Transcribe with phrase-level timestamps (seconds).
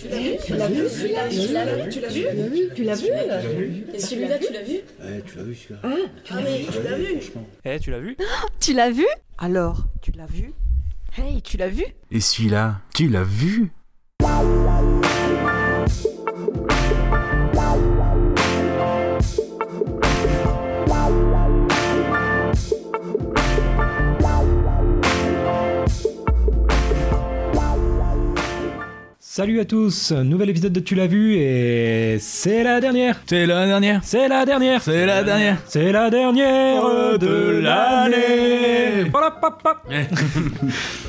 [0.00, 2.08] Tu l'as vu Tu l'as vu Tu l'as vu Tu l'as
[2.48, 5.80] vu Tu l'as vu Et celui-là, tu l'as vu Ouais, tu l'as vu celui-là.
[5.84, 7.46] Ah, mais tu l'as vu Franchement.
[7.64, 8.16] Eh, tu l'as vu
[8.60, 9.06] Tu l'as vu
[9.38, 10.52] Alors, tu l'as vu
[11.16, 13.70] Hey, tu l'as vu Et celui-là, tu l'as vu
[29.36, 33.66] Salut à tous, nouvel épisode de Tu l'as vu et c'est la dernière C'est la
[33.66, 39.10] dernière C'est la dernière C'est la dernière C'est la dernière de l'année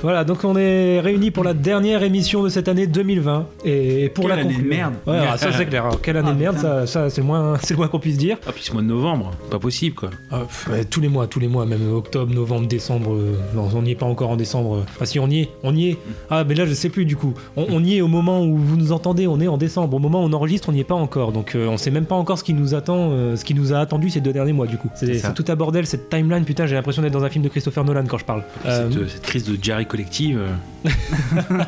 [0.02, 4.26] Voilà, donc on est réunis pour la dernière émission de cette année 2020 et pour
[4.26, 4.96] Quelle la année de merde.
[5.06, 5.86] Ouais, alors ça c'est clair.
[5.86, 6.86] Alors, quelle année Ah, de merde, putain.
[6.86, 8.38] ça, ça c'est le moins, c'est le moins qu'on puisse dire.
[8.46, 10.10] Ah, puis ce mois de novembre, pas possible quoi.
[10.32, 13.14] Ah, pff, ouais, tous les mois, tous les mois, même octobre, novembre, décembre.
[13.14, 14.84] euh, non, on n'y est pas encore en décembre.
[14.96, 15.98] Enfin, si on y est, on y est.
[16.30, 17.34] Ah, mais là, je sais plus du coup.
[17.56, 19.96] On, on y est au moment où vous nous entendez, on est en décembre.
[19.96, 21.32] Au moment où on enregistre, on n'y est pas encore.
[21.32, 23.74] Donc, euh, on sait même pas encore ce qui nous attend, euh, ce qui nous
[23.74, 24.90] a attendu ces deux derniers mois du coup.
[24.96, 26.44] C'est tout à bordel cette timeline.
[26.46, 28.44] Putain, j'ai l'impression d'être dans un film de Christopher Nolan quand je parle.
[28.66, 30.40] Euh, Cette, euh, cette crise de Jerry collective.
[30.86, 30.90] euh,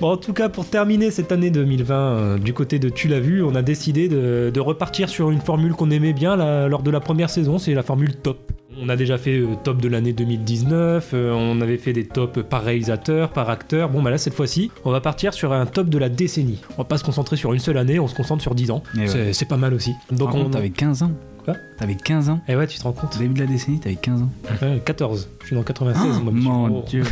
[0.00, 3.20] Bon, en tout cas, pour terminer cette année 2020, euh, du côté de Tu l'as
[3.20, 6.82] vu, on a décidé de, de repartir sur une formule qu'on aimait bien la- lors
[6.82, 8.38] de la première saison, c'est la formule top.
[8.80, 12.42] On a déjà fait euh, top de l'année 2019, euh, on avait fait des tops
[12.48, 13.88] par réalisateur, par acteur.
[13.88, 16.60] Bon, bah là, cette fois-ci, on va partir sur un top de la décennie.
[16.72, 18.82] On va pas se concentrer sur une seule année, on se concentre sur 10 ans.
[18.94, 19.32] C'est ouais.
[19.32, 19.94] c'est pas mal aussi.
[20.10, 20.50] Donc, on.
[20.50, 21.12] T'avais 15 ans.
[21.44, 21.54] Quoi?
[21.78, 22.40] T'avais 15 ans.
[22.48, 24.30] Eh ouais, tu te rends compte Au début de la décennie, t'avais 15 ans.
[24.62, 25.28] Ouais, 14.
[25.40, 26.32] Je suis dans 96, moi.
[26.32, 26.48] monsieur.
[26.50, 27.02] mon Oh, dieu.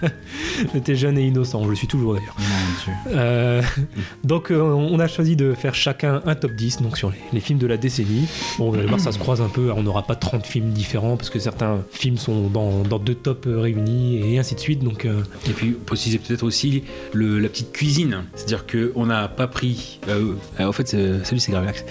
[0.74, 2.36] J'étais jeune et innocent, je le suis toujours d'ailleurs.
[2.38, 2.92] Mon dieu.
[3.18, 3.62] Euh,
[4.24, 7.40] donc euh, on a choisi de faire chacun un top 10 donc sur les, les
[7.40, 8.26] films de la décennie.
[8.58, 9.70] Bon, vous allez voir, ça se croise un peu.
[9.72, 13.46] On n'aura pas 30 films différents parce que certains films sont dans, dans deux tops
[13.46, 14.82] euh, réunis et ainsi de suite.
[14.84, 18.24] Donc euh, Et puis, préciser peut-être aussi le, la petite cuisine.
[18.34, 20.00] C'est-à-dire qu'on n'a pas pris.
[20.08, 21.84] euh, euh, en fait, salut, c'est Gravelax.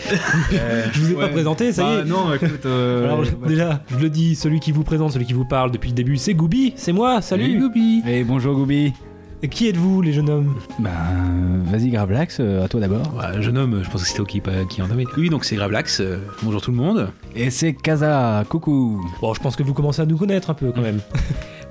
[0.54, 2.04] Euh, je vous ai pas présenté, ça y est.
[2.10, 2.66] Non, écoute.
[2.66, 5.72] euh, Alors je- déjà, je le dis, celui qui vous présente, celui qui vous parle
[5.72, 7.60] depuis le début, c'est Goubi, c'est moi, salut.
[7.60, 8.02] Goubi.
[8.08, 8.94] Et bonjour Goubi.
[9.42, 10.54] Et qui êtes-vous les jeunes hommes?
[10.80, 10.90] Bah,
[11.72, 13.04] vas-y, Gravelax, euh, à toi d'abord.
[13.16, 15.06] Ouais, jeune homme, je pense que c'était qui, pas- qui en avait.
[15.16, 16.02] Oui, donc c'est Gravelax.
[16.02, 17.10] euh, bonjour tout le monde.
[17.38, 19.02] Et c'est Kaza, coucou.
[19.22, 21.00] Bon, je pense que vous commencez à nous connaître un peu quand même.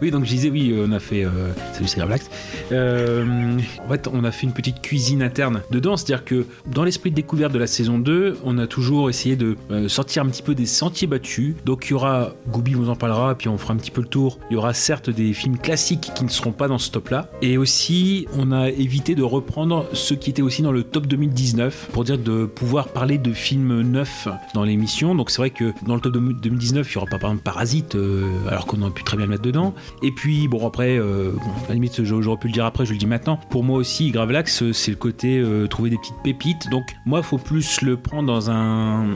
[0.00, 1.24] Oui, donc je disais, oui, on a fait.
[1.24, 1.30] euh,
[1.72, 2.30] salut, c'est Gravelax.
[2.70, 5.96] Euh, en fait, on a fait une petite cuisine interne dedans.
[5.96, 9.56] C'est-à-dire que dans l'esprit de découverte de la saison 2, on a toujours essayé de
[9.70, 11.54] euh, sortir un petit peu des sentiers battus.
[11.64, 14.06] Donc il y aura, Goubi vous en parlera, puis on fera un petit peu le
[14.06, 14.38] tour.
[14.50, 17.30] Il y aura certes des films classiques qui ne seront pas dans ce top-là.
[17.42, 21.88] Et aussi, on a évité de reprendre ceux qui étaient aussi dans le top 2019
[21.92, 25.14] pour dire de pouvoir parler de films neufs dans l'émission.
[25.16, 27.44] Donc c'est vrai que dans le top de 2019, il n'y aura pas par exemple
[27.44, 29.74] Parasite, euh, alors qu'on aurait pu très bien le mettre dedans.
[30.02, 32.92] Et puis, bon, après, euh, bon, à la limite, j'aurais pu le dire après, je
[32.92, 33.38] le dis maintenant.
[33.50, 36.68] Pour moi aussi, Gravelax, euh, c'est le côté euh, trouver des petites pépites.
[36.70, 39.06] Donc, moi, faut plus le prendre dans un,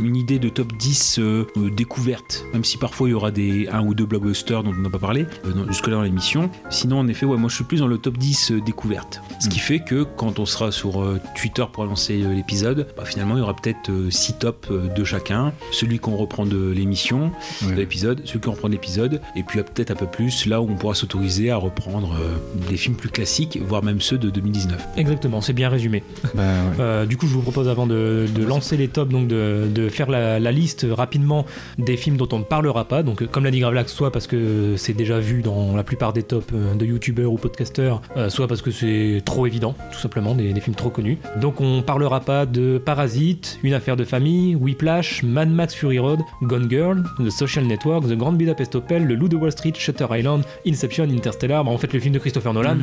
[0.00, 2.44] une idée de top 10 euh, découverte.
[2.52, 4.98] Même si parfois il y aura des un ou deux blockbusters dont on n'a pas
[4.98, 5.26] parlé
[5.68, 6.50] jusque-là dans l'émission.
[6.70, 9.20] Sinon, en effet, ouais, moi, je suis plus dans le top 10 euh, découverte.
[9.40, 11.04] Ce qui fait que quand on sera sur
[11.36, 15.52] Twitter pour annoncer l'épisode, bah, finalement, il y aura peut-être 6 tops de chacun.
[15.72, 17.32] Celui qu'on reprend de l'émission,
[17.62, 20.68] de l'épisode, celui qui reprend de l'épisode, et puis peut-être un peu plus là où
[20.70, 22.36] on pourra s'autoriser à reprendre euh,
[22.68, 24.88] des films plus classiques, voire même ceux de 2019.
[24.96, 26.02] Exactement, c'est bien résumé.
[26.34, 26.76] Bah, ouais.
[26.78, 29.88] Euh, du coup, je vous propose avant de, de lancer les tops, donc de, de
[29.88, 31.44] faire la, la liste rapidement
[31.76, 33.02] des films dont on ne parlera pas.
[33.02, 36.22] Donc, comme l'a dit Gravelax, soit parce que c'est déjà vu dans la plupart des
[36.22, 40.52] tops euh, de youtubeurs ou podcasteurs, soit parce que c'est trop évident, tout simplement, des,
[40.52, 41.18] des films trop connus.
[41.40, 46.20] Donc, on parlera pas de Parasite, Une affaire de famille, Whiplash, Mad Max Fury Road,
[46.42, 49.99] Gone Girl, The Social Network, The Grand Budapest Hotel, Le Loup de Wall Street, Shutter
[50.10, 51.64] Island, Inception, Interstellar.
[51.64, 52.78] Bah, en fait, le film de Christopher Nolan.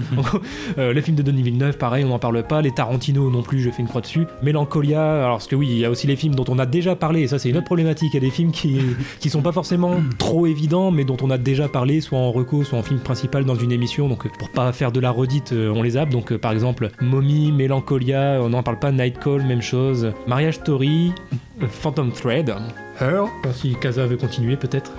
[0.77, 2.61] Euh, les films de Denis Villeneuve, pareil, on n'en parle pas.
[2.61, 4.25] Les Tarantino non plus, je fais une croix dessus.
[4.43, 6.95] Mélancolia, alors parce que oui, il y a aussi les films dont on a déjà
[6.95, 8.09] parlé, et ça c'est une autre problématique.
[8.13, 8.79] Il y a des films qui,
[9.19, 12.63] qui sont pas forcément trop évidents, mais dont on a déjà parlé, soit en reco,
[12.63, 14.07] soit en film principal dans une émission.
[14.07, 16.09] Donc euh, pour pas faire de la redite, euh, on les zappe.
[16.09, 18.91] Donc par exemple, Mommy, Mélancolia, on n'en parle pas.
[18.91, 20.11] Night Call, même chose.
[20.27, 21.13] Mariage Story,
[21.69, 22.53] Phantom Thread.
[22.99, 24.91] Her, si Kaza veut continuer peut-être.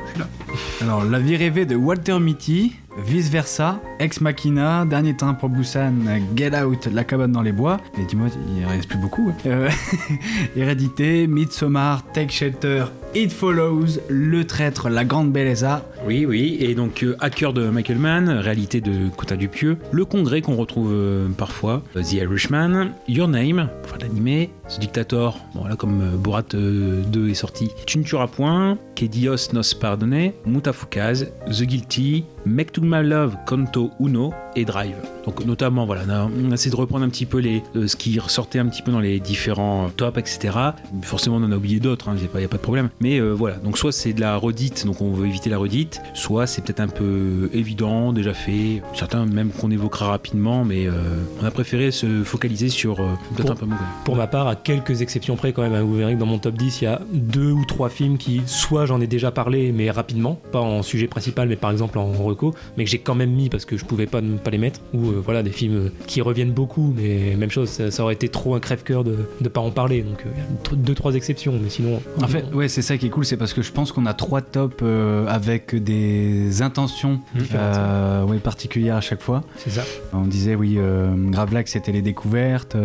[0.80, 2.74] Alors, La vie rêvée de Walter Mitty,
[3.06, 5.92] Vice Versa, Ex Machina, Dernier temps pour Busan,
[6.36, 7.78] Get Out, La cabane dans les bois.
[7.98, 9.30] Et dis-moi, il reste plus beaucoup.
[9.30, 9.34] hein.
[9.46, 9.68] Euh,
[10.56, 12.84] Hérédité, Midsommar, Take Shelter,
[13.14, 15.84] It Follows, Le Traître, La Grande Belleza.
[16.06, 20.40] Oui, oui, et donc euh, Hacker de Michael Mann, réalité de Quentin Dupieux, Le Congrès
[20.42, 25.64] qu'on retrouve euh, parfois, euh, The Irishman, Your Name, pour faire l'animé, The Dictator, bon
[25.66, 30.32] là comme Borat euh, 2 est sorti, Tu ne tueras point, Que Dios nos pardonne,
[30.46, 35.17] Mutafukaz, The Guilty, Make to My Love, Canto Uno et Drive.
[35.28, 37.86] Donc notamment, voilà, on a, on a essayé de reprendre un petit peu les, euh,
[37.86, 40.56] ce qui ressortait un petit peu dans les différents euh, tops, etc.
[41.02, 42.88] Forcément, on en a oublié d'autres, il n'y a, pas de problème.
[43.02, 46.00] Mais euh, voilà, donc soit c'est de la redite, donc on veut éviter la redite,
[46.14, 50.92] soit c'est peut-être un peu évident, déjà fait, certains même qu'on évoquera rapidement, mais euh,
[51.42, 53.78] on a préféré se focaliser sur peut-être Pour- un peu moins.
[54.06, 56.38] Pour ma part, à quelques exceptions près quand même, hein, vous verrez que dans mon
[56.38, 59.72] top 10, il y a deux ou trois films qui, soit j'en ai déjà parlé,
[59.72, 63.14] mais rapidement, pas en sujet principal, mais par exemple en reco, mais que j'ai quand
[63.14, 65.90] même mis parce que je pouvais pas ne pas les mettre, ou voilà, des films
[66.06, 69.48] qui reviennent beaucoup, mais même chose, ça, ça aurait été trop un crève-cœur de ne
[69.48, 72.00] pas en parler, donc euh, il y a deux, trois exceptions, mais sinon...
[72.22, 74.14] En fait, ouais, c'est ça qui est cool, c'est parce que je pense qu'on a
[74.14, 77.20] trois tops euh, avec des intentions
[77.54, 79.42] euh, ouais, particulières à chaque fois.
[79.56, 79.82] c'est ça.
[80.12, 82.76] On disait oui, euh, Gravelax c'était les découvertes.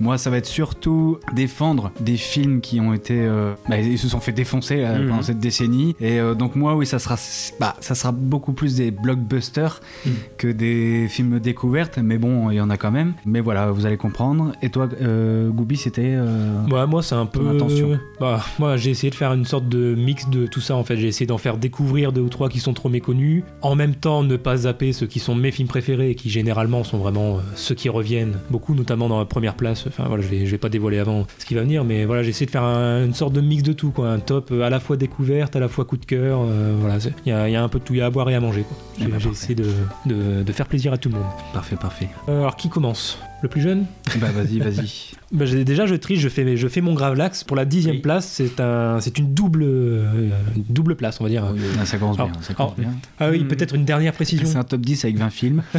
[0.00, 3.26] moi, ça va être surtout défendre des films qui ont été,
[3.68, 5.08] bah, ils se sont fait défoncer euh, Mhm.
[5.10, 5.94] pendant cette décennie.
[6.00, 7.16] Et donc moi, oui, ça sera,
[7.60, 10.12] bah, ça sera beaucoup plus des blockbusters Mhm.
[10.36, 11.67] que des films découvertes.
[12.02, 13.14] Mais bon, il y en a quand même.
[13.24, 14.52] Mais voilà, vous allez comprendre.
[14.62, 17.46] Et toi, euh, Goubi, c'était euh, Ouais, moi c'est un peu.
[17.48, 17.98] intention.
[18.20, 20.96] Bah, moi j'ai essayé de faire une sorte de mix de tout ça en fait.
[20.96, 23.42] J'ai essayé d'en faire découvrir deux ou trois qui sont trop méconnus.
[23.62, 26.84] En même temps, ne pas zapper ceux qui sont mes films préférés et qui généralement
[26.84, 29.84] sont vraiment euh, ceux qui reviennent beaucoup, notamment dans la première place.
[29.86, 32.22] Enfin voilà, je vais, je vais pas dévoiler avant ce qui va venir, mais voilà,
[32.22, 34.08] j'ai essayé de faire un- une sorte de mix de tout quoi.
[34.10, 36.40] Un top euh, à la fois découverte, à la fois coup de cœur.
[36.42, 38.06] euh, voilà, il y, a il y a un peu de tout, il y a
[38.06, 38.76] à boire et à manger quoi.
[38.98, 39.66] Eh J'ai ben, j'ai essayé de,
[40.06, 41.24] de- de faire plaisir à tout le monde.
[41.58, 42.08] Parfait, parfait.
[42.28, 43.18] Euh, alors qui commence?
[43.42, 43.86] Le plus jeune?
[44.18, 45.17] Bah vas-y, vas-y.
[45.32, 48.00] Bah, déjà, je triche, je fais, je fais mon Gravelax pour la dixième Oui.
[48.00, 48.26] place.
[48.28, 51.44] C'est un, c'est une double, euh, une double place, on va dire.
[51.80, 52.40] Ah, ça commence Alors, bien.
[52.42, 52.98] Ça commence alors, bien.
[53.20, 54.46] Ah oui, peut-être une dernière précision.
[54.46, 55.62] C'est un top 10 avec 20 films.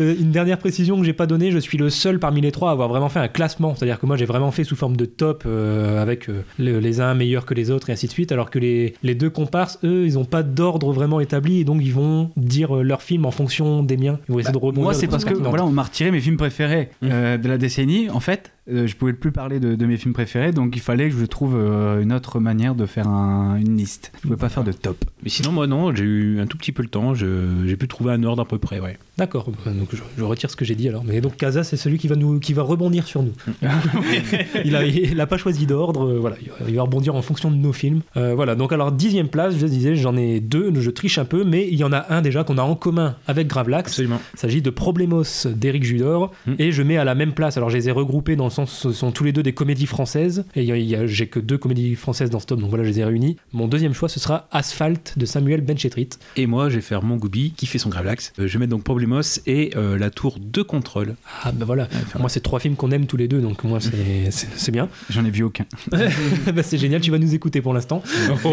[0.00, 1.50] Euh, une dernière précision que j'ai pas donnée.
[1.50, 3.74] Je suis le seul parmi les trois à avoir vraiment fait un classement.
[3.74, 7.00] C'est-à-dire que moi, j'ai vraiment fait sous forme de top, euh, avec euh, le- les
[7.00, 8.32] uns meilleurs que les autres et ainsi de suite.
[8.32, 11.80] Alors que les, les deux comparses, eux, ils ont pas d'ordre vraiment établi et donc
[11.84, 14.18] ils vont dire euh, leur film en fonction des miens.
[14.28, 14.80] Ils vont essayer de rebondir.
[14.82, 17.58] Bah, Moi, c'est parce que voilà, on m'a retiré mes films préférés euh, de la
[17.58, 17.81] décennie.
[18.10, 21.08] En fait, euh, je pouvais plus parler de, de mes films préférés, donc il fallait
[21.10, 24.12] que je trouve euh, une autre manière de faire un- une liste.
[24.16, 24.96] Je pouvais pas faire de top.
[25.22, 28.12] Mais sinon, moi non, j'ai eu un tout petit peu le temps, j'ai pu trouver
[28.12, 28.98] un ordre à peu près, ouais.
[29.18, 31.04] D'accord, bah, donc je, je retire ce que j'ai dit alors.
[31.04, 33.32] Mais donc Kaza, c'est celui qui va nous, qui va rebondir sur nous.
[34.64, 36.36] il, a, il a pas choisi d'ordre, euh, voilà,
[36.68, 38.00] il va, rebondir en fonction de nos films.
[38.16, 41.44] Euh, voilà, donc alors dixième place, je disais, j'en ai deux, je triche un peu,
[41.44, 43.90] mais il y en a un déjà qu'on a en commun avec Gravelax.
[43.90, 44.20] Absolument.
[44.34, 46.54] Il s'agit de Problemos d'Éric Judor Mm.
[46.58, 47.56] et je mets à la même place.
[47.56, 49.86] Alors je les ai regroupés dans le sens, ce sont tous les deux des comédies
[49.86, 52.46] françaises et il y a- il y a- j'ai que deux comédies françaises dans ce
[52.46, 53.36] top, donc voilà, je les ai réunis.
[53.52, 56.10] Mon deuxième choix, ce sera Asphalt de Samuel Benchetrit.
[56.36, 58.32] Et moi, je vais faire mon Goubi qui fait son Gravelax.
[58.38, 61.16] Euh, je vais mettre donc Problemos et euh, la tour de contrôle.
[61.42, 61.88] Ah bah voilà,
[62.18, 63.90] moi c'est trois films qu'on aime tous les deux, donc moi c'est-
[64.30, 64.88] c'est c'est bien.
[65.10, 65.64] J'en ai vu aucun.
[65.90, 68.02] bah, c'est génial, tu vas nous écouter pour l'instant.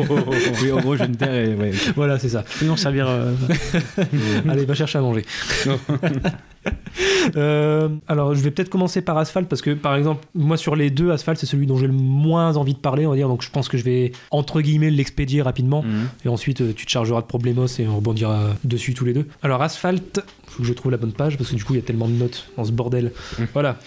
[0.63, 1.71] oui, en gros, je vais me taire et ouais.
[1.95, 2.43] Voilà, c'est ça.
[2.61, 3.33] Nous servir euh,
[4.47, 5.25] Allez, va chercher à manger.
[7.35, 10.89] Euh, alors, je vais peut-être commencer par Asphalt parce que, par exemple, moi sur les
[10.89, 13.27] deux, Asphalt c'est celui dont j'ai le moins envie de parler, on va dire.
[13.27, 15.83] Donc, je pense que je vais entre guillemets l'expédier rapidement.
[15.83, 16.09] mhm.
[16.25, 19.27] Et ensuite, euh, tu te chargeras de Problemos et on rebondira dessus tous les deux.
[19.43, 21.81] Alors, Asphalt, faut que je trouve la bonne page parce que du coup, il y
[21.81, 23.11] a tellement de notes dans ce bordel.
[23.53, 23.77] Voilà.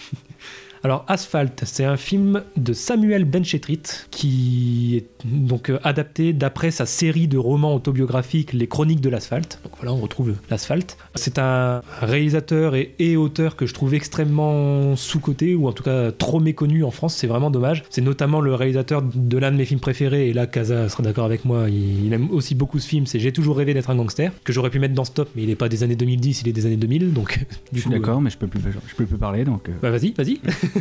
[0.85, 3.79] Alors, Asphalt, c'est un film de Samuel Benchetrit
[4.11, 9.61] qui est donc euh, adapté d'après sa série de romans autobiographiques Les Chroniques de l'Asphalte.
[9.63, 10.97] Donc voilà, on retrouve l'asphalte.
[11.15, 16.11] C'est un réalisateur et, et auteur que je trouve extrêmement sous-coté ou en tout cas
[16.11, 17.15] trop méconnu en France.
[17.15, 17.85] C'est vraiment dommage.
[17.89, 21.23] C'est notamment le réalisateur de l'un de mes films préférés et là, Kaza sera d'accord
[21.23, 21.69] avec moi.
[21.69, 23.05] Il, il aime aussi beaucoup ce film.
[23.05, 25.43] C'est J'ai toujours rêvé d'être un gangster que j'aurais pu mettre dans ce top, mais
[25.43, 27.13] il est pas des années 2010, il est des années 2000.
[27.13, 27.39] Donc
[27.71, 29.69] Je du suis coup, d'accord, mais je peux plus, je peux plus parler, donc.
[29.69, 30.41] euh, bah vas-y, vas-y.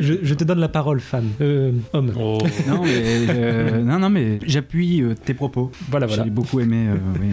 [0.00, 1.28] je, je te donne la parole, femme.
[1.40, 2.12] Euh, homme.
[2.18, 2.38] Oh.
[2.68, 2.90] Non, mais
[3.30, 5.70] euh, non, non, mais j'appuie euh, tes propos.
[5.90, 6.24] Voilà, voilà.
[6.24, 6.86] J'ai beaucoup aimé.
[6.88, 7.28] euh, oui.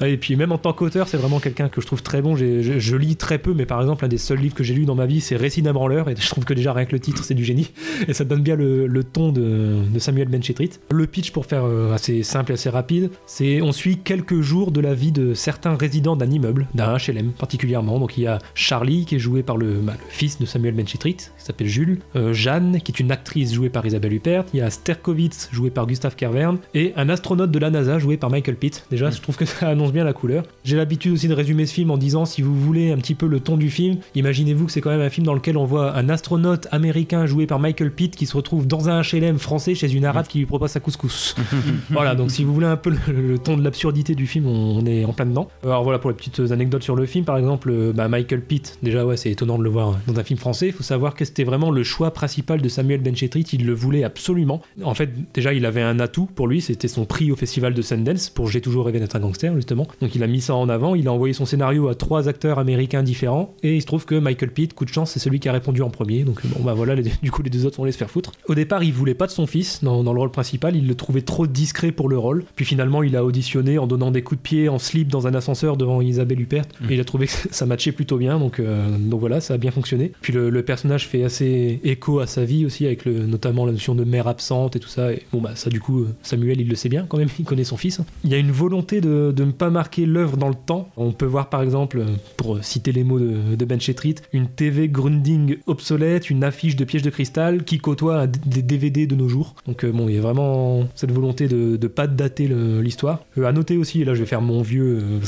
[0.00, 2.36] Ah, Et puis même en tant qu'auteur, c'est vraiment quelqu'un que je trouve très bon.
[2.36, 4.84] Je, je lis très peu, mais par exemple, un des seuls livres que j'ai lu
[4.84, 6.08] dans ma vie, c'est Récit d'un branleur.
[6.08, 7.70] Et je trouve que déjà rien que le titre, c'est du génie.
[8.08, 10.70] Et ça donne bien le, le ton de, de Samuel Benchetrit.
[10.90, 14.70] Le pitch, pour faire euh, assez simple et assez rapide, c'est on suit quelques jours
[14.70, 17.98] de la vie de certains résidents d'un immeuble, d'un HLM particulièrement.
[17.98, 20.74] Donc il y a Charlie, qui est joué par le, bah, le fils de Samuel
[20.74, 21.98] Benchetrit, qui s'appelle Jules.
[22.16, 24.44] Euh, Jeanne, qui est une actrice jouée par Isabelle Huppert.
[24.54, 26.56] Il y a Sterkovitz, joué par Gustave Kervern.
[26.72, 28.86] Et un astronaute de la NASA, joué par Michael Pitt.
[28.90, 30.44] Déjà, je trouve que ça annonce bien la couleur.
[30.64, 33.26] J'ai l'habitude aussi de résumer ce film en disant si vous voulez un petit peu
[33.26, 35.94] le ton du film, imaginez-vous que c'est quand même un film dans lequel on voit
[35.94, 39.92] un astronaute américain joué par Michael Pitt qui se retrouve dans un HLM français chez
[39.92, 41.34] une arabe qui lui propose sa couscous.
[41.90, 44.78] voilà, donc si vous voulez un peu le, le ton de l'absurdité du film, on,
[44.78, 45.48] on est en plein dedans.
[45.62, 48.78] Alors voilà pour les petites anecdotes sur le film, par exemple, euh, bah, Michael Pitt,
[48.82, 50.68] déjà ouais, c'est étonnant de le voir dans un film français.
[50.68, 53.42] Il faut savoir que que c'était vraiment le choix principal de Samuel Benchetrit.
[53.52, 54.62] Il le voulait absolument.
[54.84, 56.60] En fait, déjà, il avait un atout pour lui.
[56.60, 59.88] C'était son prix au festival de Sundance pour J'ai toujours rêvé d'être un gangster, justement.
[60.00, 60.94] Donc, il a mis ça en avant.
[60.94, 63.52] Il a envoyé son scénario à trois acteurs américains différents.
[63.64, 65.82] Et il se trouve que Michael Pitt, coup de chance, c'est celui qui a répondu
[65.82, 66.22] en premier.
[66.22, 68.30] Donc, bon, bah voilà, les- du coup, les deux autres sont allés se faire foutre.
[68.46, 70.76] Au départ, il voulait pas de son fils dans, dans le rôle principal.
[70.76, 72.44] Il le trouvait trop discret pour le rôle.
[72.54, 75.34] Puis finalement, il a auditionné en donnant des coups de pied en slip dans un
[75.34, 76.64] ascenseur devant Isabelle Huppert.
[76.88, 78.38] Et il a trouvé que ça matchait plutôt bien.
[78.38, 80.12] Donc, euh, donc voilà, ça a bien fonctionné.
[80.20, 83.72] Puis le, le personnage fait assez écho à sa vie aussi, avec le, notamment la
[83.72, 85.12] notion de mère absente et tout ça.
[85.12, 87.28] Et bon, bah ça, du coup, Samuel, il le sait bien quand même.
[87.38, 88.00] Il connaît son fils.
[88.22, 90.88] Il y a une volonté de, de ne pas marquer l'œuvre dans le temps.
[90.96, 92.02] On peut voir par exemple,
[92.36, 96.84] pour citer les mots de, de Ben Chetrit, une TV Grunding obsolète, une affiche de
[96.84, 99.54] pièges de cristal qui côtoie des DVD de nos jours.
[99.66, 103.20] Donc euh, bon, il y a vraiment cette volonté de ne pas dater l'histoire.
[103.38, 105.20] Euh, à noter aussi, et là je vais faire mon vieux, euh,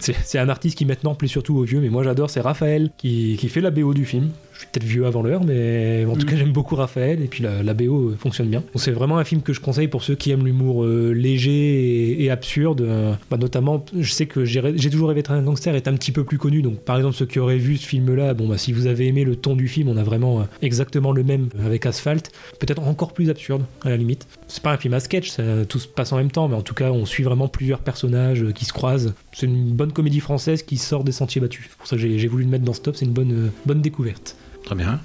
[0.00, 3.36] c'est un artiste qui maintenant plaît surtout aux vieux, mais moi j'adore, c'est Raphaël qui,
[3.38, 4.30] qui fait la BO du film.
[4.64, 7.62] Suis peut-être vieux avant l'heure, mais en tout cas j'aime beaucoup Raphaël et puis la,
[7.62, 8.62] la BO fonctionne bien.
[8.76, 12.24] C'est vraiment un film que je conseille pour ceux qui aiment l'humour euh, léger et,
[12.24, 12.80] et absurde.
[12.80, 16.12] Euh, bah, notamment, je sais que j'ai toujours rêvé d'être un gangster est un petit
[16.12, 16.62] peu plus connu.
[16.62, 19.24] Donc par exemple ceux qui auraient vu ce film-là, bon bah si vous avez aimé
[19.24, 23.12] le ton du film, on a vraiment euh, exactement le même avec Asphalt, peut-être encore
[23.12, 24.26] plus absurde à la limite.
[24.48, 26.62] C'est pas un film à sketch, ça, tout se passe en même temps, mais en
[26.62, 29.12] tout cas on suit vraiment plusieurs personnages qui se croisent.
[29.32, 31.66] C'est une bonne comédie française qui sort des sentiers battus.
[31.68, 33.32] C'est pour ça que j'ai j'ai voulu le mettre dans ce top, c'est une bonne,
[33.32, 34.36] euh, bonne découverte.
[34.64, 35.00] Très bien.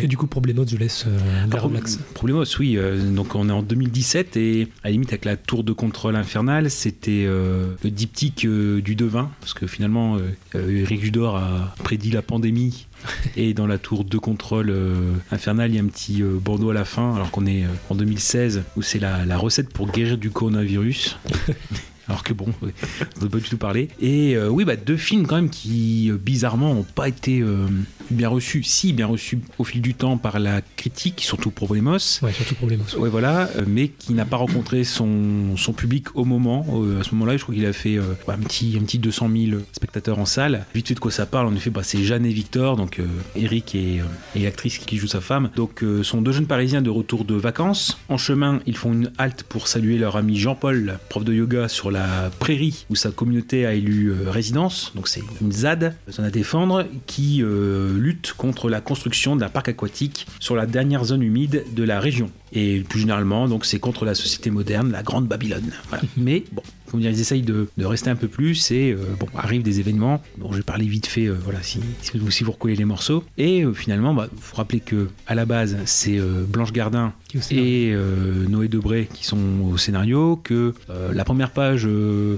[0.00, 1.98] Et du coup, Problemos, je laisse euh, Gare Max.
[2.14, 2.76] Problemos, oui.
[2.76, 6.16] euh, donc on est en 2017 et à la limite avec la tour de contrôle
[6.16, 10.18] infernale, c'était euh, le diptyque euh, du devin parce que finalement
[10.54, 12.86] Eric Judor a prédit la pandémie
[13.36, 14.74] et dans la tour de contrôle
[15.30, 18.62] infernale il y a un petit bandeau à la fin alors qu'on est en 2016
[18.76, 21.16] où c'est la, la recette pour guérir du coronavirus.
[22.08, 22.70] Alors que bon, on ne
[23.20, 23.88] peut pas du tout parler.
[24.00, 27.66] Et euh, oui, bah, deux films quand même qui, euh, bizarrement, n'ont pas été euh,
[28.10, 28.62] bien reçus.
[28.62, 31.98] Si, bien reçus au fil du temps par la critique, surtout Problemos.
[32.22, 32.84] Ouais, surtout Problemos.
[32.96, 36.64] Ouais, voilà, mais qui n'a pas rencontré son, son public au moment.
[36.70, 39.60] Euh, à ce moment-là, je crois qu'il a fait un, petit, un petit 200 000
[39.72, 40.64] spectateurs en salle.
[40.74, 43.00] Vite fait de quoi ça parle, en effet, bah, c'est Jeanne et Victor, donc
[43.36, 44.00] Eric et,
[44.34, 45.50] et l'actrice qui joue sa femme.
[45.56, 47.98] Donc, sont deux jeunes Parisiens de retour de vacances.
[48.08, 51.90] En chemin, ils font une halte pour saluer leur ami Jean-Paul, prof de yoga sur
[51.90, 51.97] la
[52.38, 54.92] prairie où sa communauté a élu euh, résidence.
[54.94, 59.68] Donc, c'est une ZAD, zone à défendre, qui euh, lutte contre la construction d'un parc
[59.68, 62.30] aquatique sur la dernière zone humide de la région.
[62.52, 65.70] Et plus généralement, donc c'est contre la société moderne, la grande Babylone.
[65.88, 66.04] Voilà.
[66.16, 69.26] Mais bon, comment dire, ils essayent de, de rester un peu plus et euh, bon,
[69.36, 72.52] arrivent des événements dont j'ai parlé vite fait, euh, voilà, si, si, vous, si vous
[72.52, 73.24] recollez les morceaux.
[73.36, 76.18] Et euh, finalement, bah, vous rappelez que à la base, c'est
[76.48, 77.12] Blanche Gardin
[77.50, 77.94] et
[78.48, 79.38] Noé Debré qui sont
[79.70, 80.74] au scénario, que
[81.12, 81.86] la première page,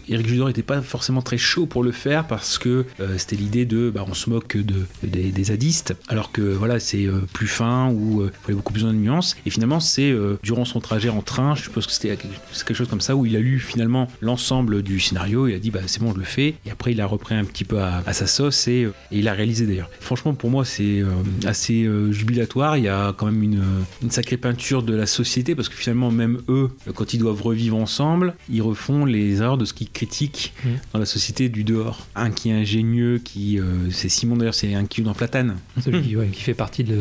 [0.08, 2.84] Eric Judor n'était pas forcément très chaud pour le faire parce que
[3.16, 7.06] c'était l'idée de, bah, on se moque de, des, des zadistes, alors que voilà, c'est
[7.32, 9.36] plus fin ou il fallait beaucoup plus de nuances.
[9.46, 13.00] Et finalement, c'est durant son trajet en train, je suppose que c'était quelque chose comme
[13.00, 14.39] ça où il a lu finalement l'ensemble
[14.82, 16.54] du scénario, il a dit bah c'est bon, je le fais.
[16.66, 19.18] Et après, il a repris un petit peu à, à sa sauce et, euh, et
[19.18, 19.90] il a réalisé d'ailleurs.
[20.00, 21.06] Franchement, pour moi, c'est euh,
[21.46, 22.76] assez euh, jubilatoire.
[22.76, 23.62] Il y a quand même une,
[24.02, 27.76] une sacrée peinture de la société parce que finalement, même eux, quand ils doivent revivre
[27.76, 30.78] ensemble, ils refont les erreurs de ce qu'ils critiquent Mhm.
[30.92, 32.06] dans la société du dehors.
[32.14, 35.56] Un qui est ingénieux, qui euh, c'est Simon d'ailleurs, c'est un qui dans Platane.
[35.82, 36.98] Celui qui, ouais, qui fait partie de,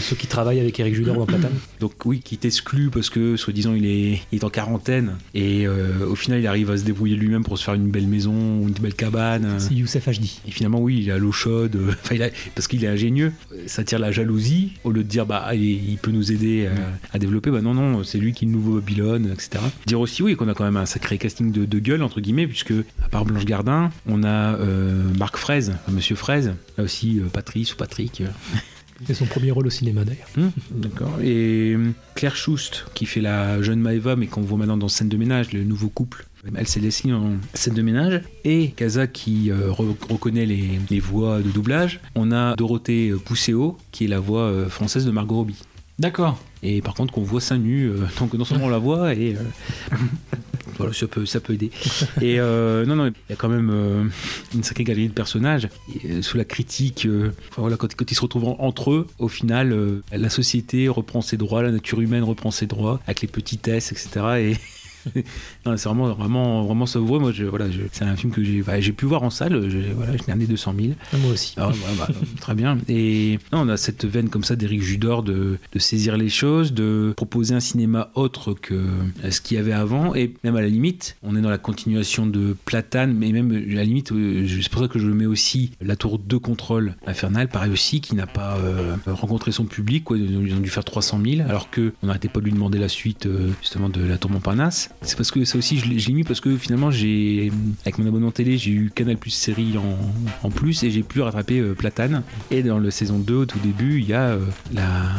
[0.00, 1.52] ceux qui travaillent avec Eric Judor dans Platane.
[1.80, 6.14] Donc oui, qui t'exclut parce que soi-disant il est, il est en quarantaine et au
[6.14, 8.74] final il arrive à se débrouiller lui-même pour se faire une belle maison ou une
[8.74, 9.58] belle cabane.
[9.58, 10.24] C'est Youssef HD.
[10.48, 13.32] Et finalement oui, il a l'eau chaude, euh, enfin, il a- parce qu'il est ingénieux,
[13.66, 16.74] ça tire la jalousie au lieu de dire bah il, il peut nous aider euh,
[17.12, 19.62] à développer, bah non non, c'est lui qui est le nouveau Babylone, etc.
[19.86, 22.46] Dire aussi oui qu'on a quand même un sacré casting de, de gueule entre guillemets
[22.46, 22.72] puisque
[23.04, 27.74] à part Blanche Gardin, on a euh, Marc Fraise, Monsieur Fraise, là aussi euh, Patrice
[27.74, 28.22] ou Patrick.
[29.06, 30.28] C'est son premier rôle au cinéma d'ailleurs.
[30.36, 31.18] Hum, D'accord.
[31.24, 31.74] Et
[32.14, 35.52] Claire Schust, qui fait la jeune Maeva, mais qu'on voit maintenant dans Scène de ménage,
[35.54, 36.26] le nouveau couple.
[36.56, 38.22] Elle s'est laissée en scène de ménage.
[38.44, 42.00] Et Kaza qui euh, re- reconnaît les, les voix de doublage.
[42.14, 45.56] On a Dorothée Pousséo, qui est la voix euh, française de Margot Robbie.
[45.98, 46.38] D'accord.
[46.62, 49.34] Et par contre, qu'on voit seins nus, euh, donc non seulement on la voit, et
[49.36, 49.96] euh,
[50.78, 51.70] voilà, ça peut, ça peut aider.
[52.22, 54.04] Et euh, non, non, il y a quand même euh,
[54.54, 55.68] une sacrée galerie de personnages.
[56.04, 58.92] Et, euh, sous la critique, euh, enfin, voilà, quand, quand ils se retrouvent en- entre
[58.92, 63.00] eux, au final, euh, la société reprend ses droits, la nature humaine reprend ses droits,
[63.06, 64.08] avec les petitesses, etc.
[64.38, 64.56] Et
[65.66, 67.20] non, c'est vraiment, vraiment, vraiment savoureux.
[67.20, 69.68] Moi, je, voilà, je- c'est un film que j'ai, bah, j'ai pu voir en salle.
[69.70, 70.92] Je, voilà, je l'ai 200 000.
[71.12, 71.54] Ah, Moi aussi.
[71.56, 72.08] Ah, bah,
[72.40, 72.78] très bien.
[72.88, 76.72] Et non, on a cette veine comme ça d'Éric Judor de, de saisir les choses,
[76.72, 80.14] de proposer un cinéma autre que euh, ce qu'il y avait avant.
[80.14, 83.74] Et même à la limite, on est dans la continuation de Platane, mais même à
[83.74, 87.48] la limite, euh, c'est pour ça que je mets aussi la tour de contrôle infernale,
[87.48, 90.04] pareil aussi, qui n'a pas euh, rencontré son public.
[90.04, 90.18] Quoi.
[90.18, 92.88] Ils ont dû faire 300 000, alors que on n'arrêtait pas de lui demander la
[92.88, 94.89] suite euh, justement de la tour Montparnasse.
[95.02, 97.50] C'est parce que ça aussi, je l'ai mis parce que finalement, j'ai
[97.82, 101.20] avec mon abonnement télé, j'ai eu Canal Plus série en, en plus et j'ai pu
[101.20, 102.22] rattraper euh, Platane.
[102.50, 104.40] Et dans le saison 2, au tout début, il y a euh,
[104.72, 104.84] la.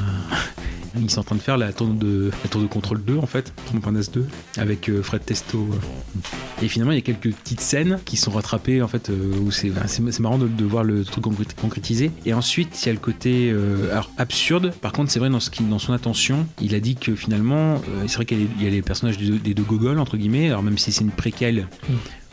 [1.01, 3.25] Ils sont en train de faire la tour de, la tour de contrôle 2 en
[3.25, 4.25] fait, Montparnasse 2,
[4.57, 5.57] avec euh, Fred Testo.
[5.71, 6.61] euh.
[6.61, 9.71] Et finalement, il y a quelques petites scènes qui sont rattrapées en fait, où c'est
[10.19, 12.11] marrant de, voir le truc concré- concrétisé.
[12.25, 13.55] Et ensuite, il y a le côté
[14.17, 14.73] absurde.
[14.81, 15.39] Par contre, c'est vrai dans,
[15.79, 19.29] son attention, il a dit que finalement, c'est vrai qu'il y, a les- personnages des
[19.39, 20.47] des deux Gogol entre guillemets.
[20.47, 21.67] Alors même si c'est une préquelle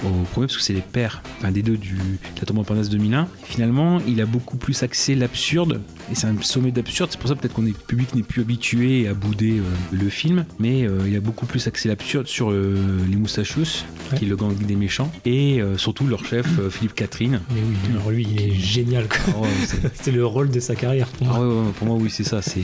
[0.05, 2.01] au premier parce que c'est les pères, enfin des deux du de
[2.39, 3.27] la Tour Montparnasse 2001.
[3.43, 5.81] Finalement, il a beaucoup plus axé l'absurde
[6.13, 7.11] et c'est un sommet d'absurde.
[7.11, 10.09] C'est pour ça peut-être qu'on est le public n'est plus habitué à bouder euh, le
[10.09, 12.77] film, mais euh, il a beaucoup plus axé l'absurde sur euh,
[13.11, 13.85] les Moustachus,
[14.17, 17.41] qui est le gang des méchants, et surtout leur chef Philippe Catherine.
[17.53, 19.09] Mais oui, alors lui, il est génial.
[19.09, 19.41] quoi.
[19.43, 19.49] Ouais,
[19.95, 21.09] c'est- le rôle de sa carrière.
[21.09, 21.37] pour moi.
[21.37, 22.41] ah ouais, ouais, pour moi oui c'est ça.
[22.41, 22.63] C'est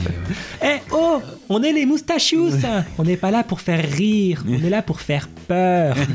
[0.63, 2.49] Eh oh On est les moustachious
[2.97, 5.95] On n'est pas là pour faire rire, on est là pour faire peur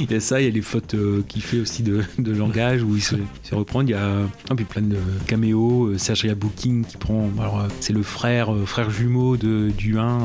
[0.00, 2.32] il y a ça, il y a les fautes euh, qu'il fait aussi de, de
[2.32, 3.82] langage où il se, se reprend.
[3.82, 5.86] Il y a ah, puis plein de caméos.
[5.88, 7.28] euh, Serge Booking qui prend.
[7.38, 10.22] Alors euh, c'est le frère euh, frère jumeau de du 1.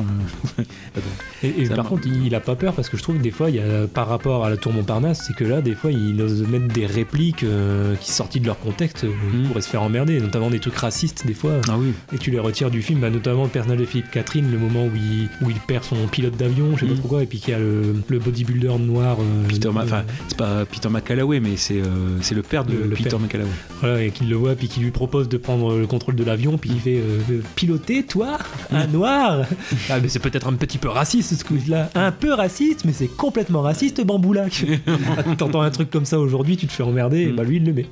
[0.58, 0.64] euh.
[1.44, 3.50] Et, par contre, il, il a pas peur parce que je trouve que des fois,
[3.50, 6.22] il y a, par rapport à la tour Montparnasse, c'est que là, des fois, il
[6.22, 9.42] ose mettre des répliques euh, qui sorties de leur contexte, euh, où Mm.
[9.42, 11.60] ils pourraient se faire emmerder, notamment des trucs racistes, des fois.
[11.68, 11.92] Ah oui.
[12.14, 14.86] Et tu les retires du film, bah, notamment le personnage de Philippe Catherine, le moment
[14.86, 16.96] où il, où il perd son pilote d'avion, je sais Mm.
[16.96, 19.18] pas pourquoi, et puis qu'il y a le, le bodybuilder noir.
[19.20, 21.86] euh, Peter, euh, enfin, c'est pas Peter McCalloway, mais c'est euh,
[22.22, 23.42] c'est le père de Le- le Peter père.
[23.82, 26.58] Voilà, et qu'il le voit, puis qu'il lui propose de prendre le contrôle de l'avion,
[26.58, 28.38] puis il fait euh, euh, piloter, toi,
[28.72, 29.46] un noir
[29.90, 31.90] Ah, mais c'est peut-être un petit peu raciste ce coup-là.
[31.96, 34.66] Un peu raciste, mais c'est complètement raciste, Bamboulac
[35.38, 37.36] T'entends un truc comme ça aujourd'hui, tu te fais emmerder, et Mm.
[37.36, 37.86] bah lui, il le met.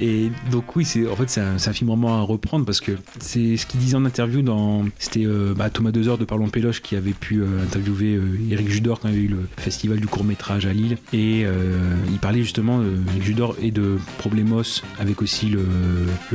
[0.00, 2.80] Et donc oui, c'est en fait c'est un, c'est un film vraiment à reprendre parce
[2.80, 6.48] que c'est ce qu'il disait en interview dans c'était euh, bah, Thomas Dezer de Parlons
[6.48, 9.48] Péloche qui avait pu euh, interviewer euh, Eric Judor quand il y a eu le
[9.56, 10.96] festival du court métrage à Lille.
[11.12, 11.78] Et euh,
[12.10, 15.64] il parlait justement de Eric Judor et de Problemos avec aussi le,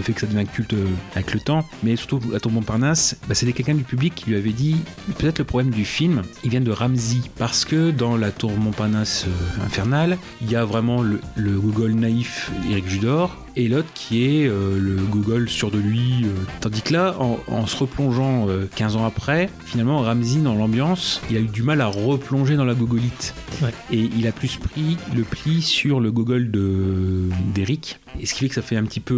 [0.02, 1.68] fait que ça devient culte euh, avec le temps.
[1.84, 4.78] Mais surtout à Tour Montparnasse bah, c'était quelqu'un du public qui lui avait dit
[5.18, 9.26] peut-être le problème du film il vient de Ramsey parce que dans la Tour Montparnasse
[9.28, 14.24] euh, infernale il y a vraiment le, le Google naïf Eric Judor et l'autre qui
[14.26, 16.24] est euh, le Google sûr de lui.
[16.26, 16.30] euh.
[16.62, 21.22] Tandis que là, en, en se replongeant euh, 15 ans après, finalement, Ramsey, dans l'ambiance,
[21.30, 23.34] il a eu du mal à replonger dans la gogolite.
[23.62, 23.74] Ouais.
[23.92, 28.00] Et il a plus pris le pli sur le Gogol de- d'Eric.
[28.20, 29.14] Et ce qui fait que ça fait un petit peu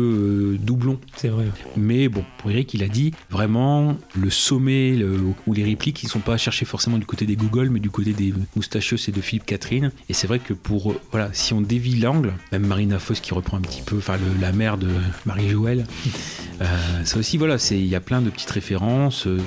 [0.56, 1.00] euh, doublon.
[1.16, 1.46] C'est vrai.
[1.78, 6.08] Mais bon, pour Eric, il a dit vraiment le sommet le- ou les répliques, ils
[6.10, 9.22] sont pas cherchés forcément du côté des Google, mais du côté des Moustachios et de
[9.22, 9.92] Philippe Catherine.
[10.10, 13.34] Et c'est vrai que pour, euh, voilà, si on dévie l'angle, même Marina Foss qui
[13.34, 14.88] reprend un petit peu, enfin la mère de
[15.26, 15.86] Marie-Joëlle,
[16.62, 16.66] euh,
[17.04, 19.28] ça aussi, voilà, c'est il y a plein de petites références.
[19.28, 19.40] euh,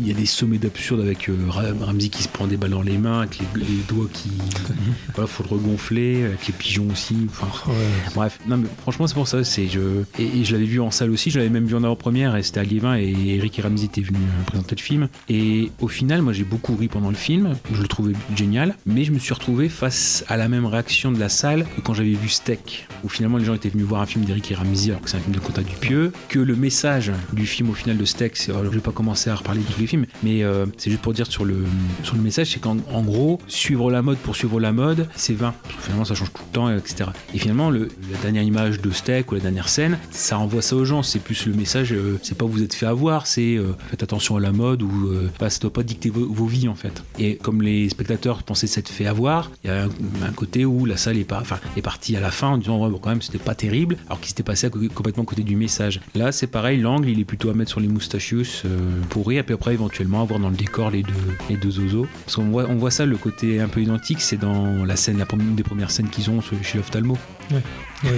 [0.00, 2.82] Il y a des sommets d'absurde avec Ra- Ramsey qui se prend des balles dans
[2.82, 4.30] les mains, avec les, les doigts qui.
[5.14, 7.16] voilà, faut le regonfler, avec les pigeons aussi.
[7.30, 7.72] Enfin,
[8.14, 11.38] Bref, non mais franchement c'est pour ça, et, je l'avais vu en salle aussi, je
[11.38, 14.20] l'avais même vu en avant-première et c'était à Liévin et Eric et Ramsey étaient venus
[14.20, 17.80] euh, présenter le film et au final moi j'ai beaucoup ri pendant le film, je
[17.80, 21.30] le trouvais génial, mais je me suis retrouvé face à la même réaction de la
[21.30, 24.26] salle que quand j'avais vu Steak où finalement les gens étaient venus voir un film
[24.26, 27.46] d'Eric et Ramsey alors que c'est un film de Quentin Dupieux, que le message du
[27.46, 29.80] film au final de Steak, c'est, alors, je vais pas commencer à reparler de tous
[29.80, 31.64] les films, mais euh, c'est juste pour dire sur le
[32.02, 35.34] sur le message, c'est qu'en en gros suivre la mode pour suivre la mode, c'est
[35.34, 35.54] vain.
[35.80, 37.10] Finalement ça change tout le temps, etc.
[37.32, 40.76] Et finalement le, la dernière image de Steak ou la dernière scène, ça renvoie ça
[40.76, 41.02] aux gens.
[41.02, 44.36] C'est plus le message, euh, c'est pas vous êtes fait avoir, c'est euh, faites attention
[44.36, 47.02] à la mode ou bah, ça doit pas dicter vos, vies en fait.
[47.18, 50.96] Et comme les spectateurs pensaient s'être fait avoir, il y a un, côté où la
[50.96, 51.42] salle est, pas,
[51.82, 54.28] partie à la fin en disant ouais, bon, quand même c'était pas terrible, alors qu'il
[54.28, 56.00] s'était passé complètement à côté du message.
[56.14, 58.78] Là c'est pareil, l'angle il est plutôt à mettre sur les moustachius euh,
[59.10, 61.12] pour rire, puis après éventuellement avoir dans le décor les deux,
[61.48, 62.06] les deux zozos.
[62.24, 65.18] Parce qu'on voit, on voit ça, le côté un peu identique, c'est dans la scène,
[65.18, 67.16] la première- des premières scènes qu'ils ont chez l'ophtalmo.
[67.50, 67.62] Ouais,
[68.04, 68.10] ouais.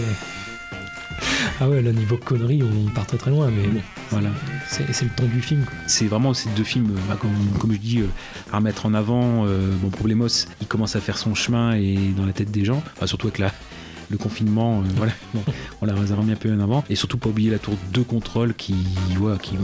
[1.61, 4.29] Ah ouais, là, niveau conneries, on part très très loin, mais bon, Voilà.
[4.69, 5.65] c'est le ton du film.
[5.87, 7.19] c'est vraiment ces deux films, euh, bah,
[7.59, 8.07] comme, je dis, euh,
[8.53, 9.47] à remettre en avant.
[9.47, 10.29] Euh, bon, Problemos,
[10.61, 13.53] il commence à faire son chemin et dans la tête des gens, surtout avec la,
[14.11, 15.43] le confinement, euh, voilà, bon,
[15.83, 16.85] on l'a remis un peu en avant.
[16.91, 18.75] Et surtout pas oublier la tour de contrôle qui,
[19.21, 19.57] ouais, qui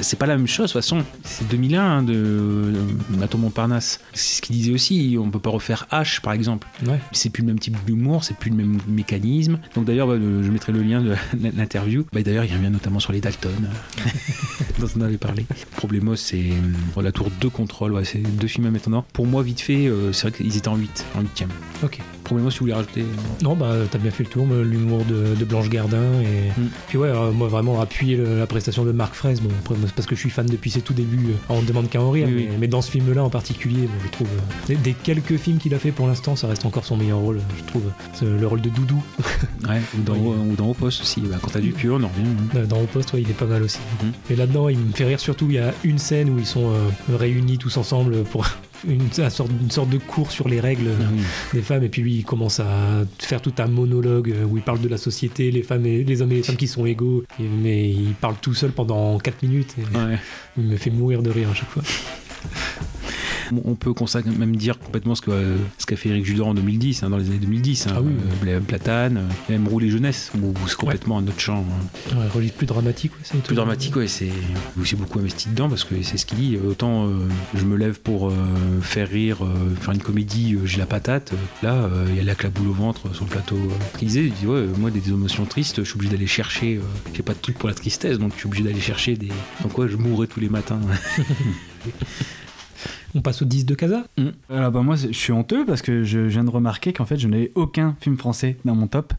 [0.00, 0.70] c'est pas la même chose.
[0.70, 2.72] De toute façon, c'est 2001 hein, de euh,
[3.10, 4.00] Maton Montparnasse.
[4.12, 5.16] C'est ce qu'il disait aussi.
[5.20, 6.66] On peut pas refaire H, par exemple.
[6.86, 7.00] Ouais.
[7.12, 9.58] C'est plus le même type d'humour, c'est plus le même mécanisme.
[9.74, 11.14] Donc d'ailleurs, bah, je mettrai le lien de
[11.56, 12.06] l'interview.
[12.12, 13.68] Bah, d'ailleurs, il revient notamment sur les Dalton,
[14.78, 15.46] dont on avait parlé.
[15.76, 16.44] Problemos, c'est
[16.96, 17.92] euh, la tour de contrôle.
[17.92, 20.56] Ouais, c'est deux films à mettre en Pour moi, vite fait, euh, c'est vrai qu'ils
[20.56, 21.44] étaient en 8, en 8
[21.82, 22.00] Ok.
[22.24, 23.04] Problemos, si vous voulez rajouter.
[23.42, 26.02] Non, bah t'as bien fait le tour, l'humour de, de, Blanche Gardin.
[26.22, 26.68] Et Mm.
[26.88, 29.40] puis ouais, euh, moi vraiment appuyer le- la prestation de Marc Fraisse.
[29.40, 31.28] Bon, après, c'est parce que je suis fan depuis ses tout débuts.
[31.30, 32.26] euh, on ne demande qu'à en rire.
[32.28, 32.56] Oui, mais, oui.
[32.60, 34.26] mais dans ce film-là en particulier, bon, je trouve.
[34.28, 37.18] euh, des, des quelques films qu'il a fait pour l'instant, ça reste encore son meilleur
[37.18, 37.82] rôle, je trouve.
[38.22, 39.02] Le rôle de Doudou
[39.68, 40.20] Ouais, ou dans, Oui.
[40.50, 41.20] ou dans Au Poste aussi.
[41.20, 42.28] Bah, quand t'as du pieux, on en revient.
[42.56, 42.60] hein.
[42.68, 43.78] dans Au Poste, ouais, il est pas mal aussi.
[44.02, 44.12] Mhm.
[44.30, 45.46] Et là-dedans, il me fait rire surtout.
[45.50, 48.46] Il y a une scène où ils sont euh, réunis tous ensemble pour.
[48.86, 51.22] Une, une sorte, une sorte de cours sur les règles Ah oui.
[51.54, 52.66] des femmes et puis lui il commence à
[53.18, 56.22] faire tout un monologue euh, où il parle de la société, les femmes et les
[56.22, 59.42] hommes et les femmes qui sont égaux et- mais il parle tout seul pendant 4
[59.42, 60.18] minutes et Ouais.
[60.58, 61.82] il me fait mourir de rire à chaque fois.
[63.64, 67.16] On peut consacrer- même dire complètement ce qu'a fait Eric Judor en 2010, hein, dans
[67.16, 67.86] les années 2010.
[67.86, 67.92] hein.
[67.96, 68.12] Ah oui.
[68.48, 71.64] Euh, Platane, euh, même Rouler Jeunesse, où c'est complètement un autre champ.
[71.68, 72.16] hein.
[72.16, 74.30] Ouais, registre plus dramatique, ouais, c'est Plus dramatique, ouais, c'est
[74.96, 76.56] beaucoup investi dedans parce que c'est ce qu'il dit.
[76.56, 77.18] Autant euh,
[77.54, 78.34] je me lève pour euh,
[78.80, 79.38] faire rire,
[79.80, 81.32] faire une comédie, j'ai la patate.
[81.62, 83.58] Là, il y a la claque boule au ventre sur le plateau.
[84.00, 86.80] Il disait, il dit, ouais, moi des émotions tristes, je suis obligé d'aller chercher.
[87.14, 89.28] j'ai pas de truc pour la tristesse, donc je suis obligé d'aller chercher des.
[89.62, 90.80] Donc ouais, je mourrais tous les matins.
[93.14, 94.04] On passe au 10 de Casa
[94.50, 97.28] Alors bah moi je suis honteux parce que je viens de remarquer qu'en fait je
[97.28, 99.12] n'avais aucun film français dans mon top.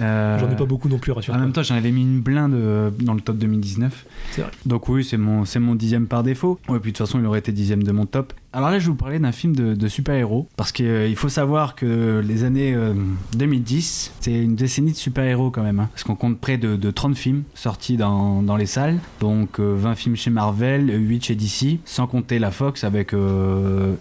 [0.00, 0.38] Euh, Ah.
[0.38, 1.40] J'en ai pas beaucoup non plus, En rassure-toi.
[1.40, 4.06] même temps j'en avais mis une blinde euh, dans le top 2019.
[4.32, 4.50] C'est vrai.
[4.66, 6.58] Donc oui c'est mon, c'est mon dixième par défaut.
[6.68, 8.32] Ouais puis de toute façon il aurait été dixième de mon top.
[8.52, 11.74] Alors là je vais vous parler d'un film de, de super-héros parce qu'il faut savoir
[11.76, 12.94] que les années euh,
[13.36, 15.80] 2010 c'est une décennie de super-héros quand même.
[15.80, 15.88] hein.
[15.92, 18.98] parce qu'on compte près de, de 30 films sortis dans, dans les salles.
[19.20, 23.27] Donc euh, 20 films chez Marvel, 8 chez DC, sans compter la Fox avec euh,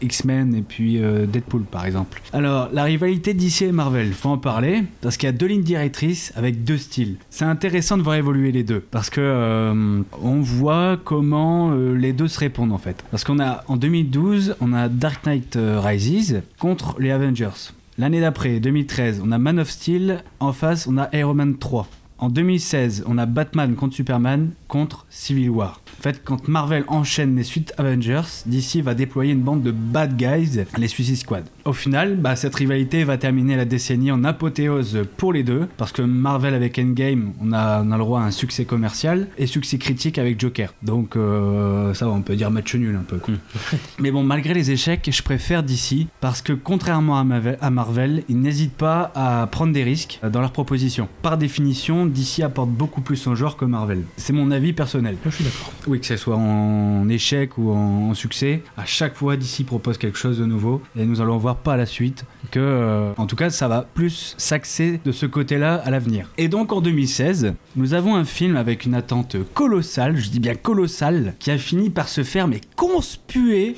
[0.02, 2.22] X-Men et puis euh, Deadpool par exemple.
[2.34, 5.63] Alors la rivalité DC et Marvel, faut en parler parce qu'il y a deux lignes
[5.63, 7.18] directrices avec deux styles.
[7.30, 12.13] C'est intéressant de voir évoluer les deux parce que euh, on voit comment euh, les
[12.13, 13.04] deux se répondent en fait.
[13.12, 17.72] Parce qu'on a en 2012 on a Dark Knight euh, Rises contre les Avengers.
[17.98, 20.24] L'année d'après, 2013, on a Man of Steel.
[20.40, 21.88] En face, on a Iron Man 3.
[22.20, 25.82] En 2016, on a Batman contre Superman contre Civil War.
[26.00, 30.16] En fait, quand Marvel enchaîne les suites Avengers, DC va déployer une bande de bad
[30.16, 31.46] guys, les Suicide Squad.
[31.66, 35.92] Au final, bah, cette rivalité va terminer la décennie en apothéose pour les deux, parce
[35.92, 39.48] que Marvel avec Endgame, on a, on a le droit à un succès commercial et
[39.48, 40.74] succès critique avec Joker.
[40.84, 43.18] Donc euh, ça va, on peut dire match nul un peu.
[43.18, 43.34] quoi.
[44.00, 48.24] Mais bon, malgré les échecs, je préfère DC parce que contrairement à Marvel, à Marvel,
[48.30, 51.08] ils n'hésitent pas à prendre des risques dans leurs propositions.
[51.22, 54.04] Par définition, DC apporte beaucoup plus au genre que Marvel.
[54.18, 55.15] C'est mon avis personnel.
[55.24, 55.72] Là, je suis d'accord.
[55.88, 60.17] Oui, que ce soit en échec ou en, succès, à chaque fois DC propose quelque
[60.17, 63.50] chose de nouveau et nous allons voir par la suite que, euh, en tout cas,
[63.50, 66.30] ça va plus s'axer de ce côté-là à l'avenir.
[66.38, 70.56] Et donc en 2016, nous avons un film avec une attente colossale, je dis bien
[70.56, 73.76] colossale, qui a fini par se faire mais conspuer,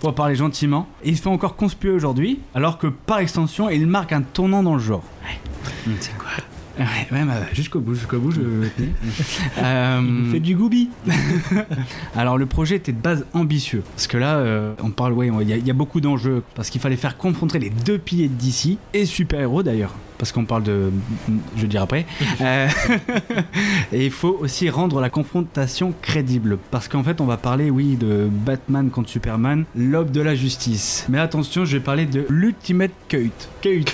[0.00, 3.86] pour parler gentiment, et il se fait encore conspuer aujourd'hui, alors que par extension, il
[3.86, 5.04] marque un tournant dans le genre.
[6.00, 6.30] c'est quoi?
[6.78, 8.40] Ouais, ouais, bah, jusqu'au bout, jusqu'au bout, je.
[9.58, 10.88] Euh, Fait du goubi
[12.16, 15.48] alors le projet était de base ambitieux, parce que là, euh, on parle, ouais, il
[15.48, 18.28] y, a- il y a beaucoup d'enjeux, parce qu'il fallait faire confronter les deux piliers
[18.28, 20.92] de DC, et super-héros d'ailleurs, parce qu'on parle de...
[21.56, 22.06] Je vais dire après.
[22.40, 22.66] Euh,
[23.92, 27.96] et il faut aussi rendre la confrontation crédible, parce qu'en fait on va parler, oui,
[27.96, 31.06] de Batman contre Superman, l'aube de la justice.
[31.08, 33.30] Mais attention, je vais parler de l'Ultimate Cut.
[33.60, 33.84] Cut.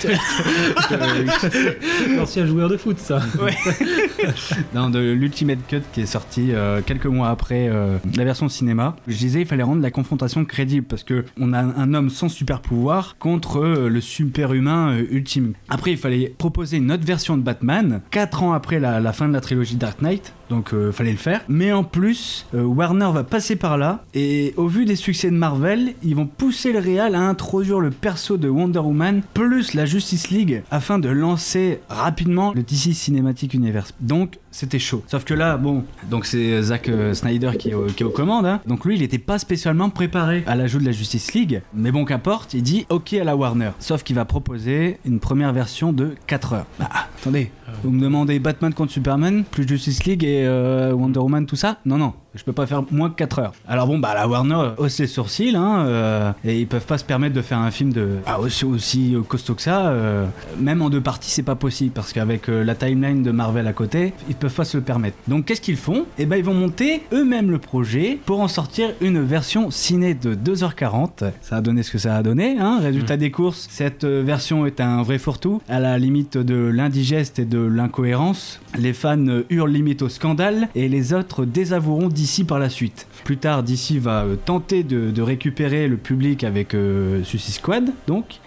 [2.17, 3.21] L'ancien joueur de foot, ça.
[4.73, 8.95] Non, de l'Ultimate Cut qui est sorti euh, quelques mois après euh, la version cinéma.
[9.07, 12.29] Je disais, il fallait rendre la confrontation crédible parce que on a un homme sans
[12.29, 15.53] super pouvoir contre euh, le super humain euh, ultime.
[15.69, 19.27] Après, il fallait proposer une autre version de Batman, 4 ans après la, la fin
[19.27, 20.33] de la trilogie Dark Knight.
[20.49, 21.41] Donc, euh, fallait le faire.
[21.47, 24.03] Mais en plus, euh, Warner va passer par là.
[24.13, 27.91] Et au vu des succès de Marvel, ils vont pousser le réal à introduire le
[27.91, 33.53] perso de Wonder Woman plus la Justice League afin de lancer rapidement le DC Cinematic
[33.53, 33.93] Universe.
[33.99, 35.03] Donc, c'était chaud.
[35.07, 38.09] Sauf que là, bon, donc c'est Zack euh, Snyder qui est, au- qui est aux
[38.09, 38.47] commandes.
[38.47, 38.61] hein.
[38.65, 41.61] Donc lui, il n'était pas spécialement préparé à l'ajout de la Justice League.
[41.75, 43.71] Mais bon, qu'importe, il dit OK à la Warner.
[43.79, 46.65] Sauf qu'il va proposer une première version de 4 heures.
[46.79, 46.89] Bah,
[47.21, 47.51] attendez,
[47.83, 51.77] vous me demandez Batman contre Superman, plus Justice League et euh, Wonder Woman, tout ça
[51.85, 52.13] Non, non.
[52.35, 53.53] Je peux pas faire moins que 4 heures.
[53.67, 57.03] Alors bon, bah la Warner hausse les sourcils, hein, euh, et ils peuvent pas se
[57.03, 59.87] permettre de faire un film de ah, aussi, aussi costaud que ça.
[59.87, 60.25] euh,
[60.59, 63.73] même en deux parties, c'est pas possible parce qu'avec euh, la timeline de Marvel à
[63.73, 65.17] côté, ils peuvent pas se le permettre.
[65.27, 66.05] Donc qu'est-ce qu'ils font?
[66.17, 70.35] Eh ben ils vont monter eux-mêmes le projet pour en sortir une version ciné de
[70.35, 71.31] 2h40.
[71.41, 72.57] Ça a donné ce que ça a donné.
[72.59, 72.79] Hein.
[72.81, 77.39] Résultat des courses, cette euh, version est un vrai fourre-tout, à la limite de l'indigeste
[77.39, 78.59] et de l'incohérence.
[78.77, 83.07] Les fans euh, hurlent limite au scandale et les autres désavoueront DC par la suite.
[83.23, 88.39] Plus tard, DC va euh, tenter de, récupérer le public avec euh, Suicide Squad, donc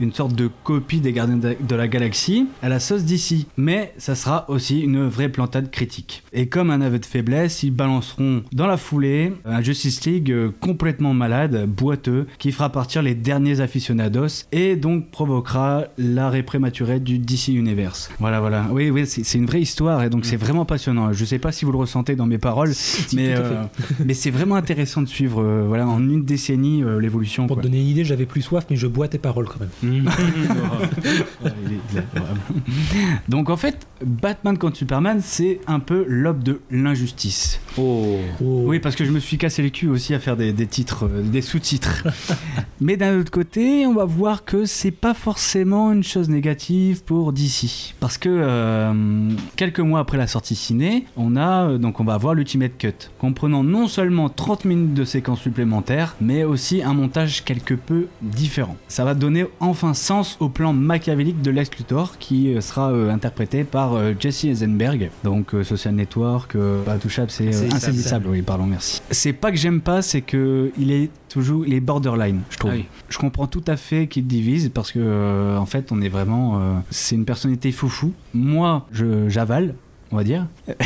[0.00, 3.46] une sorte de copie des Gardiens de la Galaxie à la sauce d'ici.
[3.56, 6.22] Mais ça sera aussi une vraie plantade critique.
[6.32, 10.50] Et comme un aveu de faiblesse, ils balanceront dans la foulée un Justice League euh,
[10.60, 17.18] complètement malade, boiteux, qui fera partir les derniers aficionados et donc provoquera l'arrêt prématuré du
[17.18, 18.10] DC Universe.
[18.18, 18.66] Voilà, voilà.
[18.70, 21.12] Oui, oui, c'est une vraie histoire et donc c'est vraiment passionnant.
[21.12, 22.72] Je sais pas si vous le ressentez dans mes paroles,
[23.14, 23.64] mais, euh,
[24.04, 27.46] mais c'est vraiment intéressant de suivre euh, voilà, en une décennie euh, l'évolution.
[27.46, 29.70] Pour te donner une idée, j'avais plus soif, mais je bois tes paroles quand même.
[29.82, 29.87] Ouais,
[33.28, 37.60] Donc en fait, Batman contre Superman, c'est un peu l'aube de l'injustice.
[37.78, 38.18] Oh.
[38.40, 41.04] Oui, parce que je me suis cassé les culs aussi à faire des, des titres,
[41.04, 42.04] euh, des sous-titres.
[42.80, 47.32] Mais d'un autre côté, on va voir que c'est pas forcément une chose négative pour
[47.32, 47.94] DC.
[48.00, 52.14] Parce que euh, quelques mois après la sortie ciné, on a euh, donc on va
[52.14, 57.44] avoir l'Ultimate Cut, comprenant non seulement 30 minutes de séquences supplémentaires, mais aussi un montage
[57.44, 58.76] quelque peu différent.
[58.88, 63.64] Ça va donner enfin sens au plan machiavélique de Lex Luthor, qui sera euh, interprété
[63.64, 67.92] par euh, Jesse Eisenberg, donc Social Network, pas touchable, c'est euh, Insaisissable.
[67.92, 68.28] insaisissable.
[68.28, 69.02] Oui, pardon, merci.
[69.10, 72.72] C'est pas que j'aime pas, c'est que il est toujours, il est borderline, je trouve.
[72.72, 72.86] Ah oui.
[73.08, 76.58] Je comprends tout à fait qu'il divise parce que euh, en fait, on est vraiment,
[76.58, 78.12] euh, c'est une personnalité foufou.
[78.34, 79.74] Moi, je j'avale,
[80.12, 80.46] on va dire.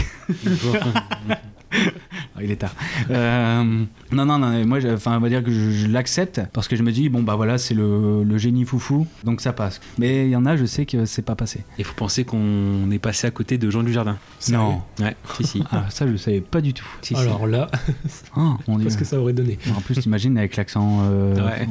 [2.43, 2.75] Il est tard.
[3.11, 3.63] Euh,
[4.11, 4.67] non, non, non.
[4.67, 7.23] Moi, enfin, on va dire que je, je l'accepte parce que je me dis bon
[7.23, 9.81] bah voilà, c'est le, le génie foufou, donc ça passe.
[9.99, 11.61] Mais il y en a, je sais que c'est pas passé.
[11.79, 14.19] Il faut penser qu'on est passé à côté de Jean Dujardin?
[14.51, 14.83] Non.
[15.01, 15.63] Ouais, si, si.
[15.71, 16.87] Ah, ça, je le savais pas du tout.
[17.03, 17.21] Si, si.
[17.21, 17.71] Alors là,
[18.37, 18.85] Ah, mon Dieu.
[18.87, 21.01] qu'est-ce que ça aurait donné En plus, t'imagines avec l'accent.
[21.05, 21.69] euh, Ouais.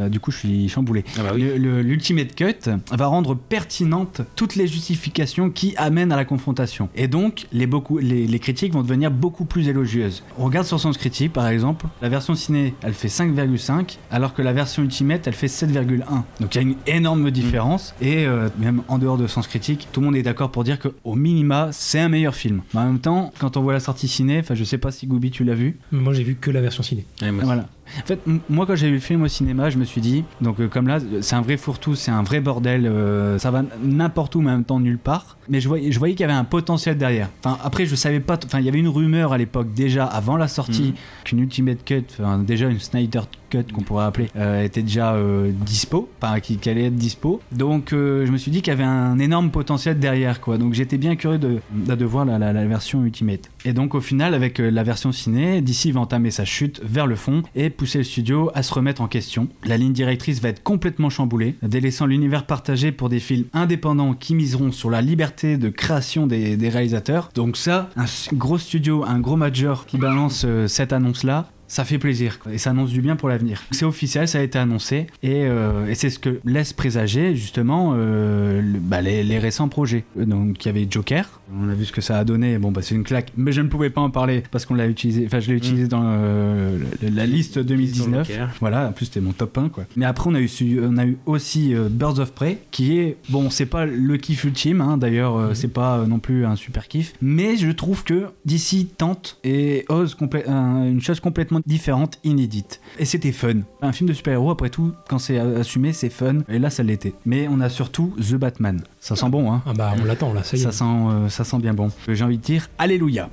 [0.00, 1.04] Euh, du coup, je suis chamboulé.
[1.18, 1.42] Ah bah oui.
[1.56, 6.88] L'Ultimate Cut va rendre pertinentes toutes les justifications qui amènent à la confrontation.
[6.94, 10.22] Et donc, les, beaucoup, les, les critiques vont devenir beaucoup plus élogieuses.
[10.38, 14.42] On regarde sur Sens Critique, par exemple, la version ciné, elle fait 5,5, alors que
[14.42, 16.00] la version Ultimate, elle fait 7,1.
[16.40, 17.94] Donc il y a une énorme différence.
[18.00, 20.78] Et euh, même en dehors de Sens Critique, tout le monde est d'accord pour dire
[20.78, 22.62] qu'au minima, c'est un meilleur film.
[22.74, 25.06] Mais en même temps, quand on voit la sortie ciné, enfin, je sais pas si
[25.06, 25.78] Goubi, tu l'as vu.
[25.92, 27.06] moi j'ai vu que la version ciné.
[27.22, 27.66] Ouais, Voilà.
[28.02, 30.60] En fait, moi quand j'ai vu le film au cinéma, je me suis dit, donc
[30.60, 34.34] euh, comme là, c'est un vrai fourre-tout, c'est un vrai bordel, euh, ça va n'importe
[34.34, 35.36] où, mais en même temps nulle part.
[35.48, 37.28] Mais je voyais, je voyais qu'il y avait un potentiel derrière.
[37.44, 40.36] Enfin, après, je savais pas, enfin, il y avait une rumeur à l'époque déjà, avant
[40.36, 44.82] la sortie, qu'une Ultimate Cut, enfin, déjà une Snyder Cut qu'on pourrait appeler, euh, était
[44.82, 45.16] déjà
[45.52, 47.40] dispo, enfin, qui, qui allait être dispo.
[47.52, 50.58] Donc, je me suis dit qu'il y avait un énorme potentiel derrière, quoi.
[50.58, 53.50] Donc, j'étais bien curieux de, de, de voir la, la- la version Ultimate.
[53.66, 57.06] Et donc, au final, avec euh, la version ciné, DC va entamer sa chute vers
[57.06, 59.48] le fond et pousser le studio à se remettre en question.
[59.64, 64.34] La ligne directrice va être complètement chamboulée, délaissant l'univers partagé pour des films indépendants qui
[64.34, 67.30] miseront sur la liberté de création des, réalisateurs.
[67.34, 71.98] Donc ça, un gros studio, un gros major qui balance euh, cette annonce-là, ça fait
[71.98, 73.62] plaisir et ça annonce du bien pour l'avenir.
[73.70, 77.92] C'est officiel, ça a été annoncé et, euh, et c'est ce que laisse présager justement
[77.96, 80.04] euh, le- bah, les, les récents projets.
[80.16, 82.82] Donc il y avait Joker, on a vu ce que ça a donné, bon bah
[82.82, 85.40] c'est une claque, mais je ne pouvais pas en parler parce qu'on l'a utilisé, enfin
[85.40, 88.26] je l'ai utilisé dans euh, la liste 2019.
[88.28, 88.50] Joker.
[88.60, 89.84] Voilà, en plus c'était mon top 1 quoi.
[89.96, 93.16] Mais après on a eu, su- on a eu aussi Birds of Prey qui est,
[93.30, 96.88] bon c'est pas le kiff ultime, hein, d'ailleurs euh, c'est pas non plus un super
[96.88, 102.80] kiff, mais je trouve que DC tente et ose une chose complètement différente, inédite.
[102.98, 103.60] Et c'était fun.
[103.82, 107.14] Un film de super-héros après tout, quand c'est assumé c'est fun, et là ça l'était.
[107.26, 108.82] Mais on a surtout The Batman.
[109.00, 110.62] Ça sent bon hein Ah bah on l'attend là, ça y est.
[110.62, 111.90] ça sent, euh, ça sent bien bon.
[112.08, 113.28] J'ai envie de dire Alléluia.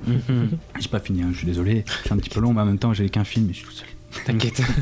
[0.78, 1.84] J'ai pas fini, hein, je suis désolé.
[1.86, 3.58] Je suis un petit peu long, mais en même temps, j'ai qu'un film et je
[3.58, 3.86] suis tout seul.
[4.24, 4.62] T'inquiète.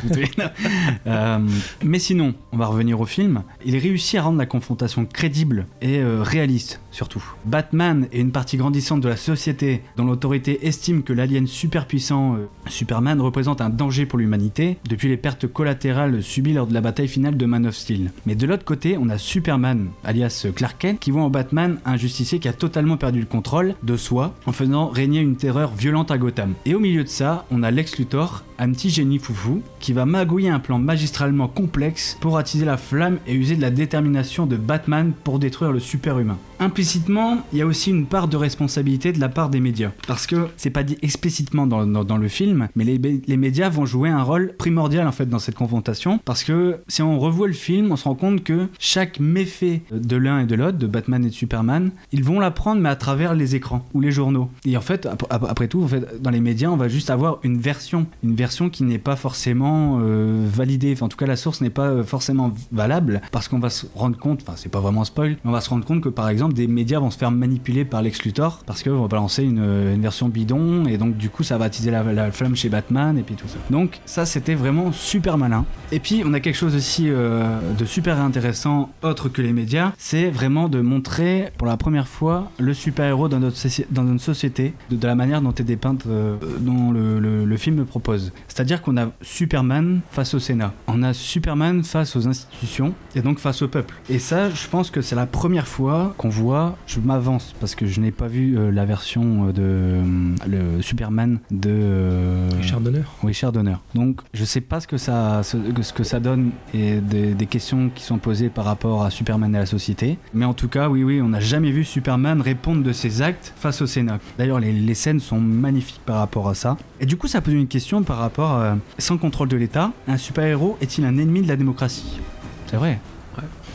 [1.06, 1.38] Euh,
[1.84, 3.42] mais sinon, on va revenir au film.
[3.64, 7.22] Il réussit à rendre la confrontation crédible et euh, réaliste, surtout.
[7.44, 12.34] Batman est une partie grandissante de la société dont l'autorité estime que l'alien super puissant
[12.34, 16.80] euh, Superman représente un danger pour l'humanité depuis les pertes collatérales subies lors de la
[16.80, 18.12] bataille finale de Man of Steel.
[18.26, 21.96] Mais de l'autre côté, on a Superman, alias Clark Kent, qui voit en Batman un
[21.96, 26.10] justicier qui a totalement perdu le contrôle de soi en faisant régner une terreur violente
[26.10, 26.54] à Gotham.
[26.66, 30.06] Et au milieu de ça, on a Lex Luthor, un petit génie foufou, qui va
[30.06, 34.56] magouiller un plan magistralement complexe pour attiser la flamme et user de la détermination de
[34.56, 36.38] Batman pour détruire le super-humain.
[36.60, 39.90] implicitement, il y a aussi une part de responsabilité de la part des médias.
[40.06, 43.68] Parce que c'est pas dit explicitement dans, dans- dans le film, mais les, les médias
[43.70, 46.20] vont jouer un rôle primordial en fait dans cette confrontation.
[46.24, 50.16] Parce que si on revoit le film, on se rend compte que chaque méfait de
[50.16, 53.34] l'un et de l'autre, de Batman et de Superman, ils vont l'apprendre mais à travers
[53.34, 54.50] les écrans ou les journaux.
[54.66, 57.08] Et en fait, ap- ap- après tout, en fait, dans les médias, on va juste
[57.10, 60.92] avoir une version, une version qui n'est pas forcément euh, validée.
[60.92, 63.86] Enfin, en tout cas, la source n'est pas euh, forcément valable parce qu'on va se
[63.94, 66.28] rendre compte, enfin, c'est pas vraiment spoil, mais on va se rendre compte que par
[66.28, 69.58] exemple, des médias vont se faire manipuler par Lex Luthor parce qu'on va balancer une,
[69.94, 73.16] une version bidon et donc du coup, ça va attiser la, la flamme chez Batman
[73.18, 73.58] et puis tout ça.
[73.70, 75.64] Donc, ça, c'était vraiment super malin.
[75.92, 79.92] Et puis, on a quelque chose aussi euh, de super intéressant, autre que les médias,
[79.98, 83.56] c'est vraiment de montrer pour la première fois le super-héros dans notre,
[83.90, 87.56] dans notre société, de, de la manière dont est dépeinte, euh, dont le, le- le
[87.56, 88.32] film propose.
[88.48, 93.38] C'est-à-dire qu'on a Superman face au Sénat, on a Superman face aux institutions et donc
[93.38, 93.94] face au peuple.
[94.08, 97.86] Et ça, je pense que c'est la première fois qu'on voit, je m'avance parce que
[97.86, 102.80] je n'ai pas vu euh, la version euh, de euh, le Superman de euh, Richard
[102.80, 103.02] Donner.
[103.22, 103.76] Richard Donner.
[103.94, 107.46] Donc, je sais pas ce que ça, ce, ce que ça donne et des, des
[107.46, 110.18] questions qui sont posées par rapport à Superman et à la société.
[110.34, 113.52] Mais en tout cas, oui, oui, on n'a jamais vu Superman répondre de ses actes
[113.56, 114.18] face au Sénat.
[114.38, 116.76] D'ailleurs, les, les scènes sont magnifiques par rapport à ça.
[117.00, 120.16] Et du coup, ça pose une question par rapport à, sans contrôle de l'État, un
[120.18, 122.20] super-héros est-il un ennemi de la démocratie?
[122.66, 122.98] C'est vrai.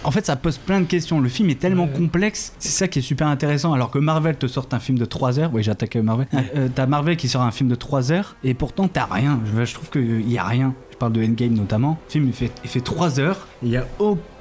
[0.03, 1.19] En fait, ça pose plein de questions.
[1.19, 1.93] Le film est tellement Ouais.
[1.97, 3.73] complexe, c'est ça qui est super intéressant.
[3.73, 6.27] Alors que Marvel te sort un film de 3 heures, oui, j'attaque Marvel.
[6.55, 9.39] Euh, t'as Marvel qui sort un film de 3 heures, et pourtant t'as rien.
[9.57, 10.75] Je, je trouve qu'il y a rien.
[10.91, 11.97] Je parle de Endgame notamment.
[12.07, 13.87] Le film, il fait, il fait 3 heures, il y a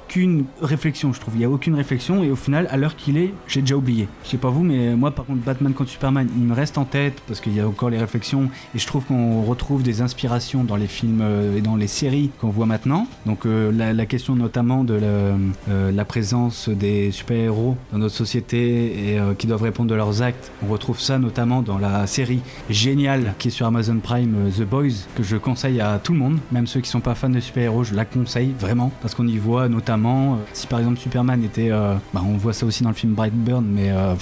[0.07, 1.35] aucune réflexion, je trouve.
[1.35, 4.07] Il y a aucune réflexion, et au final, à l'heure qu'il est, j'ai déjà oublié.
[4.23, 6.85] Je sais pas vous, mais moi, par contre, Batman contre Superman, il me reste en
[6.85, 10.63] tête parce qu'il y a encore les réflexions, et je trouve qu'on retrouve des inspirations
[10.63, 13.07] dans les films euh, et dans les séries qu'on voit maintenant.
[13.25, 19.15] Donc, euh, la, question notamment de la, euh, la présence des super-héros dans notre société
[19.15, 23.33] et qui doivent répondre de leurs actes, on retrouve ça notamment dans la série géniale
[23.39, 26.67] qui est sur Amazon Prime, The Boys, que je conseille à tout le monde, même
[26.67, 29.67] ceux qui sont pas fans de super-héros, je la conseille vraiment parce qu'on y voit
[29.67, 32.95] notamment euh, si par exemple Superman était, euh, bah, on voit ça aussi dans le
[32.95, 34.15] film Brightburn, mais euh,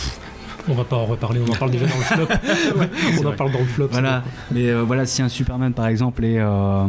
[0.69, 2.27] On va pas en reparler, on en parle déjà dans le flop.
[2.75, 3.35] on en vrai.
[3.35, 3.87] parle dans le flop.
[3.91, 6.87] Voilà, mais euh, voilà, si un Superman par exemple est, euh,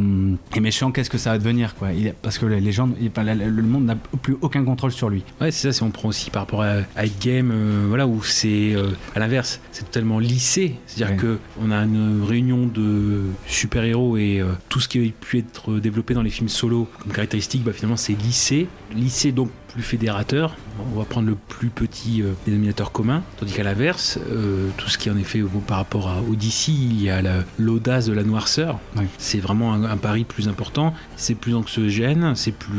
[0.55, 1.93] est méchant, qu'est-ce que ça va devenir quoi?
[1.93, 4.93] Il Parce que les gens, il- enfin, la- la- le monde n'a plus aucun contrôle
[4.93, 5.25] sur lui.
[5.41, 8.23] Ouais, c'est ça, si on prend aussi par rapport à, à Game, euh, voilà, où
[8.23, 10.77] c'est euh, à l'inverse, c'est totalement lissé.
[10.87, 11.21] C'est-à-dire Ouais.
[11.23, 15.75] que on a une réunion de super-héros et euh, tout ce qui a pu être
[15.79, 18.69] développé dans les films solo comme caractéristique, bah, finalement, c'est lissé.
[18.95, 20.57] Lissé, donc plus fédérateur.
[20.95, 23.23] On va prendre le plus petit euh, dénominateur commun.
[23.39, 27.03] Tandis qu'à l'inverse, euh, tout ce qui en est fait par rapport à Odyssey, il
[27.03, 28.79] y a la- l'audace de la noirceur.
[29.19, 30.95] C'est vraiment un, un pari plus important.
[31.17, 32.71] C'est plus anxiogène, c'est plus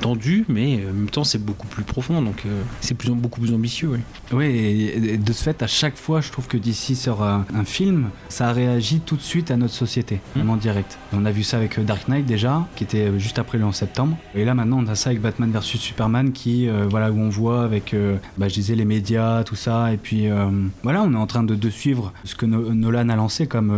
[0.00, 2.22] tendu, mais en même temps, c'est beaucoup plus profond.
[2.22, 3.88] Donc, euh, c'est plus, beaucoup plus ambitieux.
[3.88, 3.98] Oui.
[4.32, 7.44] Oui, et, et de ce fait, à chaque fois, je trouve que d'ici sort un,
[7.54, 10.98] un film, ça réagit tout de suite à notre société, vraiment direct.
[11.12, 14.16] On a vu ça avec Dark Knight déjà, qui était juste après le 11 septembre.
[14.34, 17.28] Et là, maintenant, on a ça avec Batman vs Superman, qui, euh, voilà, où on
[17.28, 19.92] voit avec, euh, bah, je disais, les médias, tout ça.
[19.92, 20.46] Et puis, euh,
[20.82, 23.72] voilà, on est en train de, suivre ce que No- Nolan a lancé comme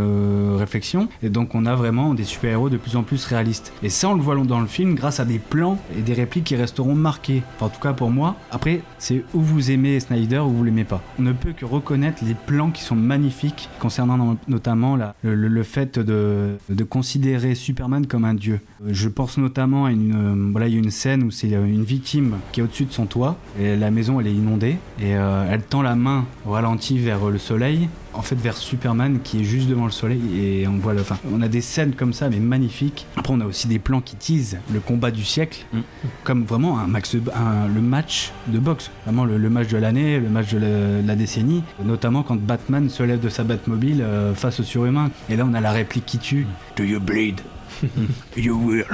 [0.57, 1.09] réflexion.
[1.22, 3.72] Et donc, on a vraiment des super-héros de plus en plus réalistes.
[3.83, 6.44] Et ça, on le voit dans le film grâce à des plans et des répliques
[6.44, 7.42] qui resteront marquées.
[7.61, 8.37] En tout cas, pour moi.
[8.50, 11.02] Après, c'est où vous aimez Snyder ou vous l'aimez pas.
[11.18, 15.62] On ne peut que reconnaître les plans qui sont magnifiques concernant no- notamment la- le,
[15.62, 18.61] fait de, de considérer Superman comme un dieu.
[18.87, 22.37] Je pense notamment à une, voilà, il y a une scène où c'est une victime
[22.57, 23.37] qui est au-dessus de son toit.
[23.61, 24.79] Et la maison elle est inondée.
[24.99, 27.90] Et euh, elle tend la main au ralenti vers euh, le soleil.
[28.14, 30.23] En fait vers Superman qui est juste devant le soleil.
[30.40, 33.05] Et on voit le enfin on a des scènes comme ça mais magnifiques.
[33.19, 35.66] Après on a aussi des plans qui teasent le combat du siècle.
[35.75, 35.81] Mm.
[36.25, 38.90] comme vraiment un max de- un- le match de boxe.
[39.05, 41.62] Vraiment le, le match de l'année le match de la, de la décennie.
[41.85, 45.53] Notamment quand Batman se lève de sa Batmobile euh, face au surhumain et là on
[45.53, 46.47] a la réplique qui tue.
[46.75, 47.42] Do you bleed?
[48.38, 48.87] You will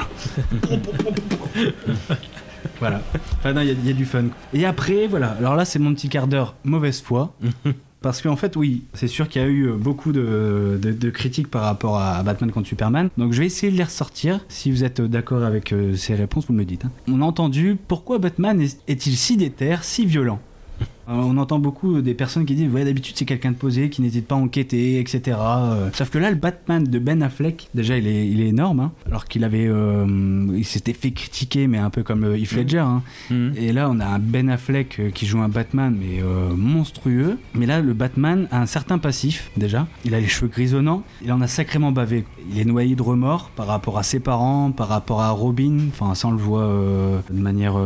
[2.79, 3.01] voilà
[3.38, 4.25] Enfin, non, il y a- il y, a du fun.
[4.55, 5.29] Et après, voilà.
[5.38, 7.35] Alors là, c'est mon petit quart d'heure mauvaise foi.
[8.03, 11.11] Parce qu'en fait, oui, c'est sûr qu'il y a eu euh, beaucoup de, de- de
[11.11, 13.11] critiques par rapport à Batman contre Superman.
[13.16, 14.40] Donc je vais essayer de les ressortir.
[14.48, 16.85] Si vous êtes d'accord avec euh, ces réponses, vous me le dites.
[16.85, 16.90] hein.
[17.09, 20.40] On a entendu pourquoi Batman est- est-il si déter, si violent?
[21.09, 24.03] Euh, on entend beaucoup des personnes qui disent ouais d'habitude c'est quelqu'un de posé qui
[24.03, 27.99] n'hésite pas à enquêter etc Euh, sauf que là le Batman de Ben Affleck déjà
[27.99, 28.93] il est, il est énorme hein.
[29.07, 32.79] alors qu'il avait euh, il s'était fait critiquer mais un peu comme euh, Heath Ledger
[32.79, 33.03] hein.
[33.31, 33.53] Mhm.
[33.57, 36.23] Et là, on a un Ben Affleck euh, qui joue un Batman, mais
[36.57, 37.38] monstrueux.
[37.55, 39.87] Mais là, le Batman a un certain passif, déjà.
[40.05, 41.03] Il a les cheveux grisonnants.
[41.23, 42.25] Il en a sacrément bavé.
[42.51, 45.79] Il est noyé de remords par rapport à ses parents, par rapport à Robin.
[45.88, 46.69] Enfin, ça, on le voit
[47.31, 47.77] de manière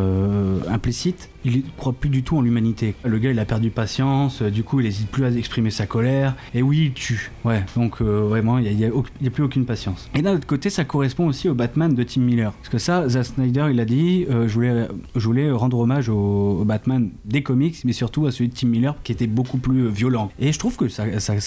[0.68, 1.28] implicite.
[1.46, 2.94] Il croit plus du tout en l'humanité.
[3.04, 5.86] Le gars, il a perdu patience, euh, du coup, il hésite plus à exprimer sa
[5.86, 6.34] colère.
[6.54, 7.30] Et oui, il tue.
[7.46, 10.10] Ouais, donc euh, vraiment, il n'y a, plus aucune patience.
[10.16, 12.52] Et d'un autre côté, ça correspond aussi au Batman de Tim Miller.
[12.52, 17.10] Parce que ça, Zack Snyder, il a dit euh, je, voulais, rendre hommage au, Batman
[17.24, 20.32] des comics, mais surtout à celui de Tim Miller qui était beaucoup plus euh, violent.
[20.40, 21.04] Et je trouve que ça,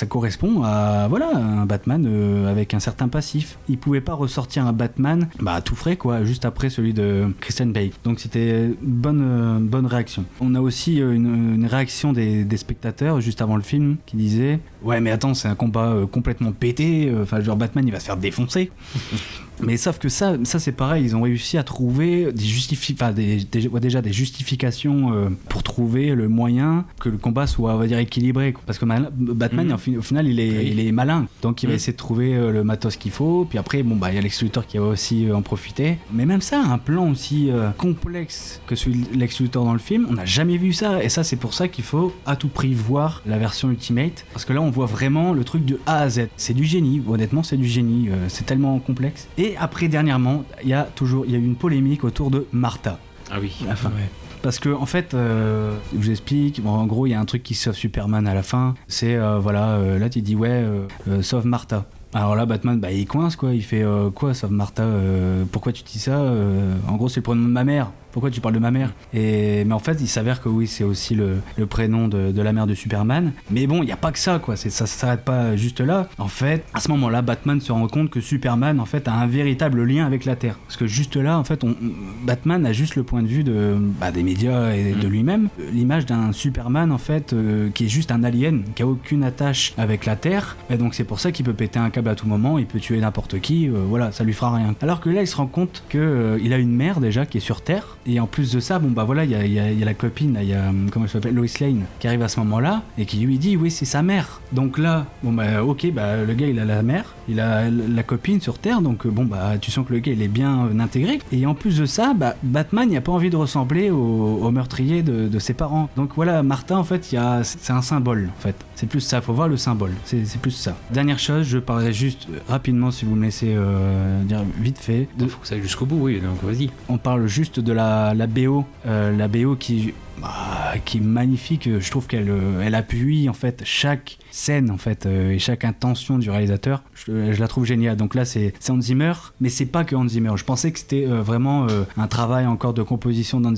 [0.07, 2.07] correspond à voilà, un Batman
[2.47, 3.57] avec un certain passif.
[3.67, 7.67] Il pouvait pas ressortir un Batman bah, tout frais, quoi, juste après celui de Christian
[7.67, 7.89] Bale.
[8.05, 10.23] Donc c'était bonne, bonne réaction.
[10.39, 14.59] On a aussi une, une réaction des, des spectateurs juste avant le film qui disait
[14.82, 17.07] Ouais, mais attends, c'est un combat euh, complètement pété.
[17.09, 18.71] euh, Enfin, genre Batman, il va se faire défoncer.
[19.62, 23.12] Mais sauf que ça, ça c'est pareil, ils ont réussi à trouver des justifi- enfin,
[23.12, 27.74] des, des- ouais, déjà des justifications euh, pour trouver le moyen que le combat soit,
[27.74, 28.53] on va dire, équilibré.
[28.53, 28.64] quoi.
[28.66, 30.70] Parce que mal- Batman, en fin- au final, il est, Oui.
[30.74, 31.28] il est malin.
[31.41, 31.76] Donc il va Mhm.
[31.76, 33.45] essayer de trouver euh, le matos qu'il faut.
[33.49, 35.97] Puis après, bon, bah, il y a Lex Luthor qui va aussi euh, en profiter.
[36.14, 40.07] Mais même ça, un plan aussi complexe que celui de Lex Luthor dans le film,
[40.10, 41.03] on n'a jamais vu ça.
[41.03, 44.26] Et ça, c'est pour ça qu'il faut à tout prix voir la version Ultimate.
[44.34, 46.28] Parce que là, on voit vraiment le truc de A à Z.
[46.38, 48.10] C'est du génie, honnêtement, c'est du génie.
[48.28, 49.28] C'est tellement complexe.
[49.38, 52.45] Et après, dernièrement, il y a toujours il y a eu une polémique autour de
[52.51, 52.99] Martha.
[53.31, 53.55] Ah oui.
[53.65, 53.89] à la fin.
[53.89, 54.09] Ouais.
[54.41, 56.61] Parce que en fait, euh, je vous explique.
[56.63, 58.73] Bon, en gros, il y a un truc qui sauve Superman à la fin.
[58.87, 61.85] C'est euh, voilà, euh, là tu dis ouais, euh, euh, sauve Martha.
[62.13, 63.53] Alors là, Batman, bah, il coince quoi.
[63.53, 67.19] Il fait euh, quoi, sauve Martha euh, Pourquoi tu dis ça Euh, En gros, c'est
[67.19, 67.91] le prénom de ma mère.
[68.12, 68.93] Pourquoi tu parles de ma mère?
[69.14, 72.41] Et mais en fait, il s'avère que oui, c'est aussi le, le prénom de, de
[72.41, 73.34] la mère de Superman.
[73.51, 74.55] Mais bon, il n'y a pas que ça quoi.
[74.55, 76.07] C'est ça, ça s'arrête pas juste là.
[76.18, 79.28] En fait, à ce moment-là, Batman se rend compte que Superman en fait a un
[79.28, 80.57] véritable lien avec la Terre.
[80.66, 81.76] Parce que juste là, en fait, on-
[82.24, 85.49] Batman a juste le point de vue de bah, des médias et de lui-même.
[85.72, 89.74] L'image d'un Superman en fait euh, qui est juste un alien, qui a aucune attache
[89.78, 90.57] avec la Terre.
[90.70, 92.57] Et donc c'est pour ça qu'il peut péter un câble à tout moment.
[92.60, 93.68] Il peut tuer n'importe qui.
[93.68, 94.74] euh, voilà, ça lui fera rien.
[94.82, 97.38] Alors que là, il se rend compte que euh, il a une mère déjà qui
[97.38, 97.97] est sur Terre.
[98.05, 99.77] Et en plus de ça, bon bah voilà, il y a, il y a- il
[99.79, 102.21] y a la copine, il y a hum, comment elle s'appelle, Lois Lane, qui arrive
[102.23, 104.41] à ce moment-là et qui lui dit oui c'est sa mère.
[104.51, 108.03] Donc là, bon bah ok, bah le gars il a la mère, il a la
[108.03, 110.65] copine sur Terre, donc euh, bon bah tu sens que le gars il est bien
[110.65, 111.19] euh, intégré.
[111.31, 113.97] Et en plus de ça, bah Batman il a pas envie de ressembler au,
[114.41, 115.89] au meurtrier de, de ses parents.
[115.95, 118.55] Donc voilà, Martin en fait, c'est un symbole en fait.
[118.75, 119.91] C'est plus ça, faut voir le symbole.
[120.05, 120.75] C'est plus ça.
[120.91, 125.07] Dernière chose, je parlerai juste euh, rapidement si vous me laissez euh, dire vite fait.
[125.17, 126.69] de- Il faut que ça aille jusqu'au bout, oui, donc vas-y.
[126.87, 131.69] on parle juste de la, la BO, euh, la BO qui, bah, qui est magnifique.
[131.79, 135.65] Je trouve qu'elle euh, elle appuie en fait chaque scène en fait euh, et chaque
[135.65, 136.83] intention du réalisateur.
[136.93, 137.97] Je, la trouve géniale.
[137.97, 140.07] Donc là c'est Hans Zimmer, mais c'est pas que Hans.
[140.07, 141.67] Je pensais que c'était vraiment
[141.97, 143.53] un travail encore de composition d'Hans.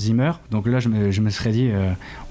[0.50, 1.70] Donc là je me, je me serais dit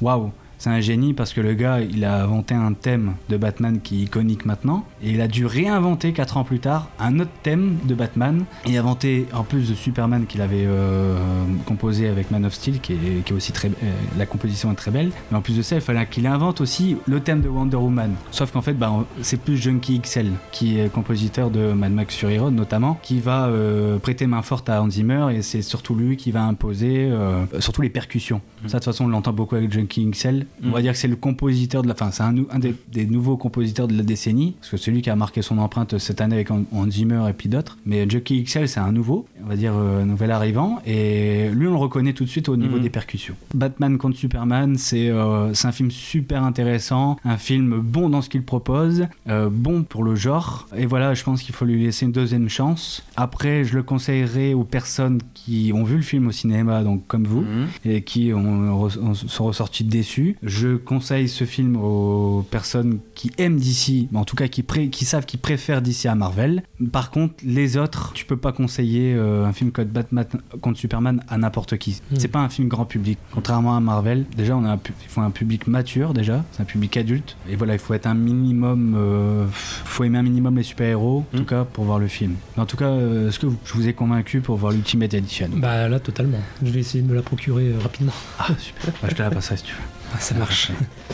[0.01, 0.31] waouh.
[0.61, 4.01] C'est un génie parce que le gars, il a inventé un thème de Batman qui
[4.01, 4.85] est iconique maintenant.
[5.01, 8.45] Et il a dû réinventer 4 ans plus tard un autre thème de Batman.
[8.67, 11.17] Et inventé, en plus de Superman qu'il avait euh,
[11.65, 13.69] composé avec Man of Steel, qui est, qui est aussi très.
[13.69, 15.09] euh, la composition est très belle.
[15.31, 18.13] Mais en plus de ça, il fallait qu'il invente aussi le thème de Wonder Woman.
[18.29, 18.93] Sauf qu'en fait, bah,
[19.23, 23.47] c'est plus Junkie XL, qui est compositeur de Mad Max Fury Road notamment, qui va
[23.47, 25.29] euh, prêter main forte à Hans Zimmer.
[25.35, 27.11] Et c'est surtout lui qui va imposer
[27.57, 28.41] surtout les percussions.
[28.67, 30.45] Ça, de toute façon, on l'entend beaucoup avec Junkie XL.
[30.63, 30.71] On Mm.
[30.71, 33.87] va dire que c'est le compositeur de la fin, c'est un, des, des nouveaux compositeurs
[33.87, 36.63] de la décennie, parce que celui qui a marqué son empreinte cette année avec Hans
[36.89, 37.77] Zimmer et puis d'autres.
[37.85, 41.71] Mais Junkie XL, c'est un nouveau, on va dire euh, nouvel arrivant, et lui, on
[41.71, 42.83] le reconnaît tout de suite au niveau Mhm.
[42.83, 43.35] des percussions.
[43.53, 48.43] Batman contre Superman, c'est euh, un film super intéressant, un film bon dans ce qu'il
[48.43, 52.11] propose, euh, bon pour le genre, et voilà, je pense qu'il faut lui laisser une
[52.11, 53.03] deuxième chance.
[53.15, 57.23] Après, je le conseillerais aux personnes qui ont vu le film au cinéma, donc comme
[57.25, 57.67] vous Mhm.
[57.85, 60.35] et qui ont, ont- sont ressortis déçus.
[60.43, 64.89] Je conseille ce film aux personnes qui aiment DC, mais en tout cas qui, pré-
[64.89, 66.63] qui savent qu'ils préfèrent DC à Marvel.
[66.91, 70.25] Par contre, les autres, tu peux pas conseiller euh, un film comme Batman
[70.61, 72.01] contre Superman à n'importe qui.
[72.11, 72.15] Hmm.
[72.17, 73.19] C'est pas un film grand public.
[73.31, 76.65] Contrairement à Marvel, déjà on a un, il faut un public mature déjà, c'est un
[76.65, 77.37] public adulte.
[77.47, 81.35] Et voilà, il faut être un minimum, euh, faut aimer un minimum les super-héros, en
[81.35, 81.39] Hmm.
[81.39, 82.33] tout cas pour voir le film.
[82.55, 85.49] Mais en tout cas, euh, est-ce que je vous ai convaincu pour voir l'Ultimate Edition?
[85.55, 86.39] Bah là, totalement.
[86.63, 88.13] Je vais essayer de me la procurer euh, rapidement.
[88.39, 88.91] Ah super.
[89.01, 89.79] Bah, je te la passerai si tu veux.
[90.13, 90.71] Ah, ça marche.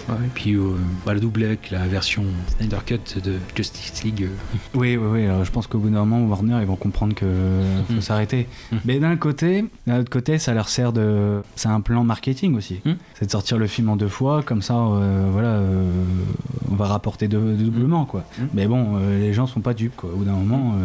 [0.10, 0.76] Ouais, et puis euh,
[1.06, 2.24] bah, le doublé avec la version
[2.58, 4.24] Snyder Cut de Justice League.
[4.24, 4.28] euh,
[4.74, 5.26] Oui, oui, oui.
[5.26, 7.26] alors je pense qu'au bout d'un moment, Warner, ils vont comprendre que
[7.88, 8.02] faut Mm.
[8.02, 8.48] s'arrêter.
[8.72, 8.76] Mm.
[8.86, 11.42] Mais d'un côté, d'un autre côté, ça leur sert de.
[11.56, 12.80] C'est un plan marketing aussi.
[12.86, 12.92] Mm.
[13.20, 15.92] C'est de sortir le film en deux fois, comme ça, euh, voilà, euh,
[16.72, 18.24] on va rapporter deux- doublement, quoi.
[18.40, 18.44] Mm.
[18.54, 20.10] Mais bon, les gens sont pas dupes, quoi.
[20.12, 20.76] Au bout d'un moment,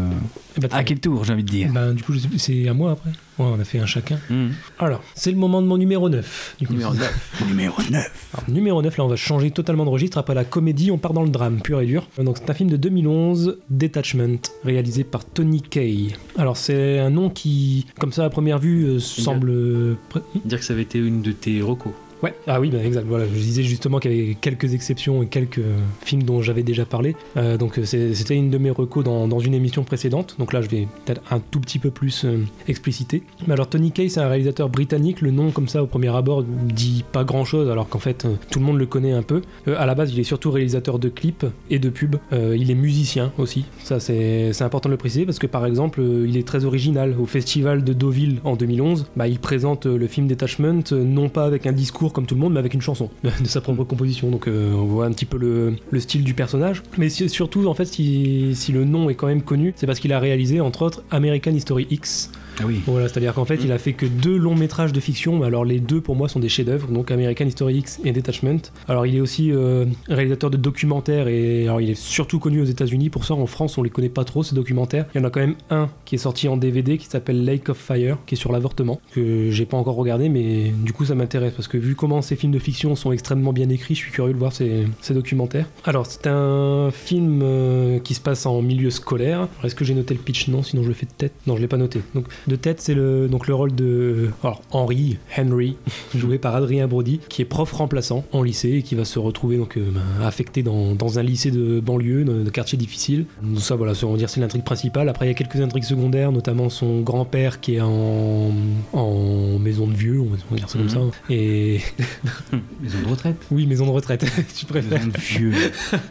[0.60, 1.70] bah, à quel tour, j'ai envie de dire.
[1.72, 4.18] Bah, du coup, c'est à moi après Ouais, on a fait un chacun.
[4.28, 4.52] Mhm.
[4.78, 6.56] Alors, c'est le moment de mon numéro 9.
[6.58, 6.74] Du coup.
[6.74, 7.44] Numéro 9.
[7.48, 8.28] Numéro 9.
[8.34, 10.18] Alors, numéro 9, là, on va changer totalement de registre.
[10.18, 12.06] Après la comédie, on part dans le drame, pur et dur.
[12.18, 16.14] Donc, c'est un film de 2011, Detachment, réalisé par Tony Kaye.
[16.36, 19.96] Alors, c'est un nom qui, comme ça, à première vue, euh, semble.
[20.44, 21.94] Dire que ça avait été une de tes recos.
[22.22, 23.04] Ouais, ah oui, bah, exact.
[23.08, 26.62] Voilà, je disais justement qu'il y avait quelques exceptions et quelques euh, films dont j'avais
[26.62, 27.16] déjà parlé.
[27.36, 30.36] Euh, donc euh, c'était une de mes recos dans, dans une émission précédente.
[30.38, 32.24] Donc là, je vais peut-être un tout petit peu plus
[32.68, 33.24] expliciter.
[33.46, 35.20] Mais alors, Tony Kaye, c'est un réalisateur britannique.
[35.20, 38.64] Le nom, comme ça, au premier abord, dit pas grand-chose, alors qu'en fait, tout le
[38.64, 39.42] monde le connaît un peu.
[39.66, 42.16] À la base, il est surtout réalisateur de clips et de pubs.
[42.32, 43.64] Il est musicien aussi.
[43.82, 47.16] Ça, c'est important de le préciser parce que, par exemple, il est très original.
[47.18, 51.66] Au festival de Deauville en 2011, bah, il présente le film Detachment non pas avec
[51.66, 54.30] un discours comme tout le monde, mais avec une chanson de, de sa propre composition.
[54.30, 56.82] Donc euh, on voit un petit peu le, le style du personnage.
[56.98, 59.98] Mais si- surtout, en fait, si, si le nom est quand même connu, c'est parce
[60.00, 62.30] qu'il a réalisé, entre autres, American History X.
[62.60, 62.80] Ah oui.
[62.86, 65.42] Voilà, c'est-à-dire qu'en fait, il a fait que deux longs métrages de fiction.
[65.42, 66.88] Alors les deux, pour moi, sont des chefs-d'œuvre.
[66.88, 68.60] Donc American History X et Detachment.
[68.88, 72.66] Alors il est aussi euh, réalisateur de documentaires et alors il est surtout connu aux
[72.66, 73.10] États-Unis.
[73.10, 75.06] Pour ça, en France, on les connaît pas trop ces documentaires.
[75.14, 77.68] Il y en a quand même un qui est sorti en DVD qui s'appelle Lake
[77.68, 81.14] of Fire, qui est sur l'avortement que j'ai pas encore regardé, mais du coup ça
[81.14, 84.12] m'intéresse parce que vu comment ces films de fiction sont extrêmement bien écrits, je suis
[84.12, 85.66] curieux de voir ces, ces documentaires.
[85.84, 89.48] Alors c'est un film euh, qui se passe en milieu scolaire.
[89.64, 90.48] Est-ce que j'ai noté le pitch?
[90.48, 91.32] Non, sinon je le fais de tête.
[91.46, 92.00] Non, je l'ai pas noté.
[92.14, 95.76] Donc de tête, c'est le donc le rôle de alors Henry Henry
[96.14, 99.56] joué par Adrien Brody, qui est prof remplaçant en lycée et qui va se retrouver
[99.58, 103.26] donc euh, ben, affecté dans, dans un lycée de banlieue, de, de quartier difficile.
[103.42, 105.08] Donc ça voilà, on va dire c'est l'intrigue principale.
[105.08, 108.50] Après il y a quelques intrigues secondaires, notamment son grand-père qui est en,
[108.92, 110.88] en maison de vieux, on va dire ça comme Mhm.
[110.92, 111.00] ça.
[111.30, 111.80] Et
[112.82, 113.36] Maison de retraite.
[113.50, 114.24] oui, maison de retraite,
[114.56, 114.98] tu préfères.
[114.98, 115.52] Maison de vieux.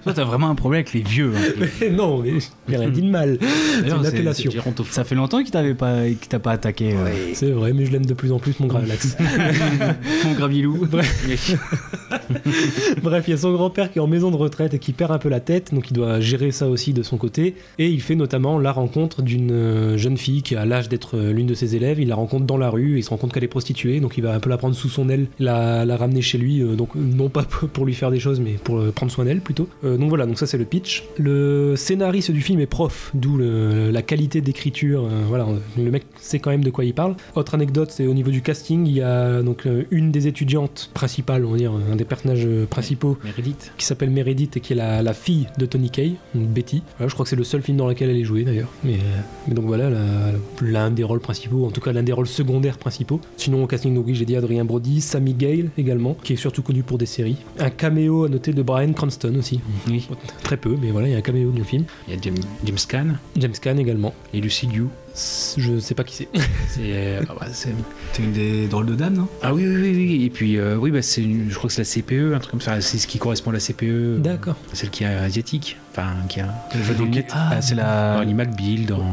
[0.04, 1.34] Toi, t'as vraiment un problème avec les vieux.
[1.36, 1.66] hein.
[1.82, 2.34] Mais non, mais
[2.70, 3.38] j'ai rien dit de mal.
[3.84, 4.52] C'est une appellation.
[4.90, 6.94] Ça fait longtemps qu'il t'avait pas, qu'il t'a pas attaqué.
[6.96, 9.18] euh, C'est vrai, mais je l'aime de plus en plus, mon Gravelax.
[10.26, 10.88] Mon gravilou.
[13.04, 15.12] Bref, il y a son grand-père qui est en maison de retraite et qui perd
[15.12, 17.56] un peu la tête, donc il doit gérer ça aussi de son côté.
[17.80, 21.34] Et il fait notamment la rencontre d'une euh, jeune fille qui a l'âge d'être euh,
[21.34, 22.00] l'une de ses élèves.
[22.00, 24.24] Il la rencontre dans la rue, il se rend compte qu'elle est prostituée, donc il
[24.24, 26.90] va un peu la prendre sous son aile, la, la ramener chez lui, euh, donc
[26.96, 29.68] non pas pour lui faire des choses, mais pour euh, prendre soin d'elle plutôt.
[29.84, 31.04] Euh, donc voilà, donc ça c'est le pitch.
[31.18, 35.06] Le scénariste du film est prof, d'où la qualité d'écriture.
[35.06, 35.48] euh, voilà,
[35.78, 37.16] le mec sait quand même de quoi il parle.
[37.36, 40.90] Autre anecdote, c'est au niveau du casting, il y a donc euh, une des étudiantes
[40.94, 43.72] principales, on va dire, un des personnages euh, principaux Meredith.
[43.78, 46.84] qui s'appelle Meredith et qui est la, la fille de Tony Kaye, Betty.
[46.98, 48.70] Voilà, je crois que c'est le seul film dans lequel elle est jouée d'ailleurs.
[48.84, 49.90] Mais, euh, mais donc voilà,
[50.62, 53.20] l'un des rôles principaux, en tout cas l'un des rôles secondaires principaux.
[53.38, 56.62] Sinon au casting, donc oui, j'ai dit Adrien Brody, Sammy Gale également, qui est surtout
[56.62, 57.38] connu pour des séries.
[57.60, 59.60] Un caméo à noter de Brian Cranston aussi.
[59.88, 60.08] Oui.
[60.44, 61.86] Très peu, mais voilà, il y a un caméo dans le film.
[62.08, 63.08] Il y a James, James Caan
[63.38, 64.14] James Caan également.
[64.34, 64.88] et Lucy Liu.
[65.58, 66.30] Je sais pas qui c'est.
[66.70, 66.80] C'est.
[66.84, 67.48] euh, ah, bah,
[68.20, 69.28] une des drôles de dames, non?
[69.42, 70.26] Ah oui, oui, oui, oui.
[70.26, 72.52] Et puis, euh, oui, bah, c'est une- je crois que c'est la CPE, un truc
[72.52, 72.80] comme ça.
[72.82, 74.20] C'est ce qui correspond à la CPE.
[74.20, 74.56] D'accord.
[74.74, 75.78] Celle qui est asiatique.
[75.92, 76.48] Enfin, qui a.
[76.76, 76.96] Le jeu.
[77.34, 78.20] Ah, c'est Dans la.
[78.20, 79.04] Animal Bill, dans.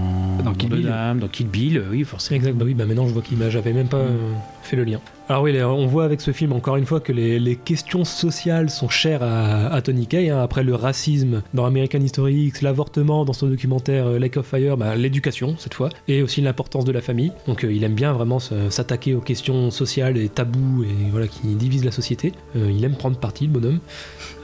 [0.45, 0.83] Dans Kill Bill.
[0.85, 2.37] Dame, dans Kill Bill, oui, forcément.
[2.37, 4.33] Exact, bah oui, bah maintenant je vois qu'il m'a, j'avais même pas euh,
[4.77, 5.01] le lien.
[5.29, 8.89] Alors oui, on voit avec ce film encore une fois que les, questions sociales sont
[8.89, 10.31] chères à, Tony Kaye.
[10.31, 10.41] hein.
[10.41, 14.77] Après le racisme dans American History X, l'avortement dans son documentaire euh, Lake of Fire,
[14.77, 17.33] bah, l'éducation cette fois, et aussi l'importance de la famille.
[17.47, 21.49] Donc euh, il aime bien vraiment s'attaquer aux questions sociales et tabous et voilà qui
[21.49, 22.33] divisent la société.
[22.57, 23.81] Euh, il aime prendre parti, le bonhomme.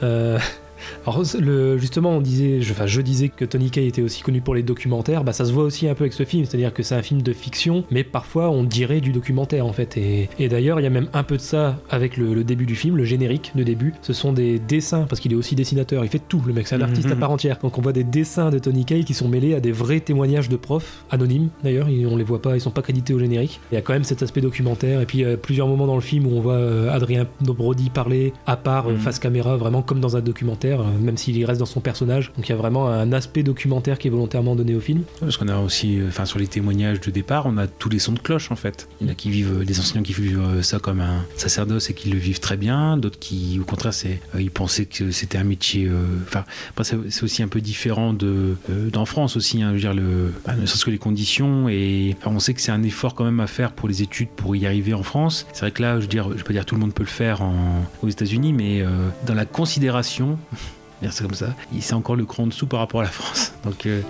[1.05, 4.41] alors le, justement, on disait, je, enfin, je disais que Tony Kaye était aussi connu
[4.41, 5.23] pour les documentaires.
[5.23, 7.21] Bah, ça se voit aussi un peu avec ce film, c'est-à-dire que c'est un film
[7.21, 9.97] de fiction, mais parfois on dirait du documentaire en fait.
[9.97, 12.65] Et, et d'ailleurs, il y a même un peu de ça avec le, le début
[12.65, 13.93] du film, le générique de début.
[14.01, 16.41] Ce sont des dessins, parce qu'il est aussi dessinateur, il fait tout.
[16.45, 17.57] Le mec, c'est un artiste à part entière.
[17.61, 20.49] Donc on voit des dessins de Tony Kaye qui sont mêlés à des vrais témoignages
[20.49, 21.49] de profs anonymes.
[21.63, 23.59] D'ailleurs, on les voit pas, ils sont pas crédités au générique.
[23.71, 25.01] Il y a quand même cet aspect documentaire.
[25.01, 27.25] Et puis il y a plusieurs moments dans le film où on voit euh, Adrien
[27.41, 28.99] Brody parler à part euh, Mhm.
[28.99, 32.31] face caméra, vraiment comme dans un documentaire, euh, même s'il reste dans son personnage.
[32.35, 35.03] Donc il y a vraiment un aspect documentaire qui est volontairement donné au film.
[35.19, 37.99] Parce qu'on a aussi, euh, enfin sur les témoignages de départ, on a tous les
[37.99, 38.87] sons de cloche en fait.
[39.01, 41.23] Il y en a qui vivent, euh, des enseignants qui vivent euh, ça comme un
[41.37, 44.85] sacerdoce et qui le vivent très bien, d'autres qui, au contraire, c'est, euh, ils pensaient
[44.85, 45.85] que c'était un métier.
[45.87, 46.43] euh, Enfin,
[46.83, 49.61] c'est aussi un peu différent de euh, d'en France aussi.
[49.61, 52.61] Hein, je veux dire le, bah, ne serait-ce que les conditions et on sait que
[52.61, 55.45] c'est un effort quand même à faire pour les études pour y arriver en France.
[55.53, 57.09] C'est vrai que là, je veux dire, je peux dire tout le monde peut le
[57.09, 57.41] faire
[58.01, 58.87] aux États-Unis, mais euh,
[59.25, 60.37] dans la considération.
[61.05, 63.53] Dire ça comme ça, c'est encore le cran en dessous par rapport à la France.
[63.63, 64.01] Donc euh,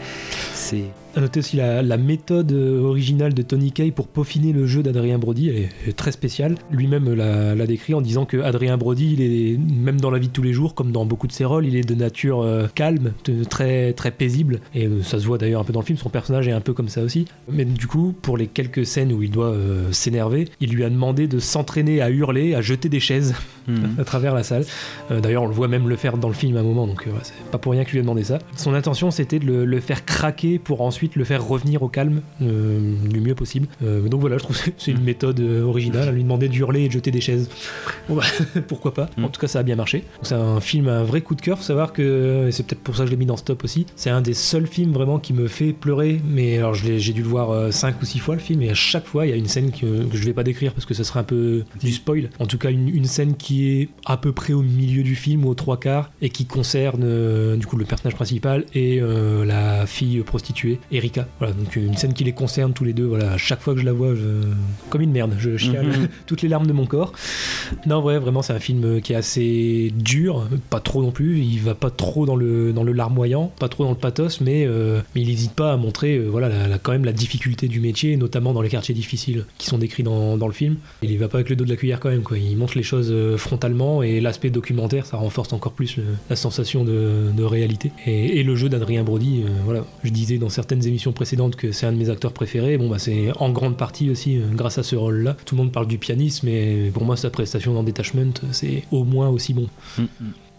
[0.54, 0.86] c'est
[1.16, 4.84] À noter aussi la, la méthode euh, originale de Tony Kaye pour peaufiner le jeu
[4.84, 6.56] d'Adrien Brody, elle est, elle est très spéciale.
[6.72, 10.28] Lui-même l'a l'a décrit en disant que Adrien Brody, il est même dans la vie
[10.28, 12.68] de tous les jours, comme dans beaucoup de ses rôles, il est de nature euh,
[12.76, 15.86] calme, de- très très paisible, et euh, ça se voit d'ailleurs un peu dans le
[15.86, 15.98] film.
[15.98, 17.26] Son personnage est un peu comme ça aussi.
[17.50, 20.90] Mais du coup, pour les quelques scènes où il doit euh, s'énerver, il lui a
[20.90, 23.34] demandé de s'entraîner à hurler, à jeter des chaises
[23.68, 23.96] Mhm.
[24.00, 24.64] à travers la salle.
[25.10, 27.08] Euh, D'ailleurs, on le voit même le faire dans le film à un moment, donc
[27.08, 28.38] euh, ouais, c'est pas pour rien que je lui ai demandé ça.
[28.56, 31.88] Son intention, c'était de le, le faire craquer pour ensuite ensuite le faire revenir au
[31.88, 33.68] calme euh, du mieux possible.
[33.84, 36.14] Euh, donc voilà, je trouve que c'est une méthode euh, originale.
[36.14, 37.50] Lui demander de hurler et de jeter des chaises.
[38.08, 38.24] Bon, bah,
[38.68, 40.04] pourquoi pas En tout cas, ça a bien marché.
[40.22, 41.58] C'est un film, un vrai coup de cœur.
[41.58, 43.64] Faut savoir que et c'est peut-être pour ça que je l'ai mis dans ce top
[43.64, 43.88] aussi.
[43.96, 46.22] C'est un des seuls films vraiment qui me fait pleurer.
[46.24, 49.06] Mais alors, j'ai dû le voir 5 ou 6 fois le film et à chaque
[49.06, 51.04] fois, il y a une scène que, que je vais pas décrire parce que ce
[51.04, 52.30] serait un peu du spoil.
[52.38, 55.46] En tout cas, une, une scène qui est à peu près au milieu du film,
[55.46, 59.86] aux trois quarts, et qui concerne euh, du coup le personnage principal et euh, la
[59.86, 61.28] fille prostituée, Erika.
[61.40, 63.06] Voilà, donc une scène qui les concerne tous les deux.
[63.06, 64.22] Voilà, à chaque fois que je la vois, je...
[64.90, 66.08] comme une merde, je chiale Mhm.
[66.26, 67.14] toutes les larmes de mon corps.
[67.86, 71.40] Non, ouais, vraiment, c'est un film qui est assez dur, pas trop non plus.
[71.40, 74.66] Il va pas trop dans le, dans le larmoyant, pas trop dans le pathos, mais,
[74.66, 77.68] euh, mais il n'hésite pas à montrer euh, voilà, la- la- quand même la difficulté
[77.68, 80.76] du métier, notamment dans les quartiers difficiles qui sont décrits dans, dans le film.
[81.04, 82.38] Il y va pas avec le dos de la cuillère quand même, quoi.
[82.38, 86.36] Il montre les choses euh, frontalement et l'aspect documentaire, ça renforce encore plus le- la
[86.36, 87.92] sensation de, de réalité.
[88.06, 91.72] Et, et le jeu d'Adrien Brody, euh, voilà, je disais dans certaines émissions précédentes que
[91.72, 92.78] c'est un de mes acteurs préférés.
[92.78, 95.36] Bon, bah, c'est en grande partie aussi euh, grâce à ce rôle-là.
[95.46, 99.04] Tout le monde parle du pianiste, mais pour moi, sa prestation dans Detachment, c'est au
[99.04, 99.68] moins aussi bon.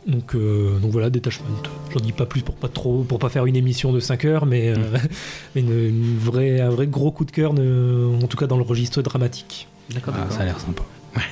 [0.06, 1.46] Donc, euh, donc voilà, Detachment.
[1.92, 4.46] J'en dis pas plus pour pas trop, pour pas faire une émission de 5 heures,
[4.46, 4.76] mais, euh,
[5.54, 8.56] mais une, une vraie, un vrai gros coup de cœur, de- en tout cas dans
[8.56, 9.66] le registre dramatique.
[9.92, 10.82] D'accord, Ah, ça a l'air sympa.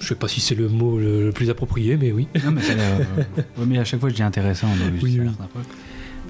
[0.00, 2.26] Je sais pas si c'est le mot le, le plus approprié, mais oui.
[2.44, 2.98] Non, mais ça a l'air.
[3.18, 4.66] euh, ouais, mais à chaque fois, je dis intéressant.
[4.68, 5.24] donc Oui, ça a oui.
[5.26, 5.60] l'air sympa.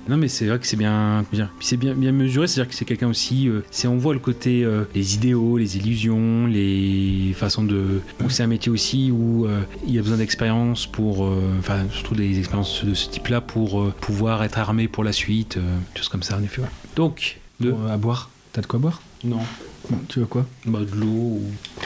[0.08, 1.24] Non mais c'est vrai que c'est bien,
[1.60, 4.64] c'est bien, bien mesuré, c'est-à-dire que c'est quelqu'un aussi, euh, c'est on voit le côté
[4.64, 9.94] euh, les idéaux, les illusions, les façons de, c'est un métier aussi où euh, il
[9.94, 14.42] y a besoin d'expérience pour, euh, enfin surtout des expériences de ce type-là pour pouvoir
[14.42, 15.58] être armé pour la suite,
[15.94, 16.62] choses comme ça en effet.
[16.62, 16.68] ouais.
[16.96, 18.30] Donc de, à boire?
[18.52, 19.00] T'as de quoi boire?
[19.22, 19.40] Non,
[20.08, 20.44] Tu veux quoi?
[20.66, 21.42] Bah, de l'eau ou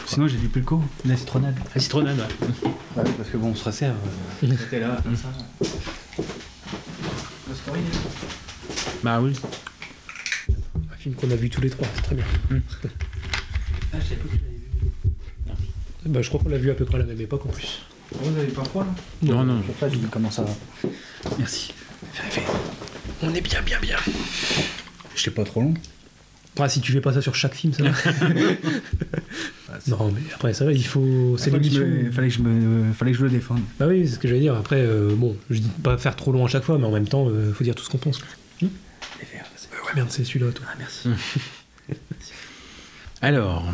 [0.07, 1.57] Sinon, j'ai du pulco, la citronnade.
[1.75, 2.17] la citronnade.
[2.17, 3.03] ouais.
[3.19, 3.95] parce que bon, on se resserre.
[4.41, 5.29] C'était là, comme ça.
[9.03, 9.33] Bah oui.
[10.93, 12.25] Un film qu'on a vu tous les trois, c'est très bien.
[12.53, 14.61] Ah, je sais pas que tu l'avais vu.
[16.07, 17.83] Bah, je crois qu'on l'a vu à peu près à la même époque en plus.
[18.13, 18.95] Vous n'avez pas froid là?
[19.23, 19.61] Non non.
[19.63, 20.55] Pour ça, dit comment ça va?
[21.39, 21.73] Merci.
[23.23, 23.97] On est bien, bien, bien.
[25.15, 25.75] Je pas trop long.
[26.69, 27.91] Si tu fais pas ça sur chaque film, ça va.
[29.89, 31.37] non, mais après, ça va, il faut.
[31.37, 32.07] C'est Fallait que, je l'émission.
[32.07, 32.13] me...
[32.13, 32.93] Fallait, que je me...
[32.93, 33.61] Fallait que je le défende.
[33.79, 34.55] Bah oui, c'est ce que j'allais dire.
[34.55, 37.09] Après, euh, bon, je dis pas faire trop long à chaque fois, mais en même
[37.09, 38.21] temps, euh, faut dire tout ce qu'on pense.
[38.63, 40.67] Euh, ouais, merde, c'est celui-là, toi.
[40.71, 41.09] Ah, merci.
[43.23, 43.65] Alors,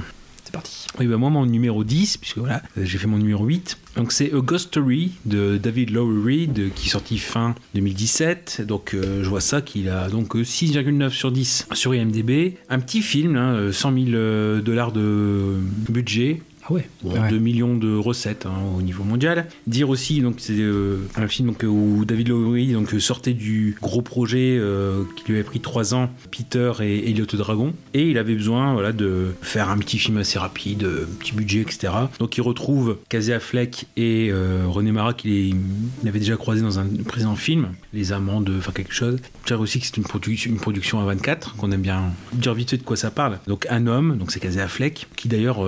[0.99, 3.79] Oui, bah moi, mon numéro 10, puisque voilà, euh, j'ai fait mon numéro 8.
[3.97, 8.63] Donc, c'est A Ghost Story de David Lowery, de, qui est sorti fin 2017.
[8.67, 12.55] Donc, euh, je vois ça qu'il a donc euh, 6,9 sur 10 sur IMDb.
[12.69, 15.57] Un petit film, hein, euh, 100 000 euh, dollars de
[15.89, 16.43] budget.
[16.71, 16.89] Ah ouais.
[17.03, 17.29] Bon, Ouais.
[17.31, 19.47] 2 millions de recettes hein, au niveau mondial.
[19.67, 24.03] Dire aussi, donc c'est euh, un film donc, où David Lowery donc, sortait du gros
[24.03, 28.35] projet euh, qui lui avait pris 3 ans, Peter et Elliot Dragon, et il avait
[28.35, 31.93] besoin voilà, de faire un petit film assez rapide, euh, petit budget, etc.
[32.19, 35.57] Donc il retrouve Casey Affleck et euh, René Mara qu'il
[36.07, 39.19] avait déjà croisé dans un précédent film, Les Amants de, enfin quelque chose.
[39.47, 42.03] Dire aussi que c'est une, production- une production à 24, qu'on aime bien
[42.33, 43.39] dire vite fait de quoi ça parle.
[43.49, 45.61] Donc un homme, donc c'est Casey Affleck, qui d'ailleurs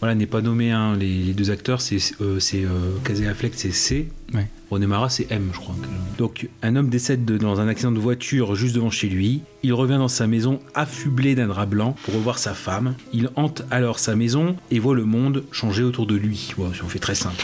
[0.00, 2.68] voilà, n'est pas nommé, hein, les, les deux acteurs, c'est euh, c'est, euh,
[3.04, 4.08] Casey Affleck, c'est C.
[4.34, 4.46] Ouais.
[4.70, 5.74] René Mara, c'est M, je crois.
[6.18, 9.40] Donc, un homme décède de- dans un accident de voiture juste devant chez lui.
[9.62, 12.94] Il revient dans sa maison affublé d'un drap blanc pour revoir sa femme.
[13.14, 16.52] Il hante alors sa maison et voit le monde changer autour de lui.
[16.58, 17.42] Bon, si on fait très simple.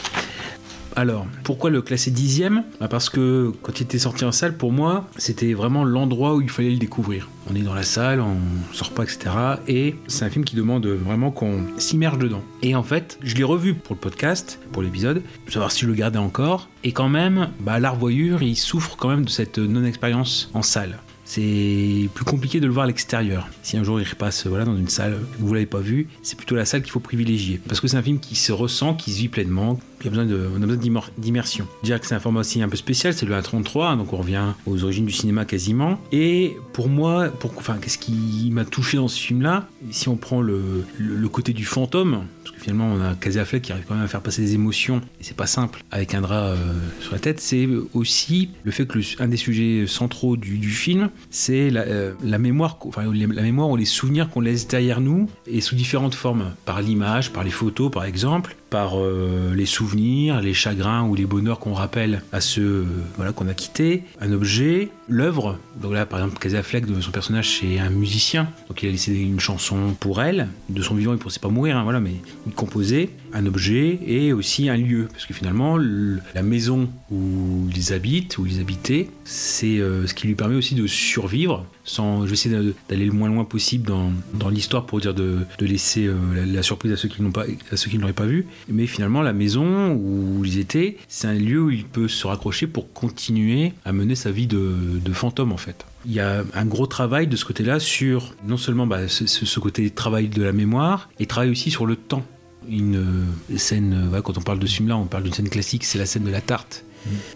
[0.96, 4.70] Alors, pourquoi le classer dixième Bah Parce que quand il était sorti en salle, pour
[4.70, 7.28] moi, c'était vraiment l'endroit où il fallait le découvrir.
[7.50, 8.36] On est dans la salle, on
[8.72, 9.30] sort pas, etc.
[9.66, 12.42] Et c'est un film qui demande vraiment qu'on s'immerge dedans.
[12.62, 15.86] Et en fait, je l'ai revu pour le podcast, pour l'épisode, pour savoir si je
[15.88, 16.68] le gardais encore.
[16.84, 20.98] Et quand même, bah, l'art il souffre quand même de cette non-expérience en salle.
[21.24, 23.48] C'est plus compliqué de le voir à l'extérieur.
[23.62, 26.36] Si un jour il repasse voilà, dans une salle que vous l'avez pas vu, c'est
[26.36, 27.60] plutôt la salle qu'il faut privilégier.
[27.66, 30.26] Parce que c'est un film qui se ressent, qui se vit pleinement, qui a besoin
[30.26, 31.66] de, a besoin d'immersion.
[31.82, 34.52] Dire que c'est un format aussi un peu spécial, c'est le 1.33, donc on revient
[34.66, 35.98] aux origines du cinéma quasiment.
[36.12, 40.42] Et pour moi, pour, enfin, qu'est-ce qui m'a touché dans ce film-là Si on prend
[40.42, 42.24] le, le, côté du fantôme,
[42.64, 45.24] finalement on a Casey Affleck qui arrive quand même à faire passer des émotions, et
[45.24, 46.56] c'est pas simple avec un drap euh,
[47.00, 51.68] sur la tête, c'est aussi le fait que un des sujets centraux du, film, c'est
[51.70, 55.74] la, euh, mémoire, enfin la mémoire ou les souvenirs qu'on laisse derrière nous, et sous
[55.74, 61.04] différentes formes, par l'image, par les photos par exemple, par euh, les souvenirs, les chagrins
[61.04, 65.60] ou les bonheurs qu'on rappelle à ceux euh, voilà, qu'on a quittés, un objet, l'œuvre.
[65.80, 68.48] Donc là, par exemple, Casey de son personnage, c'est un musicien.
[68.68, 70.48] Donc il a laissé une chanson pour elle.
[70.70, 72.14] De son vivant, il ne pensait pas mourir, hein, voilà, mais
[72.48, 73.10] il composait.
[73.32, 75.06] un objet et aussi un lieu.
[75.12, 80.14] Parce que finalement, le- la maison où ils habitent, où ils habitaient, c'est euh, ce
[80.14, 81.64] qui lui permet aussi de survivre.
[81.84, 83.92] Sans, je vais essayer d'aller le moins loin possible
[84.32, 86.16] dans, l'histoire pour dire de, laisser euh,
[86.46, 88.46] la, surprise à ceux qui n'ont pas, à qui ne pas vu.
[88.68, 92.66] Mais finalement, la maison où ils étaient, c'est un lieu où il peut se raccrocher
[92.66, 94.64] pour continuer à mener sa vie de,
[95.12, 95.84] fantôme en fait.
[96.06, 99.90] Il y a un gros travail de ce côté-là sur non seulement bah, ce, côté
[99.90, 102.24] travail de la mémoire, et travail aussi sur le temps.
[102.68, 105.84] Une euh, scène, euh, quand on parle de ce film-là, on parle d'une scène classique,
[105.84, 106.83] c'est la scène de la tarte.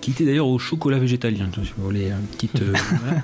[0.00, 2.72] Qui était d'ailleurs au chocolat végétalien, si vous voulez, une petite, euh,
[3.04, 3.22] voilà.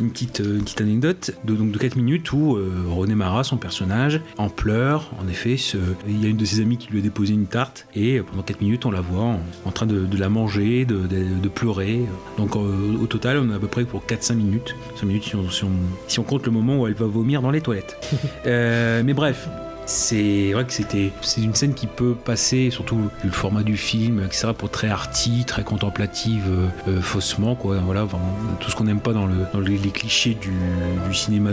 [0.00, 3.44] une petite, euh, une petite anecdote de, donc de 4 minutes où euh, René Marat,
[3.44, 5.56] son personnage, en pleurs, en effet,
[6.08, 8.42] il y a une de ses amies qui lui a déposé une tarte et pendant
[8.42, 12.00] 4 minutes on la voit en, en train de, de la manger, de, pleurer.
[12.38, 15.36] Donc euh, au total on a à peu près pour 4-5 minutes, 5 minutes si
[15.36, 15.70] on, si on-
[16.08, 17.96] si on compte le moment où elle va vomir dans les toilettes.
[18.44, 19.48] Mais bref,
[19.90, 23.76] c'est vrai que c'était c'est une scène qui peut passer, surtout vu le format du
[23.76, 27.78] film, etc., pour très arty, très contemplative, euh, euh, faussement, quoi.
[27.84, 28.06] Voilà,
[28.60, 30.52] tout ce qu'on n'aime pas dans, le, dans les, clichés du,
[31.12, 31.52] cinéma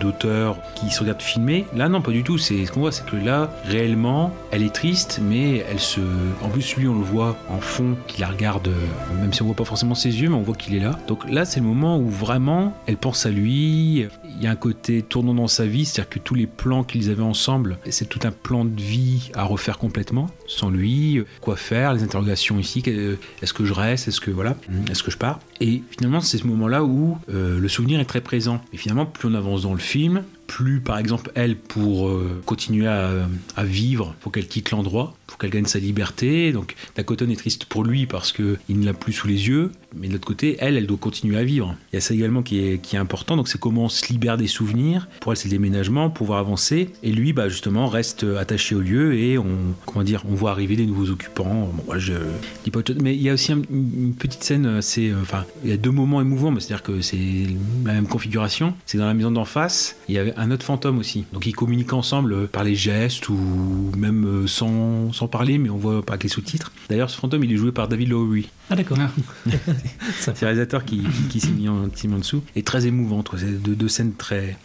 [0.00, 1.66] d'auteur qui se regarde filmer.
[1.76, 2.38] Là, non, pas du tout.
[2.38, 6.00] C'est ce qu'on voit, c'est que là, réellement, elle est triste, mais elle se.
[6.42, 9.46] En plus, lui, on le voit en fond, qu'il la regarde, euh, même si on
[9.46, 10.98] voit pas forcément ses yeux, mais on voit qu'il est là.
[11.06, 14.06] Donc là, c'est le moment où vraiment, elle pense à lui.
[14.36, 17.08] Il y a un côté tournant dans sa vie, c'est-à-dire que tous les plans qu'ils
[17.10, 21.22] avaient ensemble, c'est tout un plan de vie à refaire complètement, sans lui.
[21.40, 24.56] Quoi faire, les interrogations ici, que- est-ce que je reste, est-ce que voilà,
[24.90, 25.38] est-ce que je pars?
[25.60, 28.60] Et finalement, c'est ce moment-là où euh, le souvenir est très présent.
[28.72, 30.24] Et finalement, plus on avance dans le film,
[30.54, 33.10] plus par exemple elle pour euh, continuer à,
[33.56, 36.52] à vivre faut qu'elle quitte l'endroit faut qu'elle gagne sa liberté.
[36.52, 39.26] Donc d'un côté on est triste pour lui parce que il ne l'a plus sous
[39.26, 39.72] les yeux.
[39.96, 41.74] Mais de l'autre côté elle elle doit continuer à vivre.
[41.92, 43.36] Il y a ça également qui est, important.
[43.36, 45.08] Donc c'est comment on se libère des souvenirs.
[45.20, 46.90] Pour elle c'est le déménagement pouvoir avancer.
[47.02, 49.46] Et lui bah justement reste attaché au lieu et on
[49.86, 51.68] comment dire on voit arriver des nouveaux occupants.
[51.74, 52.12] Bon moi je
[52.62, 55.44] dis pas autre mais il y a aussi un- une petite scène assez euh, enfin
[55.64, 57.16] il y a deux moments émouvants mais c'est à dire que c'est
[57.84, 58.74] la même configuration.
[58.86, 59.96] C'est dans la maison d'en face.
[60.08, 61.24] Il y avait un autre fantôme aussi.
[61.32, 65.70] Donc ils communiquent ensemble euh, par les gestes ou même euh, sans, sans parler mais
[65.70, 66.72] on voit pas avec les sous-titres.
[66.88, 68.96] D'ailleurs ce fantôme il est joué par David Lowery Ah d'accord.
[70.20, 72.42] c'est le réalisateur qui, qui, qui s'est mis, s'est mis en dessous.
[72.56, 73.30] Et très émouvante.
[73.36, 74.56] C'est deux, deux scènes très,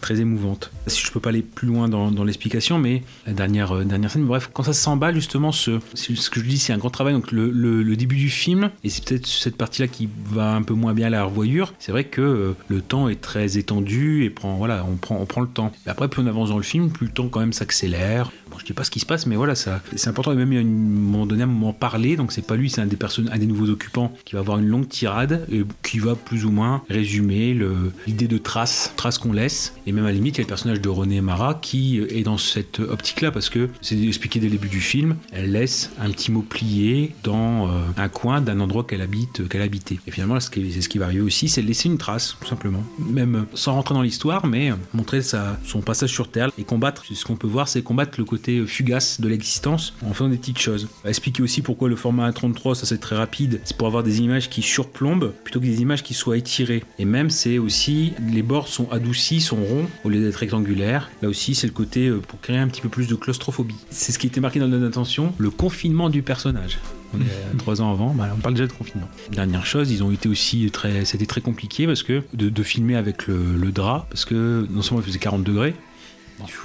[0.00, 0.70] très émouvantes.
[0.86, 4.10] Si je peux pas aller plus loin dans, dans l'explication, mais la dernière, euh, dernière
[4.10, 7.12] scène, bref, quand ça s'emballe, justement, ce, ce que je dis, c'est un grand travail.
[7.14, 10.62] Donc, le, le- le début du film, et c'est peut-être cette partie-là qui va un
[10.62, 14.24] peu moins bien à la revoyure, c'est vrai que euh, le temps est très étendu
[14.24, 15.72] et prend, voilà, on prend, on prend le temps.
[15.86, 18.30] Et après, plus on avance dans le film, plus le temps quand même s'accélère.
[18.60, 20.32] Je dis pas ce qui se passe, mais voilà, c'est important.
[20.32, 22.70] Et même, il y a un moment donné, un moment parlé, donc c'est pas lui,
[22.70, 25.62] c'est un des personnes, un des nouveaux occupants qui va avoir une longue tirade et
[25.82, 27.58] qui va plus ou moins résumer
[28.06, 29.74] l'idée de trace, trace qu'on laisse.
[29.86, 32.22] Et même à la limite, il y a le personnage de René Mara qui est
[32.22, 35.16] dans cette optique-là parce que c'est expliqué dès le début du film.
[35.32, 39.62] Elle laisse un petit mot plié dans euh, un coin d'un endroit qu'elle habite, qu'elle
[39.62, 39.98] habitait.
[40.06, 42.82] Et finalement, c'est ce qui va arriver aussi, c'est de laisser une trace, tout simplement.
[42.98, 47.04] Même euh, sans rentrer dans l'histoire, mais euh, montrer son passage sur Terre et combattre.
[47.12, 50.36] Ce qu'on peut voir, c'est combattre le côté euh, fugace de l'existence en faisant des
[50.36, 50.88] petites choses.
[51.04, 54.50] Expliquer aussi pourquoi le format 1.33, ça c'est très rapide, c'est pour avoir des images
[54.50, 56.84] qui surplombent plutôt que des images qui soient étirées.
[56.98, 61.10] Et même, c'est aussi, les bords sont adoucis, sont ronds au lieu d'être rectangulaires.
[61.22, 63.76] Là aussi, c'est le côté euh, pour créer un petit peu plus de claustrophobie.
[63.90, 66.78] C'est ce qui était marqué dans notre attention, le confinement du personnage.
[67.14, 69.08] On est à trois ans avant, bah, on parle déjà de confinement.
[69.32, 72.96] Dernière chose, ils ont été aussi très, c'était très compliqué parce que de, de filmer
[72.96, 75.74] avec le, le drap, parce que non seulement il faisait 40 degrés,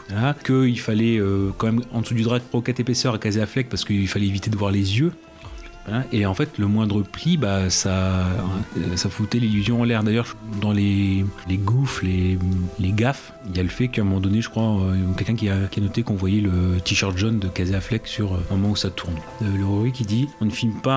[0.09, 3.47] voilà, qu'il fallait euh, quand même en dessous du drap roquette épaisseur à caser à
[3.69, 5.11] parce qu'il fallait éviter de voir les yeux.
[6.11, 8.25] Et en fait, le moindre pli, bah, ça,
[8.77, 10.03] euh, foutait l'illusion en l'air.
[10.03, 12.37] D'ailleurs, dans les, les gouffres, les,
[12.91, 15.49] gaffes, il y a le fait qu'à un moment donné, je crois, euh, quelqu'un qui
[15.49, 18.75] a, noté qu'on voyait le t-shirt jaune de Casey Affleck sur euh, un moment où
[18.75, 19.15] ça tourne.
[19.41, 20.95] Le Rory qui dit on ne filme pas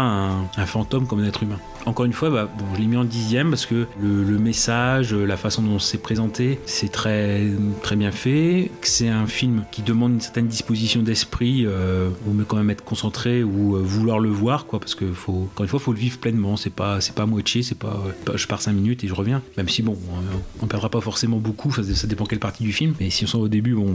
[0.56, 1.58] un fantôme comme un être humain.
[1.88, 5.38] Encore une fois, bah, bon, je l'ai mis en dixième parce que le, message, la
[5.38, 7.46] façon dont c'est présenté, c'est très,
[7.82, 8.70] très bien fait.
[8.82, 11.64] C'est un film qui demande une certaine disposition d'esprit.
[11.64, 15.10] Euh, vaut mieux quand même être concentré ou euh, vouloir le voir, quoi, parce que
[15.12, 16.58] faut, encore une fois, faut le vivre pleinement.
[16.58, 19.14] C'est pas, c'est pas moitié, c'est pas, euh, pas, je pars cinq minutes et je
[19.14, 19.40] reviens.
[19.56, 21.72] Même si bon, euh, on perdra pas forcément beaucoup.
[21.72, 22.92] Ça, ça dépend quelle partie du film.
[23.00, 23.94] Mais si on sent au début, bon,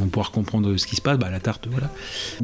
[0.00, 1.18] on, on pourra comprendre ce qui se passe.
[1.18, 1.90] Bah, la tarte, voilà.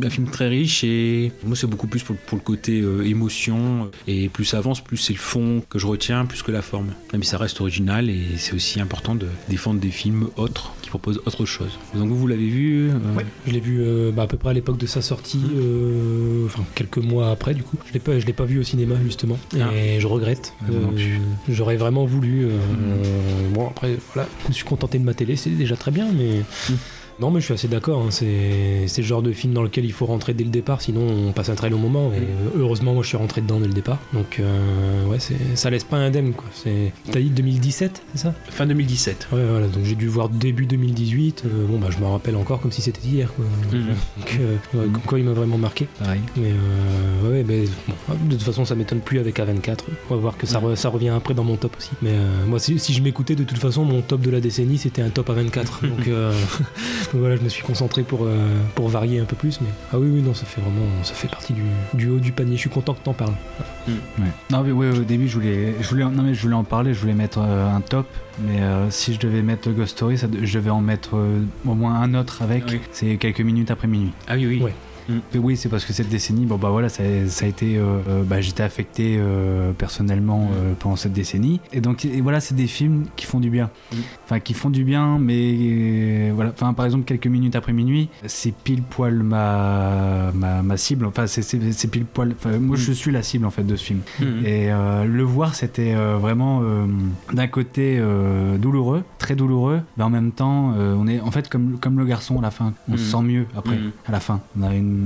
[0.03, 3.91] Un film très riche et moi, c'est beaucoup plus pour, pour le côté euh, émotion
[4.07, 6.89] et plus ça plus c'est le fond que je retiens, plus que la forme.
[7.21, 11.21] Si ça reste original et c'est aussi important de défendre des films autres qui proposent
[11.27, 11.79] autre chose.
[11.95, 14.51] Donc vous, vous l'avez vu euh, Ouais, je l'ai vu euh, bah, à peu près
[14.51, 17.77] à l'époque de sa sortie, euh, enfin quelques mois après du coup.
[17.87, 19.71] Je l'ai pas, je l'ai pas vu au cinéma justement, Ah.
[19.75, 20.55] et je regrette.
[20.63, 20.67] Ah.
[21.49, 22.47] J'aurais vraiment voulu.
[22.47, 22.59] euh,
[23.55, 26.41] Bon après voilà, je me suis contenté de ma télé, c'est déjà très bien, mais.
[27.21, 28.03] Non, mais je suis assez d'accord.
[28.03, 28.11] hein.
[28.11, 31.07] C'est c'est le genre de film dans lequel il faut rentrer dès le départ, sinon
[31.29, 32.11] on passe un très long moment.
[32.13, 33.99] Et euh, heureusement, moi, je suis rentré dedans dès le départ.
[34.13, 36.47] Donc, euh, ouais, c'est- ça laisse pas indemne, quoi.
[36.55, 38.35] C'est- T'as dit 2017, c'est ça?
[38.49, 39.29] Fin 2017.
[39.33, 39.67] Ouais, voilà.
[39.69, 41.45] Donc j'ai dû voir début 2018.
[41.47, 43.45] Euh, bon, bah, je me rappelle encore comme si c'était hier, quoi.
[44.19, 45.87] Donc, euh, ouais, comme quoi il m'a vraiment marqué.
[45.99, 46.21] Pareil.
[46.37, 49.85] Mais euh, ouais, bon, de toute façon, ça m'étonne plus avec A24.
[50.11, 51.91] On va voir que ça, re- ça revient après dans mon top aussi.
[52.03, 54.79] Mais euh, moi, si, si je m'écoutais, de toute façon, mon top de la décennie,
[54.79, 55.83] c'était un top A24.
[55.83, 56.09] donc,
[57.17, 58.37] voilà, je me suis concentré pour, euh,
[58.75, 59.61] pour varier un peu plus.
[59.61, 61.63] Mais ah oui, oui, non, ça fait vraiment, ça fait partie du,
[61.95, 62.57] du haut du panier.
[62.57, 63.35] Je suis content que t'en parles.
[63.89, 64.25] Ouais.
[64.51, 66.95] Non, mais ouais, au début, je voulais, je voulais, non, mais je voulais en parler,
[66.95, 68.07] je voulais mettre euh, un top,
[68.41, 71.75] mais euh, si je devais mettre Ghost Story, ça, je devais en mettre euh, au
[71.75, 72.65] moins un autre avec.
[72.69, 72.81] Oui.
[72.93, 74.13] C'est quelques minutes après minuit.
[74.29, 74.63] Ah oui, oui.
[74.63, 74.75] Ouais.
[75.33, 77.99] Mais oui, c'est parce que cette décennie, bon bah voilà, ça, ça a été, euh,
[78.09, 82.55] euh, bah, j'étais affecté euh, personnellement euh, pendant cette décennie, et donc et voilà, c'est
[82.55, 83.97] des films qui font du bien, Mm.
[84.25, 88.55] enfin qui font du bien, mais voilà, enfin par exemple quelques minutes après minuit, c'est
[88.55, 92.81] pile poil ma ma, ma cible, enfin c'est- pile poil, enfin moi Mm.
[92.81, 94.01] je suis la cible en fait de ce film,
[94.45, 96.63] et le voir c'était vraiment
[97.33, 98.01] d'un côté
[98.59, 102.39] douloureux, très douloureux, mais en même temps on est en fait comme comme le garçon
[102.39, 102.99] à la fin, on Mm.
[102.99, 104.41] se sent mieux après à la fin.
[104.59, 105.00] On a une,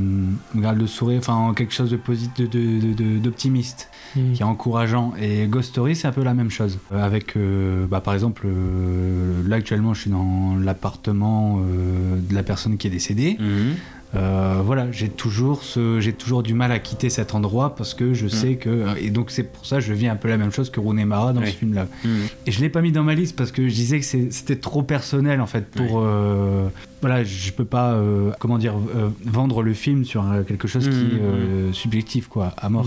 [0.54, 4.40] une garde de sourire, enfin quelque chose de positif, de- de- de- de- d'optimiste, qui
[4.42, 5.12] est encourageant.
[5.20, 6.78] Et Ghost Story, c'est un peu la même chose.
[6.92, 12.34] Euh, avec, euh, bah, par exemple, euh, là actuellement, je suis dans l'appartement euh, de
[12.34, 13.36] la personne qui est décédée.
[13.40, 13.74] Mhm.
[14.16, 18.14] Euh, voilà, j'ai toujours ce, j'ai toujours du mal à quitter cet endroit parce que
[18.14, 20.52] je sais que, et donc c'est pour ça que je vis un peu la même
[20.52, 21.48] chose que Rooney Mara dans Oui.
[21.50, 21.86] ce film-là.
[22.04, 22.10] Mhm.
[22.46, 24.82] Et je l'ai pas mis dans ma liste parce que je disais que c'était trop
[24.82, 26.68] personnel en fait pour euh,
[27.00, 30.94] voilà je peux pas euh, comment dire euh, vendre le film sur quelque chose qui
[30.96, 31.20] est Mhm.
[31.22, 32.86] euh, subjectif quoi à mort.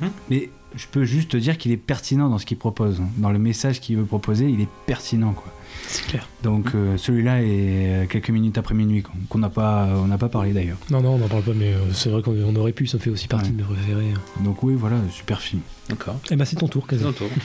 [0.00, 0.10] Mhm.
[0.30, 3.80] Mais je peux juste dire qu'il est pertinent dans ce qu'il propose, dans le message
[3.80, 5.52] qu'il veut proposer, il est pertinent quoi.
[5.86, 6.28] C'est clair.
[6.42, 10.18] Donc euh, celui-là est euh, quelques minutes après minuit quoi, qu'on n'a pas on n'a
[10.18, 10.76] pas parlé d'ailleurs.
[10.90, 12.86] Non, non, on n'en parle pas, mais euh, c'est vrai qu'on on aurait pu.
[12.86, 13.56] Ça fait aussi partie Ouais.
[13.56, 14.14] de mes préférés.
[14.44, 15.62] Donc oui voilà super film.
[15.88, 16.20] D'accord.
[16.30, 17.12] Eh ben, c'est ton tour, C'est Kazan.
[17.12, 17.28] ton tour.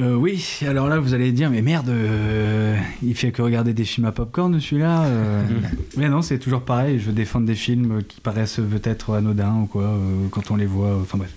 [0.00, 3.84] Euh, oui, alors là vous allez dire mais merde, euh, il fait que regarder des
[3.84, 5.02] films à popcorn celui-là.
[5.04, 5.42] euh.
[5.98, 6.98] mais non, c'est toujours pareil.
[6.98, 10.64] Je veux défendre des films qui paraissent peut-être anodins ou quoi euh, quand on les
[10.64, 10.96] voit.
[11.02, 11.34] Enfin bref.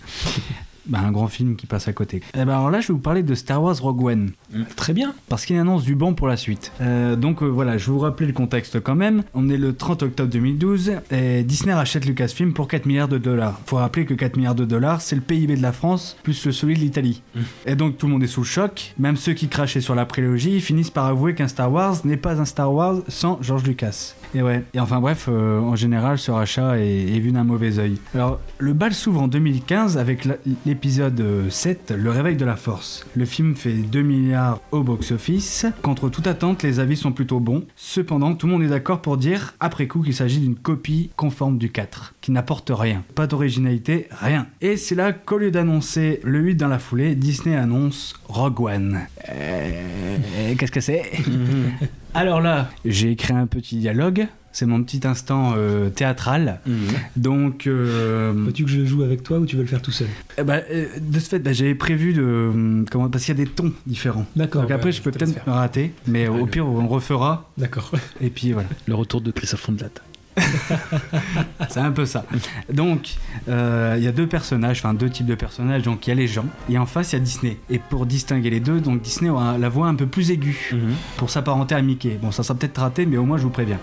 [0.88, 2.22] Bah, un grand film qui passe à côté.
[2.34, 4.32] Eh ben, alors là, je vais vous parler de Star Wars Rogue One.
[4.76, 5.14] Très bien.
[5.30, 6.72] Parce qu'il annonce du bon pour la suite.
[6.82, 9.24] Euh, donc euh, voilà, je vais vous rappeler le contexte quand même.
[9.34, 13.60] On est le 30 octobre 2012 et Disney rachète Lucasfilm pour 4 milliards de dollars.
[13.66, 16.52] Faut rappeler que 4 milliards de dollars, c'est le PIB de la France plus le
[16.52, 17.22] celui de l'Italie.
[17.66, 18.94] Et donc tout le monde est sous le choc.
[18.98, 22.40] Même ceux qui crachaient sur la prélogie finissent par avouer qu'un Star Wars n'est pas
[22.40, 24.16] un Star Wars sans George Lucas.
[24.36, 24.64] Et ouais.
[24.74, 27.98] Et enfin bref, euh, en général, ce rachat est, est vu d'un mauvais œil.
[28.14, 30.28] Alors, le bal s'ouvre en 2015 avec
[30.66, 33.06] l'épisode euh, 7, Le réveil de la force.
[33.16, 35.66] Le film fait 2 milliards au box-office.
[35.82, 37.64] Contre toute attente, les avis sont plutôt bons.
[37.78, 41.58] Cependant, tout le monde est d'accord pour dire, après coup, qu'il s'agit d'une copie conforme
[41.58, 43.04] du 4, qui n'apporte rien.
[43.16, 44.48] Pas d'originalité, rien.
[44.60, 49.00] Et c'est là qu'au lieu d'annoncer le 8 dans la foulée, Disney annonce Rogue One.
[49.30, 51.04] Euh, Qu'est-ce que c'est?
[52.16, 54.28] Alors là, j'ai écrit un petit dialogue.
[54.52, 56.62] C'est mon petit instant euh, théâtral.
[56.66, 56.78] Mhm.
[57.18, 59.92] Donc, euh, Veux-tu que je le joue avec toi ou tu veux le faire tout
[59.92, 60.08] seul?
[60.38, 62.22] eh ben, euh, de ce fait, bah, j'avais prévu de.
[62.24, 64.26] euh, Comment, parce qu'il y a des tons différents.
[64.38, 64.62] D'accord.
[64.62, 67.52] Donc après, ouais, je peux peut-être me rater, mais Ouais, au pire, on le refera.
[67.58, 67.92] D'accord.
[68.22, 68.70] Et puis voilà.
[68.88, 69.90] Le retour de Christophe Fondelat.
[71.70, 72.26] C'est un peu ça.
[72.72, 73.16] Donc,
[73.48, 75.84] euh, il y a deux personnages, enfin deux types de personnages.
[75.84, 77.58] Donc, il y a les gens et en face, il y a Disney.
[77.70, 80.94] Et pour distinguer les deux, donc Disney aura la voix un peu plus aiguë Mhm.
[81.18, 82.18] pour s'apparenter à Mickey.
[82.22, 83.80] Bon, ça sera peut-être raté, mais au moins, je vous préviens.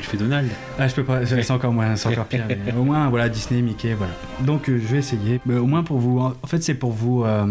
[0.00, 0.48] Tu fais Donald.
[0.78, 2.44] Ah, je peux pas, c'est encore moins, c'est encore pire.
[2.48, 4.12] mais au moins, voilà, Disney, Mickey, voilà.
[4.40, 5.40] Donc, euh, je vais essayer.
[5.46, 7.44] Mais au moins pour vous, en fait, c'est pour vous euh,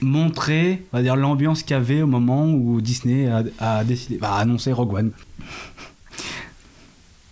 [0.00, 4.18] montrer, on va dire, l'ambiance qu'il y avait au moment où Disney a, a décidé,
[4.22, 5.10] a annoncé Rogue One.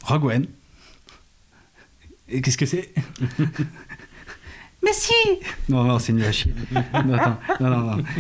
[0.07, 0.47] Rogue One.
[2.29, 2.93] Et qu'est-ce que c'est
[4.83, 5.13] Mais si
[5.69, 6.55] Non, non, c'est nul à chier.
[6.73, 8.05] Non, attends, non, non, non.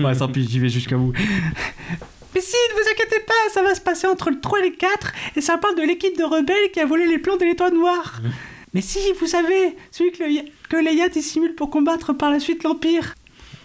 [0.00, 1.12] Ouais, tant pis, j'y vais jusqu'à vous.
[2.34, 4.76] Mais si, ne vous inquiétez pas, ça va se passer entre le 3 et le
[4.76, 7.72] 4, et ça parle de l'équipe de rebelles qui a volé les plans de l'étoile
[7.72, 8.20] noire.
[8.74, 12.62] Mais si, vous savez, celui que, le, que Leia dissimule pour combattre par la suite
[12.62, 13.14] l'Empire.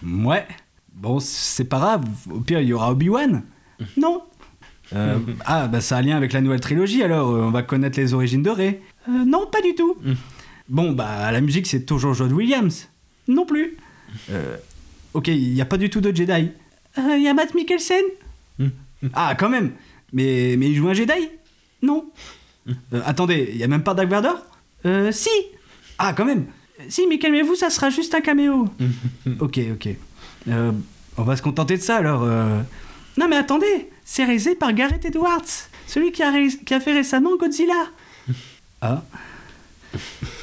[0.02, 0.46] Ouais.
[0.94, 3.44] Bon, c'est pas grave, au pire, il y aura Obi-Wan.
[3.98, 4.22] Non.
[4.94, 7.98] Euh, ah, bah ça a lien avec la nouvelle trilogie, alors euh, on va connaître
[7.98, 8.80] les origines de Rey.
[9.08, 9.96] Euh, non, pas du tout.
[10.68, 12.88] Bon, bah la musique, c'est toujours John Williams.
[13.28, 13.76] Non plus.
[14.30, 14.56] Euh,
[15.14, 16.50] ok, il n'y a pas du tout de Jedi.
[16.98, 18.04] Il y a Matt Mikkelsen.
[19.12, 19.72] Ah, quand même
[20.12, 21.28] Mais, mais il joue un Jedi
[21.82, 22.06] Non.
[22.68, 24.38] Euh, attendez, il y a même pas Dark Vador?
[24.86, 25.28] Euh, si
[25.98, 26.46] Ah, quand même
[26.88, 28.68] Si, mais calmez-vous, ça sera juste un caméo.
[29.40, 29.88] ok, ok.
[30.48, 30.72] Euh,
[31.18, 32.22] on va se contenter de ça, alors.
[32.24, 32.60] euh.
[33.18, 35.44] Non, mais attendez c'est réalisé par Gareth Edwards,
[35.86, 37.74] celui qui a, réalis- qui a fait récemment Godzilla.
[38.82, 39.02] Ah.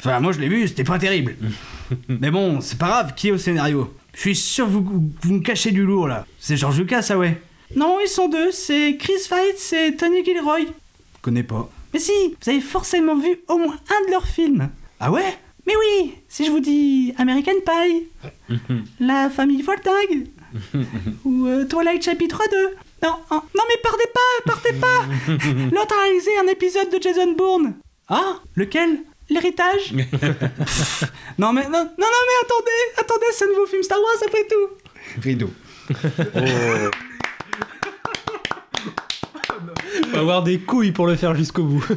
[0.00, 1.36] Enfin, moi je l'ai vu, c'était pas terrible.
[2.08, 3.94] Mais bon, c'est pas grave, qui est au scénario?
[4.12, 6.26] Je suis sûr que vous, vous me cachez du lourd là.
[6.40, 7.40] C'est George Lucas, ah ouais.
[7.76, 10.60] Non, ils sont deux, c'est Chris Weitz et Tony Gilroy.
[10.62, 11.70] Je connais pas.
[11.92, 12.12] Mais si,
[12.42, 14.68] vous avez forcément vu au moins un de leurs films.
[14.98, 15.38] Ah ouais?
[15.66, 18.56] Mais oui, si je vous dis American Pie,
[19.00, 20.26] La famille Voltag,
[21.24, 22.56] ou euh, Twilight chapitre 2.
[23.04, 25.04] Non, hein, non mais partez pas, partez pas
[25.72, 27.74] L'autre a réalisé un épisode de Jason Bourne.
[28.08, 29.00] Ah, lequel?
[29.28, 29.92] L'héritage?
[31.38, 34.46] Non mais non, non, non mais attendez, attendez, c'est un nouveau film Star Wars après
[34.46, 35.20] tout.
[35.20, 35.50] Rideau.
[40.12, 41.84] Faut avoir des couilles pour le faire jusqu'au bout.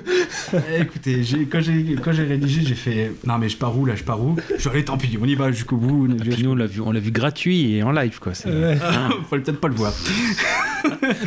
[0.53, 4.03] Eh, Écoutez, j'ai- quand j'ai rédigé, j'ai fait non mais je pars où là, je
[4.03, 4.37] pars où?
[4.57, 6.07] Je allez tant pis, on y va jusqu'au bout.
[6.19, 8.31] Puis nous, on l'a vu, on l'a vu gratuit et en live, quoi.
[8.45, 8.75] Hein.
[9.29, 9.93] Fallait peut-être pas le voir.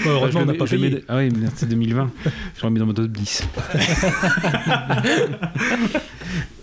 [0.07, 1.05] heureusement, on n'a pas mets- payé.
[1.09, 2.11] Ah oui, c'est 2020.
[2.57, 3.43] Je l'ai mis dans mon top 10.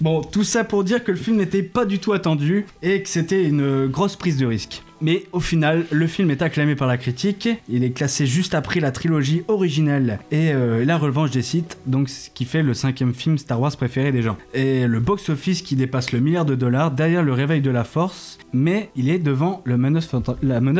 [0.01, 3.09] Bon, tout ça pour dire que le film n'était pas du tout attendu et que
[3.09, 4.81] c'était une grosse prise de risque.
[5.01, 7.49] Mais au final, le film est acclamé par la critique.
[7.69, 12.09] Il est classé juste après la trilogie originelle et euh, La Revanche des Sith, donc
[12.09, 14.37] ce qui fait le cinquième film Star Wars préféré des gens.
[14.53, 18.37] Et le box-office qui dépasse le milliard de dollars derrière le réveil de la Force,
[18.53, 20.07] mais il est devant la menace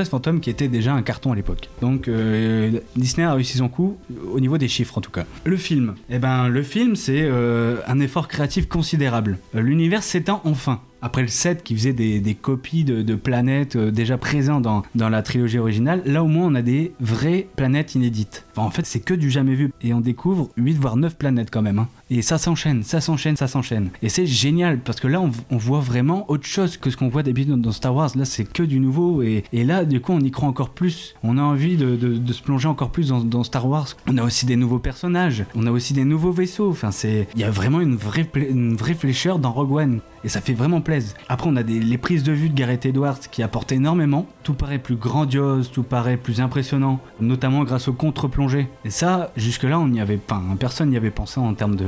[0.10, 1.70] fantôme qui était déjà un carton à l'époque.
[1.82, 3.98] Donc euh, Disney a réussi son coup
[4.32, 5.26] au niveau des chiffres en tout cas.
[5.46, 9.38] Le film, eh ben le film c'est euh, un effort créatif considérable.
[9.54, 10.82] L'univers s'étend enfin.
[11.02, 15.60] Après le 7 qui faisait des, copies de, planètes euh, déjà présentes dans, la trilogie
[15.60, 18.46] originale, là au moins on a des vraies planètes inédites.
[18.56, 19.72] En fait c'est que du jamais vu.
[19.82, 21.80] Et on découvre 8 voire 9 planètes quand même.
[21.80, 21.88] hein.
[22.10, 23.90] Et ça s'enchaîne, ça s'enchaîne, ça s'enchaîne.
[24.02, 27.24] Et c'est génial parce que là on, voit vraiment autre chose que ce qu'on voit
[27.24, 28.12] d'habitude dans, Star Wars.
[28.16, 29.22] Là c'est que du nouveau.
[29.22, 31.16] Et, et là du coup on y croit encore plus.
[31.24, 33.88] On a envie de, de- se plonger encore plus dans, Star Wars.
[34.08, 35.46] On a aussi des nouveaux personnages.
[35.56, 36.70] On a aussi des nouveaux vaisseaux.
[36.70, 37.28] Enfin c'est...
[37.36, 40.00] Il y a vraiment une vraie, une vraie flécheur dans Rogue One.
[40.24, 41.14] Et ça fait vraiment plaisir.
[41.30, 44.26] Après, on a des, les prises de vue de Gareth Edwards qui apportent énormément.
[44.44, 48.68] Tout paraît plus grandiose, tout paraît plus impressionnant, notamment grâce au contre-plongée.
[48.84, 50.42] Et ça, jusque-là, on n'y avait pas.
[50.60, 51.86] Personne n'y avait pensé en termes de,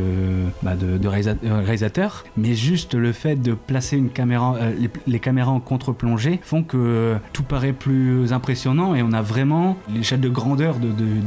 [0.64, 2.24] bah, de, de euh, réalisateur.
[2.38, 4.74] Mais juste le fait de placer une caméra, euh,
[5.08, 9.78] les, caméras en contre-plongée font que euh, tout paraît plus impressionnant et on a vraiment
[9.94, 11.22] l'échelle de grandeur de, de-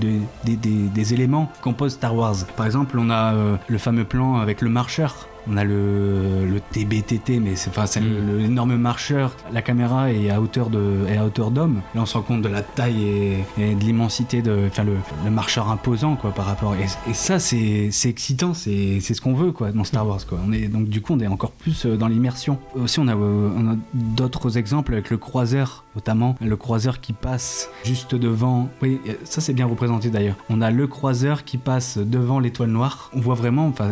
[0.45, 2.37] de- des- éléments qui composent Star Wars.
[2.57, 5.28] Par exemple, on a euh, le fameux plan avec le marcheur.
[5.51, 9.34] On a le, le TBTT, mais c'est enfin, le- l'énorme marcheur.
[9.53, 11.80] La caméra est à hauteur de est à hauteur d'homme.
[11.95, 14.95] Là, on se rend compte de la taille et, et de l'immensité de, enfin, le,
[15.24, 16.74] le marcheur imposant, quoi, par rapport.
[16.76, 20.24] Et, et ça, c'est c'est excitant, c'est c'est ce qu'on veut, quoi, dans Star Wars,
[20.28, 20.38] quoi.
[20.47, 22.59] On est donc du coup, on est encore plus euh, dans l'immersion.
[22.74, 27.12] Aussi, on a euh, on a d'autres exemples avec le croiseur, notamment le croiseur qui
[27.12, 28.68] passe juste devant.
[28.82, 30.36] Oui, euh, ça c'est bien représenté d'ailleurs.
[30.51, 33.11] On a le croiseur qui passe devant l'étoile noire.
[33.14, 33.90] On voit vraiment, enfin,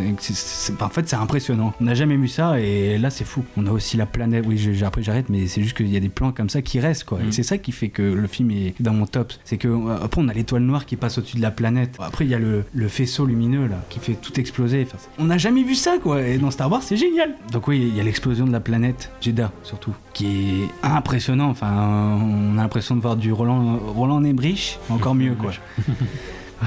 [0.81, 1.73] en fait, c'est impressionnant.
[1.81, 3.45] On n'a jamais vu ça et là, c'est fou.
[3.57, 4.45] On a aussi la planète.
[4.47, 6.81] Oui, je- après j'arrête, mais c'est juste qu'il y a des plans comme ça qui
[6.81, 7.19] restent, quoi.
[7.27, 9.33] Et c'est ça qui fait que le film est dans mon top.
[9.45, 11.97] C'est que euh, après, on a l'étoile noire qui passe au-dessus de la planète.
[12.01, 14.87] Après, il y a le, le faisceau lumineux là qui fait tout exploser.
[14.87, 16.23] Enfin, on n'a jamais vu ça, quoi.
[16.23, 17.35] Et dans Star Wars, c'est génial.
[17.53, 20.27] Donc oui, il y a l'explosion de la planète Jeddah surtout, qui
[20.63, 21.49] est impressionnant.
[21.51, 25.53] Enfin, on a l'impression de voir du Roland, Roland Emmerich, encore mieux, quoi.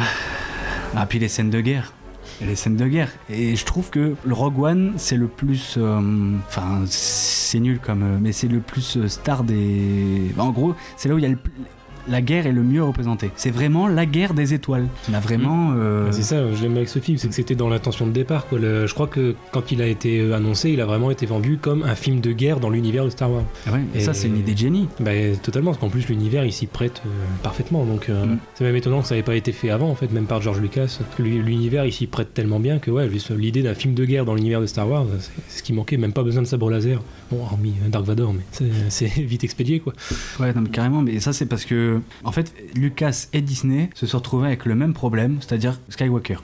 [0.95, 1.93] Ah, puis les scènes de guerre.
[2.41, 3.09] Et Les scènes de guerre.
[3.30, 5.76] Et je trouve que le Rogue One, c'est le plus.
[5.78, 8.19] euh, Enfin, c'est nul comme.
[8.19, 10.34] Mais c'est le plus euh, star des.
[10.38, 11.38] En gros, c'est là où il y a le.
[12.07, 13.31] La guerre est le mieux représentée.
[13.35, 14.87] C'est vraiment la guerre des étoiles.
[15.09, 15.71] On a vraiment.
[15.75, 18.11] euh, Ouais, C'est ça, je l'aime avec ce film, c'est que c'était dans l'intention de
[18.11, 18.47] départ.
[18.47, 18.59] Quoi.
[18.59, 21.57] Le- je crois que quand il a été euh, annoncé, il a vraiment été vendu
[21.57, 23.43] comme un film de guerre dans l'univers de Star Wars.
[23.67, 24.87] ah ouais, et ça, c'est une idée de génie.
[24.99, 27.09] Bah, totalement, parce qu'en plus l'univers il s'y prête euh,
[27.41, 27.85] parfaitement.
[27.85, 28.37] Donc euh, Mm.
[28.55, 30.59] c'est même étonnant que ça n'ait pas été fait avant, en fait, même par George
[30.59, 30.99] Lucas.
[31.19, 34.61] L'univers il s'y prête tellement bien que ouais, l'idée d'un film de guerre dans l'univers
[34.61, 35.05] de Star Wars,
[35.47, 35.97] c'est ce qui manquait.
[35.97, 37.01] Même pas besoin de sabre laser.
[37.31, 39.93] Bon, hormis Dark Vador, mais c'est- c'est vite expédié quoi.
[40.39, 41.92] Ouais, non, mais carrément, mais ça c'est parce que,
[42.23, 46.37] en fait, Lucas et Disney se sont retrouvés avec le même problème, c'est-à-dire Skywalker.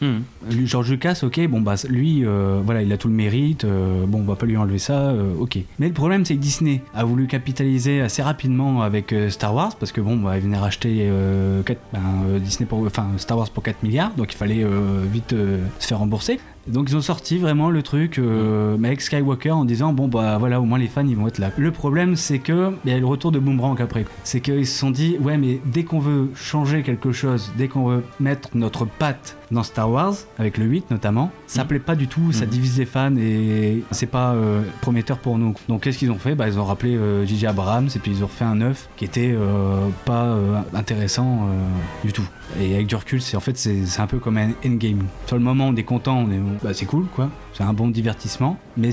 [0.00, 0.20] Hmm.
[0.50, 4.04] Lui, George Lucas, ok, bon bah lui, euh, voilà, il a tout le mérite, euh,
[4.06, 5.58] bon, on va pas lui enlever ça, euh, ok.
[5.78, 9.76] Mais le problème, c'est que Disney a voulu capitaliser assez rapidement avec euh, Star Wars,
[9.76, 11.62] parce que bon, bah, il venait racheter euh,
[11.92, 15.32] ben, euh, Disney pour, enfin, Star Wars pour 4 milliards, donc il fallait euh, vite
[15.32, 16.38] euh, se faire rembourser.
[16.66, 20.60] Donc ils ont sorti vraiment le truc euh, avec Skywalker en disant bon bah voilà
[20.60, 21.50] au moins les fans ils vont être là.
[21.56, 24.04] Le problème c'est que il y a le retour de Boomerang après.
[24.24, 27.86] C'est qu'ils se sont dit ouais mais dès qu'on veut changer quelque chose, dès qu'on
[27.86, 32.08] veut mettre notre patte dans Star Wars, avec le 8 notamment, ça plaît pas du
[32.08, 35.54] tout, ça divise les fans et c'est pas euh, prometteur pour nous.
[35.68, 36.34] Donc qu'est-ce qu'ils ont fait?
[36.34, 37.46] Bah, Ils ont rappelé euh, J.J.
[37.48, 42.06] Abrams et puis ils ont refait un 9 qui était euh, pas euh, intéressant euh,
[42.06, 42.26] du tout.
[42.60, 45.04] Et avec du recul, c'est en fait c'est c'est un peu comme un endgame.
[45.26, 47.88] Sur le moment, on est content, on est bah, c'est cool quoi, c'est un bon
[47.88, 48.90] divertissement, mais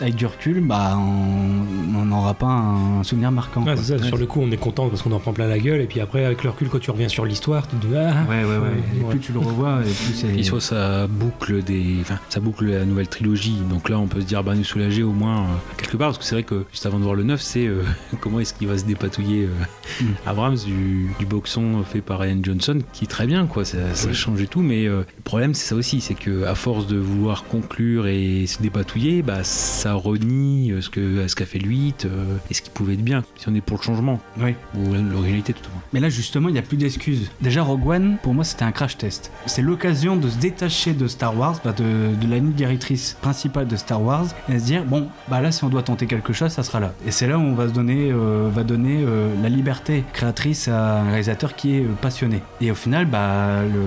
[0.00, 3.64] avec du recul, bah on n'aura pas un souvenir marquant.
[3.76, 5.80] C'est ça, Sur le coup, on est content parce qu'on en prend plein la gueule,
[5.80, 8.24] et puis après, avec le recul, quand tu reviens sur l'histoire, tu te dis ah,
[8.28, 8.68] Ouais, ouais, ouais.
[8.96, 9.10] Et ouais.
[9.10, 10.28] plus tu le revois, et plus c'est.
[10.28, 13.60] Puis soit ça boucle des, enfin, ça boucle la nouvelle trilogie.
[13.68, 15.46] Donc là, on peut se dire, bah, nous soulager au moins euh,
[15.76, 17.82] quelque part, parce que c'est vrai que juste avant de voir le 9, c'est euh,
[18.20, 19.64] comment est-ce qu'il va se dépatouiller euh,
[20.00, 20.06] Mm.
[20.26, 23.64] Abrams du, du boxon fait par Ryan Johnson, qui est très bien, quoi.
[23.64, 26.54] Ça, ça change et tout, mais euh, le problème, c'est ça aussi, c'est que à
[26.54, 31.46] force de vouloir conclure et se dépatouiller, bah, ça renie euh, ce que ce qu'a
[31.46, 33.24] fait le 8 euh, et ce qui pouvait être bien.
[33.36, 34.54] Si on est pour le changement Oui.
[34.76, 35.82] ou l'originalité, tout au moins.
[35.92, 37.30] Mais là, justement, il n'y a plus d'excuses.
[37.40, 39.30] Déjà, Rogue One, pour moi, c'était un crash test.
[39.46, 43.66] C'est l'occasion de se détacher de Star Wars, bah, de, de la ligne directrice principale
[43.66, 46.50] de Star Wars, et se dire bon, bah là, si on doit tenter quelque chose,
[46.50, 46.92] ça sera là.
[47.06, 50.68] Et c'est là où on va se donner, euh, va donner euh, la liberté créatrice
[50.68, 52.42] à un réalisateur qui est passionné.
[52.60, 53.80] Et au final, bah, le,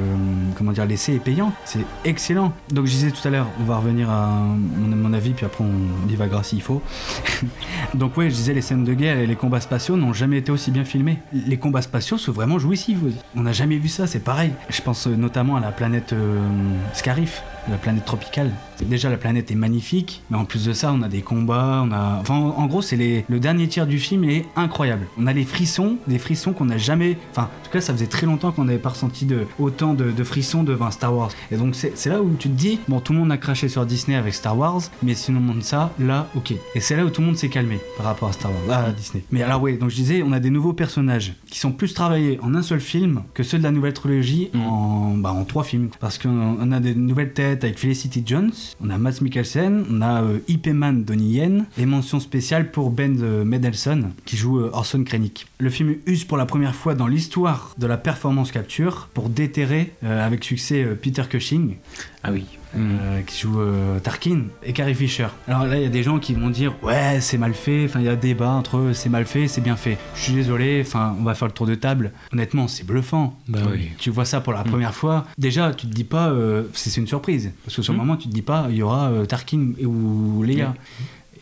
[0.57, 1.51] comment dire, l'essai est payant.
[1.65, 2.53] C'est excellent.
[2.71, 6.07] Donc, je disais tout à l'heure, on va revenir à mon, avis, puis après, on
[6.07, 6.81] divagera s'il faut.
[7.93, 10.51] Donc ouais, je disais les scènes de guerre et les combats spatiaux n'ont jamais été
[10.51, 11.19] aussi bien filmés.
[11.33, 12.99] Les combats spatiaux sont vraiment jouissifs.
[13.35, 14.53] On n'a jamais vu ça, c'est pareil.
[14.69, 16.39] Je pense euh, notamment à la planète euh,
[16.93, 18.51] Scarif, la planète tropicale.
[18.85, 21.91] Déjà la planète est magnifique, mais en plus de ça, on a des combats, on
[21.91, 25.05] a enfin en, gros, c'est les- le dernier tiers du film est incroyable.
[25.19, 28.07] On a les frissons, des frissons qu'on n'a jamais enfin en tout cas, ça faisait
[28.07, 31.29] très longtemps qu'on n'avait pas ressenti de, autant de, de frissons devant Star Wars.
[31.51, 33.69] Et donc c'est c'est là où tu te dis bon, tout le monde a craché
[33.69, 36.51] sur Disney avec Star Wars, mais si on montre ça, là, OK.
[36.73, 38.91] Et c'est là où tout le monde s'est calmé par rapport à Star Wars, à
[38.91, 39.23] Disney.
[39.31, 42.39] Mais alors oui, donc je disais, on a des nouveaux personnages qui sont plus travaillés
[42.41, 45.89] en un seul film que ceux de la nouvelle trilogie en, bah, en trois films.
[45.99, 50.23] Parce qu'on on a des nouvelles avec Felicity Jones, on a Matt Mikkelsen, on a
[50.23, 53.43] euh, Ip Man Donnie Yen, et mention spéciale pour Ben euh,
[54.25, 55.47] qui joue euh, Orson Krennic.
[55.59, 59.93] Le film use pour la première fois dans l'histoire de la performance capture pour déterrer
[60.03, 61.75] euh, avec succès euh, Peter Cushing,
[62.23, 62.45] Ah oui.
[62.75, 65.27] Euh, qui joue euh, Tarkin et Carrie Fisher.
[65.47, 67.85] Alors là, il y a des gens qui vont dire ouais, c'est mal fait.
[67.85, 69.97] Enfin, il y a débat entre eux, c'est mal fait, c'est bien fait.
[70.15, 70.83] Je suis désolé.
[70.85, 72.11] Enfin, on va faire le tour de table.
[72.31, 73.37] Honnêtement, c'est bluffant.
[73.47, 73.89] Bah oui.
[73.97, 75.25] Tu vois ça pour la première fois.
[75.37, 78.27] Déjà, tu te dis pas, euh, c'est une surprise parce que sur le moment, tu
[78.27, 80.73] te dis pas, il y aura euh, Tarkin ou Leia.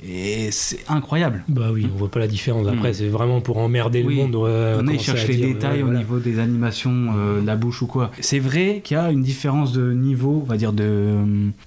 [0.08, 1.44] Et c'est incroyable.
[1.50, 2.68] Bah oui, on voit pas la différence.
[2.68, 2.94] Après, Mm.
[2.94, 4.16] c'est vraiment pour emmerder Oui.
[4.16, 4.36] le monde.
[4.48, 7.88] euh, on est cherche les dire, détails au niveau des animations, euh, la bouche ou
[7.88, 8.12] quoi.
[8.22, 11.18] C'est vrai qu'il y a une différence de niveau, on va dire de,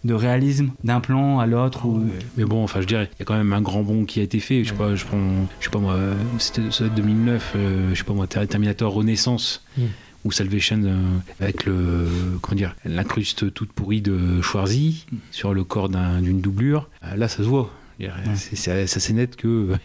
[0.04, 1.84] de réalisme d'un plan à l'autre.
[1.86, 2.04] ou...
[2.38, 4.22] Mais bon, enfin, je dirais, il y a quand même un grand bond qui a
[4.22, 4.64] été fait.
[4.64, 5.18] Je sais pas, je prends,
[5.60, 8.46] je sais pas moi, euh, c'était ça date 2009, euh, je sais pas moi, Ter-
[8.48, 9.64] Terminator Renaissance.
[9.76, 9.82] Mm.
[10.24, 10.94] Ou Salvation euh,
[11.40, 12.06] avec le
[12.42, 17.26] comment dire l'incruste toute pourrie de Schwarzy sur le corps d'un- d'une doublure Euh, là
[17.26, 17.72] ça se voit
[18.02, 19.76] Je dirais, c'est c'est- net que euh,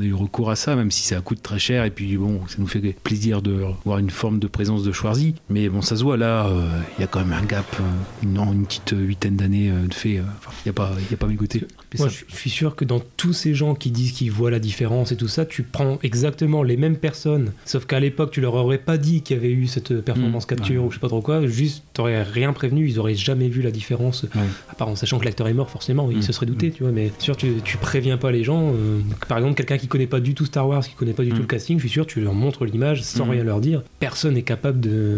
[0.00, 2.40] on a eu recours à ça même si ça coûte très cher et puis bon
[2.48, 5.96] ça nous fait plaisir de voir une forme de présence de Schwarzy mais bon ça
[5.96, 7.82] se voit là euh, il y a quand même un gap euh,
[8.22, 11.10] une, une petite huitaine d'années euh, de fait euh, enfin, il y a pas il
[11.10, 11.64] y a pas mégoté
[11.98, 14.60] Moi, je je suis sûr que dans tous ces gens qui disent qu'ils voient la
[14.60, 17.52] différence et tout ça, tu prends exactement les mêmes personnes.
[17.66, 20.46] Sauf qu'à l'époque, tu leur aurais pas dit qu'il y avait eu cette performance Mm,
[20.46, 21.44] capture ou je sais pas trop quoi.
[21.46, 24.22] Juste, t'aurais rien prévenu, ils auraient jamais vu la différence.
[24.34, 24.40] Ouais.
[24.70, 26.22] À part en sachant que l'acteur est mort, forcément, ils Mm.
[26.22, 26.92] se seraient doutés, tu vois.
[26.92, 28.72] Mais sûr, tu, tu préviens pas les gens.
[28.72, 31.30] euh, par exemple, quelqu'un qui connaît pas du tout Star Wars, qui connaît pas du
[31.30, 31.34] Mm.
[31.34, 33.30] tout le casting, je suis sûr, tu leur montres l'image sans Mm.
[33.30, 33.82] rien leur dire.
[33.98, 35.16] Personne n'est capable de,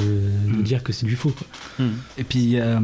[0.49, 0.63] de Mm.
[0.63, 1.31] dire que c'est du faux.
[1.31, 1.87] quoi.
[2.19, 2.79] Et puis euh,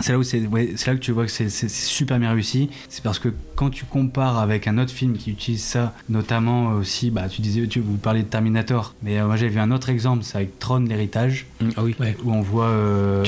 [0.00, 2.18] c'est là où c'est ouais, c'est là que tu vois que c'est c'est- c'est super
[2.18, 2.68] bien réussi.
[2.88, 7.10] C'est parce que quand tu compares avec un autre film qui utilise ça, notamment aussi,
[7.10, 9.88] bah tu disais, tu vous parlez de Terminator, mais euh, moi j'ai vu un autre
[9.88, 11.46] exemple, c'est avec Tron l'héritage.
[11.60, 12.16] Mm, ah oui Ouais.
[12.24, 12.66] où on voit.
[12.66, 13.24] euh,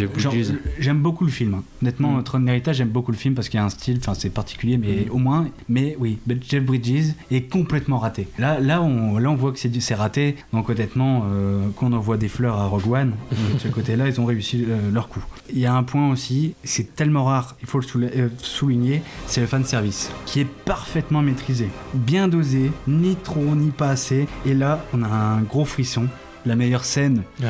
[0.79, 1.55] j'aime beaucoup le film.
[1.55, 1.65] hein.
[1.83, 2.23] Honnêtement, Mm.
[2.25, 4.77] Tron l'héritage, j'aime beaucoup le film parce qu'il y a un style, enfin c'est particulier,
[4.79, 5.11] mais Mm.
[5.13, 5.47] au moins.
[5.69, 6.19] Mais oui,
[6.49, 8.29] Jeff Bridges est complètement raté.
[8.39, 10.37] Là, là, on, là, on voit que c'est raté.
[10.53, 13.13] Donc honnêtement, euh, qu'on envoie des fleurs à Rogue One,
[13.55, 15.25] de ce côté-là, ils ont réussi euh, leur coup.
[15.53, 19.41] Il y a un point aussi, c'est tellement rare, il faut le euh, souligner, c'est
[19.41, 24.27] le fan service qui est parfaitement maîtrisé, bien dosé, ni trop ni pas assez.
[24.47, 26.07] Et là, on a un gros frisson.
[26.47, 27.49] La meilleure scène Ah,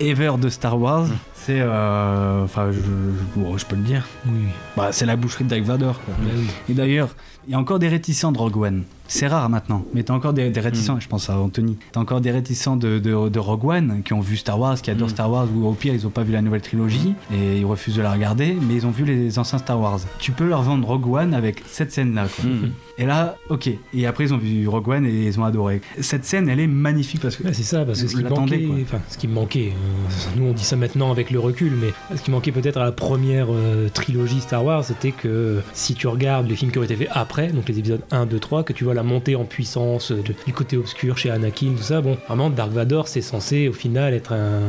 [0.00, 0.08] oui.
[0.08, 1.06] ever de Star Wars,
[1.44, 1.60] C'est.
[1.60, 4.06] euh, Enfin, je, je- peux le dire.
[4.26, 4.46] Oui.
[4.76, 6.00] Bah, c'est la boucherie de Dark Vador.
[6.04, 6.14] quoi.
[6.18, 6.46] Bah oui.
[6.68, 7.14] Et d'ailleurs,
[7.46, 8.82] il y a encore des réticents de Rogue One.
[9.14, 11.76] C'est rare maintenant, mais t'as encore des, des réticents, je pense à Anthony.
[11.92, 14.90] T'as encore des réticents de, de, de Rogue One qui ont vu Star Wars, qui
[14.90, 15.10] adorent Mm.
[15.10, 17.96] Star Wars, ou au pire ils ont pas vu la nouvelle trilogie et ils refusent
[17.96, 20.00] de la regarder, mais ils ont vu les anciens Star Wars.
[20.18, 22.26] Tu peux leur vendre Rogue One avec cette scène-là.
[22.34, 22.44] quoi.
[22.48, 22.70] Mm.
[22.98, 23.68] Et là, ok.
[23.94, 25.80] Et après ils ont vu Rogue One et ils ont adoré.
[26.00, 28.76] Cette scène, elle est magnifique parce que c'est ça, parce que ce qui manquait, quoi.
[28.82, 31.92] enfin, ce qui me manquait, euh, nous on dit ça maintenant avec le recul, mais
[32.16, 36.06] ce qui manquait peut-être à la première euh, trilogie Star Wars, c'était que si tu
[36.06, 38.72] regardes les films qui ont été faits après, donc les épisodes 1, 2, 3, que
[38.72, 42.00] tu vois la montée en puissance euh, de- du côté obscur chez Anakin, tout ça,
[42.00, 44.60] bon, vraiment Dark Vador c'est censé au final être un,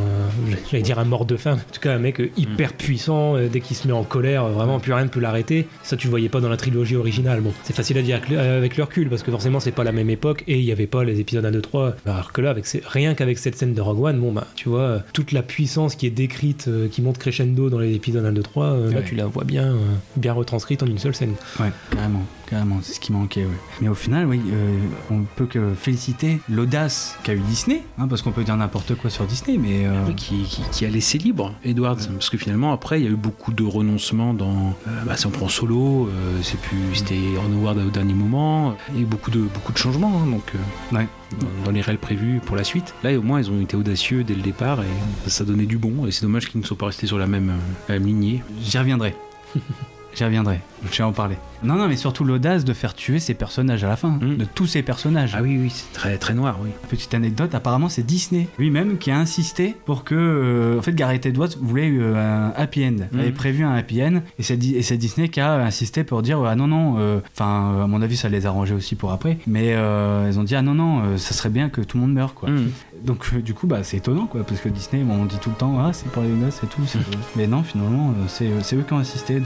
[0.72, 3.47] j'allais dire un mort de faim, en tout cas un mec euh, hyper puissant, euh,
[3.51, 5.68] dès qu'il se met en colère, vraiment plus rien ne peut l'arrêter.
[5.84, 7.41] Ça tu le voyais pas dans la trilogie originale.
[7.41, 9.84] Bon, c'est facile à dire avec le- avec le recul parce que forcément c'est pas
[9.84, 11.95] la même époque et il y avait pas les épisodes 1, 2, 3.
[12.05, 14.69] Alors que là, avec ces- rien qu'avec cette scène de Rogue One, bon bah tu
[14.69, 18.41] vois, toute la puissance qui est décrite, qui monte crescendo dans les épisodes 1, 2,
[18.41, 19.03] 3, euh, là Ouais.
[19.05, 19.76] tu la vois bien,
[20.15, 21.34] bien retranscrite en une seule scène.
[21.60, 22.23] Ouais, carrément,
[22.53, 23.45] carrément, c'est ce qui manquait.
[23.45, 23.51] ouais.
[23.81, 24.77] Mais au final, oui, euh,
[25.11, 29.09] on peut que féliciter l'audace qu'a eu Disney, hein, parce qu'on peut dire n'importe quoi
[29.09, 32.73] sur Disney, mais euh, Oui, qui, qui- qui a laissé libre Edwards parce que finalement
[32.73, 36.07] après il y a eu beaucoup de renoncements dans euh, bah, si on prend solo
[36.07, 39.39] euh, c'est plus c'était en Howard au dernier moment il y a eu beaucoup de
[39.41, 40.51] beaucoup de changements hein, donc
[40.91, 41.07] Ouais.
[41.39, 44.23] dans, dans les réels prévus pour la suite là au moins ils ont été audacieux
[44.23, 46.88] dès le départ et ça donnait du bon et c'est dommage qu'ils ne soient pas
[46.88, 47.51] restés sur la même,
[47.89, 49.15] la même lignée j'y reviendrai.
[50.15, 50.60] J'y reviendrai,
[50.91, 51.35] je vais en parler.
[51.64, 54.35] Non, non, mais surtout l'audace de faire tuer ces personnages à la fin, Mm.
[54.38, 55.34] de tous ces personnages.
[55.35, 59.11] ah oui oui c'est très très noir oui Petite anecdote, apparemment c'est Disney lui-même qui
[59.11, 63.19] a insisté pour que, euh, en fait, Gareth Edwards voulait euh, un happy end, Mhm.
[63.19, 66.22] avait prévu un happy end, et c'est Di- et c'est Disney qui a insisté pour
[66.22, 69.38] dire ah non non, euh, enfin à mon avis ça les arrangeait aussi pour après,
[69.48, 72.02] mais euh, ils ont dit ah non non, euh, ça serait bien que tout le
[72.03, 72.49] monde meure quoi.
[72.49, 72.69] Mm.
[73.06, 75.49] Donc euh, du coup bah c'est étonnant quoi, parce que Disney bon, on dit tout
[75.49, 76.99] le temps ah c'est pour les gosses et tout, c'est-
[77.38, 79.41] mais non finalement euh, c'est c'est eux qui ont insisté.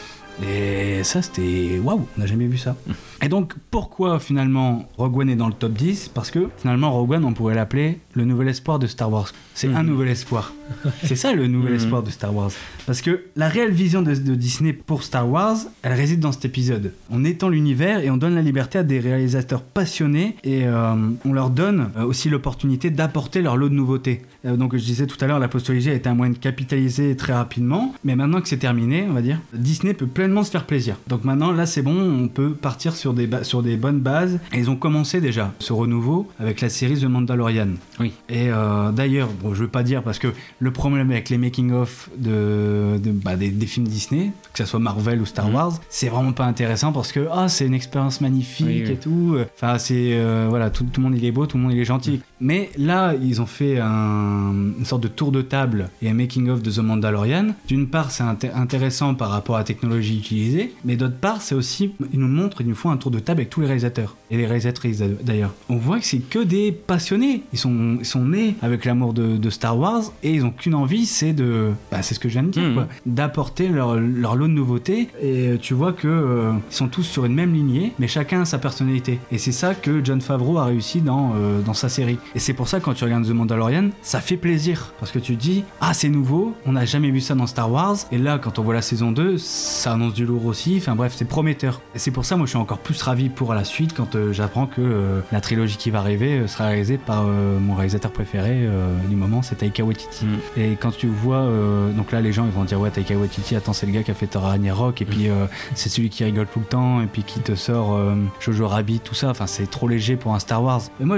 [0.46, 2.76] Et ça, c'était waouh, on n'a jamais vu ça.
[3.24, 7.14] Et donc, pourquoi finalement Rogue One est dans le top 10 Parce que finalement, Rogue
[7.14, 9.32] One, on pourrait l'appeler le nouvel espoir de Star Wars.
[9.56, 9.90] C'est un Mhm.
[9.90, 10.54] nouvel espoir.
[11.04, 11.78] C'est ça le nouvel Mhm.
[11.80, 12.52] espoir de Star Wars.
[12.86, 16.46] Parce que la réelle vision de, de Disney pour Star Wars, elle réside dans cet
[16.46, 16.94] épisode.
[17.10, 20.94] On étend l'univers et on donne la liberté à des réalisateurs passionnés et euh,
[21.26, 24.22] on leur donne euh, aussi l'opportunité d'apporter leur lot de nouveautés.
[24.48, 27.16] Euh, donc, je disais tout à l'heure, la postologie a été un moyen de capitaliser
[27.16, 27.94] très rapidement.
[28.04, 30.96] Mais maintenant que c'est terminé, on va dire, Disney peut pleinement se faire plaisir.
[31.08, 34.40] Donc maintenant, là, c'est bon, on peut partir sur des, sur des bonnes bases.
[34.54, 37.70] Et ils ont commencé déjà ce renouveau avec la série The Mandalorian.
[38.00, 38.14] Oui.
[38.30, 40.28] Et euh, d'ailleurs, bon, je veux pas dire parce que
[40.60, 44.80] le problème avec les making-of de, de- bah, des, des films Disney, que ce soit
[44.80, 45.54] Marvel ou Star Mhm.
[45.56, 48.92] Wars, c'est vraiment pas intéressant parce que ah, c'est une expérience magnifique Oui, oui.
[48.92, 49.38] et tout.
[49.56, 51.80] Enfin, c'est euh, voilà, tout, tout le monde il est beau, tout le monde il
[51.80, 52.22] est gentil.
[52.40, 56.62] Mais là, ils ont fait un- une sorte de tour de table et un making-of
[56.62, 57.48] de The Mandalorian.
[57.68, 61.56] D'une part, c'est inté- intéressant par rapport à la technologie utilisée, mais d'autre part, c'est
[61.56, 64.16] aussi, ils nous montrent, ils nous font un tour de table avec tous les réalisateurs
[64.30, 65.54] et les réalisatrices d'ailleurs.
[65.70, 67.44] On voit que c'est que des passionnés.
[67.54, 70.76] Ils sont, ils sont nés avec l'amour de, de Star Wars et ils ont qu'une
[70.76, 74.36] envie, c'est de, bah, c'est ce que je viens de dire, quoi, d'apporter leur, leur
[74.36, 75.10] lot de nouveautés.
[75.22, 78.42] Et euh, tu vois que euh, ils sont tous sur une même lignée, mais chacun
[78.42, 79.20] a sa personnalité.
[79.32, 82.18] Et c'est ça que John Favreau a réussi dans, euh, dans sa série.
[82.36, 85.36] Et c'est pour ça quand tu regardes The Mandalorian, ça fait plaisir parce que tu
[85.36, 87.98] te dis ah c'est nouveau, on n'a jamais vu ça dans Star Wars.
[88.12, 90.78] Et là quand on voit la saison 2, ça annonce du lourd aussi.
[90.78, 91.82] Enfin bref, c'est prometteur.
[91.96, 94.34] Et c'est pour ça moi je suis encore plus ravi pour la suite quand euh,
[94.34, 98.68] j'apprends que euh, la trilogie qui va arriver euh, sera réalisée par mon réalisateur préféré
[99.10, 100.26] du moment, c'est Taika Waititi.
[100.26, 100.60] Mm.
[100.60, 101.50] Et quand tu vois,
[101.96, 104.12] donc là les gens ils vont dire ouais Taika Waititi, attends c'est le gars qui
[104.12, 105.46] a fait Thor Ragnarok et puis euh,
[105.76, 108.00] c'est celui qui rigole tout le temps et puis qui te sort
[108.40, 109.30] Jojo Rabbit, tout ça.
[109.30, 110.82] Enfin c'est trop léger pour un Star Wars.
[111.00, 111.18] Mais moi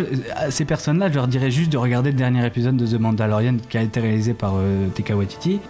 [0.50, 0.66] ces
[1.00, 3.82] personnes-là, je leur dirais juste de regarder le dernier épisode de The Mandalorian qui a
[3.82, 5.14] été réalisé par euh, Taika.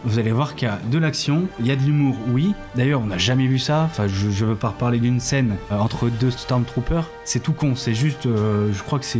[0.05, 2.53] Vous allez voir qu'il y a de l'action, il y a de l'humour, oui.
[2.75, 3.83] D'ailleurs on n'a jamais vu ça.
[3.83, 7.09] Enfin je, je veux pas reparler d'une scène euh, entre deux Stormtroopers.
[7.29, 7.73] C'est tout con.
[7.75, 9.19] C'est juste, euh, je crois que c'est,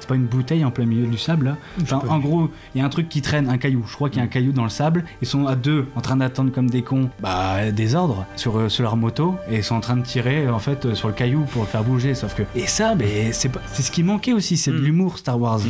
[0.00, 1.56] c'est pas une bouteille en plein milieu du sable là.
[1.80, 3.84] Enfin, en gros, il y a un truc qui traîne, un caillou.
[3.88, 5.04] Je crois qu'il y a un caillou dans le sable.
[5.22, 8.68] Ils sont à deux, en train d'attendre comme des cons, bah, des ordres sur, euh,
[8.68, 11.14] sur leur moto, et ils sont en train de tirer en fait euh, sur le
[11.14, 12.16] caillou pour le faire bouger.
[12.16, 14.84] Sauf que et ça, mais c'est pas- c'est ce qui manquait aussi, c'est de Mm.
[14.84, 15.60] l'humour Star Wars.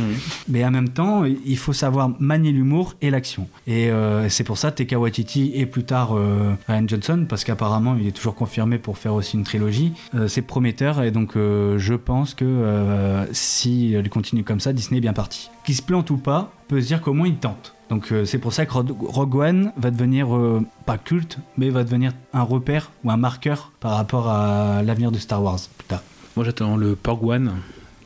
[0.49, 3.47] Mais en même temps, il faut savoir manier l'humour et l'action.
[3.67, 7.95] Et euh, c'est pour ça Taika Waititi et plus tard euh, Ryan Johnson, parce qu'apparemment
[8.01, 9.93] il est toujours confirmé pour faire aussi une trilogie.
[10.27, 11.33] C'est prometteur et donc
[11.77, 15.49] je pense que euh, si il continue comme ça, Disney est bien parti.
[15.65, 17.73] Qu'il se plante ou pas, peut se dire qu'au moins il tente.
[17.89, 21.83] Donc euh, c'est pour ça que Rogue One va devenir euh, pas culte, mais va
[21.83, 26.03] devenir un repère ou un marqueur par rapport à l'avenir de Star Wars plus tard.
[26.35, 27.51] moi j'attends le Porg One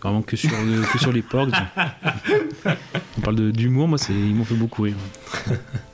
[0.02, 1.52] Vraiment que sur, le- que sur les porgs.
[3.18, 4.96] On parle de- d'humour, moi, c'est- ils m'ont fait beaucoup rire.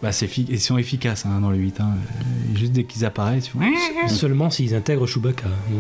[0.01, 1.81] Bah, c'est ils sont efficaces hein, dans le 8.
[1.81, 1.89] hein.
[2.55, 5.47] Juste dès qu'ils apparaissent, ils font- Seulement s'ils intègrent Chewbacca.
[5.47, 5.71] Euh,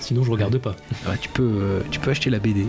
[0.00, 0.76] sinon, je regarde pas.
[0.92, 2.66] Ah bah, tu, peux, euh, tu peux acheter la BD.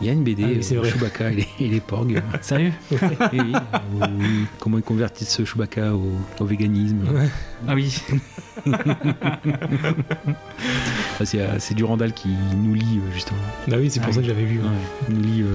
[0.00, 0.90] Il y a une BD, Ah oui, c'est euh, vrai.
[0.90, 2.22] Chewbacca et les, et les porgs.
[2.42, 3.52] Sérieux oui,
[4.60, 7.00] comment ils convertissent ce Chewbacca au, au véganisme.
[7.66, 7.98] Ah oui.
[11.18, 13.38] Ah, c'est, euh, c'est Durandal qui nous lit, euh, justement.
[13.68, 14.58] Bah oui, c'est pour Ah ça que j'avais vu.
[14.58, 14.66] Ouais,
[15.08, 15.54] il nous lit euh,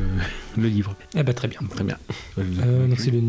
[0.57, 0.95] le livre.
[1.15, 1.59] Eh bah très bien.
[1.69, 1.97] Très bien.
[2.39, 3.21] Euh, donc c'est le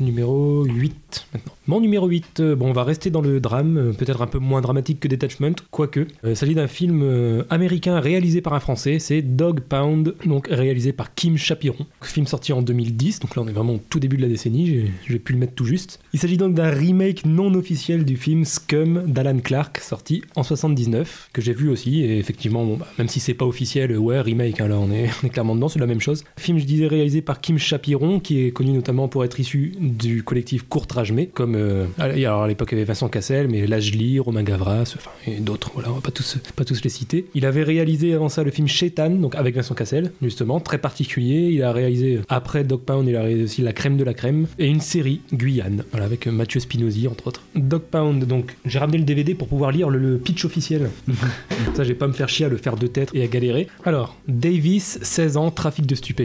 [0.00, 1.52] numéro 8 maintenant.
[1.68, 4.38] Mon numéro 8, euh, bon, on va rester dans le drame, euh, peut-être un peu
[4.38, 6.00] moins dramatique que Detachment, quoique.
[6.00, 10.48] Euh, il s'agit d'un film euh, américain réalisé par un Français, c'est Dog Pound, donc
[10.50, 11.86] réalisé par Kim Chapiron.
[12.02, 14.90] Film sorti en 2010, donc là on est vraiment au tout début de la décennie,
[15.06, 16.00] j'ai- pu le mettre tout juste.
[16.12, 21.28] Il s'agit donc d'un remake non officiel du film Scum d'Alan Clark, sorti en 79,
[21.32, 24.60] que j'ai vu aussi, et effectivement, bon, bah, même si c'est pas officiel, ouais, remake,
[24.60, 26.24] hein, là on est, on est clairement dedans, c'est la même chose.
[26.38, 30.22] Film, je disais, réalisé par Kim Chapiron, qui est connu notamment pour être issu du
[30.22, 34.18] collectif Courtrage Mais, comme euh, alors à l'époque il y avait Vincent Cassel, mais Lajli,
[34.18, 37.26] Romain Gavras, enfin et d'autres, voilà, on va pas tous, pas tous les citer.
[37.34, 41.50] Il avait réalisé avant ça le film Shaitan, donc avec Vincent Cassel, justement, très particulier.
[41.52, 44.46] Il a réalisé après Dog Pound, il a réalisé aussi La Crème de la Crème
[44.58, 47.42] et une série Guyane, voilà, avec euh, Mathieu Spinozzi entre autres.
[47.54, 50.90] Dog Pound, donc j'ai ramené le DVD pour pouvoir lire le, le pitch officiel.
[51.74, 53.68] Ça, j'ai pas me faire chier à le faire de tête et à galérer.
[53.84, 56.21] Alors, Davis, 16 ans, trafic de stupéfiants.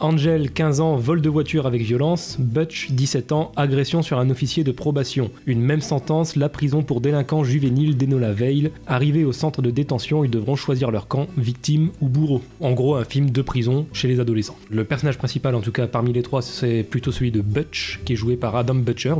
[0.00, 2.36] Angel, 15 ans, vol de voiture avec violence.
[2.38, 5.30] Butch, 17 ans, agression sur un officier de probation.
[5.46, 8.70] Une même sentence, la prison pour délinquants juvéniles d'Enola Vale.
[8.86, 12.42] Arrivés au centre de détention, ils devront choisir leur camp, victime ou bourreau.
[12.60, 14.56] En gros, un film de prison chez les adolescents.
[14.70, 18.14] Le personnage principal, en tout cas parmi les trois, c'est plutôt celui de Butch, qui
[18.14, 19.14] est joué par Adam Butcher.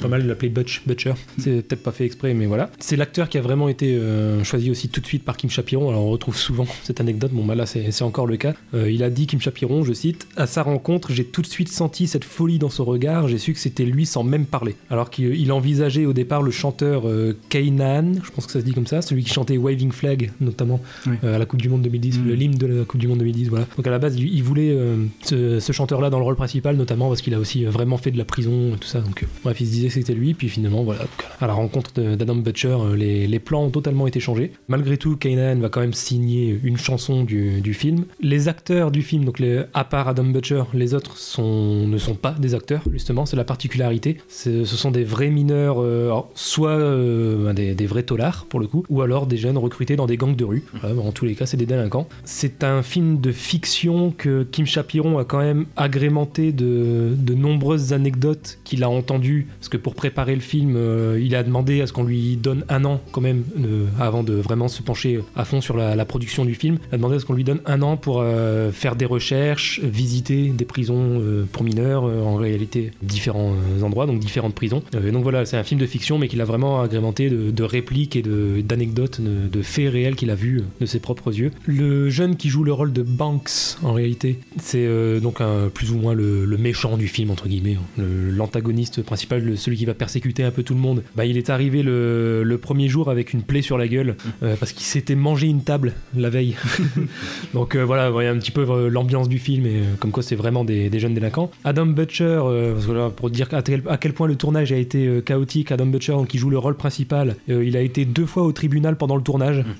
[0.00, 1.14] Pas mal de l'appeler Butch Butcher.
[1.38, 2.70] C'est peut-être pas fait exprès, mais voilà.
[2.78, 5.88] C'est l'acteur qui a vraiment été euh, choisi aussi tout de suite par Kim Chapiron.
[5.88, 7.30] Alors on retrouve souvent cette anecdote.
[7.32, 8.54] Bon, bah là, c'est encore le cas.
[8.74, 11.68] Euh, il a dit, Kim Chapiron, je cite, À sa rencontre, j'ai tout de suite
[11.68, 13.28] senti cette folie dans son regard.
[13.28, 14.76] J'ai su que c'était lui sans même parler.
[14.90, 18.64] Alors qu'il il envisageait au départ le chanteur euh, Kainan, je pense que ça se
[18.64, 21.14] dit comme ça, celui qui chantait Waving Flag, notamment Oui.
[21.24, 22.26] euh, à la Coupe du Monde 2010, Mm.
[22.28, 23.48] le l'hymne de la Coupe du Monde 2010.
[23.48, 23.66] Voilà.
[23.76, 24.74] Donc à la base, il, il voulait
[25.22, 28.18] ce, ce chanteur-là dans le rôle principal, notamment parce qu'il a aussi vraiment fait de
[28.18, 29.00] la prison et tout ça.
[29.00, 31.00] Donc bref, il se que c'était lui, puis finalement, voilà.
[31.40, 34.52] À la rencontre d'Adam Butcher, euh, les, les plans ont totalement été changés.
[34.68, 38.04] Malgré tout, Kanan va quand même signer une chanson du, du film.
[38.20, 42.14] Les acteurs du film, donc les, à part Adam Butcher, les autres sont, ne sont
[42.14, 44.18] pas des acteurs, justement, c'est la particularité.
[44.28, 48.66] Ce sont des vrais mineurs, euh, soit euh, ben, des, des vrais tolards pour le
[48.66, 50.64] coup, ou alors des jeunes recrutés dans des gangs de rue.
[50.82, 52.08] En tous les cas, c'est des délinquants.
[52.24, 57.92] C'est un film de fiction que Kim Chapiron a quand même agrémenté de, de nombreuses
[57.92, 61.86] anecdotes qu'il a entendues, parce que pour préparer le film, euh, il a demandé à
[61.86, 65.44] ce qu'on lui donne un an quand même, euh, avant de vraiment se pencher à
[65.44, 66.78] fond sur la, production du film.
[66.90, 69.80] Il a demandé à ce qu'on lui donne un an pour euh, faire des recherches,
[69.80, 71.20] visiter des prisons
[71.52, 74.82] pour mineurs, en réalité différents endroits, donc différentes prisons.
[74.94, 77.62] Et donc voilà, c'est un film de fiction, mais qu'il a vraiment agrémenté de, de
[77.62, 81.52] répliques et de- d'anecdotes, de, de faits réels qu'il a vus de ses propres yeux.
[81.66, 84.88] Le jeune qui joue le rôle de Banks, en réalité, c'est
[85.20, 85.40] donc
[85.74, 88.04] plus ou moins le, méchant du film, entre guillemets, hein.
[88.30, 91.02] L'antagoniste principal, le- celui qui va persécuter un peu tout le monde.
[91.16, 94.56] Bah, il est arrivé le, le premier jour avec une plaie sur la gueule, euh,
[94.58, 96.56] parce qu'il s'était mangé une table la veille.
[97.54, 100.10] donc euh, voilà, vous voyez un petit peu euh, l'ambiance du film, et euh, comme
[100.10, 101.50] quoi c'est vraiment des, des jeunes délinquants.
[101.64, 102.40] Adam Butcher,
[102.74, 105.72] parce que là, pour dire à quel, à quel point le tournage a été chaotique,
[105.72, 109.16] Adam Butcher, qui joue le rôle principal, il a été deux fois au tribunal pendant
[109.16, 109.64] le tournage.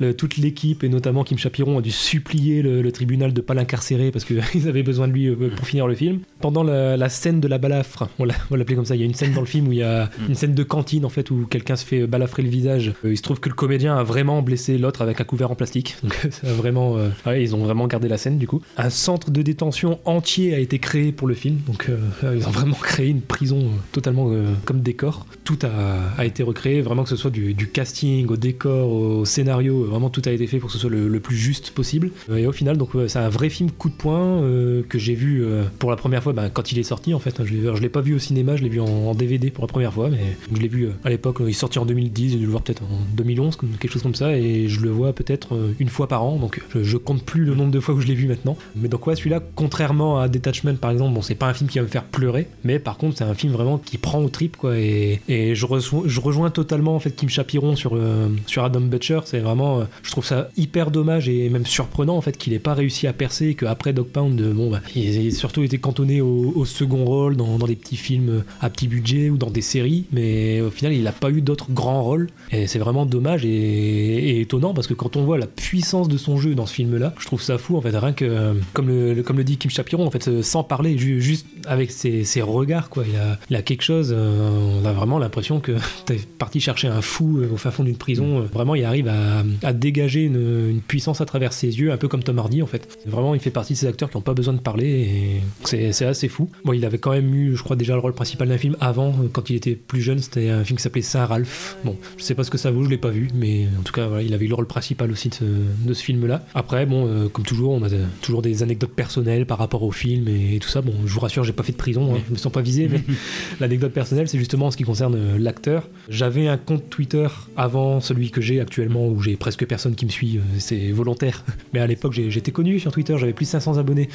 [0.00, 3.54] Le- toute l'équipe et notamment Kim Chapiron a dû supplier le, le tribunal de pas
[3.54, 6.20] l'incarcérer parce qu'ils avaient besoin de lui pour finir le film.
[6.40, 9.06] Pendant la, la scène de la balafre, on l'a- on l'appelait comme ça, il y
[9.06, 11.08] a une scène dans le film où il y a une scène de cantine en
[11.08, 12.92] fait où quelqu'un se fait balafrer le visage.
[13.04, 15.54] Euh, il se trouve que le comédien a vraiment blessé l'autre avec un couvert en
[15.54, 15.96] plastique.
[16.02, 18.62] Donc ça a vraiment, euh, ouais, ils ont vraiment gardé la scène du coup.
[18.76, 22.50] Un centre de détention entier a été créé pour le film, donc euh, ils ont
[22.50, 24.30] vraiment créé une prison euh, totalement
[24.64, 25.26] comme décor.
[25.44, 29.24] Tout a, a été recréé, vraiment que ce soit du, du casting, au décor, au
[29.24, 32.10] scénario, vraiment tout a été fait pour que ce soit le, le plus juste possible.
[32.34, 34.40] Et au final, donc c'est un vrai film coup de poing
[34.88, 35.44] que j'ai vu
[35.78, 37.44] pour la première fois bah, quand il est sorti en fait.
[37.44, 39.62] Je l'ai, je l'ai pas vu au cinéma, je l'ai vu en, en DVD pour
[39.64, 40.18] la première fois, mais
[40.54, 41.40] je l'ai vu euh, à l'époque.
[41.40, 43.92] euh, Il est sorti en 2010, j'ai dû le voir peut-être en 2011, comme, quelque
[43.92, 46.36] chose comme ça, et je le vois peut-être euh, une fois par an.
[46.36, 48.56] Donc je, compte plus le nombre de fois où je l'ai vu maintenant.
[48.76, 51.78] Mais donc ouais, celui-là, contrairement à Detachment par exemple, bon c'est pas un film qui
[51.78, 54.56] va me faire pleurer, mais par contre c'est un film vraiment qui prend au trip
[54.56, 54.78] quoi.
[54.78, 57.98] Et, et je, reçois- je rejoins totalement en fait Kim Chapiron sur
[58.46, 59.20] sur Adam Butcher.
[59.24, 62.74] C'est vraiment, je trouve ça hyper dommage et même surprenant en fait qu'il ait pas
[62.74, 66.64] réussi à percer et qu'après Dog Pound, bon bah il a surtout été cantonné au,
[66.64, 70.04] second rôle dans, dans des petits films à petite petits budgets ou dans des séries,
[70.12, 72.28] mais au final, il n'a pas eu d'autres grands rôles.
[72.50, 76.36] Et c'est vraiment dommage et, étonnant parce que quand on voit la puissance de son
[76.36, 77.96] jeu dans ce film-là, je trouve ça fou en fait.
[77.96, 81.90] Rien que, comme le, comme le dit Kim Chapiron, en fait, sans parler, juste avec
[81.90, 83.04] ses, ses regards, quoi.
[83.08, 85.72] Il a, il a quelque chose, euh, on a vraiment l'impression que
[86.06, 88.40] t'es parti chercher un fou euh, au fin fond d'une prison.
[88.40, 91.96] Euh, Vraiment, il arrive à, à dégager une, une puissance à travers ses yeux, un
[91.96, 92.98] peu comme Tom Hardy en fait.
[93.06, 96.04] Vraiment, il fait partie de ces acteurs qui n'ont pas besoin de parler et c'est
[96.04, 96.50] assez fou.
[96.64, 99.08] Bon, il avait quand même eu, je crois, déjà le rôle principal d'un film avant,
[99.08, 101.76] euh, quand il était plus jeune, c'était un film qui s'appelait Saint-Ralph.
[101.84, 103.92] Bon, je sais pas ce que ça vaut, je l'ai pas vu, mais en tout
[103.92, 106.44] cas, voilà, il avait eu le rôle principal aussi de ce, film-là.
[106.54, 107.88] Après, bon, euh, comme toujours, on a
[108.22, 110.80] toujours des anecdotes personnelles par rapport au film et, tout ça.
[110.80, 112.88] Bon, je vous rassure, j'ai pas fait de prison, hein, je me sens pas visé,
[112.88, 113.02] mais
[113.60, 115.88] l'anecdote personnelle, c'est justement en ce qui concerne euh, l'acteur.
[116.08, 120.10] J'avais un compte Twitter avant celui que j'ai actuellement, où j'ai presque personne qui me
[120.10, 121.44] suit, c'est volontaire.
[121.72, 124.08] Mais à l'époque, j'étais connu sur Twitter, j'avais plus de 500 abonnés.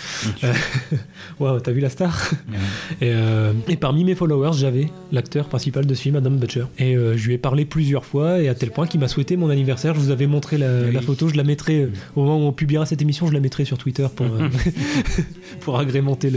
[1.40, 2.32] Waouh, t'as vu la star?
[3.02, 6.66] Et, euh, et parmi mes followers, j'avais l'acteur principal de ce film, Adam Butcher.
[6.80, 9.38] Et euh, je lui ai parlé plusieurs fois, et à tel point qu'il m'a souhaité
[9.38, 9.94] mon anniversaire.
[9.96, 12.54] Je vous avais montré la, la photo, je la mettrai euh, au moment où on
[12.54, 14.50] publiera cette émission, je la mettrai sur Twitter pour, euh,
[15.62, 16.32] pour agrémenter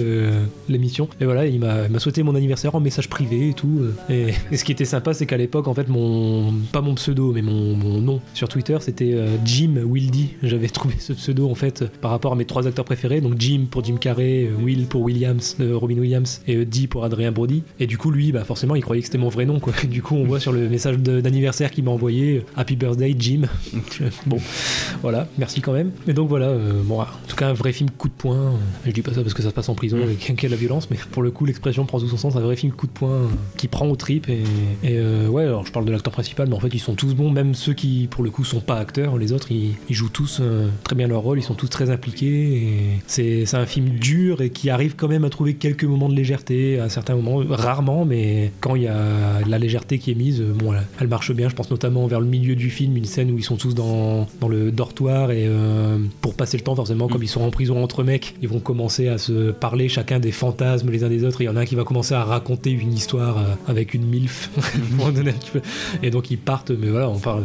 [0.68, 1.08] l'émission.
[1.20, 3.82] Et voilà, il m'a souhaité mon anniversaire en message privé et tout.
[4.08, 7.32] Et, et ce qui était sympa, c'est qu'à l'époque, en fait, mon pas mon pseudo,
[7.32, 9.14] mais mon, mon nom sur Twitter, c'était
[9.44, 10.34] Jim Wildy.
[10.42, 13.66] J'avais trouvé ce pseudo en fait par rapport à mes trois acteurs préférés, donc Jim
[13.70, 17.62] pour Jim Carrey, Will pour Williams, Robin Williams, et Dee pour Adrien Brody.
[17.78, 19.72] Et du coup, lui, bah forcément, il croyait que c'était mon vrai nom, quoi.
[19.88, 23.42] Du coup, on voit sur le message d'anniversaire qu'il m'a envoyé euh, Happy Birthday, Jim.
[24.26, 24.38] bon,
[25.02, 25.92] voilà, merci quand même.
[26.08, 28.54] Et donc voilà, euh, bon, en tout cas, un vrai film coup de poing.
[28.84, 30.48] Je dis pas ça parce que ça se passe en prison et qu'il y a
[30.48, 32.36] de la violence, mais pour le coup, l'expression prend tout son sens.
[32.36, 34.28] Un vrai film coup de poing euh, qui prend aux tripes.
[34.28, 34.42] Et,
[34.82, 37.14] et, euh, ouais, alors je parle de l'acteur principal, mais en fait, ils sont tous
[37.14, 39.16] bons, même ceux qui, pour le coup, sont pas acteurs.
[39.18, 41.90] Les autres, ils, ils jouent tous euh, très bien leur rôle, ils sont tous très
[41.90, 43.00] impliqués.
[43.06, 46.78] C'est un film dur et qui arrive quand même à trouver quelques moments de légèreté
[46.78, 47.42] à certains moments,
[47.80, 50.82] rarement, mais quand il y a de la légèreté qui est mise, euh, bon, elle,
[51.00, 51.48] elle marche bien.
[51.48, 54.26] Je pense notamment vers le milieu du film, une scène où ils sont tous dans,
[54.40, 57.82] dans le dortoir et euh, pour passer le temps, forcément, comme ils sont en prison
[57.82, 61.40] entre mecs, ils vont commencer à se parler chacun des fantasmes les uns des autres.
[61.40, 64.04] Il y en a un qui va commencer à raconter une histoire euh, avec une
[64.04, 64.50] MILF.
[65.52, 65.60] peu.
[66.02, 67.42] et donc ils partent, mais voilà, on parle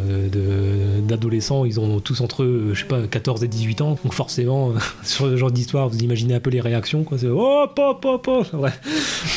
[1.07, 3.97] d'adolescents, ils ont tous entre eux, je sais pas, 14 et 18 ans.
[4.03, 7.17] Donc forcément, sur ce genre d'histoire, vous imaginez un peu les réactions, quoi.
[7.17, 8.47] C'est oh, pop, pop, pop.
[8.53, 8.71] Ouais.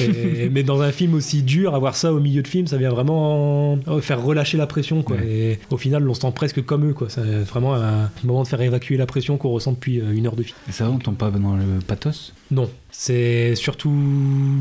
[0.01, 2.91] Et- mais dans un film aussi dur, avoir ça au milieu de film, ça vient
[2.91, 5.17] vraiment euh, faire relâcher la pression, quoi.
[5.19, 7.09] Et au final, on se sent presque comme eux, quoi.
[7.09, 10.37] C'est vraiment un moment de faire évacuer la pression qu'on ressent depuis euh, une heure
[10.37, 10.57] de film.
[10.69, 12.33] Et ça va, on tombe pas dans le pathos?
[12.51, 13.95] Non, c'est surtout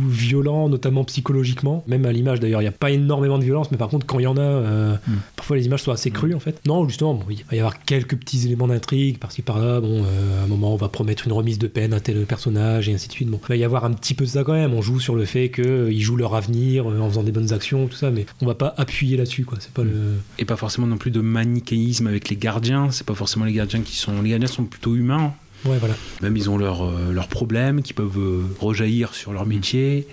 [0.10, 1.84] violent, notamment psychologiquement.
[1.88, 4.20] Même à l'image d'ailleurs, il n'y a pas énormément de violence, mais par contre, quand
[4.20, 5.14] il y en a, euh, Mm.
[5.36, 6.62] parfois les images sont assez crues en fait.
[6.68, 9.82] Non, justement, bon, il va y avoir quelques petits éléments d'intrigue par-ci par-là.
[9.82, 12.88] Bon, euh, à un moment, on va promettre une remise de peine à tel personnage
[12.90, 13.28] et ainsi de suite.
[13.28, 14.76] Bon, il va y avoir un petit peu de ça quand même.
[14.76, 17.88] On joue sur le fait qu'ils jouent leur avenir euh, en faisant des bonnes actions,
[17.88, 19.58] tout ça, mais on va pas appuyer là-dessus, quoi.
[19.60, 20.14] C'est pas le.
[20.38, 22.92] Et pas forcément non plus de manichéisme avec les gardiens.
[22.92, 24.22] C'est pas forcément les gardiens qui sont.
[24.22, 25.34] Les gardiens sont plutôt humains.
[25.66, 25.96] Ouais, voilà.
[26.22, 30.08] Même ils ont leurs euh, problèmes qui peuvent euh, rejaillir sur leur métier.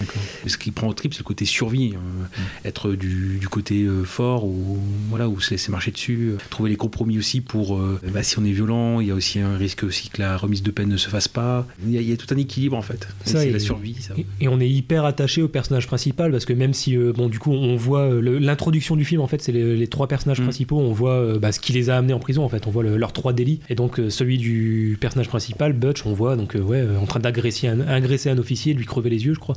[0.46, 1.92] Ce qui prend au trip, c'est le côté survie.
[1.94, 4.78] euh, Être du, du côté euh, fort ou
[5.10, 6.30] voilà, ou se laisser marcher dessus.
[6.32, 7.78] euh, Trouver les compromis aussi pour.
[8.12, 10.62] bah, si on est violent, il y a aussi un risque aussi que la remise
[10.62, 11.66] de peine ne se fasse pas.
[11.84, 13.06] Il y a, il y a tout un équilibre en fait.
[13.24, 13.96] C'est la survie.
[14.00, 14.14] Ça.
[14.18, 17.38] Et, et on est hyper attaché au personnage principal parce que même si bon du
[17.38, 20.44] coup on voit l'introduction du film en fait c'est les, les trois personnages Mm.
[20.44, 22.82] principaux on voit bah, ce qui les a amenés en prison en fait on voit
[22.82, 25.33] le- leurs trois délits et donc celui du personnage principal
[25.72, 28.86] Butch on voit donc euh, ouais en train d'agresser un, agresser un officier de lui
[28.86, 29.54] crever les yeux je crois.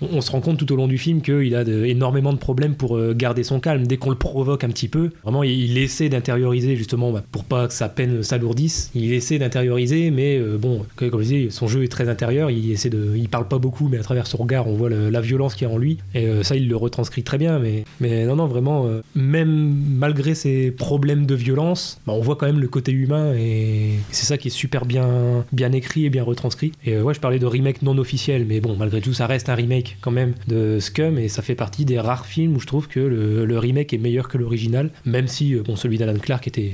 [0.00, 2.38] On, on se rend compte tout au long du film qu'il a de- énormément de
[2.38, 3.86] problèmes pour euh, garder son calme.
[3.86, 7.44] Dès qu'on le provoque un petit peu vraiment il, il essaie d'intérioriser justement bah, pour
[7.44, 8.90] pas que sa peine s'alourdisse.
[8.94, 12.50] Il essaie d'intérioriser mais euh, bon comme je disais son jeu est très intérieur.
[12.50, 15.10] Il essaie de il parle pas beaucoup mais à travers son regard on voit le-
[15.10, 15.98] la violence qu'il y a en lui.
[16.14, 19.74] Et euh, ça il le retranscrit très bien mais mais non non vraiment euh, même
[19.98, 24.26] malgré ses problèmes de violence bah, on voit quand même le côté humain et c'est
[24.26, 25.04] ça qui est super bien
[25.52, 28.60] bien écrit et bien retranscrit et euh, ouais je parlais de remake non officiel mais
[28.60, 31.84] bon malgré tout ça reste un remake quand même de Scum et ça fait partie
[31.84, 35.26] des rares films où je trouve que le, le remake est meilleur que l'original même
[35.28, 36.72] si euh, bon celui d'Alan Clark était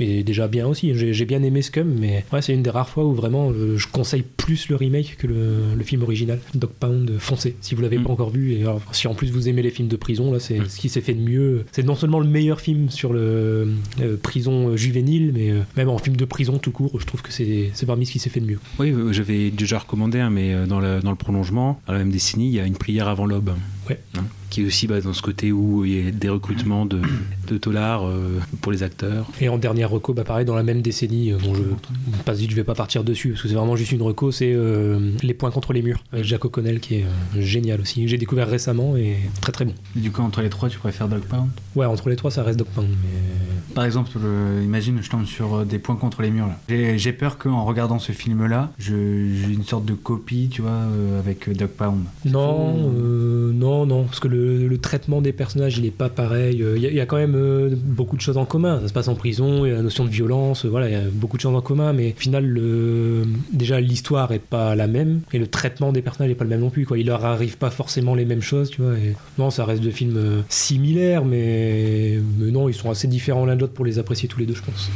[0.00, 3.04] est déjà bien aussi j'ai bien aimé Scum mais ouais c'est une des rares fois
[3.04, 7.12] où vraiment euh, je conseille plus le remake que le, le film original Dog Pound
[7.18, 8.04] foncez si vous l'avez Mm.
[8.04, 10.38] pas encore vu et alors, si en plus vous aimez les films de prison là
[10.40, 10.68] c'est Mm.
[10.68, 13.68] ce qui s'est fait de mieux c'est non seulement le meilleur film sur le
[14.00, 17.32] euh, prison juvénile mais euh, même en film de prison tout court je trouve que
[17.32, 20.54] c'est parmi ce qui s'est fait de mieux Oui, euh, j'avais déjà recommandé, hein, mais
[20.54, 23.08] euh, dans le, dans le prolongement, dans la même décennie, il y a une prière
[23.08, 23.54] avant l'aube.
[23.88, 23.98] Ouais.
[24.16, 24.24] Hein.
[24.50, 27.00] Qui est aussi bah, dans ce côté où il y a des recrutements de,
[27.48, 29.26] de dollars euh, pour les acteurs.
[29.40, 32.56] Et en dernière reco, bah pareil, dans la même décennie, euh, bon, je vite, je
[32.56, 35.50] vais pas partir dessus, parce que c'est vraiment juste une reco, c'est euh, Les points
[35.50, 38.06] contre les murs, avec Jack O'Connell, qui est euh, génial aussi.
[38.08, 39.74] J'ai découvert récemment et très très bon.
[39.96, 41.48] Et du coup, entre les trois, tu préfères Dog Pound?
[41.74, 43.74] Ouais, entre les trois, ça reste Dog Pound, mais...
[43.74, 46.46] Par exemple, le- imagine, je tombe sur euh, des points contre les murs.
[46.46, 46.96] là.
[46.96, 51.48] J'ai peur qu'en regardant ce film-là, j'ai une sorte de copie, tu vois, euh, avec
[51.56, 52.04] Dog Pound.
[52.24, 54.37] Non, euh, non, non, parce que le,
[54.68, 56.62] le traitement des personnages, il est pas pareil.
[56.62, 58.80] Euh, Il y, a- il y a quand même euh, beaucoup de choses en commun.
[58.80, 60.92] Ça se passe en prison, il y a la notion de violence, euh, voilà, il
[60.92, 64.74] y a beaucoup de choses en commun, mais au final, le- déjà l'histoire est pas
[64.76, 66.86] la même et le traitement des personnages est pas le même non plus.
[66.86, 66.98] Quoi.
[66.98, 68.94] Il leur arrive pas forcément les mêmes choses, tu vois.
[69.38, 73.60] Non, ça reste deux films euh, similaires, mais, non, ils sont assez différents l'un de
[73.60, 74.90] l'autre pour les apprécier tous les deux, je pense.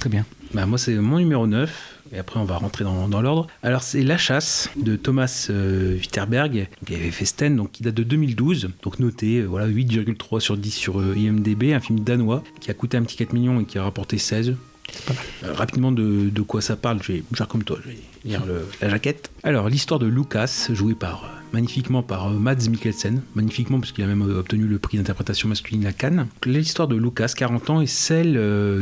[0.00, 0.24] Très bien.
[0.54, 1.95] Bah, moi, c'est mon numéro 9.
[2.12, 3.46] Et après, on va rentrer dans, dans l'ordre.
[3.62, 7.94] Alors, c'est La Chasse de Thomas euh, Witterberg, qui avait fait Sten, donc qui date
[7.94, 8.70] de 2012.
[8.82, 11.72] Donc, noté, euh, voilà, 8,3 sur 10 sur euh, IMDb.
[11.72, 14.56] Un film danois qui a coûté un petit 4 millions et qui a rapporté 16.
[15.44, 18.42] Euh, rapidement, de, quoi ça parle, je vais faire comme toi, je vais lire
[18.80, 19.30] la jaquette.
[19.42, 24.04] Alors, l'histoire de Lucas, joué par, euh, magnifiquement par euh, Mads Mikkelsen, magnifiquement parce qu'il
[24.04, 26.28] a même obtenu le prix d'interprétation masculine à Cannes.
[26.44, 28.32] L'histoire de Lucas, 40 ans, est celle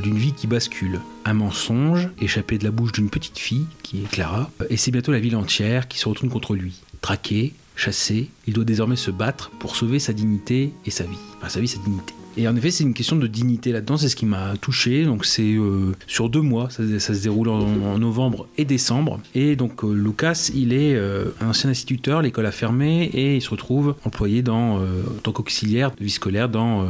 [0.02, 1.01] d'une vie qui bascule.
[1.24, 5.12] Un mensonge échappé de la bouche d'une petite fille, qui est Clara, et c'est bientôt
[5.12, 6.81] la ville entière qui se retourne contre lui.
[7.01, 11.18] Traqué, chassé, il doit désormais se battre pour sauver sa dignité et sa vie.
[11.36, 12.14] Enfin, sa vie, sa dignité.
[12.36, 15.05] Et en effet, c'est une question de dignité là-dedans, c'est ce qui m'a touché.
[15.05, 19.20] Donc, c'est euh, sur deux mois, ça, se déroule en, novembre et décembre.
[19.35, 23.43] Et donc, euh, Lucas, il est euh, un ancien instituteur, l'école a fermé, et il
[23.43, 26.86] se retrouve employé dans, euh, en tant qu'auxiliaire de vie scolaire dans euh,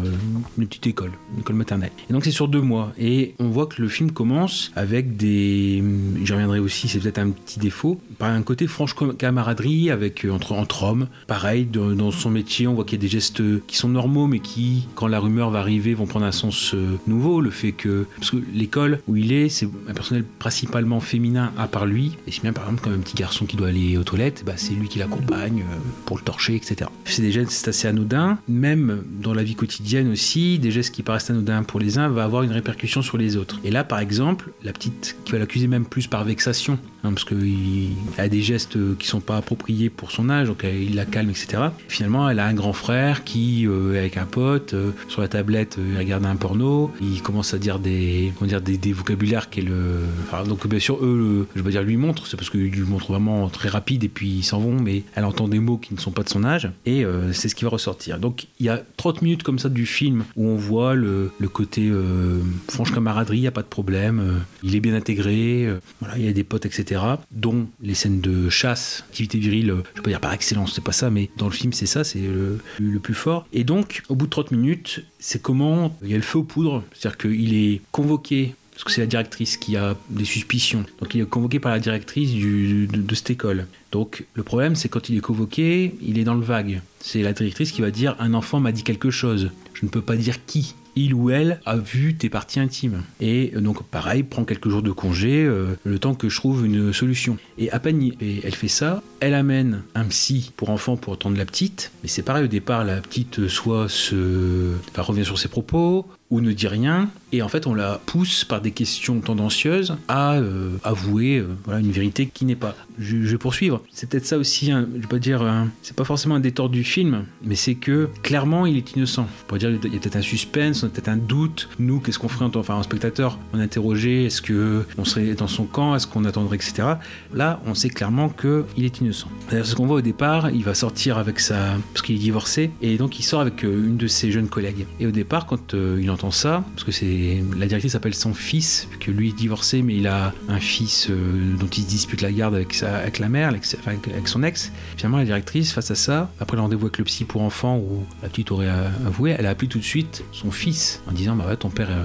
[0.59, 1.91] une petite école, une école maternelle.
[2.09, 2.93] Et donc, c'est sur deux mois.
[2.99, 5.83] Et on voit que le film commence avec des.
[6.23, 10.31] J'y reviendrai aussi, c'est peut-être un petit défaut, par un côté franche camaraderie avec, euh,
[10.31, 11.09] entre, hommes.
[11.27, 14.41] Pareil, dans, son métier, on voit qu'il y a des gestes qui sont normaux, mais
[14.41, 17.40] qui, quand la rumeur va arriver, vont prendre un sens euh, nouveau.
[17.40, 18.06] Le fait que.
[18.16, 22.16] Parce que l'école où il est, c'est un personnel principalement féminin à part lui.
[22.27, 24.55] Et si bien, par exemple, comme un petit garçon qui doit aller aux toilettes, bah,
[24.56, 26.89] c'est lui qui l'accompagne euh, pour le torcher, etc.
[27.05, 28.39] C'est des gestes, c'est assez anodin.
[28.48, 32.24] Même dans la vie quotidienne aussi, des gestes qui paraissent anodins pour les uns va
[32.24, 33.61] avoir une répercussion sur les autres.
[33.65, 37.24] Et là, par exemple, la petite qui va l'accuser même plus par vexation, hein, parce
[37.24, 41.05] qu'il a des gestes qui sont pas appropriés pour son âge, donc euh, il la
[41.05, 41.65] calme, etc.
[41.89, 45.77] Finalement, elle a un grand frère qui, euh, avec un pote, euh, sur la tablette,
[45.79, 49.71] euh, il regarde un porno, il commence à dire des, comment dire, des, vocabulaires qu'elle.
[49.71, 52.71] euh, enfin, donc, bien sûr, eux, le- je veux dire lui montre, c'est parce qu'ils
[52.71, 55.79] lui montrent vraiment très rapide et puis ils s'en vont, mais elle entend des mots
[55.79, 58.19] qui ne sont pas de son âge et euh, c'est ce qui va ressortir.
[58.19, 61.49] Donc, il y a 30 minutes comme ça du film où on voit le, le
[61.49, 65.67] côté euh, franche camaraderie, il n'y a pas de problème, euh, il est bien intégré,
[65.67, 67.01] euh, voilà, il y a des potes, etc.
[67.31, 70.93] Dont les scènes de chasse, activité virile, euh, je peux dire par excellence, c'est pas
[70.93, 73.47] ça, mais dans le film, c'est ça, c'est le, le plus fort.
[73.53, 76.43] Et donc, au bout de 30 minutes, c'est comment il y a le feu aux
[76.43, 80.85] poudres, c'est-à-dire qu'il est convoqué parce que c'est la directrice qui a des suspicions.
[81.01, 83.67] Donc il est convoqué par la directrice de cette école.
[83.91, 86.83] Donc le problème, c'est quand il est convoqué, il est dans le vague.
[87.01, 89.51] C'est la directrice qui va dire un enfant m'a dit quelque chose.
[89.73, 90.75] Je ne peux pas dire qui.
[90.97, 93.03] Il ou elle a vu tes parties intimes.
[93.21, 96.65] Et euh, donc pareil, prend quelques jours de congé, euh, le temps que je trouve
[96.65, 97.37] une solution.
[97.59, 101.45] Et à peine elle fait ça, elle amène un psy pour enfants pour entendre la
[101.45, 101.93] petite.
[102.03, 104.75] Mais c'est pareil, au départ, la petite euh, soit se...
[104.97, 108.61] revient sur ses propos, ou ne dit rien, et en fait on la pousse par
[108.61, 112.75] des questions tendancieuses à euh, avouer euh, voilà, une vérité qui n'est pas.
[112.99, 113.83] Je, vais poursuivre.
[113.93, 116.71] C'est peut-être ça aussi, un- je vais pas dire, un- c'est pas forcément un détort
[116.71, 119.27] du film, mais c'est que clairement il est innocent.
[119.47, 121.69] Pourrais dire il y a peut-être un suspense, on a peut-être un doute.
[121.79, 125.35] Nous, qu'est-ce qu'on ferait en tant enfin, en spectateur On interrogeait, est-ce que on serait
[125.35, 126.89] dans son camp, est-ce qu'on attendrait, etc.
[127.35, 129.29] Là, on sait clairement que il est innocent.
[129.51, 132.71] D'ailleurs, ce qu'on voit au départ, il va sortir avec sa, parce qu'il est divorcé,
[132.81, 134.87] et donc il sort avec euh, une de ses jeunes collègues.
[135.01, 138.32] Et au départ, quand euh, il entend ça, parce que c'est la directrice appelle son
[138.35, 142.32] fils, que lui est divorcé, mais il a un fils euh, dont il dispute la
[142.32, 144.73] garde avec, sa, avec la mère, avec, avec- son ex.
[144.97, 148.05] Finalement, la directrice, face à ça, après le rendez-vous avec le psy pour enfants, où
[148.23, 148.70] la petite aurait
[149.07, 151.89] avoué, elle a appelé tout de suite son fils en disant Bah ouais, ton père,
[151.91, 152.05] euh,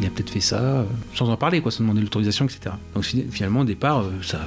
[0.00, 2.74] il a peut-être fait ça, euh, sans en parler, quoi, sans demander l'autorisation, etc.
[2.94, 4.40] Donc fi- finalement, au départ, sa,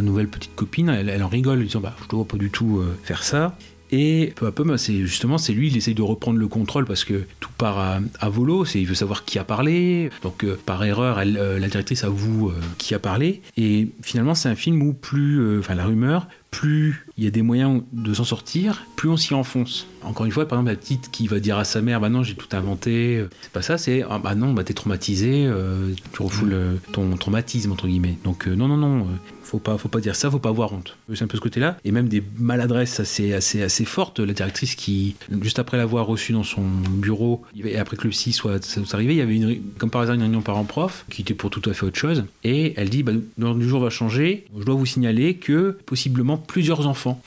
[0.00, 2.82] nouvelle petite copine, elle, en rigole, en disant Bah, je te vois pas du tout
[3.02, 3.56] faire ça.
[3.90, 6.84] Et peu à peu, bah, c'est justement, c'est lui, il essaye de reprendre le contrôle
[6.84, 8.64] parce que tout part à, à volo.
[8.64, 10.10] C'est, il veut savoir qui a parlé.
[10.22, 13.42] Donc, euh, par erreur, elle, euh, la directrice avoue euh, qui a parlé.
[13.56, 17.42] Et finalement, c'est un film où plus, enfin, la rumeur, plus il y a des
[17.42, 19.86] moyens de s'en sortir, plus on s'y enfonce.
[20.02, 22.22] Encore une fois, par exemple, la petite qui va dire à sa mère, bah non,
[22.22, 26.22] j'ai tout inventé, c'est pas ça, c'est, ah bah non, bah t'es traumatisé, euh, tu
[26.22, 28.16] refoules euh, ton traumatisme, entre guillemets.
[28.24, 29.06] Donc euh, non, non, non,
[29.48, 30.96] faut pas, faut pas dire ça, faut pas avoir honte.
[31.14, 31.78] C'est un peu ce côté-là.
[31.84, 34.20] Et même des maladresses assez, assez, assez fortes.
[34.20, 38.32] La directrice qui, juste après l'avoir reçue dans son bureau, et après que le psy
[38.32, 38.60] soit,
[38.92, 41.62] arrivé, il y avait une, comme par hasard une réunion parents-prof qui était pour tout
[41.68, 42.24] à fait autre chose.
[42.44, 44.44] Et elle dit, bah, l'ordre du jour va changer.
[44.58, 47.20] Je dois vous signaler que possiblement plusieurs enfants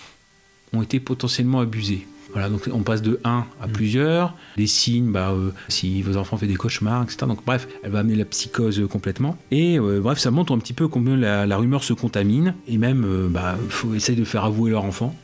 [0.73, 2.06] ont été potentiellement abusés.
[2.33, 4.35] Voilà, donc on passe de 1 à plusieurs.
[4.57, 7.25] Les signes, bah, euh, si vos enfants font des cauchemars, etc.
[7.27, 9.37] Donc bref, elle va amener la psychose euh, complètement.
[9.51, 12.55] Et euh, bref, ça montre un petit peu combien la, la rumeur se contamine.
[12.67, 15.15] Et même, euh, bah, faut essayer de faire avouer leur enfant.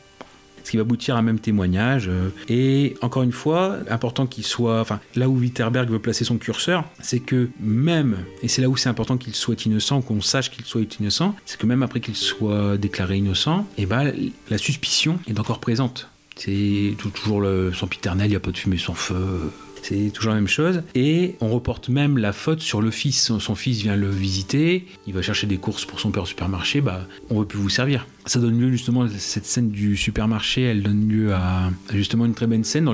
[0.64, 2.10] Ce qui va aboutir à un même témoignage.
[2.50, 4.82] Et encore une fois, important qu'il soit.
[4.82, 8.76] Enfin, là où Witterberg veut placer son curseur, c'est que même, et c'est là où
[8.76, 12.16] c'est important qu'il soit innocent, qu'on sache qu'il soit innocent, c'est que même après qu'il
[12.16, 14.12] soit déclaré innocent, et ben,
[14.50, 16.07] la suspicion est encore présente.
[16.38, 19.50] C'est tou- toujours le sempiternel, il n'y a pas de fumée sans feu.
[19.80, 20.82] C'est toujours la même chose.
[20.96, 23.32] Et on reporte même la faute sur le fils.
[23.38, 26.80] Son, fils vient le visiter, il va chercher des courses pour son père au supermarché,
[26.80, 28.04] bah, on veut plus vous servir.
[28.26, 32.34] Ça donne lieu justement, cette scène du supermarché, elle donne lieu à, à justement une
[32.34, 32.86] très bonne scène.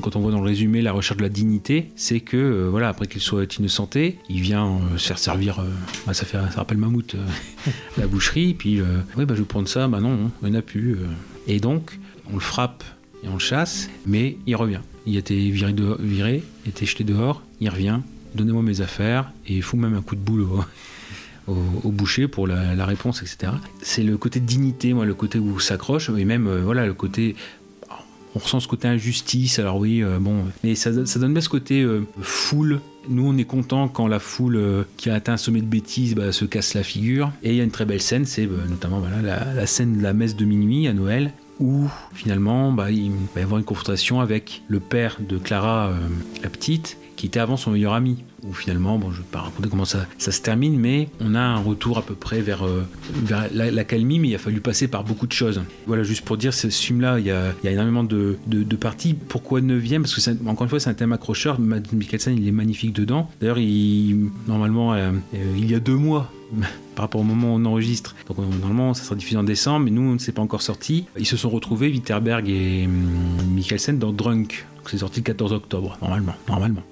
[0.00, 2.88] Quand on voit dans le résumé la recherche de la dignité, c'est que, euh, voilà,
[2.88, 5.64] après qu'il soit innocenté, il vient euh, se faire servir, euh,
[6.06, 8.80] bah, ça, fait, ça rappelle Mammouth, à la boucherie, puis,
[9.16, 10.96] oui, bah, je vais prendre ça, bah non, non, il n'y en a plus.
[11.48, 11.98] Et donc,
[12.30, 12.84] on le frappe
[13.22, 14.80] et on le chasse, mais il revient.
[15.06, 18.00] Il a été viré, viré il a été jeté dehors, il revient,
[18.34, 20.46] donnez-moi mes affaires, et il fout même un coup de boule
[21.46, 23.52] au, boucher pour la, réponse, etc.
[23.82, 27.36] C'est le côté dignité, moi, le côté où s'accroche, et même, euh, voilà, le côté...
[28.34, 31.80] On ressent ce côté injustice, alors oui, euh, bon, mais ça, donne bien ce côté
[31.80, 32.80] euh, foule.
[33.08, 36.30] Nous, on est content quand la foule qui a atteint un sommet de bêtises bah,
[36.30, 37.32] se casse la figure.
[37.42, 40.36] Et il y a une très belle scène, c'est notamment la scène de la messe
[40.36, 44.80] de minuit à Noël, où finalement bah, il va y avoir une confrontation avec le
[44.80, 45.94] père de Clara, euh,
[46.42, 48.22] la petite, qui était avant son meilleur ami.
[48.44, 51.40] Où finalement, bon, je ne vais pas raconter comment ça, se termine, mais on a
[51.40, 52.86] un retour à peu près vers, euh,
[53.24, 55.60] vers la, la calmie, mais il a fallu passer par beaucoup de choses.
[55.88, 58.38] Voilà, juste pour dire, ce film-là, il y a, énormément de,
[58.80, 59.14] parties.
[59.14, 61.58] Pourquoi 9 Parce que, encore une fois, c'est un thème accrocheur.
[61.58, 63.28] Matt Mikkelsen, il est magnifique dedans.
[63.40, 66.30] D'ailleurs, il, normalement, euh, euh, il y a deux mois,
[66.94, 68.14] par rapport au moment où on enregistre.
[68.28, 71.06] Donc normalement ça sera diffusé en décembre, mais nous on ne s'est pas encore sorti.
[71.18, 74.66] Ils se sont retrouvés, Witterberg et hum, Mikkelsen, dans Drunk.
[74.90, 76.34] C'est sorti le 14 octobre, normalement.
[76.48, 76.82] Normalement.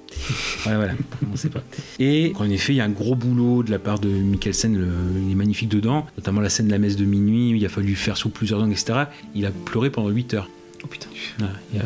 [0.64, 0.92] Voilà, voilà,
[1.28, 1.62] on ne sait pas.
[1.98, 4.88] Et en effet, il y a un gros boulot de la part de Mikkelsen, le-
[5.26, 7.94] il est magnifique dedans, notamment la scène de la messe de minuit, il a fallu
[7.94, 9.04] faire sous plusieurs angles, etc.
[9.34, 10.48] Il a pleuré pendant 8 heures.
[10.84, 11.08] Oh putain.
[11.38, 11.84] Voilà, il y a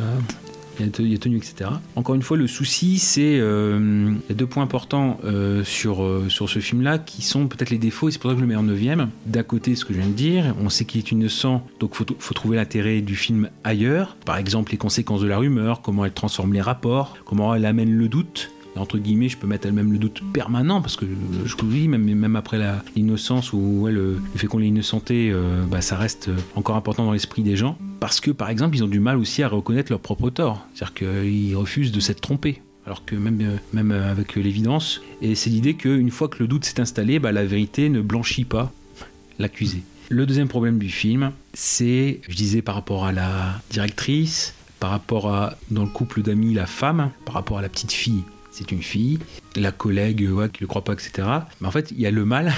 [0.81, 1.70] il a, tenu, etc.
[1.97, 6.59] Encore une fois, le souci, c'est euh, deux points importants euh, sur, euh, sur ce
[6.59, 8.62] film-là qui sont peut-être les défauts, et c'est pour ça que je le mets en
[8.62, 9.11] neuvième.
[9.27, 12.07] D'un côté, ce que je viens de dire, on sait qu'il est innocent, donc faut,
[12.19, 14.16] faut trouver l'intérêt du film ailleurs.
[14.24, 17.93] Par exemple, les conséquences de la rumeur, comment elle transforme les rapports, comment elle amène
[17.93, 18.51] le doute.
[18.81, 21.05] Entre guillemets, je peux mettre elle-même le doute permanent parce que
[21.44, 22.59] je vous dis, même, après
[22.97, 27.12] l'innocence ou le, fait qu'on l'ait innocenté, euh, bah, ça reste euh, encore important dans
[27.12, 27.77] l'esprit des gens.
[28.01, 30.66] Parce que par exemple, ils ont du mal aussi à reconnaître leur propre tort.
[30.74, 32.62] C'est-à-dire qu'ils refusent de s'être trompés.
[32.86, 36.81] Alors que même, euh, avec l'évidence, et c'est l'idée qu'une fois que le doute s'est
[36.81, 38.73] installé, bah, la vérité ne blanchit pas
[39.39, 39.82] l'accusé.
[40.09, 45.32] Le deuxième problème du film, c'est, je disais par rapport à la directrice, par rapport
[45.32, 48.82] à, dans le couple d'amis, la femme, par rapport à la petite fille, c'est une
[48.82, 49.18] fille,
[49.56, 51.28] la collègue ouais, qui ne le croit pas, etc.
[51.60, 52.52] Mais en fait, il y a le mal,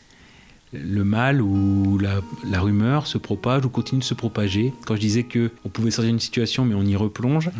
[0.72, 4.72] le mal où la, la rumeur se propage ou continue de se propager.
[4.86, 7.50] Quand je disais que on pouvait sortir d'une situation, mais on y replonge,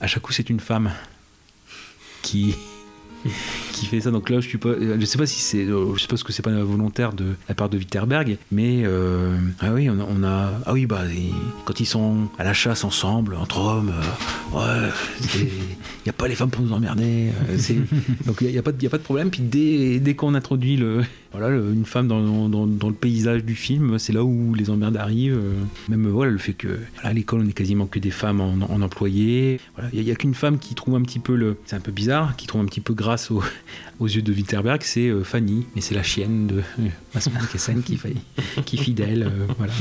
[0.00, 0.92] à chaque coup, c'est une femme
[2.22, 2.54] qui
[3.72, 4.10] qui fait ça.
[4.10, 6.50] Donc là, je suis pas, je sais pas si c'est, je suppose que c'est pas
[6.62, 10.72] volontaire de la part de Witterberg, mais euh, ah oui, on a, on a- ah
[10.72, 11.02] oui, bah
[11.64, 13.92] quand ils sont à la chasse ensemble entre hommes,
[14.54, 14.90] euh, ouais,
[15.34, 15.48] il
[16.06, 17.28] y a pas les femmes pour nous emmerder.
[17.50, 17.56] euh,
[18.26, 19.30] donc il y, a pas, de- y a pas de problème.
[19.30, 21.02] Puis dès, dès qu'on introduit le,
[21.38, 25.36] voilà, une femme dans, dans, le paysage du film, c'est là où les emmerdes arrivent.
[25.36, 25.52] euh,
[25.88, 28.54] Même voilà, le fait que voilà, à l'école, on est quasiment que des femmes en,
[28.70, 29.60] en employés.
[29.74, 31.76] Voilà, il y, a- y a qu'une femme qui trouve un petit peu le, c'est
[31.76, 33.42] un peu bizarre, qui trouve un petit peu grâce au,
[34.00, 37.98] aux yeux de Witterberg, c'est euh, Fanny, mais c'est la chienne de euh, Mikkelsen qui,
[38.64, 39.30] qui fidèle.
[39.58, 39.72] voilà.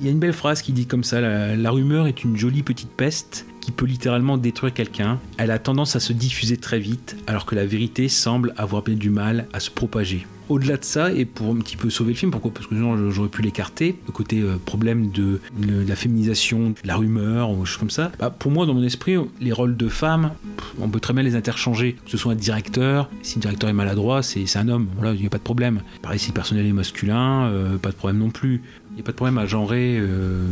[0.00, 2.64] Il y a une belle phrase qui dit comme ça la rumeur est une jolie
[2.64, 5.18] petite peste qui peut littéralement détruire quelqu'un.
[5.38, 8.94] Elle a tendance à se diffuser très vite, alors que la vérité semble avoir bien
[8.94, 10.26] du mal à se propager.
[10.50, 12.52] Au-delà de ça, et pour un petit peu sauver le film, pourquoi?
[12.52, 15.40] Parce que sinon j'aurais pu l'écarter, le côté euh, problème de,
[15.88, 18.12] la féminisation, de la rumeur, ou choses comme ça.
[18.18, 20.32] Bah, pour moi, dans mon esprit, les rôles de femmes,
[20.78, 21.96] on peut très bien les interchanger.
[22.04, 25.14] Que ce soit un directeur, si le directeur est maladroit, c'est c'est un homme, voilà,
[25.14, 25.80] il n'y a pas de problème.
[26.02, 28.60] Pareil, si le personnel est masculin, euh, pas de problème non plus.
[28.94, 30.46] Il n'y a pas de problème à genrer euh,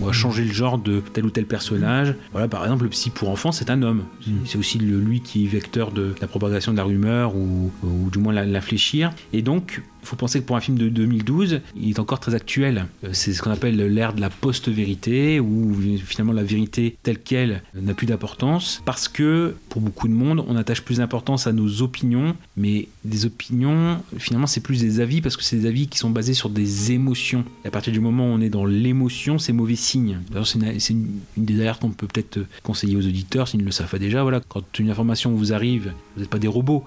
[0.00, 2.14] ou à changer le genre de tel ou tel personnage.
[2.32, 4.02] Voilà, par exemple, le psy pour enfants, c'est un homme.
[4.26, 4.32] Mm.
[4.46, 8.10] C'est aussi le- lui qui est vecteur de la propagation de la rumeur ou, ou
[8.10, 9.12] du moins la, la fléchir.
[9.32, 12.34] Et donc, il faut penser que pour un film de 2012, il est encore très
[12.34, 12.86] actuel.
[13.04, 15.74] Euh, C'est ce qu'on appelle l'ère de la post-vérité, où
[16.04, 20.56] finalement la vérité telle qu'elle n'a plus d'importance, parce que pour beaucoup de monde, on
[20.56, 25.36] attache plus d'importance à nos opinions, mais des opinions, finalement, c'est plus des avis, parce
[25.36, 27.44] que c'est des avis qui sont basés sur des émotions.
[27.64, 30.18] Et à partir du moment où on est dans l'émotion, c'est mauvais signe.
[30.30, 33.60] D'ailleurs, c'est une, c'est une- une des alertes qu'on peut peut-être conseiller aux auditeurs, s'ils
[33.60, 34.22] ne le savent pas déjà.
[34.22, 36.84] Voilà, quand une information vous arrive, vous n'êtes pas des robots.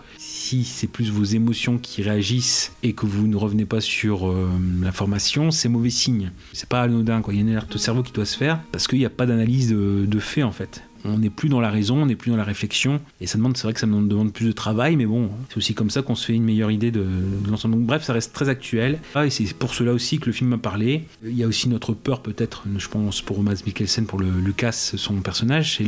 [0.47, 4.49] Si c'est plus vos émotions qui réagissent et que vous ne revenez pas sur euh,
[4.81, 6.31] l'information, c'est mauvais signe.
[6.53, 7.33] C'est pas anodin, quoi.
[7.33, 9.09] Il y a une alerte au cerveau qui doit se faire parce qu'il n'y a
[9.09, 10.83] pas d'analyse de, fait, en fait.
[11.03, 13.57] On n'est plus dans la raison, on n'est plus dans la réflexion, et ça demande,
[13.57, 16.01] c'est vrai que ça me demande plus de travail, mais bon, c'est aussi comme ça
[16.01, 17.75] qu'on se fait une meilleure idée de, de l'ensemble.
[17.79, 18.99] Bref, ça reste très actuel.
[19.15, 21.03] Ah, et c'est pour cela aussi que le film m'a parlé.
[21.25, 24.93] Il y a aussi notre peur, peut-être, je pense pour Mads Mikkelsen, pour le Lucas,
[24.95, 25.85] son personnage, c'est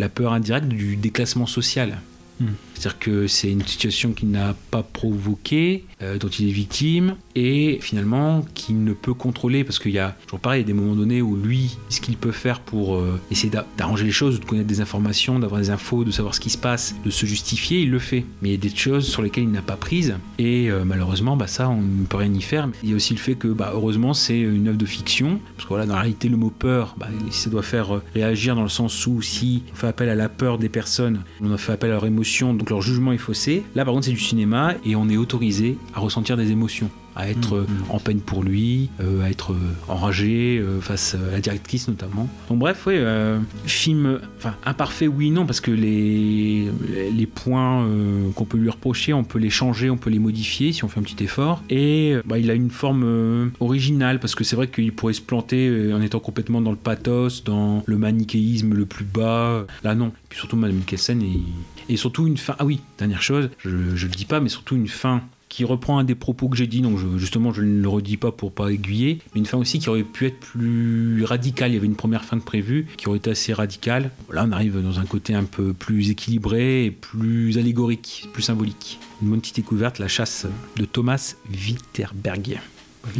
[0.00, 2.00] la peur indirecte du déclassement social.
[2.40, 2.54] Hmm.
[2.80, 7.78] C'est-à-dire que c'est une situation qu'il n'a pas provoquée, euh, dont il est victime, et
[7.82, 10.80] finalement qu'il ne peut contrôler, parce qu'il y a, toujours pareil, il y a des
[10.80, 14.40] moments donnés où lui, ce qu'il peut faire pour euh, essayer d'a- d'arranger les choses,
[14.40, 17.26] de connaître des informations, d'avoir des infos, de savoir ce qui se passe, de se
[17.26, 18.24] justifier, il le fait.
[18.40, 21.36] Mais il y a des choses sur lesquelles il n'a pas prise, et euh, malheureusement,
[21.36, 22.66] bah, ça, on ne peut rien y faire.
[22.82, 25.64] Il y a aussi le fait que, bah, heureusement, c'est une œuvre de fiction, parce
[25.64, 28.70] que voilà, dans la réalité, le mot peur, bah, ça doit faire réagir dans le
[28.70, 31.90] sens où si on fait appel à la peur des personnes, on a fait appel
[31.90, 33.64] à leur émotion, donc leur jugement est faussé.
[33.74, 37.28] Là, par contre, c'est du cinéma et on est autorisé à ressentir des émotions, à
[37.28, 39.56] être euh, en peine pour lui, euh, à être euh,
[39.88, 42.28] enragé euh, face à la directrice notamment.
[42.48, 46.70] Donc bref, oui, euh, film, enfin imparfait, oui, non, parce que les
[47.12, 47.86] les points
[48.34, 51.00] qu'on peut lui reprocher, on peut les changer, on peut les modifier si on fait
[51.00, 51.62] un petit effort.
[51.70, 55.92] Et bah, il a une forme originale parce que c'est vrai qu'il pourrait se planter
[55.92, 59.66] en étant complètement dans le pathos, dans le manichéisme le plus bas.
[59.82, 60.12] Là, non.
[60.28, 61.40] Puis surtout, Madame Mikkelsen et,
[61.88, 62.54] et surtout une fin.
[62.58, 65.98] Ah oui, dernière chose, je, je le dis pas, mais surtout une fin qui reprend
[65.98, 68.52] un des propos que j'ai dit, donc je- justement je ne le redis pas pour
[68.52, 71.72] pas aiguiller, mais une fin aussi qui aurait pu être plus radicale.
[71.72, 74.10] Il y avait une première fin de prévue qui aurait été assez radicale.
[74.32, 78.98] Là on arrive dans un côté un peu plus équilibré et plus allégorique, plus symbolique.
[79.22, 80.46] Une bonne petite découverte, La chasse
[80.76, 82.60] de Thomas Witterberg.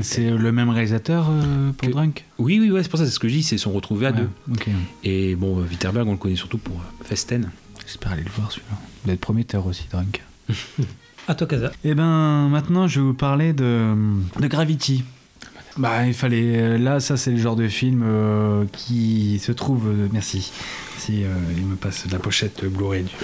[0.02, 2.24] C'est le même réalisateur euh, pour Que- Drunk?
[2.38, 4.10] Oui, oui, ouais, c'est pour ça, c'est ce que je dis, c'est son retrouvé à
[4.12, 4.72] Ouais, deux.
[5.04, 7.50] Et bon, euh, Witterberg, on le connaît surtout pour euh, Festen.
[7.86, 8.76] J'espère aller le voir celui-là.
[9.02, 10.22] Il doit être prometteur aussi, Drunk.
[11.30, 11.46] À toi.
[11.84, 13.94] Et ben maintenant je vais vous parler de,
[14.40, 15.04] Gravity.
[15.76, 16.60] Bah il fallait...
[16.60, 19.86] euh, Là ça c'est le genre de film euh, qui se trouve...
[19.86, 20.50] euh, merci.
[20.98, 21.22] Si
[21.56, 23.14] il me passe la pochette Blu-ray du...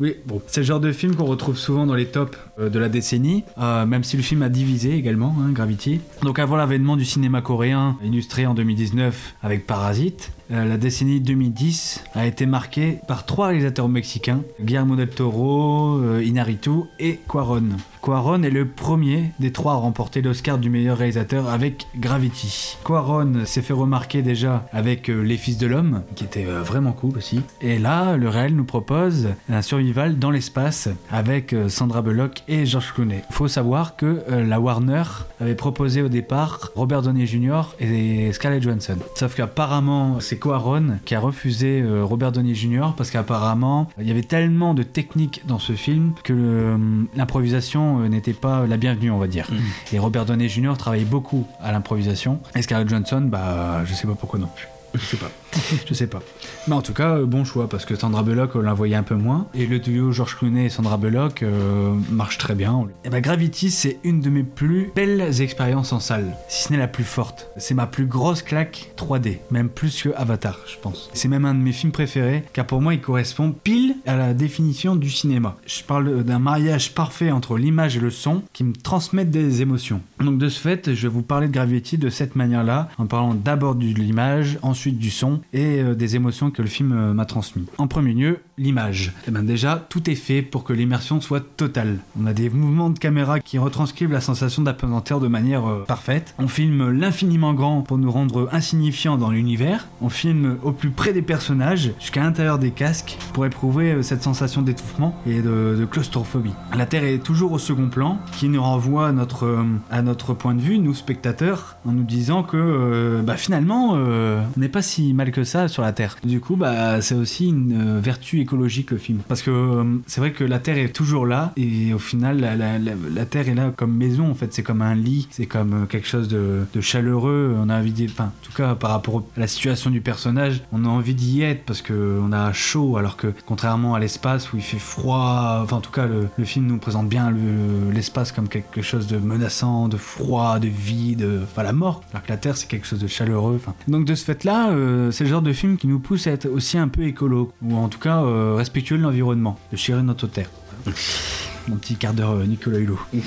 [0.00, 0.42] Oui, bon.
[0.48, 3.44] C'est le genre de film qu'on retrouve souvent dans les tops euh, de la décennie,
[3.58, 6.00] euh, même si le film a divisé également, hein, Gravity.
[6.22, 12.04] Donc avant l'avènement du cinéma coréen, illustré en 2019 avec Parasite, euh, la décennie 2010
[12.14, 17.68] a été marquée par trois réalisateurs mexicains, Guillermo del Toro, Inarritu et Cuaron.
[18.04, 22.76] Cuaron est le premier des trois à remporter l'Oscar du meilleur réalisateur avec Gravity.
[22.84, 26.92] Cuaron s'est fait remarquer déjà avec euh, Les Fils de l'Homme, qui était euh, vraiment
[26.92, 27.40] cool aussi.
[27.62, 32.66] Et là, le réel nous propose un survival dans l'espace avec euh, Sandra Bullock et
[32.66, 33.22] George Clooney.
[33.30, 35.04] Faut savoir que la Warner
[35.40, 37.62] avait proposé au départ Robert Downey Jr.
[37.80, 38.96] et Scarlett Johansson.
[39.14, 42.88] Sauf qu'apparemment, c'est Cuaron qui a refusé Robert Downey Jr.
[42.98, 48.08] parce qu'apparemment, il y avait tellement de techniques dans ce film que le- l'improvisation euh,
[48.08, 49.48] n'était pas la bienvenue, on va dire.
[49.92, 50.74] Et Robert Downey Jr.
[50.78, 52.40] travaillait beaucoup à l'improvisation.
[52.54, 54.68] Et Scarlett Johansson, bah, je sais pas pourquoi non plus.
[54.94, 55.30] Je sais pas.
[55.86, 56.22] je sais pas.
[56.68, 59.02] Mais en tout cas, euh, bon choix parce que Sandra Bullock, on la voyait un
[59.02, 59.46] peu moins.
[59.54, 62.86] Et le duo George Clooney et Sandra Bullock euh, marche très bien.
[63.04, 66.78] Et ben Gravity, c'est une de mes plus belles expériences en salle, si ce n'est
[66.78, 67.48] la plus forte.
[67.56, 71.10] C'est ma plus grosse claque 3D, même plus que Avatar, je pense.
[71.12, 74.34] C'est même un de mes films préférés, car pour moi, il correspond pile à la
[74.34, 75.56] définition du cinéma.
[75.66, 80.00] Je parle d'un mariage parfait entre l'image et le son qui me transmettent des émotions.
[80.20, 83.34] Donc de ce fait, je vais vous parler de Gravity de cette manière-là, en parlant
[83.34, 87.26] d'abord de l'image, ensuite du son et euh, des émotions que le film euh, m'a
[87.26, 87.66] transmis.
[87.78, 89.12] En premier lieu, l'image.
[89.26, 91.98] Et ben déjà, tout est fait pour que l'immersion soit totale.
[92.20, 96.34] On a des mouvements de caméra qui retranscrivent la sensation d'apesanteur de manière euh, parfaite.
[96.38, 99.88] On filme l'infiniment grand pour nous rendre insignifiants dans l'univers.
[100.00, 104.22] On filme au plus près des personnages, jusqu'à l'intérieur des casques, pour éprouver euh, cette
[104.22, 106.52] sensation d'étouffement et de, claustrophobie.
[106.76, 110.32] La Terre est toujours au second plan, qui nous renvoie à notre, euh, à notre
[110.32, 115.12] point de vue, nous spectateurs, en nous disant que bah, finalement, on n'est pas si
[115.12, 116.16] mal que ça sur la Terre.
[116.24, 119.18] Du coup, bah, c'est aussi une vertu écologique le film.
[119.28, 122.54] Parce que euh, c'est vrai que la Terre est toujours là et au final la,
[122.56, 124.52] la- la- Terre est là comme maison en fait.
[124.54, 127.56] C'est comme un lit, c'est comme euh, quelque chose de, de chaleureux.
[127.58, 128.04] On a envie d'y...
[128.04, 131.42] Enfin, en tout cas par rapport à la situation du personnage, on a envie d'y
[131.42, 135.60] être parce que on a chaud alors que contrairement à l'espace où il fait froid,
[135.62, 139.06] enfin en tout cas le, le film nous présente bien le- l'espace comme quelque chose
[139.06, 142.02] de menaçant, de froid, de vide, enfin la mort.
[142.12, 143.54] Alors que la Terre c'est quelque chose de chaleureux.
[143.56, 143.74] Enfin.
[143.88, 146.46] Donc de ce fait-là, euh, c'est le genre de film qui nous pousse à être
[146.46, 150.26] aussi un peu écolo ou en tout cas euh, respectueux de l'environnement, de chérir notre
[150.26, 150.50] terre.
[151.68, 152.98] Mon petit quart d'heure euh, Nicolas Hulot.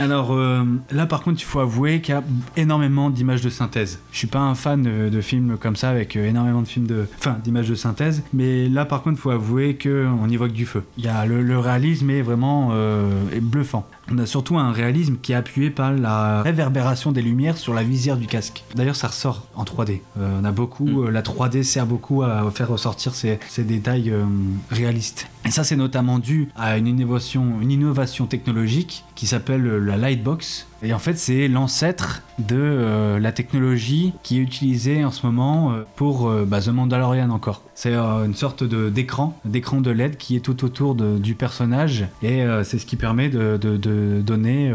[0.00, 2.24] Alors euh, là par contre il faut avouer qu'il y a
[2.56, 3.98] énormément d'images de synthèse.
[4.12, 6.86] Je suis pas un fan de, de films comme ça avec euh, énormément de films
[6.86, 10.36] de, enfin d'images de synthèse, mais là par contre il faut avouer que on y
[10.36, 10.84] voit que du feu.
[10.96, 13.86] Il y a le, le réalisme est vraiment euh, est bluffant.
[14.12, 17.84] On a surtout un réalisme qui est appuyé par la réverbération des lumières sur la
[17.84, 18.64] visière du casque.
[18.74, 20.00] D'ailleurs ça ressort en 3D.
[20.18, 24.10] Euh, on a beaucoup, euh, la 3D sert beaucoup à faire ressortir ces, ces détails
[24.10, 24.24] euh,
[24.70, 25.28] réalistes.
[25.46, 30.66] Et ça c'est notamment dû à une innovation, une innovation technologique qui s'appelle la Lightbox.
[30.82, 35.72] Et en fait, c'est l'ancêtre de euh, la technologie qui est utilisée en ce moment
[35.72, 37.62] euh, pour euh, bah, The Mandalorian encore.
[37.74, 42.44] C'est une sorte d'écran, d'écran de LED qui est tout autour de- du personnage et
[42.62, 44.70] c'est ce qui permet de, de- de donner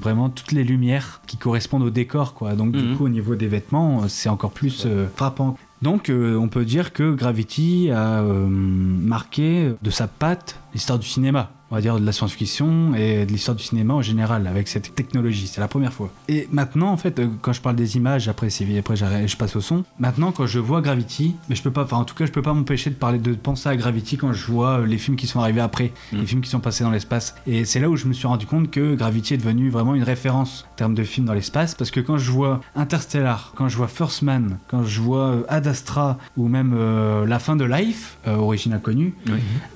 [0.00, 2.32] vraiment toutes les lumières qui correspondent au décor.
[2.34, 2.54] Quoi.
[2.54, 2.96] Donc du Mhm.
[2.96, 4.86] coup, au niveau des vêtements, c'est encore plus
[5.16, 5.56] frappant.
[5.82, 11.76] Donc on peut dire que Gravity a marqué de sa patte l'histoire du cinéma, on
[11.76, 15.46] va dire de la science-fiction et de l'histoire du cinéma en général avec cette technologie.
[15.46, 16.10] C'est la première fois.
[16.28, 19.56] Et maintenant, en fait, euh, quand je parle des images, après, c'est- après je passe
[19.56, 19.84] au son.
[19.98, 22.42] Maintenant, quand je vois Gravity, mais je peux pas, enfin en tout cas, je peux
[22.42, 25.26] pas m'empêcher de parler, de penser à Gravity quand je vois euh, les films qui
[25.26, 26.18] sont arrivés après, Mm.
[26.18, 27.34] les films qui sont passés dans l'espace.
[27.46, 30.02] Et c'est là où je me suis rendu compte que Gravity est devenu vraiment une
[30.02, 33.76] référence en termes de films dans l'espace, parce que quand je vois Interstellar, quand je
[33.76, 37.64] vois First Man, quand je vois euh, Ad Astra ou même euh, la fin de
[37.64, 39.14] Life, euh, origine inconnue,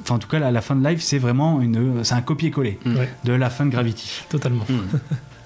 [0.02, 2.78] enfin en tout cas la, la fin de Life, c'est vraiment une, c'est un copier-coller
[2.86, 4.24] Ouais, de la fin de Gravity.
[4.28, 4.64] totalement.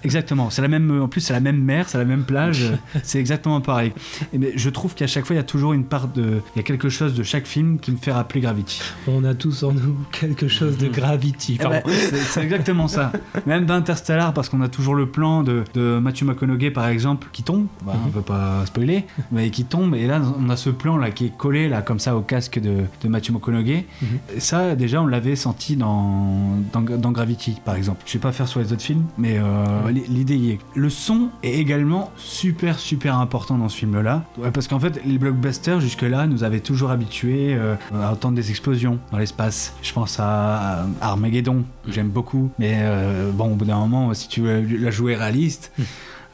[0.05, 2.73] Exactement, c'est la même, en plus c'est la même mer, c'est la même plage,
[3.03, 3.93] c'est exactement pareil.
[4.33, 6.59] Et mais je trouve qu'à chaque fois il y a toujours une part de, il
[6.59, 8.81] y a quelque chose de chaque film qui me fait rappeler Gravity.
[9.07, 11.59] On a tous en nous quelque chose de Gravity.
[11.61, 11.83] Eh ben,
[12.25, 13.13] c'est exactement ça.
[13.47, 17.43] Même d'Interstellar, parce qu'on a toujours le plan de, de Matthew McConaughey par exemple qui
[17.43, 20.97] tombe, bah, on veut pas spoiler, mais qui tombe, et là on a ce plan
[20.97, 23.87] là qui est collé là comme ça au casque de, de Matthew McConaughey.
[24.35, 28.03] Et ça déjà on l'avait senti dans, dans, dans Gravity par exemple.
[28.07, 30.59] Je vais pas faire sur les autres films, mais euh, l'idée y est.
[30.75, 35.19] Le son est également super super important dans ce film là, parce qu'en fait les
[35.19, 39.75] blockbusters jusque là nous avaient toujours habitués euh, à entendre des explosions dans l'espace.
[39.83, 44.29] Je pense à, Armageddon, que j'aime beaucoup, mais euh, bon au bout d'un moment si
[44.29, 45.73] tu veux la jouer réaliste.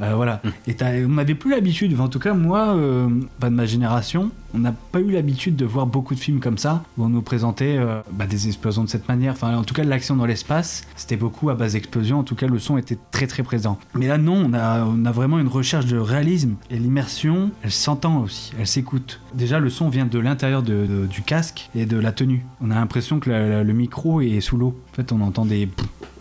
[0.01, 0.41] Euh, voilà.
[0.67, 3.09] Et t'as- on n'avait plus l'habitude, enfin, en tout cas moi, euh,
[3.41, 6.57] pas de ma génération, on n'a pas eu l'habitude de voir beaucoup de films comme
[6.57, 9.33] ça, où on nous présentait euh, bah, des explosions de cette manière.
[9.35, 12.19] Enfin, en tout cas, l'action dans l'espace, c'était beaucoup à base d'explosions.
[12.19, 13.79] En tout cas, le son était très très présent.
[13.95, 16.55] Mais là, non, on a, on a vraiment une recherche de réalisme.
[16.71, 19.21] Et l'immersion, elle s'entend aussi, elle s'écoute.
[19.35, 22.45] Déjà, le son vient de l'intérieur de- de- du casque et de la tenue.
[22.63, 24.81] On a l'impression que la- la- le micro est sous l'eau.
[24.93, 25.69] En fait, on entend des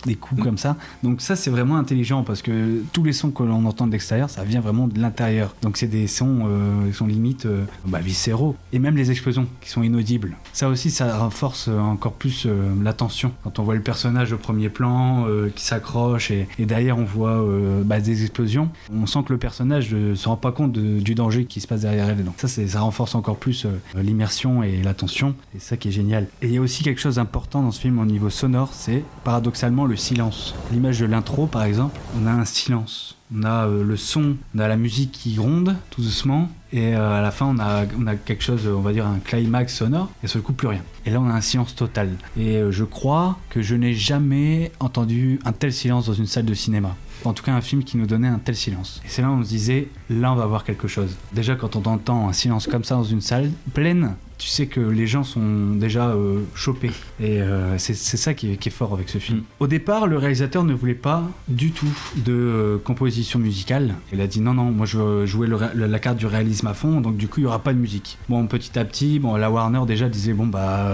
[0.08, 0.76] des coups comme ça.
[1.04, 4.30] Donc ça c'est vraiment intelligent parce que tous les sons que l'on entend de l'extérieur,
[4.30, 5.54] ça vient vraiment de l'intérieur.
[5.62, 8.56] Donc c'est des sons euh, sont limite euh, bah, viscéraux.
[8.74, 10.36] Et même les explosions qui sont inaudibles.
[10.54, 13.32] Ça aussi ça renforce euh, encore plus euh, la tension.
[13.44, 17.04] Quand on voit le personnage au premier plan euh, qui s'accroche et, et derrière on
[17.06, 20.72] voit euh, bah, des explosions, on sent que le personnage ne se rend pas compte
[20.74, 22.24] du danger qui se passe derrière elle.
[22.24, 25.36] Donc ça, ça renforce encore plus l'immersion et la tension.
[25.56, 26.28] Et ça qui est génial.
[26.42, 29.04] Et il y a aussi quelque chose d'important dans ce film au niveau sonore, c'est
[29.24, 30.56] paradoxalement le silence.
[30.72, 33.18] L'image de l'intro, par exemple, on a un silence.
[33.36, 37.20] On a euh, le son, on a la musique qui gronde tout doucement, et euh,
[37.20, 40.10] à la fin on a, on a quelque chose, on va dire un climax sonore,
[40.24, 40.82] et le coup plus rien.
[41.06, 42.10] Et là on a un silence total.
[42.38, 46.46] Et euh, je crois que je n'ai jamais entendu un tel silence dans une salle
[46.46, 46.96] de cinéma.
[47.26, 49.02] En tout cas un film qui nous donnait un tel silence.
[49.04, 51.18] Et c'est là où on se disait, là on va voir quelque chose.
[51.34, 54.80] Déjà quand on entend un silence comme ça dans une salle pleine, tu sais que
[54.80, 56.92] les gens sont déjà euh, chopés.
[57.20, 59.40] Et euh, c'est ça qui est, qui est fort avec ce film.
[59.40, 59.44] Mm.
[59.60, 61.88] Au départ, le réalisateur ne voulait pas du tout
[62.18, 63.96] de euh, composition musicale.
[64.14, 66.26] Il a dit non, non, moi je veux jouer le ré- le- la carte du
[66.28, 68.18] réalisme à fond, donc du coup il n'y aura pas de musique.
[68.30, 70.92] Bon, petit à petit, bon, la Warner déjà disait bon bah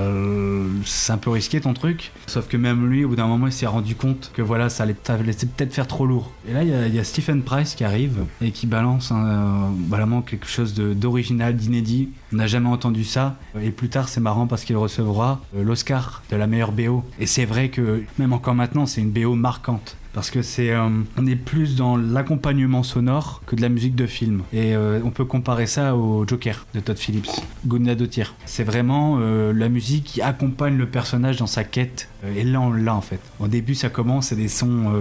[0.86, 2.12] c'est un peu risqué ton truc.
[2.28, 4.84] Sauf que même lui, au bout d'un moment, il s'est rendu compte que voilà, ça
[4.84, 6.32] allait, peut-être faire trop lourd.
[6.48, 9.12] Et là, il y, a- il y a Stephen Price qui arrive et qui balance
[9.12, 12.10] un, vraiment quelque chose d'original, d'inédit.
[12.32, 13.33] On n'a jamais entendu ça.
[13.62, 17.04] Et plus tard, c'est marrant parce qu'il recevra euh, l'Oscar de la meilleure BO.
[17.20, 19.98] Et c'est vrai que même encore maintenant, c'est une BO marquante.
[20.14, 20.88] Parce que c'est euh,
[21.18, 24.44] on est plus dans l'accompagnement sonore que de la musique de film.
[24.54, 27.30] Et euh, on peut comparer ça au Joker de Todd Phillips,
[27.66, 28.36] Gunda Dotir.
[28.46, 32.10] C'est vraiment euh, la musique qui accompagne le personnage dans sa quête.
[32.38, 33.20] Et là, on l'a en fait.
[33.40, 34.94] Au début, ça commence, c'est des sons.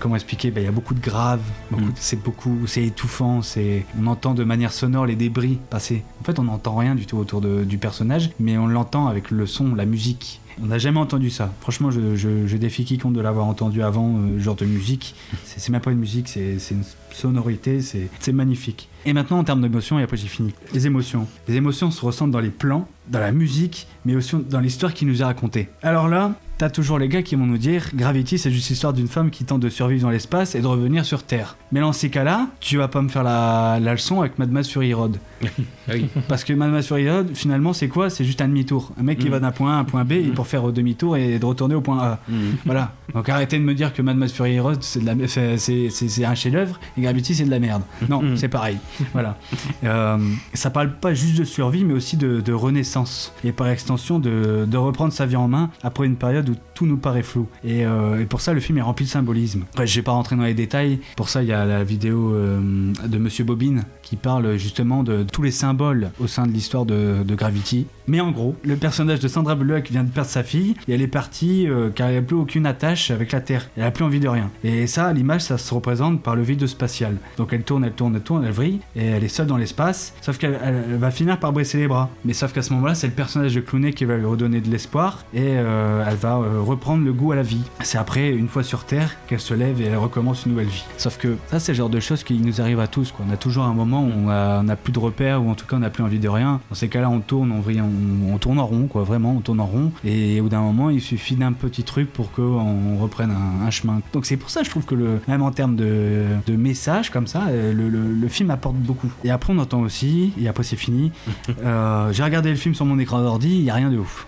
[0.00, 0.50] comment expliquer?
[0.50, 1.76] Ben, Il y a beaucoup de graves, Mm.
[1.96, 3.42] c'est beaucoup, c'est étouffant.
[3.42, 6.02] C'est, on entend de manière sonore les débris passer.
[6.20, 9.30] En fait, on n'entend rien du tout autour de- du personnage, mais on l'entend avec
[9.30, 10.40] le son, la musique.
[10.62, 11.52] On n'a jamais entendu ça.
[11.60, 15.14] Franchement, je, je- je défie quiconque de l'avoir entendu avant, euh, genre de musique.
[15.44, 18.88] C'est même pas une musique, c'est une sonorité, c'est c'est magnifique.
[19.06, 20.52] Et maintenant, en termes d'émotions, et après j'ai fini.
[20.72, 21.26] Les émotions.
[21.48, 25.06] Les émotions se ressentent dans les plans, dans la musique, mais aussi dans l'histoire qui
[25.06, 25.68] nous est racontée.
[25.82, 29.08] Alors là, t'as toujours les gars qui vont nous dire Gravity, c'est juste l'histoire d'une
[29.08, 31.56] femme qui tente de survivre dans l'espace et de revenir sur Terre.
[31.72, 34.68] Mais dans ces cas-là, tu vas pas me faire la, la leçon avec Mad Max
[34.68, 35.16] Fury Road.
[35.86, 36.06] Ah oui.
[36.28, 38.08] Parce que Mad Max Fury Road, finalement, c'est quoi?
[38.08, 38.92] C'est juste un demi-tour.
[38.98, 39.32] Un mec qui Mm.
[39.32, 41.74] va d'un point A à un point B et pour faire demi-tour et de retourner
[41.74, 42.20] au point A.
[42.64, 42.92] Voilà.
[43.12, 45.90] Donc arrêtez de me dire que Mad Max Fury Road, c'est de la, c'est, c'est-
[45.90, 47.82] c'est- c'est un chef-d'œuvre et Gravity, c'est de la merde.
[48.08, 48.36] Non, Mm.
[48.38, 48.78] c'est pareil.
[49.12, 49.36] Voilà.
[49.84, 50.16] Euh,
[50.54, 53.34] ça parle pas juste de survie, mais aussi de, de renaissance.
[53.44, 56.86] Et par extension, de, de reprendre sa vie en main après une période où tout
[56.86, 57.46] nous paraît flou.
[57.64, 59.64] Et, euh, et pour ça, le film est rempli de symbolisme.
[59.72, 60.98] Après, je vais pas rentrer dans les détails.
[61.16, 65.22] Pour ça, il y a la vidéo euh, de Monsieur Bobine qui parle justement de
[65.24, 67.86] tous les symboles au sein de l'histoire de, Gravity.
[68.06, 71.02] Mais en gros, le personnage de Sandra Bullock vient de perdre sa fille et elle
[71.02, 73.68] est partie euh, car elle n'a plus aucune attache avec la Terre.
[73.76, 74.50] Elle a plus envie de rien.
[74.62, 77.16] Et ça, l'image, ça se représente par le vide spatial.
[77.38, 80.14] Donc elle tourne, elle tourne, elle tourne, elle vrille et elle est seule dans l'espace.
[80.20, 82.10] Sauf qu'elle elle- elle va finir par briser les bras.
[82.24, 84.70] Mais sauf qu'à ce moment-là, c'est le personnage de Clooney qui va lui redonner de
[84.70, 87.62] l'espoir et elle va euh, reprendre le goût à la vie.
[87.82, 90.84] C'est après, une fois sur Terre, qu'elle se lève et elle recommence une nouvelle vie.
[90.98, 93.12] Sauf que ça, c'est le genre de choses qui nous arrivent à tous.
[93.12, 93.24] Quoi.
[93.28, 95.54] On a toujours un moment où on a, on a plus de repères ou en
[95.54, 96.60] tout cas on n'a plus envie de rien.
[96.70, 99.02] Dans ces cas-là, on tourne, on, on, on tourne en rond, quoi.
[99.04, 99.92] Vraiment, on tourne en rond.
[100.04, 103.70] Et au bout d'un moment, il suffit d'un petit truc pour qu'on reprenne un, un
[103.70, 104.00] chemin.
[104.12, 107.26] Donc c'est pour ça, je trouve que le, même en termes de, de message comme
[107.26, 109.10] ça, euh, le, le- le film apporte beaucoup.
[109.24, 111.12] Et après, on entend aussi, et après c'est fini.
[111.64, 114.26] euh, J'ai regardé le film sur mon écran d'ordi, il n'y a rien de ouf.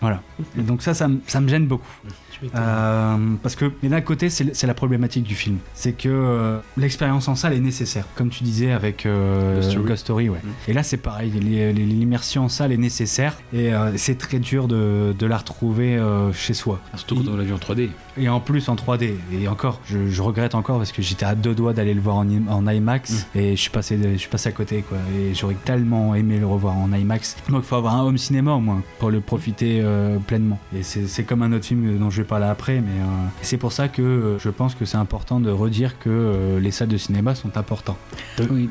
[0.00, 0.22] Voilà.
[0.58, 1.86] Et donc ça, ça, me- ça me gêne beaucoup.
[2.54, 5.58] Euh, parce que, d'un côté, c'est la problématique du film.
[5.74, 8.06] C'est que euh, l'expérience en salle est nécessaire.
[8.14, 9.86] Comme tu disais avec euh, Ghost Story.
[9.86, 10.40] Ghost Story, ouais.
[10.66, 11.30] Et là, c'est pareil.
[11.30, 13.36] L'immersion en salle est nécessaire.
[13.52, 15.98] Et euh, c'est très dur de, de la retrouver
[16.32, 16.80] chez soi.
[16.94, 17.90] Surtout quand on l'a vu en 3D.
[18.16, 19.14] Et en plus en 3D.
[19.32, 22.16] Et encore, je, je regrette encore parce que j'étais à deux doigts d'aller le voir
[22.16, 24.98] en, im- en IMAX et je suis passé, je suis passé à côté quoi.
[25.16, 27.36] Et j'aurais tellement aimé le revoir en IMAX.
[27.48, 30.58] Donc il faut avoir un home cinéma au moins pour le profiter euh, pleinement.
[30.74, 33.04] Et c'est comme un autre film dont je vais parler après, mais euh,
[33.42, 36.88] c'est pour ça que euh, je pense que c'est important de redire que les salles
[36.88, 37.96] de cinéma sont importantes.
[38.50, 38.68] Oui.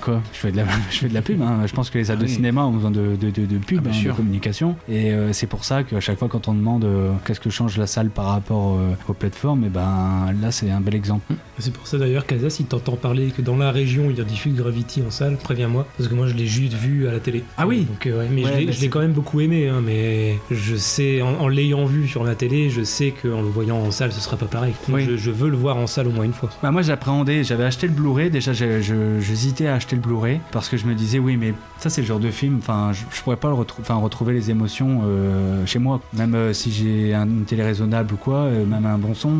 [0.00, 0.22] Quoi?
[0.32, 1.60] Je fais, de la, je fais de la pub, hein.
[1.66, 2.34] je pense que les salles Ah de oui.
[2.34, 4.76] cinéma ont besoin de, de, de, pub, Ah, hein, de communication.
[4.88, 6.86] Et c'est pour ça qu'à chaque fois quand on demande
[7.24, 8.78] qu'est-ce que change la salle par rapport
[9.08, 11.34] aux plateformes, et ben là c'est un bel exemple.
[11.58, 14.24] C'est pour ça d'ailleurs qu'Azas, si t'entends parler que dans la région il y a
[14.24, 17.44] diffuse Gravity en salle, préviens-moi, parce que moi je l'ai juste vu à la télé.
[17.58, 17.84] Ah oui?
[17.84, 21.22] Donc, ouais, mais Ouais, je l'ai- bah, quand même beaucoup aimé, hein, mais je sais,
[21.22, 24.20] en, en l'ayant vu sur la télé, je sais qu'en le voyant en salle ce
[24.20, 24.74] sera pas pareil.
[24.88, 25.06] Donc Oui.
[25.08, 26.50] je, je veux le voir en salle au moins une fois.
[26.62, 28.80] Bah moi j'appréhendais, j'avais acheté le Blu-ray, déjà je-
[29.20, 32.06] j'hésitais à acheter le Blu-ray parce que je me disais oui mais ça c'est le
[32.06, 35.64] genre de film, enfin je, je pourrais pas le retrou- enfin, retrouver les émotions euh,
[35.66, 38.98] chez moi, même euh, si j'ai un- une télé raisonnable ou quoi, euh, même un
[38.98, 39.30] bon son,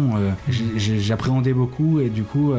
[0.48, 2.52] j'ai- j'appréhendais beaucoup et du coup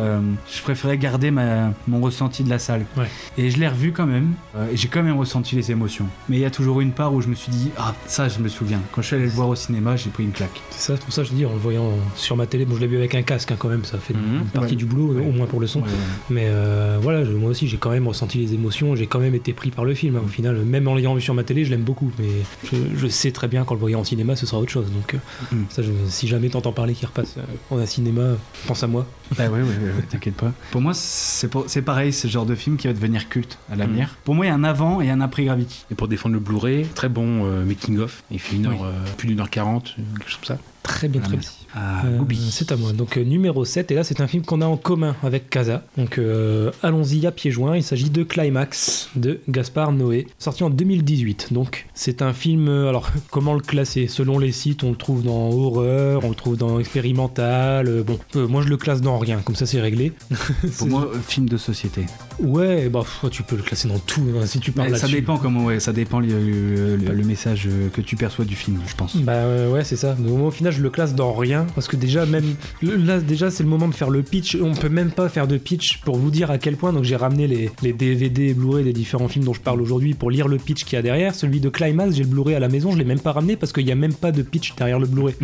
[0.52, 2.86] je préférais garder ma, mon ressenti de la salle.
[2.98, 3.06] Ouais.
[3.38, 4.34] Et je l'ai revu quand même,
[4.72, 6.06] et j'ai quand même ressenti les émotions.
[6.30, 8.40] Mais il y a toujours une part où je me suis dit ah ça je
[8.40, 10.62] me souviens, quand je suis allé le voir au cinéma j'ai pris une claque.
[10.70, 12.82] C'est ça, pour ça que je dis, en le voyant sur ma télé, bon je
[12.82, 14.40] l'ai vu avec un casque hein, quand même, ça fait Mhm.
[14.42, 14.76] une partie Ouais.
[14.76, 15.26] du boulot, Ouais.
[15.26, 15.80] au moins pour le son.
[15.80, 15.92] Ouais, ouais.
[16.30, 19.36] Mais euh, voilà, je- moi aussi j'ai quand même ressenti les émotions, j'ai quand même
[19.36, 20.16] été pris par le film.
[20.18, 20.22] hein.
[20.26, 22.12] Au final, même en l'ayant vu sur ma télé, je l'aime beaucoup.
[22.20, 22.28] Mais
[22.72, 24.86] je, je sais très bien qu'en le voyant en cinéma, ce sera autre chose.
[24.92, 25.18] Donc euh,
[25.56, 25.64] Mm.
[25.70, 28.36] ça, je- si jamais t'entends parler qu'il repasse euh, en un cinéma,
[28.68, 29.06] pense à moi.
[29.38, 30.52] Bah ouais, ouais, ouais, ouais, t'inquiète pas.
[30.72, 34.18] Pour moi, c'est pareil, c'est le genre de film qui va devenir culte à l'avenir.
[34.26, 35.86] Pour moi, il y a un avant et un après Gravity.
[35.92, 38.24] Et pour défendre le Blu-ray, très bon euh, making of.
[38.46, 40.64] Il fait une heure, euh, plus d'une heure quarante, quelque chose comme ça.
[40.84, 41.58] Très bien, très merci.
[41.60, 41.61] bien.
[41.76, 42.20] Ah, Euh,
[42.50, 42.92] c'est à moi.
[42.94, 45.84] Donc euh, numéro 7, et là c'est un film qu'on a en commun avec Casa.
[45.98, 47.78] Donc euh, allons-y à pieds joints.
[47.78, 51.54] Il s'agit de Climax de Gaspard Noé, sorti en 2018.
[51.54, 54.08] Donc c'est un film, euh, alors comment le classer?
[54.08, 57.88] Selon les sites, on le trouve dans horreur, on le trouve dans expérimental.
[57.88, 60.12] euh, bon, euh, moi je le classe dans rien, comme ça c'est réglé.
[60.78, 62.06] Pour moi, euh, film de société.
[62.40, 65.08] Ouais, bah pff, tu peux le classer dans tout hein, si tu parles Mais ça
[65.08, 68.80] dépend comment, ouais, ça dépend le, le- le- le message que tu perçois du film,
[68.88, 69.16] je pense.
[69.18, 70.16] Bah euh, ouais, c'est ça.
[70.30, 73.70] Au final, je le classe dans rien parce que déjà, même là, déjà, c'est le
[73.70, 74.58] moment de faire le pitch.
[74.62, 76.94] On peut même pas faire de pitch pour vous dire à quel point.
[76.94, 80.14] Donc, j'ai ramené les, les DVD et Blu-ray des différents films dont je parle aujourd'hui
[80.14, 81.36] pour lire le pitch qu'il y a derrière.
[81.36, 83.74] Celui de Climax, j'ai le Blu-ray à la maison, je l'ai même pas ramené parce
[83.74, 85.36] qu'il y a même pas de pitch derrière le Blu-ray.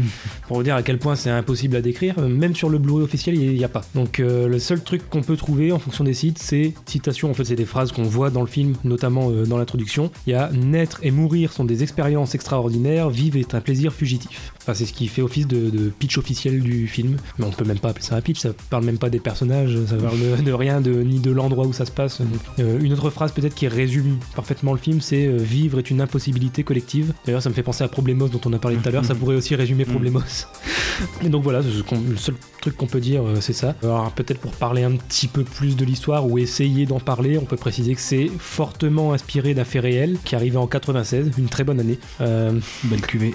[0.48, 2.20] pour vous dire à quel point c'est impossible à décrire.
[2.20, 3.84] Même sur le Blu-ray officiel, il n'y a pas.
[3.96, 7.30] Donc, euh, le seul truc qu'on peut trouver en fonction des sites, c'est citation.
[7.30, 10.12] En fait, c'est des phrases qu'on voit dans le film, notamment euh, dans l'introduction.
[10.26, 14.54] Il y a naître et mourir sont des expériences extraordinaires, vivre est un plaisir fugitif.
[14.62, 17.18] Enfin, c'est ce qui fait office de, de pitch officiel du film.
[17.38, 19.78] Mais on peut même pas appeler ça un pitch, ça parle même pas des personnages,
[19.86, 22.22] ça parle de, de rien, de, ni de l'endroit où ça se passe.
[22.60, 26.02] Euh, une autre phrase peut-être qui résume parfaitement le film, c'est euh, vivre est une
[26.02, 27.14] impossibilité collective.
[27.26, 29.16] D'ailleurs, ça me fait penser à Problemos dont on a parlé tout à l'heure, ça
[29.16, 30.22] pourrait aussi résumer Problemos.
[31.24, 33.76] Et donc voilà, le seul truc qu'on peut dire, euh, c'est ça.
[33.84, 37.46] Alors peut-être pour parler un petit peu plus de l'histoire ou essayer d'en parler, on
[37.46, 41.64] peut préciser que c'est fortement inspiré d'un fait réel qui arrivait en 96, une très
[41.64, 42.00] bonne année.
[42.22, 43.34] Euh, Belle cuvée.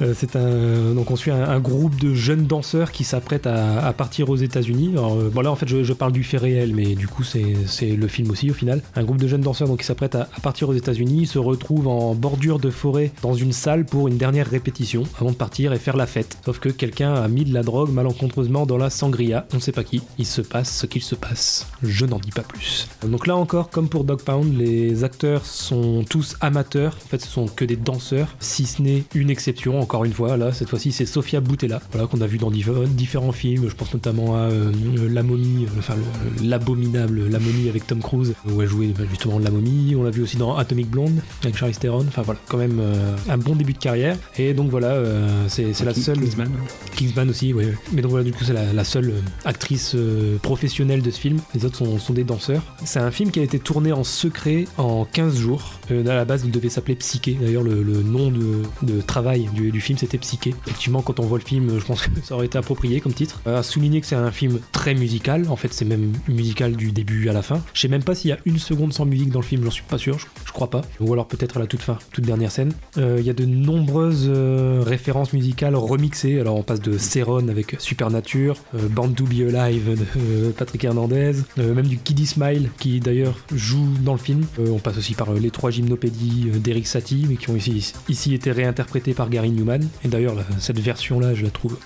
[0.14, 4.36] c'est un donc on suit un, groupe de jeunes danseurs qui s'apprêtent à, partir aux
[4.36, 4.94] États-Unis.
[4.96, 8.08] Euh, bon là en fait je, parle du fait réel, mais du coup c'est le
[8.08, 8.80] film aussi au final.
[8.94, 12.14] Un groupe de jeunes danseurs donc qui s'apprêtent à, partir aux États-Unis se retrouvent en
[12.14, 15.96] bordure de forêt dans une salle pour une dernière répétition avant de partir et faire
[15.96, 16.38] la fête.
[16.44, 19.46] Sauf que quelqu'un a mis de la drogue malencontreusement dans la sangria.
[19.54, 20.02] On sait pas qui.
[20.18, 21.66] Il se passe ce qu'il se passe.
[21.82, 22.88] Je n'en dis pas plus.
[23.06, 26.96] Donc là encore, comme pour Dog Pound, les acteurs sont tous amateurs.
[27.04, 29.80] En fait, ce sont que des danseurs, si ce n'est une exception.
[29.80, 32.86] Encore une fois, là, cette fois-ci, c'est Sofia Boutella, voilà, qu'on a vu dans diff-
[32.88, 33.68] différents films.
[33.68, 34.70] Je pense notamment à euh,
[35.10, 39.04] La Momie, euh, enfin le- l'abominable La Momie avec Tom Cruise, où elle jouait bah,
[39.10, 39.94] justement La Momie.
[39.96, 42.04] On l'a vu aussi dans Atomic Blonde avec Charlize Theron.
[42.06, 44.16] Enfin voilà, quand même euh, un bon début de carrière.
[44.38, 46.20] Et donc voilà, euh, c'est la seule.
[46.20, 46.50] Kingsman.
[46.96, 47.64] Kingsman aussi, oui.
[47.92, 51.18] Mais donc voilà, du coup, c'est la, la seule euh, actrice euh, professionnelle de ce
[51.18, 51.38] film.
[51.54, 52.62] Les autres sont, sont des danseurs.
[52.84, 55.72] C'est un film qui a été tourné en secret en 15 jours.
[55.90, 57.36] Euh, à la base, il devait s'appeler Psyché.
[57.40, 60.54] D'ailleurs, le, le nom de, de travail du, du film, c'était Psyché.
[60.66, 63.40] Effectivement, quand on voit le film, je pense que ça aurait été approprié comme titre.
[63.46, 65.46] À souligner que c'est un film très musical.
[65.48, 67.62] En fait, c'est même musical du début à la fin.
[67.74, 69.70] Je sais même pas s'il y a une seconde sans musique dans le film, j'en
[69.70, 70.82] suis pas sûr, je, je crois pas.
[71.00, 72.72] Ou alors peut-être à la toute fin, toute dernière scène.
[72.96, 76.40] Euh, Il y a de nombreuses euh, références musicales remixées.
[76.40, 80.84] Alors on passe de Céron avec Supernature, euh, Born to Be Alive de euh, Patrick
[80.84, 84.44] Hernandez, euh, même du Kiddy Smile qui d'ailleurs joue dans le film.
[84.58, 87.56] Euh, on passe aussi par euh, les trois gymnopédies euh, d'Eric Satie, mais qui ont
[87.56, 89.80] ici, ici été réinterprétées par Gary Newman.
[90.04, 90.44] Et d'ailleurs la-
[90.78, 91.76] cette version-là, je la trouve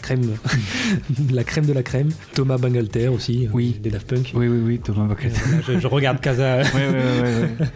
[0.00, 0.36] crème,
[1.32, 2.08] la crème de la crème.
[2.34, 3.76] Thomas Bangalter aussi, euh, Oui.
[3.82, 4.32] des Daft Punk.
[4.34, 5.32] Oui, oui, oui, Thomas Bucket.
[5.32, 6.58] Là, je, je regarde Casa.
[6.62, 7.48] ouais, ouais, ouais.
[7.58, 7.68] Ouais.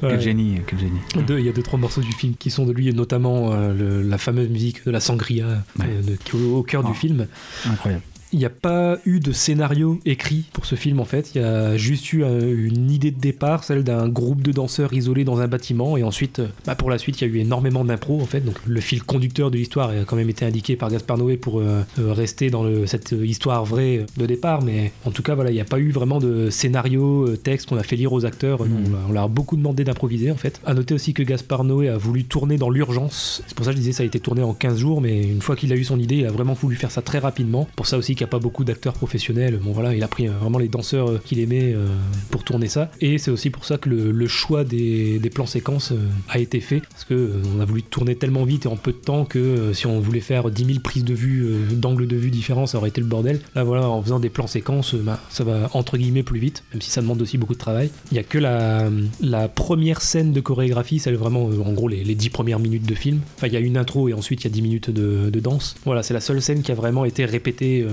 [0.00, 0.98] Quel génie, quel génie.
[1.26, 3.52] Deux- Il y a deux trois morceaux du film qui sont de lui, et notamment
[3.52, 5.46] euh, le- la fameuse musique de la sangria
[5.80, 7.26] euh, de- qui est au, au cœur du film.
[7.66, 8.02] Incroyable.
[8.32, 11.30] Il n'y a pas eu de scénario écrit pour ce film en fait.
[11.34, 14.92] Il y a juste eu euh, une idée de départ, celle d'un groupe de danseurs
[14.92, 17.38] isolés dans un bâtiment, et ensuite, euh, bah, pour la suite, il y a eu
[17.38, 18.40] énormément d'impro en fait.
[18.40, 21.60] Donc le fil conducteur de l'histoire a quand même été indiqué par Gaspard Noé pour
[21.60, 25.54] euh, rester dans le- cette histoire vraie de départ, mais en tout cas voilà, il
[25.54, 28.60] n'y a pas eu vraiment de scénario, texte qu'on a fait lire aux acteurs.
[28.60, 30.60] On, leur- on leur a beaucoup demandé d'improviser en fait.
[30.66, 33.42] À noter aussi que Gaspard Noé a voulu tourner dans l'urgence.
[33.46, 35.42] C'est pour ça que je disais ça a été tourné en 15 jours, mais une
[35.42, 37.68] fois qu'il a eu son idée, il a vraiment voulu faire ça très rapidement.
[37.76, 39.60] Pour ça aussi qu'il n'y a pas beaucoup d'acteurs professionnels.
[39.62, 41.86] Bon voilà, il a pris euh, vraiment les danseurs euh, qu'il aimait euh,
[42.30, 42.90] pour tourner ça.
[43.00, 45.92] Et c'est aussi pour ça que le, choix des, plans séquences
[46.28, 46.80] a été fait.
[46.80, 49.86] Parce que on a voulu tourner tellement vite et en peu de temps que si
[49.86, 53.00] on voulait faire 10 000 prises de vue, d'angles de vue différents, ça aurait été
[53.00, 53.40] le bordel.
[53.54, 56.80] Là voilà, en faisant des plans séquences, bah, ça va entre guillemets plus vite, même
[56.80, 57.90] si ça demande aussi beaucoup de travail.
[58.10, 62.14] Il n'y a que la, première scène de chorégraphie, c'est vraiment en gros les, les
[62.14, 63.20] 10 premières minutes de film.
[63.36, 65.40] Enfin, il y a une intro et ensuite il y a 10 minutes de, de
[65.40, 65.76] danse.
[65.84, 67.86] Voilà, c'est la seule scène qui a vraiment été répétée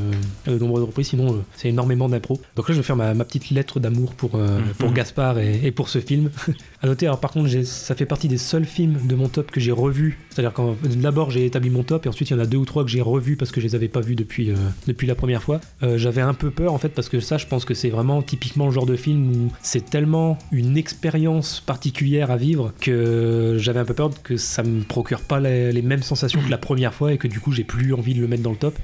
[0.48, 2.40] euh, de nombreuses reprises, sinon euh, c'est énormément d'impro.
[2.56, 5.62] Donc là, je vais faire ma, ma petite lettre d'amour pour, euh, pour Gaspard et,
[5.64, 6.30] et pour ce film.
[6.82, 9.60] à noter, alors par contre, ça fait partie des seuls films de mon top que
[9.60, 10.20] j'ai revu.
[10.30, 12.66] C'est-à-dire quand d'abord j'ai établi mon top et ensuite il y en a deux ou
[12.66, 14.56] trois que j'ai revus parce que je les avais pas vus depuis, euh,
[14.88, 15.62] depuis la première fois.
[15.84, 18.22] Euh, J'avais un peu peur en fait parce que ça, je pense que c'est vraiment
[18.22, 23.80] typiquement le genre de film où c'est tellement une expérience particulière à vivre que j'avais
[23.80, 26.94] un peu peur que ça me procure pas les, les mêmes sensations que la première
[26.94, 28.78] fois et que du coup j'ai plus envie de le mettre dans le top.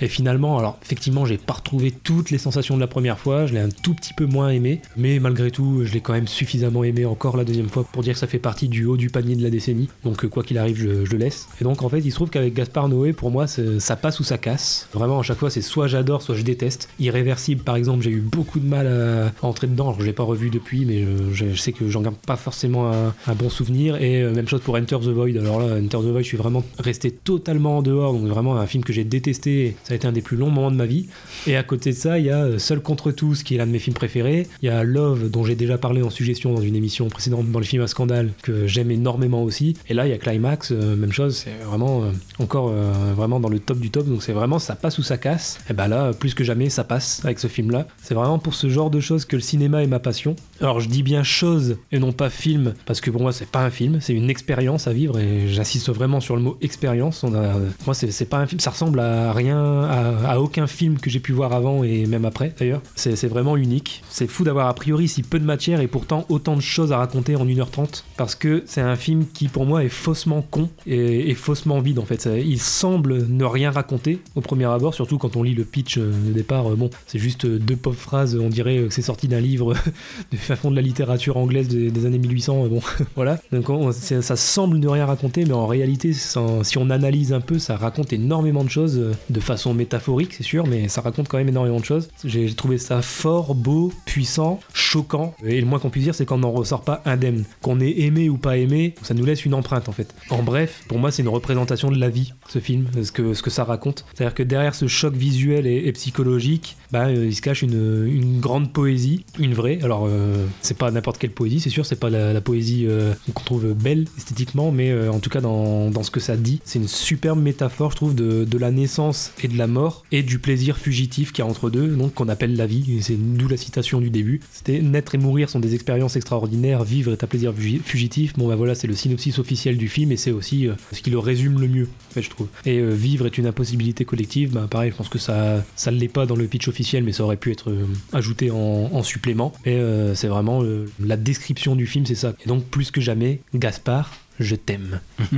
[0.00, 3.54] Et finalement, alors effectivement, j'ai pas retrouvé toutes les sensations de la première fois, je
[3.54, 6.84] l'ai un tout petit peu moins aimé, mais malgré tout, je l'ai quand même suffisamment
[6.84, 9.36] aimé encore la deuxième fois pour dire que ça fait partie du haut du panier
[9.36, 9.88] de la décennie.
[10.04, 11.48] Donc euh, quoi qu'il arrive, je, le laisse.
[11.60, 14.24] Et donc en fait, il se trouve qu'avec Gaspard Noé, pour moi, ça passe ou
[14.24, 14.88] ça casse.
[14.92, 16.88] Vraiment, à chaque fois, c'est soit j'adore, soit je déteste.
[16.98, 19.88] Irréversible, par exemple, j'ai eu beaucoup de mal à, entrer dedans.
[19.88, 23.14] Alors je l'ai pas revu depuis, mais je, sais que j'en garde pas forcément un,
[23.26, 23.96] un bon souvenir.
[23.96, 25.36] Et euh, même chose pour Enter the Void.
[25.36, 28.12] Alors là, Enter the Void, je suis vraiment resté totalement en dehors.
[28.12, 29.76] Donc vraiment un film que j'ai détesté.
[29.84, 31.06] Ça a été un des plus longs moment de ma vie.
[31.46, 33.66] Et à côté de ça, il y a euh, Seul contre tous, qui est l'un
[33.66, 34.46] de mes films préférés.
[34.62, 37.60] Il y a Love, dont j'ai déjà parlé en suggestion dans une émission précédente dans
[37.60, 39.76] les films à scandale, que j'aime énormément aussi.
[39.88, 42.72] Et là, il y a Climax, euh, même chose, c'est vraiment euh, encore
[43.16, 44.06] vraiment dans le top du top.
[44.08, 45.58] Donc c'est vraiment ça passe ou ça casse.
[45.70, 47.86] Et ben là, plus que jamais, ça passe avec ce film-là.
[48.02, 50.34] C'est vraiment pour ce genre de choses que le cinéma est ma passion.
[50.60, 53.64] Alors je dis bien chose et non pas film, parce que pour moi, c'est pas
[53.64, 55.18] un film, c'est une expérience à vivre.
[55.18, 57.22] Et j'insiste vraiment sur le mot expérience.
[57.24, 61.10] On moi, c'est pas un film, ça ressemble à rien, à, à aucun film que
[61.10, 62.82] j'ai pu voir avant et même après d'ailleurs.
[62.94, 64.02] C'est vraiment unique.
[64.08, 66.98] C'est fou d'avoir a priori si peu de matière et pourtant autant de choses à
[66.98, 71.34] raconter en 1h30 parce que c'est un film qui pour moi est faussement con et,
[71.34, 72.28] faussement vide en fait.
[72.36, 76.10] Il semble ne rien raconter au premier abord, surtout quand on lit le pitch euh,
[76.28, 76.70] de départ.
[76.70, 79.74] euh, bon, c'est juste euh, deux pauvres phrases, on dirait que c'est sorti d'un livre
[80.30, 82.64] du fin fond de la littérature anglaise des, années 1800.
[82.64, 82.80] euh, Bon,
[83.16, 83.38] voilà.
[83.52, 87.76] Donc ça semble ne rien raconter, mais en réalité, si on analyse un peu, ça
[87.76, 89.00] raconte énormément de choses
[89.30, 92.10] de façon métaphorique, c'est sûr, mais ça raconte quand même énormément de choses.
[92.22, 95.34] J'ai trouvé ça fort, beau, puissant, choquant.
[95.42, 97.44] Et le moins qu'on puisse dire, c'est qu'on n'en ressort pas indemne.
[97.62, 100.14] Qu'on ait aimé ou pas aimé, ça nous laisse une empreinte en fait.
[100.28, 103.42] En bref, pour moi, c'est une représentation de la vie, ce film, ce que, ce
[103.42, 104.04] que ça raconte.
[104.12, 108.40] C'est-à-dire que derrière ce choc visuel et, et psychologique, bah, euh, il se cache une,
[108.40, 109.78] grande poésie, une vraie.
[109.82, 113.44] Alors, euh, c'est pas n'importe quelle poésie, c'est sûr, c'est pas la, poésie euh, qu'on
[113.44, 116.88] trouve belle esthétiquement, mais en tout cas dans, dans ce que ça dit, c'est une
[116.88, 120.76] superbe métaphore, je trouve, de, de la naissance et de la mort et du plaisir
[120.76, 122.98] fugitif qu'il y a entre deux, donc qu'on appelle la vie.
[123.00, 124.40] C'est d'où la citation du début.
[124.52, 128.34] C'était naître et mourir sont des expériences extraordinaires, vivre est un plaisir fugi- fugitif.
[128.34, 131.18] Bon, bah voilà, c'est le synopsis officiel du film et c'est aussi ce qui le
[131.18, 132.48] résume le mieux, en fait, je trouve.
[132.64, 136.26] Et vivre est une impossibilité collective, bah pareil, je pense que ça ça l'est pas
[136.26, 136.68] dans le pitch
[137.02, 139.52] mais ça aurait pu être euh, ajouté en, en supplément.
[139.64, 142.34] Et euh, c'est vraiment euh, la description du film, c'est ça.
[142.44, 145.00] Et donc, plus que jamais, Gaspard, je t'aime.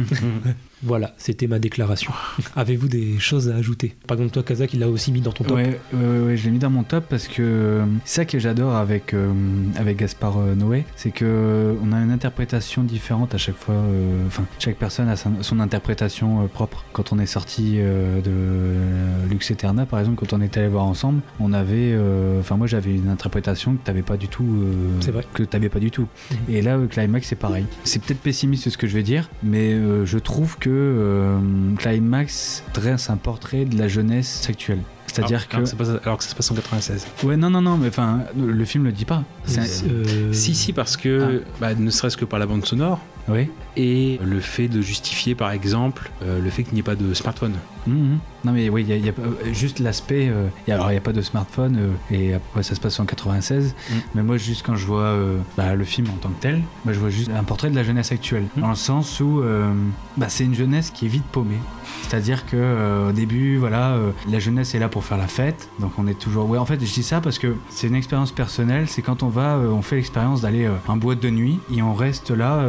[0.82, 2.12] Voilà, c'était ma déclaration.
[2.56, 3.96] Avez-vous des choses à ajouter?
[4.06, 5.56] Par exemple, toi, Kazak, il l'a aussi mis dans ton top.
[5.56, 8.24] Ouais, ouais, ouais, ouais, je l'ai mis dans mon top parce que euh, c'est ça
[8.24, 9.32] que j'adore avec, euh,
[9.76, 13.74] avec Gaspard euh, Noé, c'est que on a une interprétation différente à chaque fois.
[13.74, 16.84] euh, Enfin, chaque personne a sa- son interprétation propre.
[16.92, 21.20] Quand on est sorti de Lux Eterna, par exemple, quand on était allé voir ensemble,
[21.40, 21.96] on avait,
[22.40, 24.46] enfin moi j'avais une interprétation que t'avais pas du tout,
[25.00, 25.24] C'est vrai.
[25.34, 26.06] que t'avais pas du tout.
[26.30, 26.36] Mhm.
[26.54, 27.64] Et là, Climax, c'est pareil.
[27.84, 31.38] C'est peut-être pessimiste ce que je vais dire, mais je trouve que euh,
[31.78, 34.80] Climax dresse un portrait de la jeunesse actuelle.
[35.06, 35.54] C'est-à-dire que.
[35.56, 37.06] alors que, ça passe- alors que ça se passe en 96.
[37.24, 39.24] Ouais, non, non, non, mais enfin, le film le dit pas.
[39.56, 43.48] Un- Euh, Si, si, parce que, bah, ne serait-ce que par la bande sonore, Oui.
[43.76, 47.14] et le fait de justifier, par exemple, euh, le fait qu'il n'y ait pas de
[47.14, 47.54] smartphone.
[47.88, 48.18] Mhm.
[48.44, 50.28] Non, mais oui, il y a, y euh, juste l'aspect.
[50.28, 52.76] euh, il y a- alors, il n'y a pas de smartphone euh, et ouais, ça
[52.76, 53.74] se passe en 96.
[53.90, 53.94] Mm.
[54.14, 56.92] Mais moi, juste quand je vois euh, bah, le film en tant que tel, bah,
[56.92, 58.44] je vois juste un portrait de la jeunesse actuelle.
[58.56, 58.60] Mm.
[58.60, 59.42] Dans le sens où
[60.16, 61.58] bah, c'est une jeunesse qui est vite paumée.
[62.02, 63.96] C'est-à-dire que au début, voilà,
[64.30, 65.68] la jeunesse est là pour faire la fête.
[65.80, 66.48] Donc on est toujours.
[66.48, 68.88] Ouais, en fait, je dis ça parce que c'est une expérience personnelle.
[68.88, 72.30] C'est quand on va, on fait l'expérience d'aller en boîte de nuit et on reste
[72.30, 72.66] là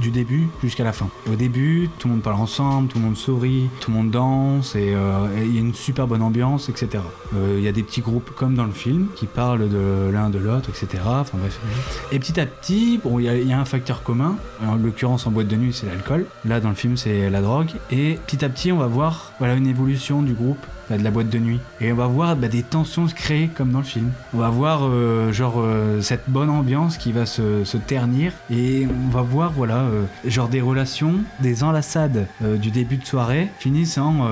[0.00, 1.08] du début jusqu'à la fin.
[1.30, 4.53] Au début, tout le monde parle ensemble, tout le monde sourit, tout le monde danse
[4.94, 7.02] euh, il y a une super bonne ambiance, etc.
[7.34, 10.30] Euh, Il y a des petits groupes comme dans le film qui parlent de l'un
[10.30, 11.02] de l'autre, etc.
[12.12, 14.36] Et petit à petit, bon, il y, a- un facteur commun.
[14.66, 16.26] En l'occurrence, en boîte de nuit, c'est l'alcool.
[16.44, 17.70] Là, dans le film, c'est la drogue.
[17.90, 20.58] Et petit à petit, on va voir voilà, une évolution du groupe,
[20.90, 21.60] de la boîte de nuit.
[21.80, 24.10] Et on va voir bah, des tensions se créer comme dans le film.
[24.32, 28.32] On va voir euh, genre euh, cette bonne ambiance qui va se, ternir.
[28.50, 33.48] Et on va voir voilà euh, genre des relations, des enlaçades du début de soirée
[33.58, 34.28] finissent en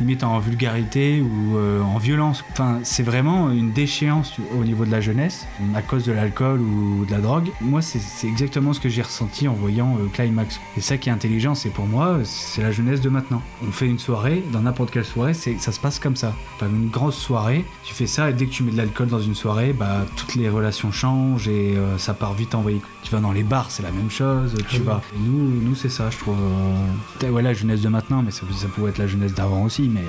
[0.00, 2.44] limite en vulgarité ou en violence.
[2.52, 7.04] Enfin, c'est vraiment une déchéance au niveau de la jeunesse à cause de l'alcool ou
[7.04, 7.48] de la drogue.
[7.60, 10.60] Moi, c'est exactement ce que j'ai ressenti en voyant Climax.
[10.76, 13.42] Et ça qui est intelligent, c'est pour moi, c'est la jeunesse de maintenant.
[13.66, 16.32] On fait une soirée, dans n'importe quelle soirée, ça se passe comme ça.
[16.58, 19.20] T'as une grosse soirée, tu fais ça et dès que tu mets de l'alcool dans
[19.20, 22.80] une soirée, bah toutes les relations changent et euh, ça part vite en vrille.
[23.02, 24.54] Tu vas dans les bars, c'est la même chose.
[24.68, 25.00] Tu vas.
[25.14, 26.36] Et nous, nous c'est ça, je trouve.
[27.22, 29.88] euh, ouais, la jeunesse de maintenant, mais ça, ça pouvait être la jeunesse d'avant aussi,
[29.88, 30.04] mais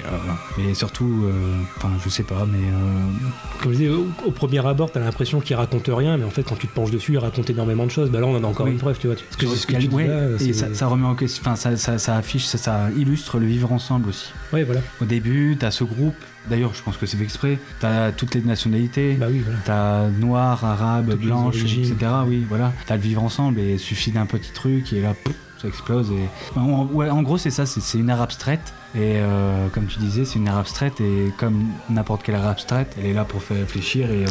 [0.60, 4.66] euh, surtout, euh, enfin, je sais pas, mais euh, Comme je disais, au, au premier
[4.66, 7.18] abord, t'as l'impression qu'il raconte rien, mais en fait, quand tu te penches dessus, il
[7.20, 8.10] raconte énormément de choses.
[8.10, 8.74] Bah là, on en a encore Oui.
[8.74, 9.16] une preuve, tu vois.
[9.32, 11.56] Ce que, ce que tu dis Ouais, là, et ça, ça remet en question, enfin
[11.56, 14.32] ça, ça, ça affiche, ça, ça illustre le vivre ensemble aussi.
[14.54, 14.82] Ouais, voilà.
[15.02, 16.16] Au début, t'as ce groupe,
[16.50, 19.60] d'ailleurs je pense que c'est fait exprès, t'as toutes les nationalités, Bah oui, voilà.
[19.66, 21.96] t'as noir, arabe, Toutes blanche, etc.
[22.26, 25.36] Oui, voilà, t'as le vivre ensemble et il suffit d'un petit truc et là, pouf,
[25.62, 26.12] ça explose.
[26.12, 26.58] Et...
[26.60, 28.74] En, ouais, en gros, c'est ça, c'est une art abstraite.
[28.96, 32.96] Et euh, comme tu disais, c'est une art abstraite et comme n'importe quelle art abstraite,
[33.00, 34.10] elle est là pour faire réfléchir.
[34.12, 34.26] Et,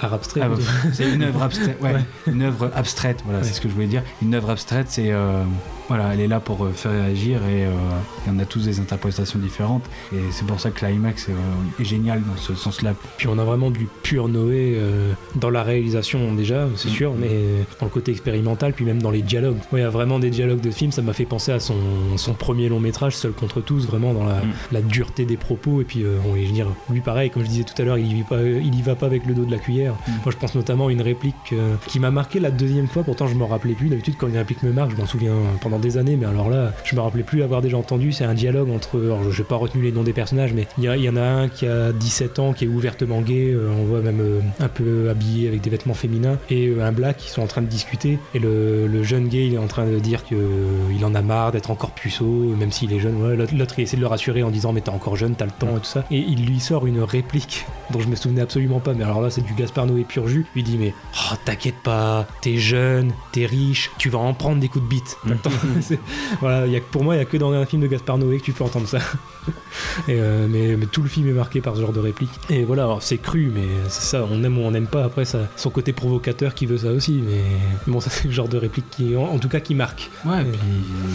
[0.00, 0.42] art abstrait.
[0.42, 0.48] Ah,
[0.92, 1.80] c'est une œuvre abstraite.
[1.80, 1.94] Ouais,
[2.26, 3.22] Une œuvre abstraite.
[3.24, 4.02] Voilà, c'est ce que je voulais dire.
[4.20, 5.44] Une œuvre abstraite, c'est euh,
[5.88, 7.70] voilà, elle est là pour euh, faire réagir et, euh,
[8.30, 9.84] on a tous des interprétations différentes.
[10.12, 12.94] Et c'est pour ça que l'IMAX est, est, génial dans ce sens-là.
[13.16, 16.92] Puis on a vraiment du pur Noé euh, dans la réalisation déjà, c'est mm.
[16.92, 17.30] sûr, mais
[17.80, 19.56] dans le côté expérimental, puis même dans les dialogues.
[19.72, 21.78] il y a vraiment des dialogues de film, ça m'a fait penser à son,
[22.16, 24.52] son, premier long métrage, Seul contre tous, vraiment dans la, mm.
[24.72, 25.80] la dureté des propos.
[25.80, 28.22] Et puis, on va dire, lui pareil, comme je disais tout à l'heure, il, y
[28.22, 29.92] va, il y va pas avec le dos de la cuillère.
[29.92, 30.12] Mm.
[30.24, 31.54] Moi je pense notamment à une réplique
[31.86, 33.88] qui m'a marqué la deuxième fois, pourtant je me rappelais plus.
[33.88, 36.72] D'habitude, quand une réplique me marque, je m'en souviens pendant des années, mais alors là,
[36.84, 38.12] je me rappelais plus avoir déjà entendu.
[38.12, 38.98] C'est un dialogue entre.
[39.00, 41.48] Alors, je n'ai pas retenu les noms des personnages, mais il y, en a un
[41.48, 43.50] qui a 17 ans, qui est ouvertement gay.
[43.50, 46.92] Euh, on voit même euh, un peu habillé avec des vêtements féminins, et euh, un
[46.92, 48.18] black qui sont en train de discuter.
[48.34, 51.70] Et le, jeune gay, il est en train de dire qu'il en a marre d'être
[51.70, 53.34] encore puceau, même s'il est jeune.
[53.34, 55.76] L'autre, il essaie de le rassurer en disant Mais t'es encore jeune, t'as le temps
[55.76, 56.04] et tout ça.
[56.10, 58.94] Et il lui sort une réplique dont je me souvenais absolument pas.
[58.94, 60.46] Mais alors là, c'est du Gaspard Noé pur jus.
[60.56, 64.68] Il dit Mais oh, t'inquiète pas, t'es jeune, t'es riche, tu vas en prendre des
[64.68, 65.18] coups de bite.
[66.40, 68.38] voilà, y a, pour moi, il n'y a que dans un film de Gaspard Noé
[68.38, 68.98] que tu peux entendre ça.
[70.08, 72.30] Euh, mais, tout le film est marqué par ce genre de réplique.
[72.50, 75.04] Et voilà, c'est cru, mais c'est ça, on aime ou on n'aime pas.
[75.04, 77.22] Après, ça, son côté provocateur qui veut ça aussi.
[77.24, 77.42] Mais
[77.86, 80.10] bon, ça, c'est le genre de réplique qui, en, tout cas, qui marque.
[80.24, 80.58] Ouais, et puis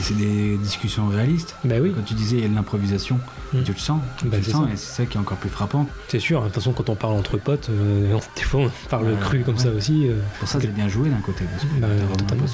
[0.02, 1.56] c'est des discussions réalistes.
[1.64, 1.92] Bah oui.
[1.96, 3.20] Quand tu disais, a de l'improvisation,
[3.54, 3.64] mm.
[3.64, 4.02] tu le sens.
[4.24, 5.88] Bah, tu le sens, et c'est ça qui est encore plus frappant.
[6.08, 9.18] C'est sûr, de toute façon, quand on parle entre potes, euh, des fois, on parle
[9.20, 10.08] cru comme ça aussi.
[10.08, 10.20] Euh.
[10.40, 11.46] Pour ça, c'est bien joué d'un côté.
[11.46, 11.88] Parce que bah,
[12.18, 12.46] totalement.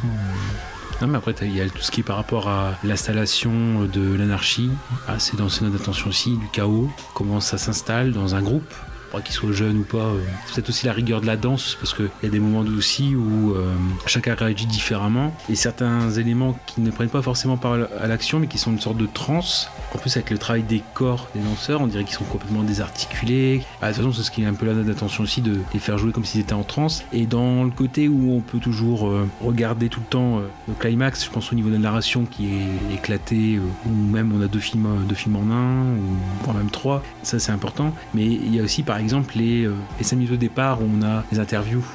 [1.02, 4.16] Non, mais après, il y a tout ce qui est par rapport à l'installation de
[4.16, 4.70] l'anarchie.
[5.08, 8.74] Ah, c'est dans notre attention aussi, du chaos, comment ça s'installe dans un groupe
[9.24, 9.98] qu'il soit jeune ou pas.
[9.98, 12.68] Euh, c'est peut-être aussi la rigueur de la danse, parce qu'il y a des moments
[12.78, 13.74] aussi où euh,
[14.06, 18.48] chacun réagit différemment, et certains éléments qui ne prennent pas forcément part à l'action, mais
[18.48, 19.70] qui sont une sorte de transe.
[19.94, 23.64] En plus, avec le travail des corps des danseurs, on dirait qu'ils sont complètement désarticulés.
[23.82, 25.80] Ah, de toute façon, c'est ce qui est un peu là d'attention aussi, de les
[25.80, 27.04] faire jouer comme s'ils étaient en transe.
[27.12, 31.26] Et dans le côté où on peut toujours euh, regarder tout le temps le climax,
[31.26, 34.60] je pense au niveau de la narration qui est éclaté, ou même on a deux
[34.60, 37.94] films, deux films en un, ou voire même trois, ça c'est important.
[38.14, 40.86] Mais il y a aussi, par exemple les, euh, les 5 minutes au départ où
[40.86, 41.86] on a les interviews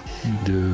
[0.46, 0.70] de,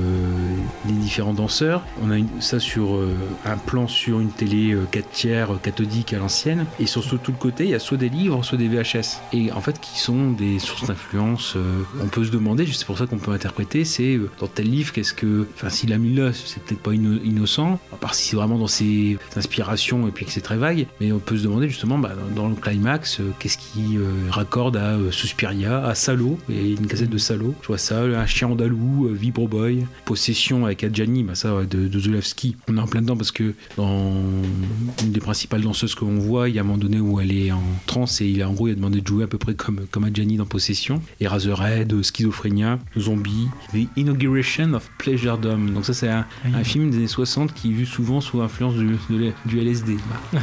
[0.84, 1.82] des différents danseurs.
[2.02, 3.14] On a ça sur euh,
[3.44, 6.66] un plan sur une télé 4 euh, tiers cathodique à l'ancienne.
[6.78, 9.20] Et sur tout le côté, il y a soit des livres, soit des VHS.
[9.32, 11.56] Et en fait, qui sont des sources d'influence.
[12.02, 15.14] on peut se demander, c'est pour ça qu'on peut interpréter, c'est dans tel livre, qu'est-ce
[15.14, 15.46] que.
[15.54, 18.66] Enfin, s'il a mis là, c'est peut-être pas innocent, à part si c'est vraiment dans
[18.66, 20.86] ses inspirations et puis que c'est très vague.
[21.00, 23.98] Mais on peut se demander justement, bah, dans, le climax, qu'est-ce qui
[24.30, 27.54] raccorde à Suspiria, à Salo et une cassette de Salo.
[27.62, 31.88] Je vois ça, un chien andalou, euh, Vibro Boy, Possession avec Adjani, bah ça de,
[31.88, 32.56] de Zulawski.
[32.68, 34.12] On est en plein dedans parce que dans
[35.02, 37.50] une des principales danseuses qu'on voit, il y a un moment donné où elle est
[37.52, 39.54] en transe et il a en gros il a demandé de jouer à peu près
[39.54, 41.00] comme, comme Adjani dans Possession.
[41.20, 45.72] Et Razorhead, Schizophrénia, Zombie, The Inauguration of Pleasure Dome.
[45.72, 46.26] Donc ça c'est un,
[46.64, 48.96] film des années 60 qui est vu souvent sous influence du,
[49.46, 49.96] du LSD.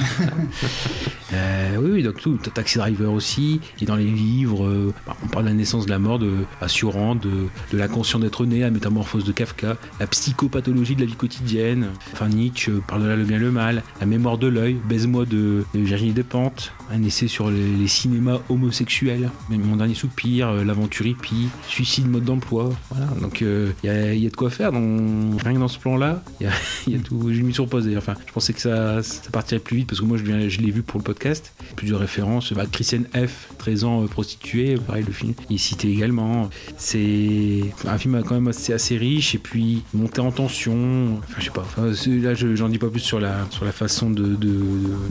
[1.34, 5.16] euh, oui, oui, donc tout, Taxi Driver aussi, qui est dans les livres, euh, bah,
[5.24, 7.30] on parle de la naissance de la mort de Assurant, de,
[7.72, 11.88] de l'inconscient d'être né, la métamorphose de Kafka, la psychopathologie de la vie quotidienne.
[12.14, 15.66] Enfin, Nietzsche parle de la le bien le mal, la mémoire de l'œil, Baise-moi de,
[15.74, 22.08] Virginie Despentes, un essai sur les, cinémas homosexuels, mon dernier soupir, euh, l'aventure hippie, suicide
[22.08, 22.70] mode d'emploi.
[22.92, 24.72] Voilà, donc il euh, y, a, de quoi faire.
[24.72, 26.48] Donc, rien que dans ce plan-là, il
[26.88, 27.32] y, a, tout.
[27.32, 30.06] J'ai mis sur pause Enfin, je pensais que ça, ça partirait plus vite parce que
[30.06, 31.54] moi je, je l'ai vu pour le podcast.
[31.76, 32.54] Plusieurs références.
[32.54, 36.50] Bah, Christiane F, 13 ans euh, prostituée, pareil, le film il est cité également.
[36.78, 41.18] C'est un film quand même assez, assez, riche et puis monté en tension.
[41.20, 41.66] Enfin, je sais pas.
[41.78, 44.36] là, j'en dis pas plus sur la, sur la façon de,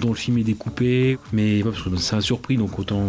[0.01, 3.03] dont le film est découpé, mais parce ça a surpris, donc autant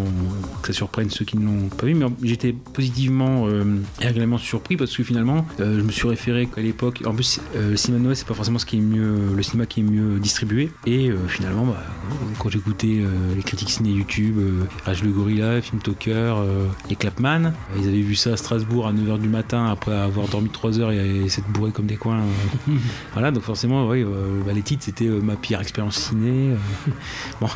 [0.61, 1.95] que ça surprenne ceux qui ne l'ont pas vu.
[1.95, 3.63] Mais j'étais positivement euh,
[4.01, 7.01] et agréablement surpris parce que finalement, euh, je me suis référé qu'à l'époque.
[7.05, 9.43] En plus, euh, le cinéma de Noël, c'est pas forcément ce qui est mieux, le
[9.43, 10.71] cinéma qui est mieux distribué.
[10.85, 11.83] Et finalement, bah,
[12.39, 13.01] quand j'écoutais
[13.35, 14.37] les critiques ciné YouTube,
[14.85, 16.35] Rage le Gorilla, Film Talker
[16.89, 20.49] et Clapman, ils avaient vu ça à Strasbourg à 9h du matin après avoir dormi
[20.49, 22.21] 3 heures et s'être bourré comme des coins.
[23.13, 24.03] voilà, donc forcément, oui,
[24.45, 26.55] bah, les titres c'était ma pire expérience ciné.
[27.41, 27.47] bon,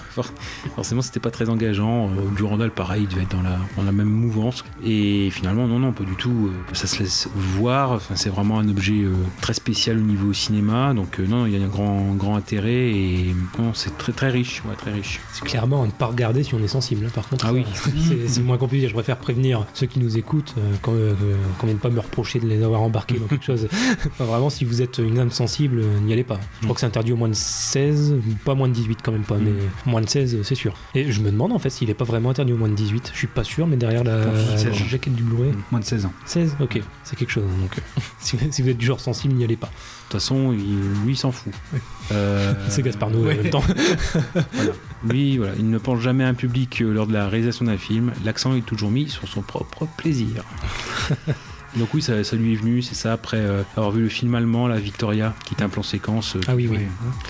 [0.75, 2.09] forcément, c'était pas très engageant.
[2.35, 4.63] Durandal, pareil, il devait être dans la, dans la même mouvance.
[4.83, 6.51] Et finalement, non, non, pas du tout.
[6.73, 7.91] Ça se laisse voir.
[7.91, 9.03] Enfin, c'est vraiment un objet
[9.41, 10.93] très spécial au niveau cinéma.
[10.93, 13.35] Donc, non, il y a un grand, grand intérêt et
[13.73, 14.63] c'est très, très riche.
[14.67, 15.19] Ouais, très riche.
[15.33, 17.45] C'est clairement à ne pas regarder si on est sensible, hein, par contre.
[17.45, 17.65] Ah oui.
[18.27, 18.87] c'est moins compliqué.
[18.87, 21.13] Je préfère prévenir ceux qui nous écoutent, euh, qu'on euh,
[21.57, 23.67] qu'on vienne pas me reprocher de les avoir embarqués dans quelque chose.
[24.11, 26.39] Enfin, vraiment, si vous êtes une âme sensible, euh, n'y allez pas.
[26.59, 28.15] Je crois que c'est interdit au moins de 16,
[28.45, 29.51] pas moins de 18 quand même pas, mais
[29.85, 30.73] moins de 16, c'est sûr.
[30.95, 33.09] Et je me demande en fait s'il est pas vraiment interdit au moins de 18.
[33.13, 35.51] Je suis pas sûr, mais derrière la, la jaquette du Blu-ray.
[35.71, 36.13] Moins de 16 ans.
[36.25, 37.43] 16 Ok, c'est quelque chose.
[37.61, 39.67] Donc, euh, si, vous- êtes du genre sensible, n'y allez pas.
[39.67, 39.71] De
[40.17, 41.53] toute façon, il- lui, il s'en fout.
[42.11, 43.63] Euh, C'est Gaspard Noé en même temps.
[44.53, 44.71] voilà.
[45.09, 47.77] Lui, voilà, il ne pense jamais à un public euh, lors de la réalisation d'un
[47.77, 48.11] film.
[48.25, 50.43] L'accent est toujours mis sur son propre plaisir.
[51.77, 54.35] Donc oui, ça, ça lui est venu, c'est ça, après euh, avoir vu le film
[54.35, 56.35] allemand, La Victoria, qui est un plan séquence.
[56.35, 56.79] euh, Ah oui, oui.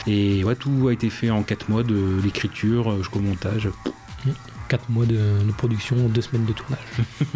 [0.07, 3.69] Et ouais, tout a été fait en 4 mois, de l'écriture euh, jusqu'au montage.
[4.67, 5.13] 4 mois de,
[5.45, 6.79] de production, 2 semaines de tournage.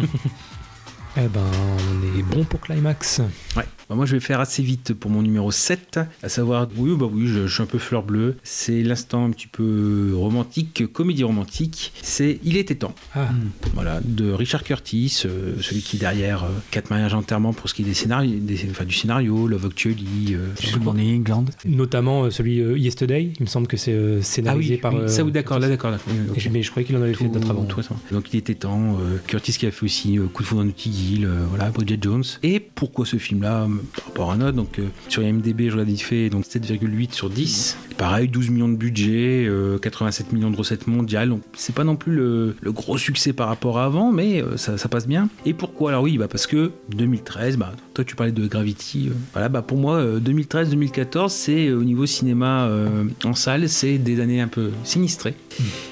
[1.18, 3.20] eh ben, on est bon pour Climax.
[3.56, 3.64] Ouais.
[3.88, 7.06] Bah, moi, je vais faire assez vite pour mon numéro 7, à savoir, oui, bah
[7.10, 8.36] oui, je, je suis un peu fleur bleue.
[8.42, 11.92] C'est l'instant un petit peu romantique, comédie romantique.
[12.02, 12.94] C'est Il était temps.
[13.14, 13.28] Ah,
[13.74, 17.74] Voilà, de Richard Curtis, euh, celui qui est derrière euh, Quatre mariages enterrements pour ce
[17.74, 20.34] qui est des scénarios, des- enfin, du scénario, Love Actually.
[20.34, 21.44] euh, Good Morning England.
[21.64, 24.92] notamment euh, celui euh, Yesterday, il me semble que c'est euh, Ah scénarisé oui, par.
[24.94, 25.92] oui, ça oui, d'accord, là d'accord.
[26.08, 27.64] Oui, Mais je croyais qu'il en avait fait d'autres avant.
[27.64, 27.80] tout.
[28.10, 28.98] Donc il était temps.
[29.00, 31.70] euh, Curtis qui a fait aussi euh, Coup de foudre dans Notting Hill, euh, voilà,
[31.70, 32.24] Bridget Jones.
[32.42, 35.72] Et pourquoi ce film-là euh, par rapport à un autre Donc euh, sur IMDb, je
[35.72, 37.76] regarde vite fait, donc 7,8 sur 10.
[37.96, 41.28] Pareil, 12 millions de budget, euh, 87 millions de recettes mondiales.
[41.28, 44.76] Donc c'est pas non plus le, le gros succès par rapport à avant, mais ça,
[44.78, 45.28] ça passe bien.
[45.44, 45.90] Et pourquoi?
[45.90, 49.10] Alors oui, bah parce que 2013, bah toi tu parlais de Gravity.
[49.32, 54.40] voilà, bah pour moi 2013-2014, c'est au niveau cinéma euh, en salle, c'est des années
[54.40, 55.34] un peu sinistrées.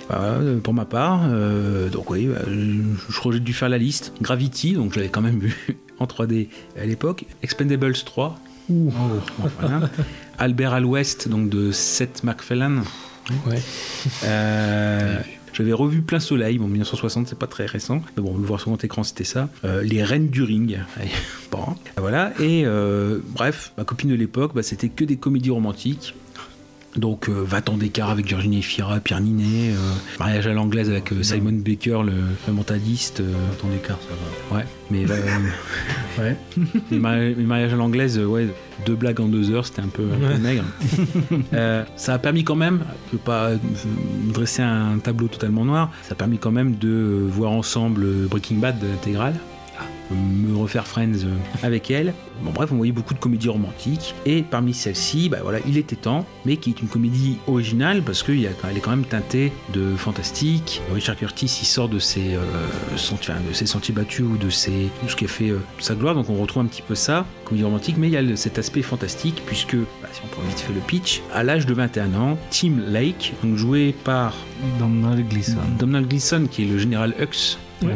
[0.08, 1.22] Voilà, euh, pour ma part.
[1.26, 4.12] Euh, donc oui, bah, je, je crois que j'ai dû faire la liste.
[4.20, 6.48] Gravity, donc quand même vu en 3D
[6.80, 7.24] à l'époque.
[7.42, 8.38] Expendables 3.
[8.70, 8.92] Ouh.
[9.60, 9.90] Voilà.
[10.38, 12.82] Albert à l'Ouest, donc de Seth MacFarlane.
[13.46, 13.60] Ouais.
[14.24, 15.18] Euh,
[15.52, 18.70] J'avais revu Plein Soleil, bon 1960, c'est pas très récent, mais bon, le voir sur
[18.70, 19.48] grand écran, c'était ça.
[19.64, 20.78] Euh, les Reines du Ring,
[21.50, 21.64] bon,
[21.96, 22.32] voilà.
[22.40, 26.14] Et euh, bref, ma copine de l'époque, bah, c'était que des comédies romantiques.
[26.96, 29.76] Donc, euh, Va-t'en d'écart avec Virginie Fira, Pierre Ninet, euh,
[30.20, 32.12] Mariage à l'anglaise avec euh, Simon Baker, le,
[32.46, 33.18] le mentaliste.
[33.20, 34.14] euh, Ton écart, ça
[34.50, 34.58] va.
[34.58, 35.04] ouais, mais
[36.18, 36.36] Ouais.
[36.92, 38.46] les, mari- les mariages à l'anglaise, ouais,
[38.86, 40.64] deux blagues en deux heures, c'était un peu, un peu maigre.
[41.96, 42.80] Ça a permis quand même,
[43.10, 43.50] je ne veux pas
[44.32, 48.76] dresser un tableau totalement noir, ça a permis quand même de voir ensemble Breaking Bad
[48.94, 49.34] intégrale,
[50.10, 52.14] me refaire Friends euh, avec elle.
[52.42, 55.96] Bon bref, on voyait beaucoup de comédies romantiques et parmi celles-ci, bah voilà, il était
[55.96, 60.82] temps, mais qui est une comédie originale parce qu'elle est quand même teintée de fantastique.
[60.92, 62.40] Richard Curtis, il sort de ses, euh,
[62.94, 65.94] enfin, de ses sentiers battus ou de, ses, de ce qui a fait euh, sa
[65.94, 68.58] gloire, donc on retrouve un petit peu ça, comédie romantique, mais il y a cet
[68.58, 72.14] aspect fantastique puisque, bah, si on prend vite fait le pitch, à l'âge de 21
[72.14, 74.34] ans, Tim Lake, donc joué par
[74.78, 75.56] Donald Gleason.
[75.78, 77.90] Donald Gleason, qui est le général Hux Ouais.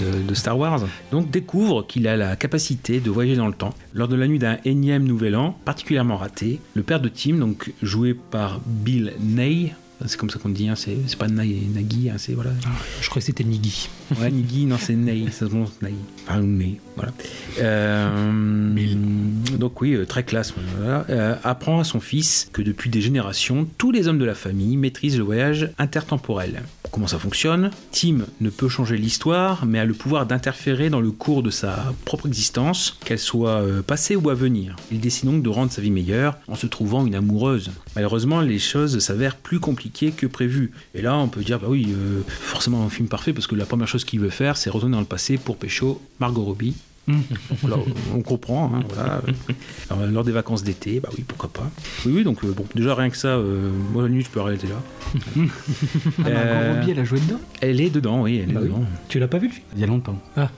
[0.00, 0.80] de, de Star Wars,
[1.10, 3.74] donc découvre qu'il a la capacité de voyager dans le temps.
[3.94, 7.72] Lors de la nuit d'un énième nouvel an, particulièrement raté, le père de Tim, donc
[7.82, 9.74] joué par Bill Ney,
[10.06, 12.50] c'est comme ça qu'on dit, hein, c'est pas Ney, Nagy, hein, c'est voilà.
[13.00, 13.88] Je crois que c'était Niggy.
[14.20, 15.94] Ouais, Niggy, non, c'est Ney, ça se prononce Ney.
[16.26, 17.12] Enfin, Ney, voilà.
[17.60, 18.30] Euh,
[19.58, 20.54] donc, oui, euh, très classe.
[20.76, 21.04] Voilà.
[21.10, 24.76] Euh, apprend à son fils que depuis des générations, tous les hommes de la famille
[24.76, 26.62] maîtrisent le voyage intertemporel.
[26.90, 27.70] Comment ça fonctionne?
[27.90, 31.94] Tim ne peut changer l'histoire, mais a le pouvoir d'interférer dans le cours de sa
[32.04, 34.76] propre existence, qu'elle soit passée ou à venir.
[34.90, 37.70] Il décide donc de rendre sa vie meilleure en se trouvant une amoureuse.
[37.96, 40.72] Malheureusement, les choses s'avèrent plus compliquées que prévu.
[40.94, 43.66] Et là, on peut dire, bah oui, euh, forcément un film parfait, parce que la
[43.66, 46.74] première chose qu'il veut faire, c'est retourner dans le passé pour pécho Margot Robbie.
[48.14, 49.20] On comprend, hein, voilà.
[49.90, 51.68] Alors, lors des vacances d'été, bah oui, pourquoi pas.
[52.06, 54.40] Oui, oui, donc euh, bon, déjà rien que ça, euh, moi la nuit je peux
[54.40, 54.74] arrêter là.
[56.24, 58.68] Ah, Euh, Robbie, elle a joué dedans Elle est dedans, oui, elle est Bah oui.
[58.68, 58.84] dedans.
[59.08, 59.66] Tu l'as pas vu le film?
[59.74, 60.18] Il y a longtemps.
[60.36, 60.50] Ah,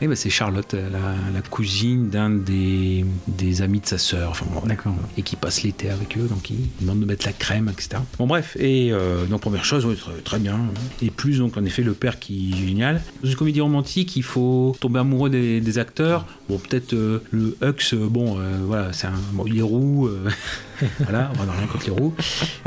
[0.00, 4.46] Oui, bah, c'est Charlotte, la, la cousine d'un des, des amis de sa sœur, enfin
[4.52, 4.94] bon, D'accord.
[5.16, 8.02] et qui passe l'été avec eux, donc ils demandent de mettre la crème, etc.
[8.18, 10.58] Bon bref, et euh, donc première chose, oui, très, très bien.
[11.02, 13.02] Et plus donc en effet le père qui est génial.
[13.22, 16.26] Dans une comédie romantique, il faut tomber amoureux des, des acteurs.
[16.48, 20.08] Bon peut-être euh, le Hux, euh, bon euh, voilà, c'est un bon, il est roux,
[20.08, 20.28] euh,
[21.00, 22.14] voilà, on va dans rien contre les roux.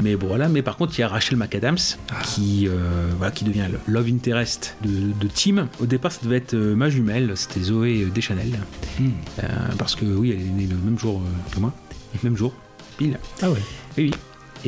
[0.01, 1.77] Mais bon voilà, mais par contre il y a Rachel McAdams
[2.23, 5.67] qui euh, voilà qui devient le love interest de, de Tim.
[5.81, 8.59] Au départ ça devait être euh, ma jumelle, c'était Zoé Deschanel,
[8.99, 9.09] Hmm.
[9.43, 9.47] Euh,
[9.77, 11.71] parce que oui elle est née le même jour euh, que moi,
[12.23, 12.53] même jour,
[12.97, 13.19] pile.
[13.43, 13.59] Ah ouais.
[13.97, 14.11] Oui.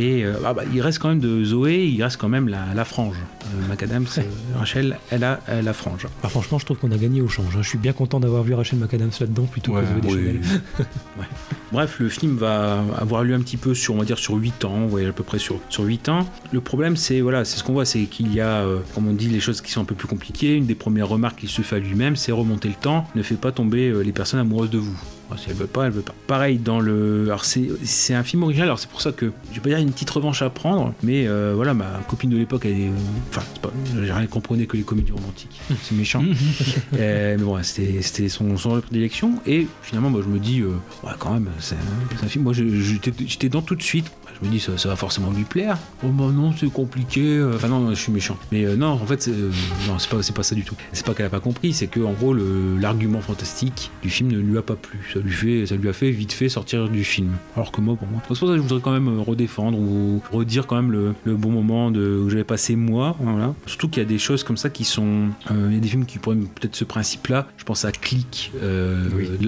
[0.02, 2.74] Et euh, ah bah, il reste quand même de Zoé, il reste quand même la,
[2.74, 3.18] la frange.
[3.46, 3.74] Euh,
[4.58, 6.08] Rachel, elle a la frange.
[6.24, 7.54] Ah, franchement, je trouve qu'on a gagné au change.
[7.58, 7.62] hein.
[7.62, 10.40] Je suis bien content d'avoir vu Rachel McAdams là-dedans plutôt Ouais, que Zoé Deschanel.
[11.20, 11.26] Ouais.
[11.74, 14.64] Bref, le film va avoir lieu un petit peu sur, on va dire, sur 8
[14.66, 16.26] ans, à peu près sur, sur 8 ans.
[16.52, 19.14] Le problème, c'est, voilà, c'est ce qu'on voit, c'est qu'il y a, euh, comme on
[19.14, 20.56] dit, les choses qui sont un peu plus compliquées.
[20.56, 23.36] Une des premières remarques qu'il se fait à lui-même, c'est remonter le temps, ne fait
[23.36, 24.98] pas tomber euh, les personnes amoureuses de vous.
[25.30, 26.16] Alors, si elle veut pas, elle veut pas.
[26.28, 27.26] Pareil dans le.
[27.26, 28.68] Alors c'est un film original.
[28.68, 31.28] Alors c'est pour ça que je vais pas dire une petite revanche à prendre, mais
[31.28, 32.92] euh, voilà, ma copine de l'époque, elle est.
[33.30, 33.72] Enfin, c'est pas.
[34.04, 35.62] J'ai rien comprenait que les comédies romantiques.
[35.84, 36.24] C'est méchant.
[36.98, 39.40] Euh, mais bon, c'était son son prédilection.
[39.46, 40.72] Et finalement, moi, je me dis, euh,
[41.04, 41.76] ouais, quand même, c'est
[42.24, 42.44] un, film.
[42.44, 44.12] Moi, j'étais dans tout de suite.
[44.42, 45.78] Je me dis, ça, ça va forcément lui plaire.
[46.04, 47.38] Oh bah non, c'est compliqué.
[47.38, 48.38] Euh, Enfin non, je suis méchant.
[48.52, 49.52] Mais euh, non, en fait, c'est euh,
[49.88, 50.76] non, c'est pas, c'est pas ça du tout.
[50.94, 54.38] C'est pas qu'elle a pas compris, c'est que en gros, l'argument fantastique du film ne
[54.38, 55.00] lui a pas plu.
[55.14, 57.32] Ça lui fait, ça lui a fait vite fait sortir du film.
[57.56, 60.22] Alors que moi, pour moi, c'est pour ça que je voudrais quand même redéfendre ou
[60.32, 63.18] redire quand même le, le bon moment de, où j'avais passé moi.
[63.20, 63.54] Voilà.
[63.66, 66.06] Surtout qu'il y a des choses comme ça qui sont, il y a des films
[66.06, 67.48] qui pourraient peut-être ce principe-là.
[67.58, 68.52] Je pense à Click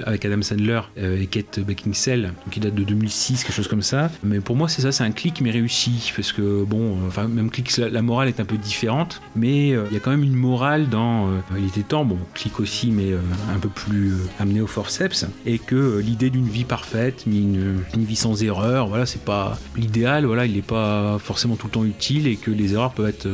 [0.05, 4.11] avec Adam Sandler et Kate Beckinsale, qui date de 2006, quelque chose comme ça.
[4.23, 7.27] Mais pour moi, c'est ça, c'est un clic mais réussi parce que bon, euh, enfin
[7.27, 10.23] même clic, la, morale est un peu différente, mais euh, il y a quand même
[10.23, 11.27] une morale dans.
[11.27, 13.19] euh, il temps, bon, clic aussi, mais euh,
[13.53, 18.15] un peu plus amené au forceps, et que l'idée d'une vie parfaite, une, une vie
[18.15, 22.27] sans erreur, voilà, c'est pas l'idéal, voilà, il n'est pas forcément tout le temps utile
[22.27, 23.27] et que les erreurs peuvent être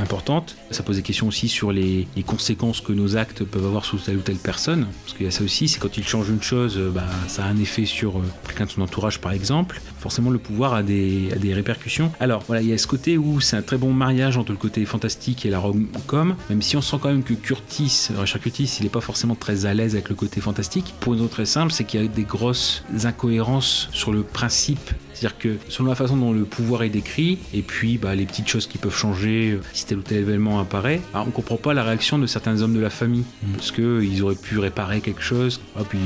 [0.00, 0.56] importantes.
[0.70, 4.16] Ça pose des questions aussi sur les, conséquences que nos actes peuvent avoir sur telle
[4.16, 6.80] ou telle personne, parce qu'il y a ça aussi, c'est quand il change une chose,
[6.94, 9.80] bah, ça a un effet sur quelqu'un de son entourage par exemple.
[9.98, 12.10] Forcément, le pouvoir a des, répercussions.
[12.20, 14.58] Alors voilà, il y a ce côté où c'est un très bon mariage entre le
[14.58, 18.76] côté fantastique et la rom-com, même si on sent quand même que Curtis, Richard Curtis,
[18.80, 20.94] il n'est pas forcément très à l'aise avec le côté fantastique.
[21.00, 24.90] Pour une raison très simple, c'est qu'il y a des grosses incohérences sur le principe
[25.14, 28.48] c'est-à-dire que selon la façon dont le pouvoir est décrit, et puis bah, les petites
[28.48, 31.72] choses qui peuvent changer euh, si tel ou tel événement apparaît, bah, on comprend pas
[31.74, 33.24] la réaction de certains hommes de la famille,
[33.56, 35.98] parce qu'ils auraient pu réparer quelque chose, hop, puis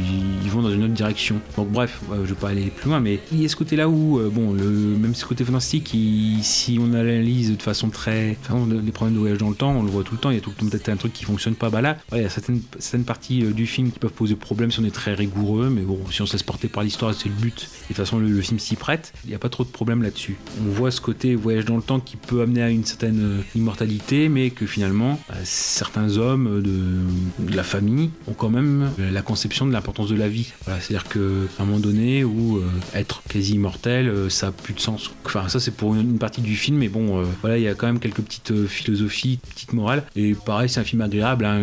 [0.44, 1.40] ils vont dans une autre direction.
[1.56, 3.88] Donc bref, ouais, je vais pas aller plus loin, mais il y a ce côté-là
[3.88, 8.36] où, euh, bon, le, même ce côté fantastique, il- si on analyse de façon très...
[8.42, 10.34] Enfin, les problèmes de voyage dans le temps, on le voit tout le temps, il
[10.36, 12.22] y a tout le temps peut-être un truc qui fonctionne pas, bah là, ouais, il
[12.22, 14.90] y a certaines, certaines parties euh, du film qui peuvent poser problème si on est
[14.94, 17.64] très rigoureux, mais bon, si on se laisse porter par l'histoire, c'est le but, et
[17.82, 20.02] de toute façon le, le film s'y prête, il n'y a pas trop de problème
[20.02, 20.36] là-dessus.
[20.66, 23.42] On voit ce côté voyage dans le temps qui peut amener à une certaine euh,
[23.54, 29.22] immortalité, mais que finalement, bah, certains hommes de, la famille ont quand même euh, la
[29.22, 30.52] conception de l'importance de la vie.
[30.66, 32.62] C'est-à-dire qu'à un moment donné où euh,
[32.94, 35.10] être quasi immortel, ça a plus de sens.
[35.24, 37.86] Enfin, ça c'est pour une, partie du film, mais bon, voilà, il y a quand
[37.86, 40.04] même quelques petites philosophies, petites morales.
[40.16, 41.44] Et pareil, c'est un film agréable.
[41.44, 41.62] hein,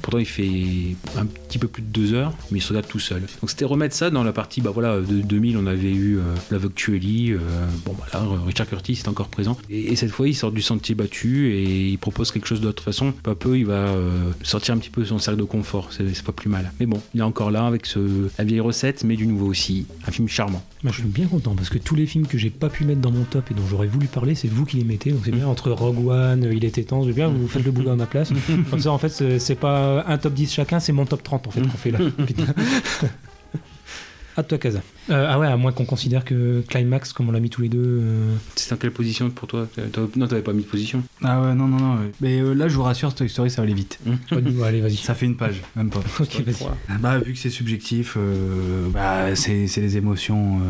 [0.00, 2.98] pourtant il fait un petit peu plus de deux heures, mais il se regarde tout
[2.98, 3.22] seul.
[3.40, 6.18] Donc c'était remettre ça dans la partie, bah voilà, de 2000, on avait eu
[6.62, 7.32] Actually.
[7.32, 7.38] euh,
[7.84, 9.56] bon, bah là, Richard Curtis est encore présent.
[9.70, 12.74] Et, et cette fois, il sort du sentier battu et il propose quelque chose d'autre.
[12.74, 15.18] De toute façon, peu à peu, il va euh, sortir un petit peu de son
[15.18, 15.90] cercle de confort.
[15.92, 16.72] C'est pas plus mal.
[16.80, 19.86] Mais bon, il est encore là avec ce, la vieille recette, mais du nouveau aussi.
[20.06, 20.62] Un film charmant.
[20.82, 23.00] Moi, je suis bien content parce que tous les films que j'ai pas pu mettre
[23.00, 25.10] dans mon top et dont j'aurais voulu parler, c'est vous qui les mettez.
[25.12, 27.96] Donc c'est bien entre Rogue One, Il était temps, bien, vous faites le boulot à
[27.96, 28.30] ma place.
[28.70, 31.46] Comme ça, en fait, c'est c'est pas un top 10 chacun, c'est mon top 30
[31.46, 31.98] en fait qu'on fait là.
[34.36, 34.80] À toi, Kaza.
[35.10, 37.68] Euh, ah ouais, à moins qu'on considère que Climax, comme on l'a mis tous les
[37.68, 37.78] deux.
[38.02, 39.68] euh, C'est en quelle position pour toi
[40.16, 41.04] Non, t'avais pas mis de position.
[41.22, 41.94] Ah ouais, non, non, non.
[42.00, 42.10] ouais.
[42.20, 44.00] Mais euh, là, je vous rassure, Toy Story, ça va aller vite.
[44.32, 44.96] ouais, allez, vas-y.
[44.96, 46.00] Ça fait une page, même pas.
[46.20, 46.98] Ok, vas-y.
[47.00, 50.56] Bah, vu que c'est subjectif, euh, bah, c'est c'est les émotions.
[50.56, 50.60] euh.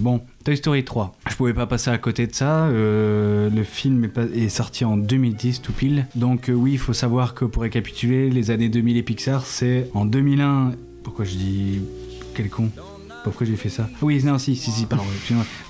[0.00, 1.16] Bon, Toy Story 3.
[1.30, 2.66] Je pouvais pas passer à côté de ça.
[2.66, 6.06] euh, le film est, pas- est sorti en 2010, tout pile.
[6.14, 9.88] Donc, euh, oui, il faut savoir que pour récapituler, les années 2000 et Pixar, c'est
[9.94, 10.72] en 2001.
[11.04, 11.80] Pourquoi je dis.
[12.34, 12.68] Quel con?
[13.24, 15.04] Pourquoi j'ai fait ça Oui, non, si, si, si, pardon.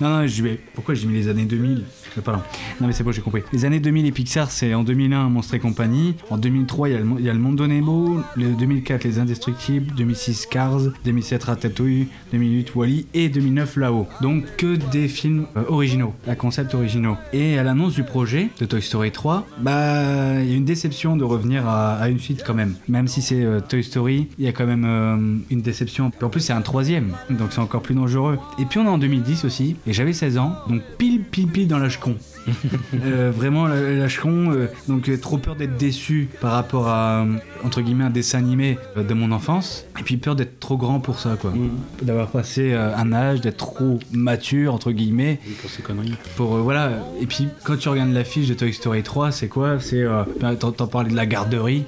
[0.01, 0.59] Non, non, je vais.
[0.73, 1.83] Pourquoi j'ai mis les années 2000
[2.17, 2.41] Euh, Pardon.
[2.81, 3.43] Non, mais c'est bon, j'ai compris.
[3.53, 6.15] Les années 2000 et Pixar, c'est en 2001 Monstre et compagnie.
[6.29, 8.19] En 2003, il y a le, y a le Monde de Nemo.
[8.35, 9.95] Le 2004, Les Indestructibles.
[9.95, 10.81] 2006, Cars.
[11.05, 12.07] 2007, Ratatouille.
[12.33, 13.07] 2008, Wally.
[13.13, 14.07] Et 2009, Là-haut.
[14.21, 16.13] Donc, que des films euh, originaux.
[16.27, 17.15] À concept originaux.
[17.31, 21.15] Et à l'annonce du projet de Toy Story 3, bah, il y a une déception
[21.15, 22.75] de revenir à, une suite quand même.
[22.89, 26.11] Même si c'est euh, Toy Story, il y a quand même une déception.
[26.21, 27.13] En plus, c'est un troisième.
[27.29, 28.39] Donc, c'est encore plus dangereux.
[28.59, 29.75] Et puis, on est en 2010 aussi.
[29.87, 30.53] Et j'avais 16 ans.
[30.67, 32.15] Donc, pile, pile, pile dans l'âge con.
[33.03, 37.35] Euh, vraiment la- lâcheron, euh, donc euh, trop peur d'être déçu par rapport à euh,
[37.63, 41.19] entre guillemets un dessin animé de mon enfance, et puis peur d'être trop grand pour
[41.19, 41.51] ça quoi,
[42.01, 46.15] d'avoir passé un âge, d'être trop mature entre guillemets Pour ces conneries.
[46.35, 46.91] pour voilà.
[47.21, 49.79] Et puis quand tu regardes l'affiche de Toy Story 3, c'est quoi?
[49.79, 50.03] C'est
[50.39, 51.83] ben, t'en parlais de la garderie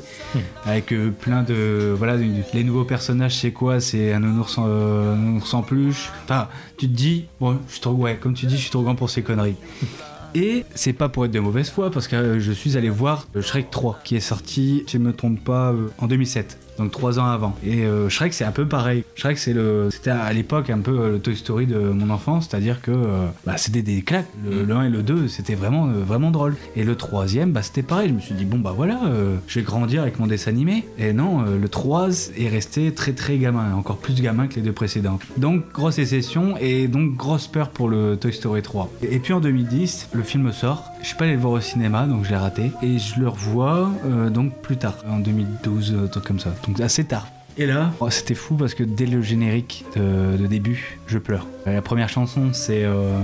[0.66, 2.16] avec euh, plein de voilà
[2.54, 3.38] les nouveaux personnages.
[3.38, 3.80] C'est quoi?
[3.80, 6.10] C'est un nounours, en- un nounours en peluche.
[6.26, 6.48] Enfin,
[6.78, 8.96] tu te dis bon, je suis trop ouais, comme tu dis, je suis trop grand
[8.96, 9.56] pour ces conneries.
[10.40, 13.28] Et c'est pas pour être de mauvaise foi parce que euh, je suis allé voir
[13.34, 16.60] le Shrek 3 qui est sorti, si je me trompe pas, euh, en 2007.
[16.78, 17.56] Donc trois ans avant.
[17.66, 19.04] Et euh, Shrek c'est un peu pareil.
[19.16, 22.48] Shrek c'est le, c'était à l'époque un peu euh, le Toy Story de mon enfance,
[22.50, 24.28] c'est-à-dire que euh, bah, c'était des claques.
[24.46, 26.56] Le, le 1 et le 2 c'était vraiment euh, vraiment drôle.
[26.76, 28.10] Et le troisième bah c'était pareil.
[28.10, 29.00] Je me suis dit bon bah voilà,
[29.48, 30.86] je vais grandir avec mon dessin animé.
[30.98, 34.72] Et non, le 3 est resté très très gamin, encore plus gamin que les deux
[34.72, 35.20] précédents.
[35.38, 38.92] Donc grosse déception et donc grosse peur pour le Toy Story 3.
[39.02, 40.92] Et puis en 2010, le film sort.
[41.02, 42.72] Je suis pas allé le voir au cinéma, donc je l'ai raté.
[42.82, 46.54] Et je le revois euh, donc plus tard, en 2012, un truc comme ça.
[46.68, 47.28] Donc assez tard.
[47.60, 51.48] Et là, oh, c'était fou parce que dès le générique de, de début, je pleure.
[51.66, 53.20] La première chanson, c'est euh,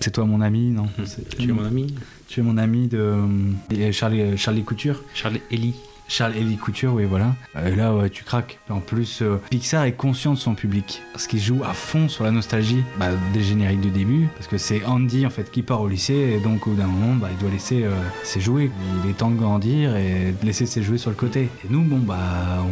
[0.00, 0.86] C'est toi mon ami, non?
[1.04, 1.94] C'est- Tu es mon ami
[2.28, 5.02] Tu es mon ami de euh, Charlie, Charlie Couture.
[5.14, 5.74] Charles Ellie.
[6.08, 7.34] Charles Ellie Couture, oui, voilà.
[7.66, 8.58] Et là, ouais, tu craques.
[8.68, 11.02] En plus, euh, Pixar est conscient de son public.
[11.12, 14.28] Parce qu'il joue à fond sur la nostalgie bah, des génériques de début.
[14.34, 16.36] Parce que c'est Andy, en fait, qui part au lycée.
[16.36, 17.90] Et donc, au bout d'un moment, bah, il doit laisser euh,
[18.22, 18.70] ses jouets.
[19.02, 21.48] Il est temps de grandir et de laisser ses jouets sur le côté.
[21.64, 22.18] Et nous, bon, bah,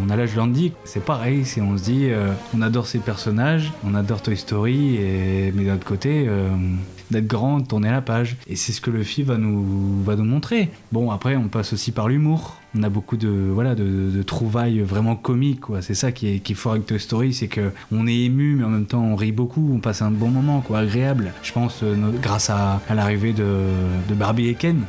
[0.03, 0.73] on a l'âge d'Andy.
[0.85, 1.45] C'est pareil.
[1.61, 3.73] On se dit, euh, on adore ces personnages.
[3.85, 4.97] On adore Toy Story.
[4.97, 6.49] Et, mais d'un autre côté, euh,
[7.13, 8.37] d'être grand, de tourner la page.
[8.49, 10.71] Et c'est ce que le film va nous, va nous montrer.
[10.91, 12.57] Bon, après, on passe aussi par l'humour.
[12.77, 15.61] On a beaucoup de, voilà, de, de trouvailles vraiment comiques.
[15.61, 15.83] Quoi.
[15.83, 18.57] C'est ça qui est, qui est fort avec Toy Story, c'est que on est ému,
[18.57, 19.71] mais en même temps, on rit beaucoup.
[19.75, 21.33] On passe un bon moment, quoi, agréable.
[21.43, 23.47] Je pense, euh, grâce à, à l'arrivée de,
[24.09, 24.83] de Barbie et Ken.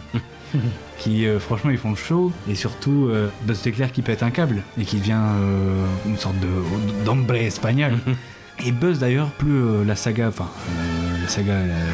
[1.03, 4.29] qui euh, franchement ils font le show et surtout euh, Buzz l'éclair qui pète un
[4.31, 7.93] câble et qui devient euh, une sorte de d'ombre espagnol
[8.59, 11.91] et Buzz d'ailleurs, plus euh, la saga, enfin euh, la saga, euh,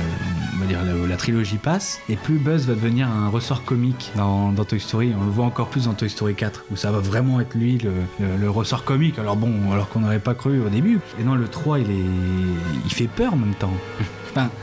[0.56, 4.52] on va dire la, trilogie passe, et plus Buzz va devenir un ressort comique dans,
[4.52, 5.14] dans Toy Story.
[5.19, 7.77] On le voit encore plus dans Toy Story 4, où ça va vraiment être lui
[7.80, 9.19] le, ressort comique.
[9.19, 10.99] Alors bon, alors qu'on n'aurait pas cru au début.
[11.19, 12.06] Et dans le 3, il est,
[12.86, 13.73] il fait peur en même temps.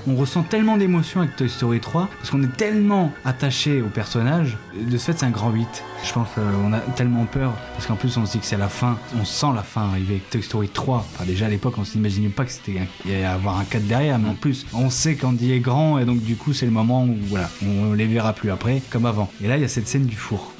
[0.06, 4.56] On ressent tellement d'émotions avec Toy Story 3 parce qu'on est tellement attaché au personnage.
[4.80, 5.66] De ce fait, c'est un grand 8.
[6.04, 8.68] Je pense qu'on a tellement peur parce qu'en plus, on se dit que c'est la
[8.68, 8.98] fin.
[9.20, 10.98] On sent la fin arriver avec Toy Story 3.
[11.14, 14.28] Enfin, déjà à l'époque, on s'imaginait pas que c'était un- avoir un 4 derrière, mais
[14.28, 17.16] en plus, on sait qu'Andy est grand et donc du coup, c'est le moment où
[17.28, 19.30] voilà, on les verra plus après comme avant.
[19.42, 20.52] Et là, il y a cette scène du four.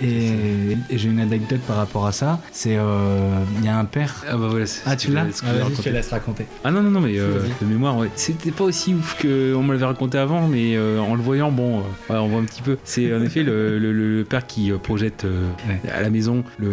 [0.00, 2.40] Et, et j'ai une anecdote par rapport à ça.
[2.52, 4.24] C'est euh, il y a un père.
[4.28, 4.64] Ah bah voilà.
[4.86, 5.90] Ah, tu l'as que j'allais raconter.
[5.90, 6.46] laisse raconter.
[6.64, 8.08] Ah non, non, non, mais euh, de mémoire, ouais.
[8.14, 11.50] C'était pas aussi ouf que on me l'avait raconté avant, mais euh, en le voyant,
[11.50, 12.76] bon, euh, ouais, on voit un petit peu.
[12.84, 15.24] C'est en effet le, le- le père qui projette
[15.68, 15.90] Ouais.
[15.90, 16.68] à la maison le,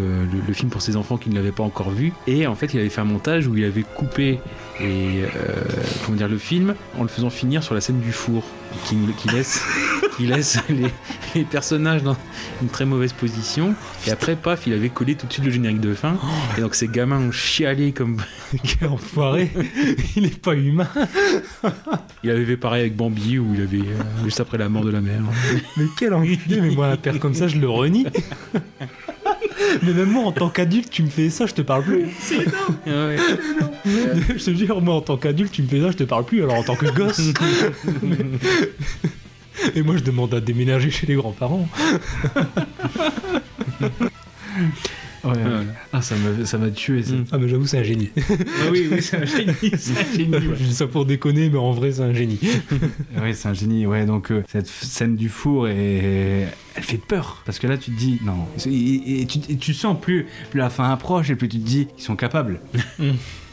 [0.47, 2.13] le- film pour ses enfants qui ne l'avaient pas encore vu.
[2.27, 4.39] Et en fait, il avait fait un montage où il avait coupé
[4.79, 5.23] et,
[6.05, 8.43] comment dire, le film en le faisant finir sur la scène du four.
[9.17, 9.61] Qui, laisse,
[10.15, 10.59] qui laisse
[11.35, 12.15] les, personnages dans
[12.61, 13.73] une très mauvaise position.
[14.05, 16.17] Et après, paf, il avait collé tout de suite le générique de fin.
[16.57, 18.21] Et donc, ces gamins ont chialé comme
[18.63, 19.51] Quel enfoiré
[20.15, 20.87] Il est pas humain
[22.23, 24.91] Il avait fait pareil avec Bambi où il avait euh, juste après la mort de
[24.91, 25.21] la mère.
[25.77, 28.05] Mais quel enculé Mais moi, un père comme ça, je le renie
[29.83, 32.05] Mais même moi, en tant qu'adulte, tu me fais ça, je te parle plus.
[33.85, 36.43] je te jure, moi, en tant qu'adulte, tu me fais ça, je te parle plus.
[36.43, 37.21] Alors, en tant que gosse.
[39.75, 41.67] Et moi, je demande à déménager chez les grands-parents.
[45.25, 45.33] Ouais.
[45.41, 45.63] Voilà.
[45.93, 47.03] Ah, ça m'a, ça m'a tué.
[47.03, 47.13] ça.
[47.13, 47.25] Mm.
[47.31, 48.09] Ah, mais j'avoue, c'est un génie.
[48.17, 49.53] Ah oui, oui, c'est un génie.
[49.77, 50.37] C'est un génie.
[50.57, 52.39] Je dis ça pour déconner, mais en vrai, c'est un génie.
[53.21, 53.85] Oui, c'est un génie.
[53.85, 56.45] Ouais, donc euh, cette scène du four, et
[56.75, 57.41] elle fait peur.
[57.45, 58.45] Parce que là, tu te dis, non.
[58.67, 61.87] Et, et tu, et tu sens plus, la fin approche, et plus tu te dis,
[61.97, 62.59] ils sont capables.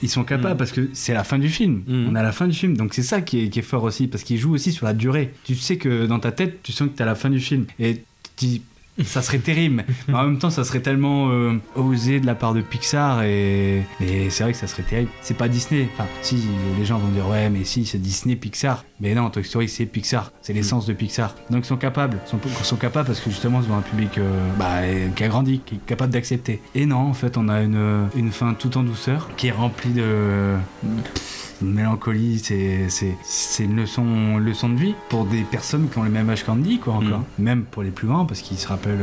[0.03, 1.83] Ils sont capables parce que c'est la fin du film.
[1.87, 2.07] Mm.
[2.11, 2.77] On a la fin du film.
[2.77, 4.09] Donc c'est ça qui est, qui est fort aussi.
[4.09, 5.33] Parce qu'il joue aussi sur la durée.
[5.45, 7.67] Tu sais que dans ta tête, tu sens que tu à la fin du film.
[7.79, 8.03] Et tu
[8.37, 8.63] te dis,
[9.05, 9.85] ça serait terrible.
[10.09, 13.23] Mais en même temps, ça serait tellement euh, osé de la part de Pixar.
[13.23, 15.11] Et, et c'est vrai que ça serait terrible.
[15.23, 15.89] C'est pas Disney.
[15.95, 16.45] Enfin, si
[16.79, 18.85] les gens vont dire, ouais, mais si, c'est Disney, Pixar.
[19.01, 20.31] Mais non, Toy Story, c'est Pixar.
[20.43, 21.35] C'est l'essence de Pixar.
[21.51, 22.19] Donc ils sont capables.
[22.27, 24.83] Ils sont, sont capables parce que justement, ils ont un public euh, bah,
[25.17, 26.61] qui a grandi, qui est capable d'accepter.
[26.75, 30.57] Et non, en fait, on a une, fin tout en douceur qui est remplie de.
[31.63, 36.11] Mélancolie, c'est c'est c'est une leçon leçon de vie pour des personnes qui ont le
[36.11, 37.21] même âge qu'Andy, quoi, encore.
[37.39, 37.43] Mm.
[37.43, 39.01] Même pour les plus grands, parce qu'ils se rappellent.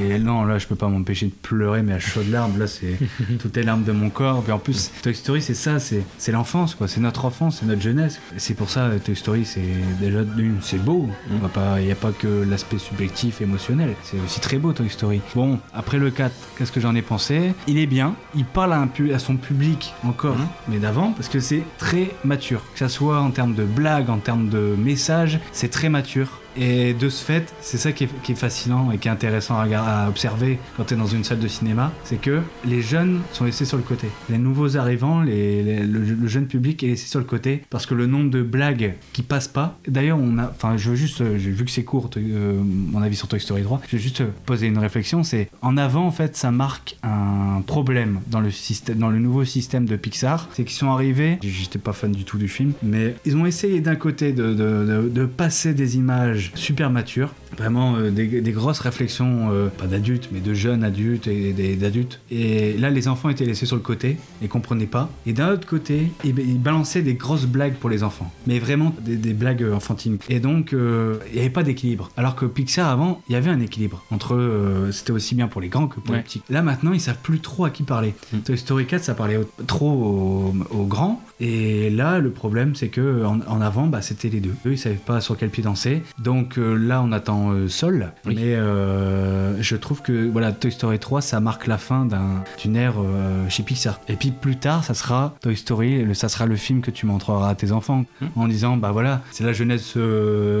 [0.00, 2.66] euh, et non, là, je peux pas m'empêcher de pleurer, mais à chaudes larmes, là,
[2.66, 2.98] c'est
[3.40, 4.42] toutes les larmes de mon corps.
[4.42, 6.88] Puis en plus, Toy Story, c'est ça, c'est c'est l'enfance, quoi.
[6.88, 8.20] C'est notre enfance, c'est notre jeunesse.
[8.34, 9.60] Et c'est pour ça, Toy Story, c'est
[10.00, 11.02] déjà d'une, c'est beau.
[11.02, 11.34] Mm.
[11.34, 13.94] On va pas, il y a pas que l'aspect subjectif, émotionnel.
[14.04, 15.20] C'est aussi très beau Toy Story.
[15.34, 17.54] Bon, après le 4, qu'est-ce que j'en ai pensé?
[17.66, 18.14] Il est bien.
[18.34, 20.36] Il parle à, un à son public encore,
[20.68, 22.62] mais d'avant, parce que c'est très mature.
[22.72, 26.40] Que ça soit en termes de blagues, en termes de messages, c'est très mature.
[26.56, 30.58] Et de ce fait, c'est ça qui est, fascinant et qui est intéressant à, observer
[30.76, 33.76] quand tu es dans une salle de cinéma, c'est que les jeunes sont laissés sur
[33.76, 34.08] le côté.
[34.28, 38.30] Les nouveaux arrivants, le, jeune public est laissé sur le côté parce que le nombre
[38.30, 39.78] de blagues qui passent pas.
[39.86, 43.02] D'ailleurs, on a, enfin, je veux juste, euh, j'ai vu que c'est court, euh, mon
[43.02, 45.22] avis sur Toy Story 3, je vais juste euh, poser une réflexion.
[45.22, 49.44] C'est en avant, en fait, ça marque un problème dans le système, dans le nouveau
[49.44, 51.38] système de Pixar, c'est qu'ils sont arrivés.
[51.42, 55.74] J'étais pas fan du tout du film, mais ils ont essayé d'un côté de passer
[55.74, 60.54] des images super matures, vraiment euh, des, des grosses réflexions, euh, pas d'adultes, mais de
[60.54, 62.20] jeunes adultes et d'adultes.
[62.30, 65.10] Et là, les enfants étaient laissés sur le côté et comprenaient pas.
[65.26, 68.94] Et d'un autre côté, ils, ils balançaient des grosses blagues pour les enfants, mais vraiment
[69.02, 70.18] des, des blagues enfantines.
[70.28, 72.10] Et donc, euh, il n'y avait pas d'équilibre.
[72.16, 75.60] Alors que Pixar avant, il y avait un équilibre entre, euh, c'était aussi bien pour
[75.60, 76.42] les grands que pour les petits.
[76.50, 78.14] Là maintenant, ils savent plus trop à qui parler.
[78.32, 78.38] Mm.
[78.38, 81.22] Toy Story 4, ça parlait au- trop aux, aux grands.
[81.40, 84.54] Et là, le problème, c'est que en, en avant, bah, c'était les deux.
[84.66, 86.02] Eux, ils savaient pas sur quel pied danser.
[86.18, 88.12] Donc euh, là, on attend euh, Sol.
[88.26, 88.34] Oui.
[88.36, 92.76] Mais euh, je trouve que voilà, Toy Story 3, ça marque la fin d'un- d'une
[92.76, 94.00] ère euh, chez Pixar.
[94.08, 97.06] Et puis plus tard, ça sera Toy Story, le- ça sera le film que tu
[97.06, 98.26] montreras à tes enfants Mm.
[98.36, 99.96] en disant bah voilà, c'est la jeunesse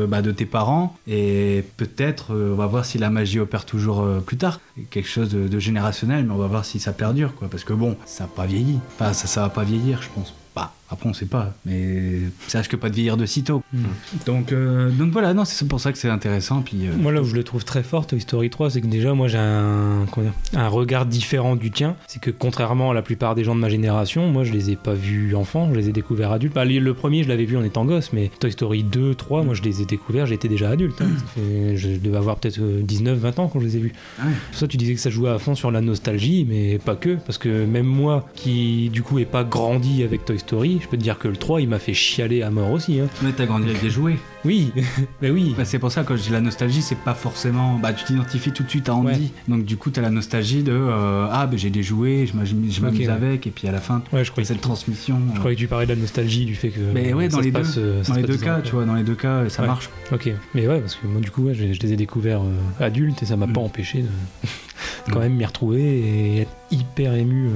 [0.08, 4.36] bah, de tes parents et peut-être on va voir si la magie opère toujours plus
[4.36, 4.60] tard.
[4.90, 7.48] Quelque chose de, de générationnel, mais on va voir si ça perdure quoi.
[7.50, 8.78] Parce que bon, ça n'a pas vieilli.
[8.94, 10.34] Enfin, ça, ça va pas vieillir, je pense.
[10.60, 13.62] Bah, après on sait pas, mais ça risque pas de vieillir de sitôt.
[13.72, 13.78] Mm.
[14.26, 16.62] Donc, euh, donc voilà, non, c'est pour ça que c'est intéressant.
[16.62, 18.86] Puis euh, Moi là où je le trouve très fort Toy Story 3 c'est que
[18.86, 20.06] déjà moi j'ai un,
[20.68, 24.28] regard différent du tien c'est que contrairement à la plupart des gens de ma génération
[24.28, 27.22] moi je les ai pas vus enfants je les ai découverts adultes Bah, le premier
[27.22, 29.84] je l'avais vu en étant gosse mais Toy Story 2 3 moi je les ai
[29.84, 31.08] découverts j'étais déjà adulte hein.
[31.34, 34.32] Fait- je devais avoir peut-être 19 20 ans quand je les ai vus Ah ouais.
[34.52, 37.38] Ça tu disais que ça jouait à fond sur la nostalgie mais pas que parce
[37.38, 41.02] que même moi qui du coup ai pas grandi avec Toy Story je peux te
[41.02, 43.06] dire que le 3 il m'a fait chialer à mort aussi hein.
[43.22, 44.16] mais t'as grandi avec des jouets.
[44.44, 44.72] oui
[45.22, 47.78] mais oui Bah, c'est pour ça que je dis la nostalgie, c'est pas forcément.
[47.78, 49.32] Bah, tu t'identifies tout de suite à Andy.
[49.48, 52.80] Donc, du coup, t'as la nostalgie de euh, Ah, bah, j'ai des jouets, je m'amuse
[53.08, 53.08] ouais.
[53.08, 55.18] avec, et puis à la fin, ouais je t'as croyais cette transmission.
[55.34, 56.80] Je croyais que tu parlais de la nostalgie du fait que.
[56.94, 57.82] Mais ouais, dans les passe, deux.
[57.82, 59.90] euh, Dans les deux cas, tu vois, dans les deux cas, ça marche.
[60.12, 63.22] Ok, mais ouais, parce que moi, du coup, je, je les ai découverts euh, adultes
[63.22, 63.52] et ça m'a Mm.
[63.52, 64.08] pas empêché de
[65.10, 65.22] quand Mm.
[65.22, 67.46] même m'y retrouver et être hyper ému.
[67.48, 67.50] euh.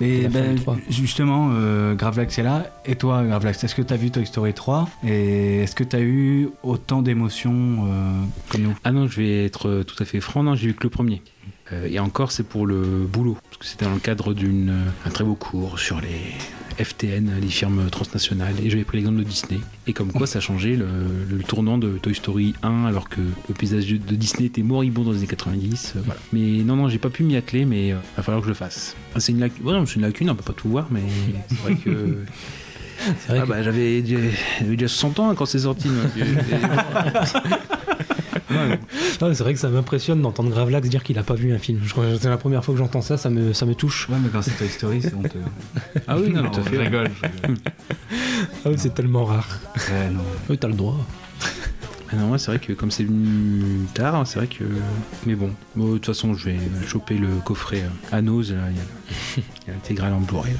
[0.00, 0.56] Et ben,
[0.90, 2.66] justement, euh, Gravelax est là.
[2.84, 6.48] Et toi, Gravelax, est-ce que t'as vu Toy Story 3 Et est-ce que t'as eu
[6.64, 8.12] autant d'émotions euh,
[8.48, 8.74] comme nous?
[8.82, 10.90] Ah non, je vais être euh, tout à fait franc, non, j'ai vu que le
[10.90, 11.22] premier.
[11.72, 15.22] Euh, et encore, c'est pour le boulot, parce que c'était dans le cadre d'un très
[15.24, 16.34] beau cours sur les
[16.78, 19.60] FTN, les firmes transnationales, et j'avais pris l'exemple de Disney.
[19.86, 20.86] Et comme quoi, ça a changé le,
[21.30, 25.12] le tournant de Toy Story 1, alors que le paysage de Disney était moribond dans
[25.12, 25.94] les années 90.
[25.96, 26.20] euh, voilà.
[26.32, 28.54] Mais non, non, j'ai pas pu m'y atteler, mais il va falloir que je le
[28.56, 28.96] fasse.
[29.14, 29.50] Ah, C'est une, ouais,
[29.96, 31.02] une lacune, on peut pas tout voir, mais
[31.48, 32.24] c'est vrai que.
[33.20, 34.18] C'est vrai Ah que- bah j'avais déjà,
[34.60, 35.88] j'avais déjà 60 ans quand c'est sorti.
[39.20, 41.80] Non, c'est vrai que ça m'impressionne d'entendre Gravelax dire qu'il a pas vu un film.
[42.20, 44.08] C'est la première fois que j'entends ça, ça me, ça me touche.
[44.08, 45.40] Ouais, mais quand c'est Toy Story, c'est honteux.
[46.06, 46.76] Ah oui, non, Non, je fait.
[46.78, 47.10] rigole.
[47.20, 47.56] je rigole.
[48.64, 49.48] Ah oui, c'est tellement rare.
[49.90, 50.20] Ouais, non.
[50.48, 50.96] Oui, t'as le droit.
[52.12, 54.64] Ah non, c'est vrai que comme c'est venu tard, hein, c'est vrai que.
[55.26, 58.52] Mais bon, Bon, de toute façon, je vais choper le coffret euh, à Nose.
[58.52, 58.88] là, Il y a le-
[59.36, 60.52] il y a l'intégrale en Blu-ray.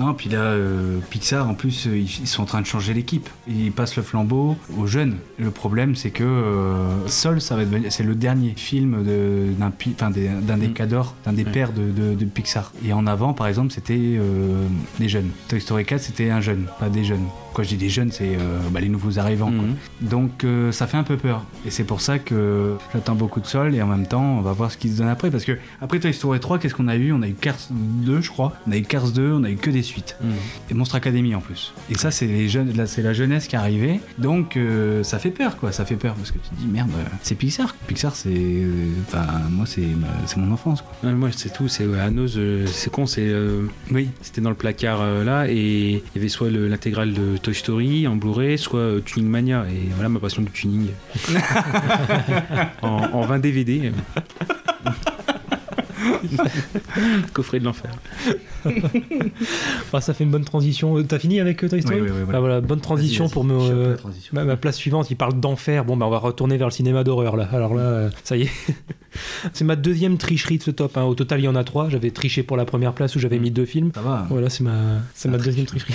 [0.00, 3.28] Non, puis là, euh, Pixar, en plus, euh, ils, sont en train de changer l'équipe.
[3.46, 5.16] Ils passent le flambeau aux jeunes.
[5.38, 9.70] Le problème, c'est que euh, Sol, ça va devenir, c'est le dernier film d'un
[10.10, 10.72] des- d'un des Mm.
[10.72, 12.72] cadors, d'un des pères de, de- de Pixar.
[12.84, 14.66] Et en avant, par exemple, c'était euh,
[14.98, 15.30] des jeunes.
[15.48, 17.26] Toy Story 4, c'était un jeune, pas des jeunes.
[17.54, 19.50] Quand je dis des jeunes, c'est euh, bah, les nouveaux arrivants.
[19.50, 19.62] quoi.
[19.62, 20.08] Mhm.
[20.10, 21.44] Donc euh, ça fait un peu peur.
[21.64, 24.52] Et c'est pour ça que j'attends beaucoup de sol et en même temps on va
[24.52, 25.30] voir ce qui se donne après.
[25.30, 27.12] Parce que après Toy Story 3, qu'est-ce qu'on a eu?
[27.12, 28.54] On a eu Cars 2 je crois.
[28.66, 30.16] On a eu Cars 2, on a eu que des suites.
[30.22, 30.32] Mhm.
[30.70, 31.72] Et Monstre Academy en plus.
[31.90, 34.00] Et ça c'est les jeunes, c'est la jeunesse qui est arrivée.
[34.18, 36.90] Donc euh, ça fait peur quoi, ça fait peur parce que tu te dis merde,
[37.22, 37.74] c'est Pixar.
[37.86, 38.62] Pixar c'est,
[39.06, 39.86] enfin moi c'est
[40.26, 41.08] c'est mon enfance quoi.
[41.08, 41.68] Ouais, moi, c'est tout.
[41.68, 42.10] C'est à
[42.66, 43.06] c'est con.
[43.06, 43.32] C'est
[43.92, 44.08] Oui.
[44.22, 48.16] c'était dans le placard là et il y avait soit l'intégrale de Toy Story en
[48.16, 49.66] Blu-ray, soit euh, Tuning Mania.
[49.70, 50.88] Et voilà ma passion du tuning.
[52.82, 53.92] en, en 20 DVD.
[57.32, 57.90] Coffret de l'enfer.
[59.92, 60.98] Ah, ça fait une bonne transition.
[60.98, 62.38] Euh, T'as fini avec euh, Toy Story Oui, oui, oui, voilà.
[62.38, 63.54] Ah, voilà, bonne transition pour me.
[63.54, 64.30] euh, transition.
[64.34, 65.84] ma, ma place suivante, il parle d'enfer.
[65.84, 67.48] Bon, bah, on va retourner vers le cinéma d'horreur là.
[67.52, 68.50] Alors là, euh, ça y est.
[69.52, 70.96] c'est ma deuxième tricherie de ce top.
[70.96, 71.04] hein.
[71.04, 71.88] Au total, il y en a trois.
[71.90, 73.92] J'avais triché pour la première place où j'avais mis deux films.
[73.94, 74.26] Ça va.
[74.30, 74.72] Voilà, c'est ma,
[75.14, 75.94] c'est ma deuxième tricherie.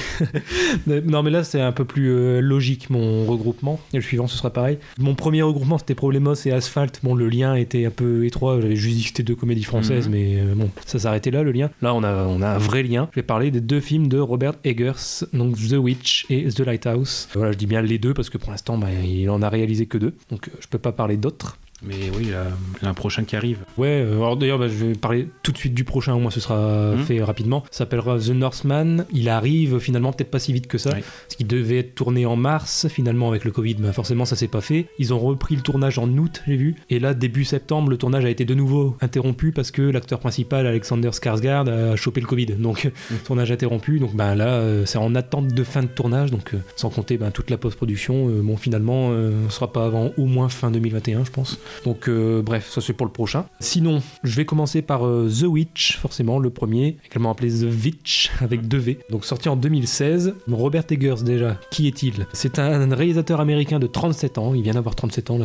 [0.88, 3.80] non, mais là, c'est un peu plus euh, logique mon regroupement.
[3.94, 4.78] Et le suivant, ce sera pareil.
[5.00, 7.00] Mon premier regroupement, c'était Problemos et Asphalt.
[7.04, 8.62] Bon, le lien était un peu étroit.
[8.62, 10.12] J'avais juste dit que c'était deux comédies françaises, Mhm.
[10.12, 11.70] mais euh, bon, ça s'arrêtait là, le lien.
[11.82, 13.08] Là, on a, on a un vrai lien.
[13.12, 17.28] Je vais parler des deux films de Robert Eggers, donc The Witch et The Lighthouse.
[17.34, 19.86] Voilà, je dis bien les deux parce que pour l'instant, bah, il en a réalisé
[19.86, 20.14] que deux.
[20.30, 21.58] Donc, euh, je peux pas parler d'autres.
[21.82, 22.48] Mais oui, il y a-
[22.82, 23.60] un prochain qui arrive.
[23.78, 26.32] Ouais, euh, alors d'ailleurs, bah, je vais parler tout de suite du prochain, au moins
[26.32, 27.04] ce sera Mhm.
[27.06, 27.64] fait rapidement.
[27.72, 29.06] Ça s'appellera The Northman.
[29.14, 31.02] Il arrive finalement peut-être pas si vite que ça, Ouais.
[31.26, 32.88] parce qu'il devait être tourné en mars.
[32.90, 34.88] Finalement, avec le Covid, bah, forcément, ça s'est pas fait.
[35.00, 36.76] Ils ont repris le tournage en août, j'ai vu.
[36.90, 40.68] Et là, début septembre, le tournage a été de nouveau interrompu parce que l'acteur principal,
[40.68, 42.48] Alexander Skarsgård, a chopé le Covid.
[42.58, 42.92] Donc,
[43.26, 44.00] tournage interrompu.
[44.00, 46.32] Donc, bah, là, euh, c'est en attente de fin de tournage.
[46.32, 48.28] Donc, euh, sans compter bah, toute la post-production.
[48.30, 51.60] euh, bon, finalement, ce sera pas avant au moins fin 2021, je pense.
[51.86, 53.46] Donc euh, bref, ça c'est pour le prochain.
[53.60, 58.32] Sinon, je vais commencer par euh, The Witch, forcément le premier, également appelé The Witch
[58.42, 59.00] avec deux V.
[59.10, 60.36] Donc sorti en 2016.
[60.52, 62.28] Robert Eggers déjà, qui est-il?
[62.34, 64.54] C'est un réalisateur américain de 37 ans.
[64.54, 65.40] Il vient d'avoir 37 ans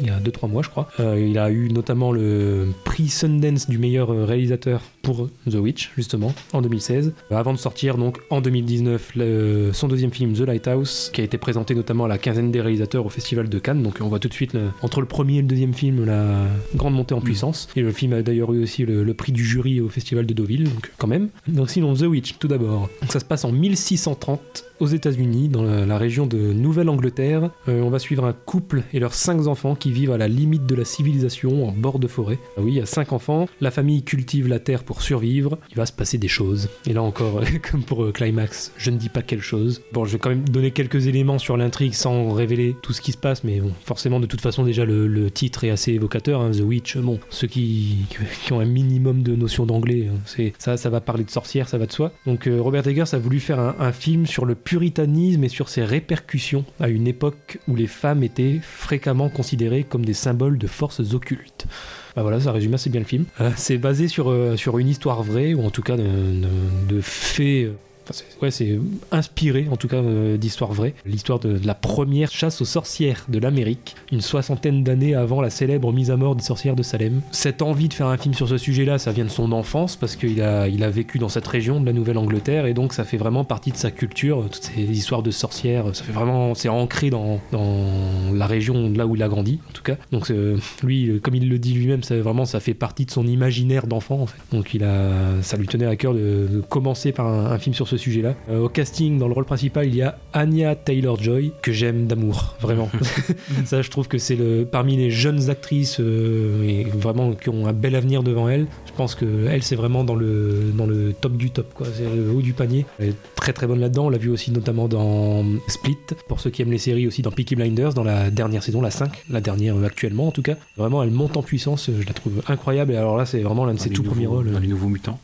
[0.00, 0.88] il y a 2-3 mois je crois.
[1.00, 6.34] Euh, il a eu notamment le prix Sundance du meilleur réalisateur pour The Witch justement
[6.52, 7.12] en 2016.
[7.30, 11.38] Avant de sortir donc en 2019 le- son deuxième film The Lighthouse qui a été
[11.38, 13.82] présenté notamment à la quinzaine des réalisateurs au festival de Cannes.
[13.82, 16.46] Donc on voit tout de suite entre le premier et le deuxième film la
[16.76, 17.68] grande montée en puissance.
[17.74, 20.34] Et le film a d'ailleurs eu aussi le, le prix du jury au festival de
[20.34, 21.28] Deauville, donc quand même.
[21.48, 22.88] Donc sinon The Witch tout d'abord.
[23.08, 27.50] Ça se passe en 1630 aux États-Unis, dans la, région de Nouvelle-Angleterre.
[27.68, 30.64] Euh, on va suivre un couple et leurs cinq enfants qui vivent à la limite
[30.64, 32.38] de la civilisation en bord de forêt.
[32.56, 33.48] Ah oui, il y a cinq enfants.
[33.60, 35.58] La famille cultive la terre pour survivre.
[35.70, 36.68] Il va se passer des choses.
[36.86, 39.82] Et là encore, comme pour euh, Climax, je ne dis pas quelle chose.
[39.92, 43.12] Bon, je vais quand même donner quelques éléments sur l'intrigue sans révéler tout ce qui
[43.12, 46.40] se passe, mais bon, forcément, de toute façon, déjà le, titre est assez évocateur.
[46.40, 46.96] hein, The Witch.
[46.98, 48.06] Bon, ceux qui,
[48.50, 51.86] ont un minimum de notion d'anglais, hein, ça, ça va parler de sorcière, ça va
[51.86, 52.12] de soi.
[52.26, 55.82] Donc euh, Robert Eggers a voulu faire un film sur le puritanisme et sur ses
[55.82, 61.14] répercussions à une époque où les femmes étaient fréquemment considérées comme des symboles de forces
[61.14, 61.66] occultes.
[62.14, 63.24] Bah voilà, ça résume assez bien le film.
[63.40, 66.94] Euh, c'est basé sur, euh, sur une histoire vraie, ou en tout cas de, de-
[66.96, 67.70] de faits.
[68.10, 68.78] Euh, ouais, c'est
[69.12, 70.94] inspiré en tout cas euh, d'histoires vraies.
[71.06, 75.92] L'histoire de, la première chasse aux sorcières de l'Amérique, une soixantaine d'années avant la célèbre
[75.92, 77.20] mise à mort des sorcières de Salem.
[77.32, 80.16] Cette envie de faire un film sur ce sujet-là, ça vient de son enfance parce
[80.16, 83.16] qu'il a, il a vécu dans cette région de la Nouvelle-Angleterre et donc ça fait
[83.16, 84.44] vraiment partie de sa culture.
[84.50, 87.86] Toutes ces histoires de sorcières, ça fait vraiment, c'est ancré dans, dans
[88.32, 89.96] la région là où il a grandi en tout cas.
[90.12, 93.10] Donc c'est- lui, euh, comme il le dit lui-même, ça vraiment ça fait partie de
[93.10, 94.38] son imaginaire d'enfant en fait.
[94.52, 97.74] Donc il a, ça lui tenait à cœur de, de commencer par un, un film
[97.74, 98.34] sur ce sujet-là.
[98.48, 102.56] Euh, au casting, dans le rôle principal, il y a Anya Taylor-Joy que j'aime d'amour,
[102.60, 102.88] vraiment.
[103.64, 107.66] ça, je trouve que c'est le parmi les jeunes actrices euh, et vraiment qui ont
[107.66, 108.66] un bel avenir devant elle.
[108.86, 111.86] Je pense que elle, c'est vraiment dans le dans le top du top, quoi.
[111.94, 112.86] C'est le haut du panier.
[112.98, 114.06] Elle est très très bonne là-dedans.
[114.06, 115.96] On l'a vu aussi notamment dans Split.
[116.28, 118.90] Pour ceux qui aiment les séries aussi dans Peaky Blinders, dans la dernière saison, la
[118.90, 120.56] 5, la dernière euh, actuellement en tout cas.
[120.76, 121.90] Vraiment, elle monte en puissance.
[121.90, 122.92] Je la trouve incroyable.
[122.92, 124.52] Et alors là, c'est vraiment l'un de ses tout premiers rôles.
[124.52, 125.18] Dans les nouveaux mutants.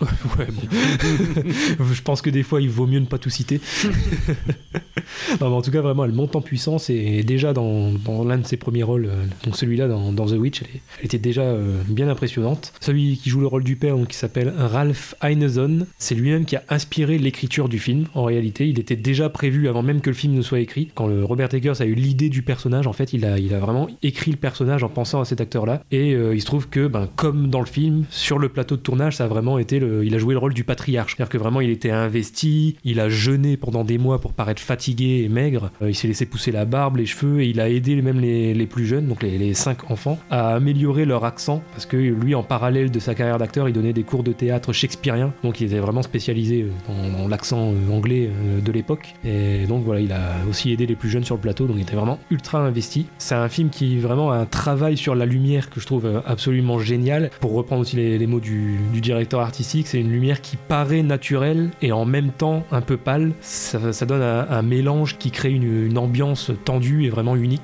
[0.38, 1.84] Ouais, bon.
[1.92, 3.60] je pense que des fois, il vaut mieux ne pas tout citer.
[5.40, 8.38] non, mais en tout cas, vraiment, elle monte en puissance et déjà dans, dans l'un
[8.38, 11.82] de ses premiers rôles, euh, donc celui-là dans, dans The Witch, elle, était déjà euh,
[11.88, 12.72] bien impressionnante.
[12.80, 16.56] Celui qui joue le rôle du père, donc, qui s'appelle Ralph Ineson, c'est lui-même qui
[16.56, 18.06] a inspiré l'écriture du film.
[18.14, 20.90] En réalité, il était déjà prévu avant même que le film ne soit écrit.
[20.94, 23.58] Quand le Robert Eggers a eu l'idée du personnage, en fait, il a, il a
[23.58, 25.82] vraiment écrit le personnage en pensant à cet acteur-là.
[25.90, 28.82] Et euh, il se trouve que, ben, comme dans le film, sur le plateau de
[28.82, 31.14] tournage, ça a vraiment été le, il a joué le rôle du patriarche.
[31.16, 35.22] C'est-à-dire que vraiment, il était investi, il a jeûné pendant des mois pour paraître fatigué
[35.24, 35.70] et maigre.
[35.82, 38.54] Euh, il s'est laissé pousser la barbe, les cheveux, et il a aidé même les,
[38.54, 41.62] les plus jeunes, donc les, les cinq enfants, à améliorer leur accent.
[41.72, 44.72] Parce que lui, en parallèle de sa carrière d'acteur, il donnait des cours de théâtre
[44.72, 45.32] shakespearien.
[45.42, 49.14] Donc il était vraiment spécialisé euh, dans, l'accent euh, anglais euh, de l'époque.
[49.24, 51.82] Et donc voilà, il a aussi aidé les plus jeunes sur le plateau, donc il
[51.82, 53.06] était vraiment ultra investi.
[53.18, 56.20] C'est un film qui vraiment a un travail sur la lumière que je trouve euh,
[56.26, 57.30] absolument génial.
[57.40, 61.92] Pour reprendre aussi les, mots du directeur artistique, c'est une lumière qui paraît naturelle et
[61.92, 63.32] en même temps un peu pâle.
[63.40, 67.62] Ça, donne un, mélange qui crée une, ambiance tendue et vraiment unique.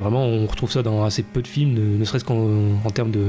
[0.00, 2.46] Vraiment, on retrouve ça dans assez peu de films, ne, serait-ce qu'en
[2.84, 3.24] en termes de,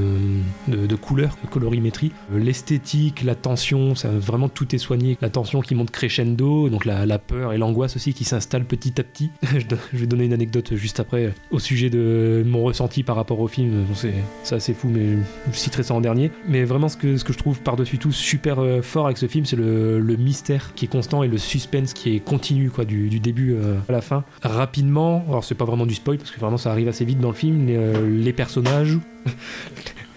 [0.68, 2.12] de, de couleurs, de colorimétrie.
[2.32, 5.16] L'esthétique, la tension, ça, vraiment tout est soigné.
[5.20, 9.04] La tension qui monte crescendo, donc la, peur et l'angoisse aussi qui s'installent petit à
[9.04, 9.30] petit.
[9.42, 13.48] je, vais donner une anecdote juste après au sujet de mon ressenti par rapport au
[13.48, 13.84] film.
[13.84, 15.18] Bon, c'est assez fou, mais
[15.50, 16.30] je citerai ça en dernier.
[16.48, 19.26] Mais vraiment, ce que, ce que je trouve par-dessus tout super euh, fort avec ce
[19.26, 23.20] film, c'est le, mystère qui est constant et le suspense qui est continu, quoi, du,
[23.20, 24.24] début euh, à la fin.
[24.42, 27.28] Rapidement, alors c'est pas vraiment du spoil parce que vraiment ça arrive assez vite dans
[27.28, 28.98] le film, euh, les personnages.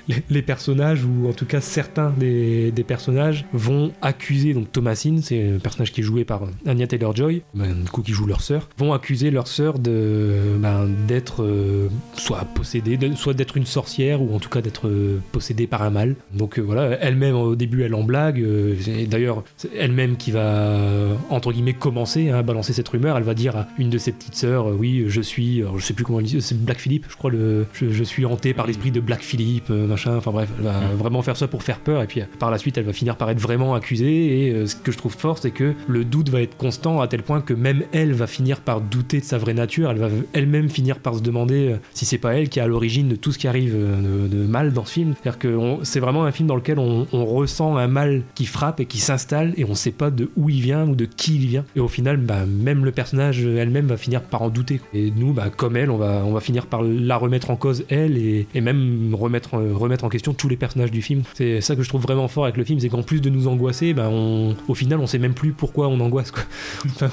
[0.08, 5.22] Les- Les personnages, ou en tout cas certains des, des personnages, vont accuser, donc Thomasine,
[5.22, 8.42] c'est un personnage qui est joué par Anya Taylor-Joy, ben, du coup qui joue leur
[8.42, 13.66] sœur, vont accuser leur sœur de ben, d'être euh, soit possédée, de- soit d'être une
[13.66, 16.16] sorcière, ou en tout cas d'être euh, possédée par un mal.
[16.34, 20.32] Donc euh, voilà, elle-même au début elle en blague, euh, et d'ailleurs c'est elle-même qui
[20.32, 23.90] va euh, entre guillemets commencer hein, à balancer cette rumeur, elle va dire à une
[23.90, 26.42] de ses petites sœurs, euh, oui je suis, alors, je sais plus comment elle dit,
[26.42, 29.70] c'est Black Philippe, je crois, le, je, je suis hanté par l'esprit de Black Philippe,
[29.70, 32.52] euh, machin, enfin bref, elle va vraiment faire ça pour faire peur, et puis par
[32.52, 35.16] la suite elle va finir par être vraiment accusée, et euh, ce que je trouve
[35.16, 38.28] fort c'est que le doute va être constant à tel point que même elle va
[38.28, 41.78] finir par douter de sa vraie nature, elle va elle-même finir par se demander euh,
[41.94, 44.38] si c'est pas elle qui est à l'origine de tout ce qui arrive euh, de,
[44.38, 45.16] de mal dans ce film.
[45.16, 48.80] C'est-à-dire que c'est vraiment un film dans lequel on, on ressent un mal qui frappe
[48.80, 51.48] et qui s'installe et on sait pas de où il vient ou de qui il
[51.48, 51.66] vient.
[51.76, 54.80] Et au final, bah, même le personnage elle-même va finir par en douter.
[54.94, 57.86] Et nous, bah, comme elle, on va, on va finir par la remettre en cause
[57.90, 61.24] elle et, et même remettre, euh, remettre en question tous les personnages du film.
[61.34, 63.48] C'est ça que je trouve vraiment fort avec le film, c'est qu'en plus de nous
[63.48, 66.32] angoisser, bah, on, au final, on sait même plus pourquoi on angoisse.
[66.32, 66.44] Quoi.
[66.86, 67.10] Enfin,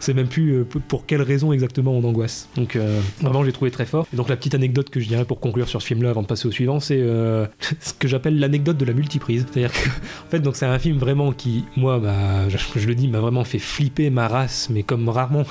[0.00, 2.48] sait même plus euh, pour quelle raison exactement on angoisse.
[2.56, 4.06] Donc euh, vraiment, j'ai trouvé très fort.
[4.12, 6.26] Et donc la petite anecdote que je dirais pour conclure sur ce film-là avant de
[6.26, 7.46] passer au suivant, c'est euh,
[7.80, 9.46] ce que j'appelle l'anecdote de la multiprise.
[9.50, 9.88] C'est-à-dire que,
[10.26, 13.44] en fait, donc c'est un film vraiment qui, moi, bah, je, le dis, m'a vraiment
[13.44, 15.44] fait flipper ma race, mais comme rarement.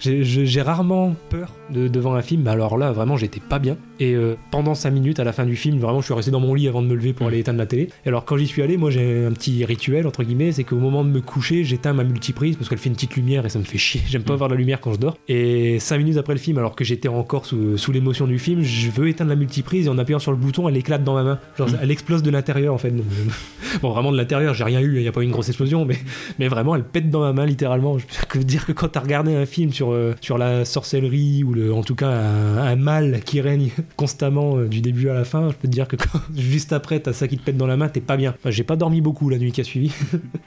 [0.00, 3.76] J'ai rarement peur de- devant un film, alors là, vraiment, j'étais pas bien.
[4.00, 6.40] Et euh, pendant 5 minutes, à la fin du film, vraiment, je suis resté dans
[6.40, 7.88] mon lit avant de me lever pour aller éteindre la télé.
[8.04, 10.76] Et alors, quand j'y suis allé, moi, j'ai un petit rituel, entre guillemets, c'est qu'au
[10.78, 13.58] moment de me coucher, j'éteins ma multiprise parce qu'elle fait une petite lumière et ça
[13.58, 14.00] me fait chier.
[14.08, 15.16] J'aime pas voir la lumière quand je dors.
[15.28, 18.62] Et 5 minutes après le film, alors que j'étais encore sous, sous l'émotion du film,
[18.62, 21.22] je veux éteindre la multiprise et en appuyant sur le bouton, elle éclate dans ma
[21.22, 21.38] main.
[21.58, 22.90] Genre, elle explose de l'intérieur, en fait.
[22.90, 23.30] Donc, je-
[23.82, 25.84] Bon, vraiment de l'intérieur, j'ai rien eu, il n'y a pas eu une grosse explosion,
[25.84, 25.96] mais,
[26.40, 27.98] mais vraiment, elle pète dans ma main, littéralement.
[27.98, 31.52] Je peux dire que quand t'as regardé un film sur, euh, sur la sorcellerie, ou
[31.52, 35.24] le, en tout cas un, un mal qui règne constamment euh, du début à la
[35.24, 35.96] fin, je peux te dire que
[36.36, 38.34] juste après, t'as ça qui te pète dans la main, t'es pas bien.
[38.46, 39.92] J'ai pas dormi beaucoup la nuit qui a suivi.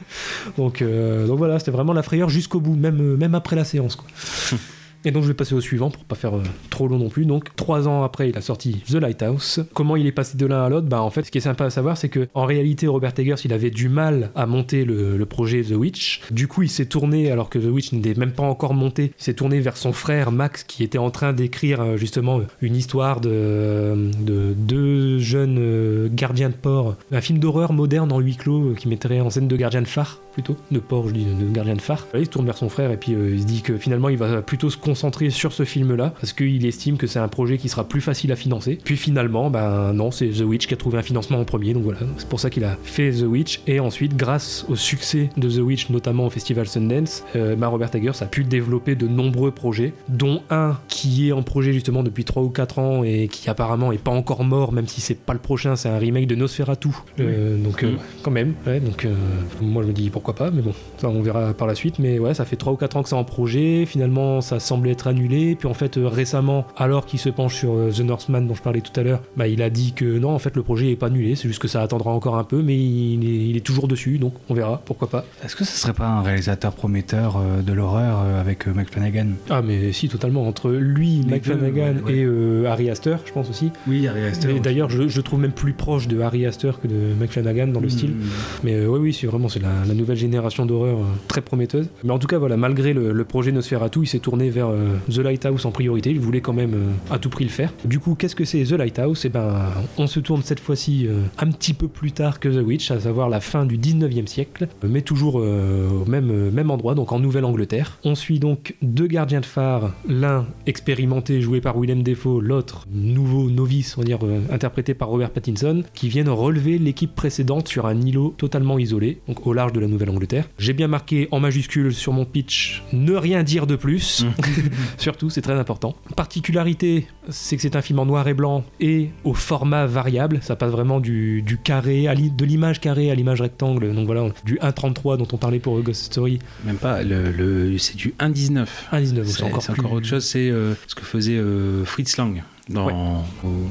[0.57, 3.65] donc, euh, donc voilà, c'était vraiment la frayeur jusqu'au bout, même, euh, même après la
[3.65, 3.95] séance.
[3.95, 4.07] Quoi.
[5.05, 7.25] Et donc je vais passer au suivant pour pas faire euh, trop long non plus.
[7.25, 9.65] Donc trois ans après, il a sorti The Lighthouse.
[9.73, 10.87] Comment il est passé de l'un à l'autre?
[10.87, 13.35] Bah en fait, ce qui est sympa à savoir, c'est que en réalité, Robert Eggers,
[13.45, 16.21] il avait du mal à monter le, projet The Witch.
[16.31, 19.23] Du coup, il s'est tourné, alors que The Witch n'était même pas encore monté, il
[19.23, 23.21] s'est tourné vers son frère Max, qui était en train d'écrire euh, justement une histoire
[23.21, 28.69] de, de deux jeunes euh, gardiens de port, un film d'horreur moderne en huis clos
[28.69, 31.49] euh, qui mettrait en scène deux gardiens de phare plutôt, de port, je dis, de
[31.53, 32.07] gardiens de phare.
[32.13, 34.09] Là, il se tourne vers son frère et puis euh, il se dit que finalement
[34.09, 37.69] il va plutôt se sur ce film-là parce qu'il estime que c'est un projet qui
[37.69, 38.77] sera plus facile à financer.
[38.83, 41.83] Puis finalement, ben non, c'est The Witch qui a trouvé un financement en premier, donc
[41.83, 43.61] voilà, c'est pour ça qu'il a fait The Witch.
[43.67, 47.95] Et ensuite, grâce au succès de The Witch, notamment au festival Sundance, euh, ben, Robert
[47.95, 52.25] Eggers a pu développer de nombreux projets, dont un qui est en projet justement depuis
[52.25, 55.33] 3 ou 4 ans et qui apparemment est pas encore mort, même si c'est pas
[55.33, 56.89] le prochain, c'est un remake de Nosferatu.
[57.19, 57.99] Euh, donc euh, Mm.
[58.23, 59.13] quand même, ouais, donc euh,
[59.61, 61.99] moi je me dis pourquoi pas, mais bon, ça on verra par la suite.
[61.99, 64.91] Mais ouais, ça fait 3 ou 4 ans que c'est en projet, finalement ça semblait
[64.91, 68.47] être annulé, puis en fait euh, récemment, alors qu'il se penche sur euh, The Northman
[68.47, 70.63] dont je parlais tout à l'heure, bah, il a dit que non, en fait le
[70.63, 73.49] projet est pas annulé, c'est juste que ça attendra encore un peu, mais il est,
[73.49, 75.25] il est toujours dessus, donc on verra, pourquoi pas.
[75.43, 79.27] Est-ce que ce serait pas un réalisateur prometteur euh, de l'horreur avec euh, Mike Flanagan?
[79.49, 82.17] Ah mais si, totalement, entre lui, Les Mike deux, Flanagan ouais, ouais.
[82.17, 83.71] et euh, Harry Astor, je pense aussi.
[83.87, 84.51] Oui, Harry Astor.
[84.51, 87.79] Et d'ailleurs, je, trouve même plus proche de Harry Astor que de Mike Flanagan dans
[87.79, 88.11] le style.
[88.11, 88.23] Mm.
[88.63, 91.87] Mais euh, oui, oui, c'est vraiment c'est la, la nouvelle génération d'horreur euh, très prometteuse.
[92.03, 94.97] Mais en tout cas, voilà, malgré le, le projet Nosferatu, il s'est tourné vers euh,
[95.09, 96.11] The Lighthouse en priorité.
[96.11, 97.73] Il voulait quand même euh, à tout prix le faire.
[97.85, 99.25] Du coup, qu'est-ce que c'est The Lighthouse?
[99.25, 99.55] Et ben,
[99.97, 102.99] on se tourne cette fois-ci euh, un petit peu plus tard que The Witch, à
[102.99, 107.99] savoir la fin du 19e siècle, mais toujours au même, même endroit, donc en Nouvelle-Angleterre.
[108.03, 113.49] On suit donc deux gardiens de phare, l'un expérimenté, joué par Willem Dafoe, l'autre nouveau
[113.49, 114.19] novice, on va dire,
[114.51, 119.45] interprété par Robert Pattinson, qui viennent relever l'équipe précédente sur un îlot totalement isolé, donc
[119.45, 120.49] au large de la Nouvelle-Angleterre.
[120.57, 124.25] J'ai bien marqué en majuscule sur mon pitch ne rien dire de plus,
[124.97, 125.95] surtout, c'est très important.
[126.15, 130.39] Particularité c'est que c'est un film en noir et blanc et au format variable.
[130.41, 133.93] Ça passe vraiment du, du carré, à de l'image carrée à l'image rectangle.
[133.93, 136.39] Donc voilà, du 1.33 dont on parlait pour Ghost Story.
[136.65, 138.65] Même pas, le, c'est du 1.19.
[138.91, 140.25] 1.19, c'est encore, encore, autre chose.
[140.25, 141.41] C'est ce que faisait
[141.85, 143.23] Fritz Lang dans,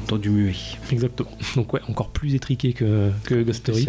[0.07, 0.55] dans du muet.
[0.91, 1.31] Exactement.
[1.55, 3.87] Donc ouais, encore plus étriqué que, que Ghost Story.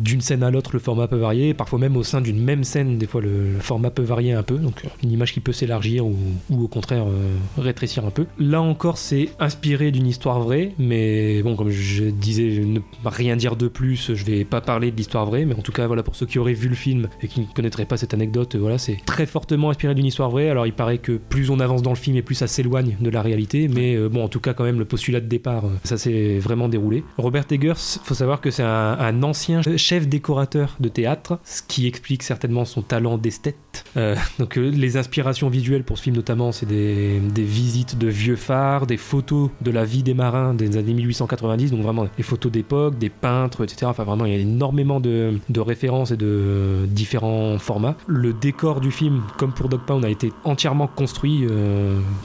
[0.00, 1.54] D'une scène à l'autre, le format peut varier.
[1.54, 4.56] Parfois même au sein d'une même scène, des fois le, format peut varier un peu.
[4.56, 6.16] Donc une image qui peut s'élargir ou,
[6.50, 8.26] ou, au contraire euh, rétrécir un peu.
[8.38, 13.56] Là encore, c'est inspiré d'une histoire vraie, mais bon, comme je disais, ne rien dire
[13.56, 14.14] de plus.
[14.14, 16.38] Je vais pas parler de l'histoire vraie, mais en tout cas, voilà, pour ceux qui
[16.38, 19.70] auraient vu le film et qui ne connaîtraient pas cette anecdote, voilà, c'est très fortement
[19.70, 20.50] inspiré d'une histoire vraie.
[20.50, 23.10] Alors il paraît que plus on avance dans le film et plus ça s'éloigne de
[23.10, 25.70] la réalité, mais euh, bon en tout cas, quand même, le postulat de départ, euh,
[25.84, 27.04] ça s'est vraiment déroulé.
[27.18, 32.22] Robert Eggers, faut savoir que c'est un, ancien chef décorateur de théâtre, ce qui explique
[32.22, 33.84] certainement son talent d'esthète.
[33.96, 38.36] Euh, donc, euh, les inspirations visuelles pour ce film, notamment, c'est des, visites de vieux
[38.36, 42.52] phares, des photos de la vie des marins des années 1890, donc vraiment des photos
[42.52, 43.86] d'époque, des peintres, etc.
[43.86, 47.96] Enfin, vraiment, il y a énormément de, références et de différents formats.
[48.06, 51.44] Le décor du film, comme pour Dog Pound, a été entièrement construit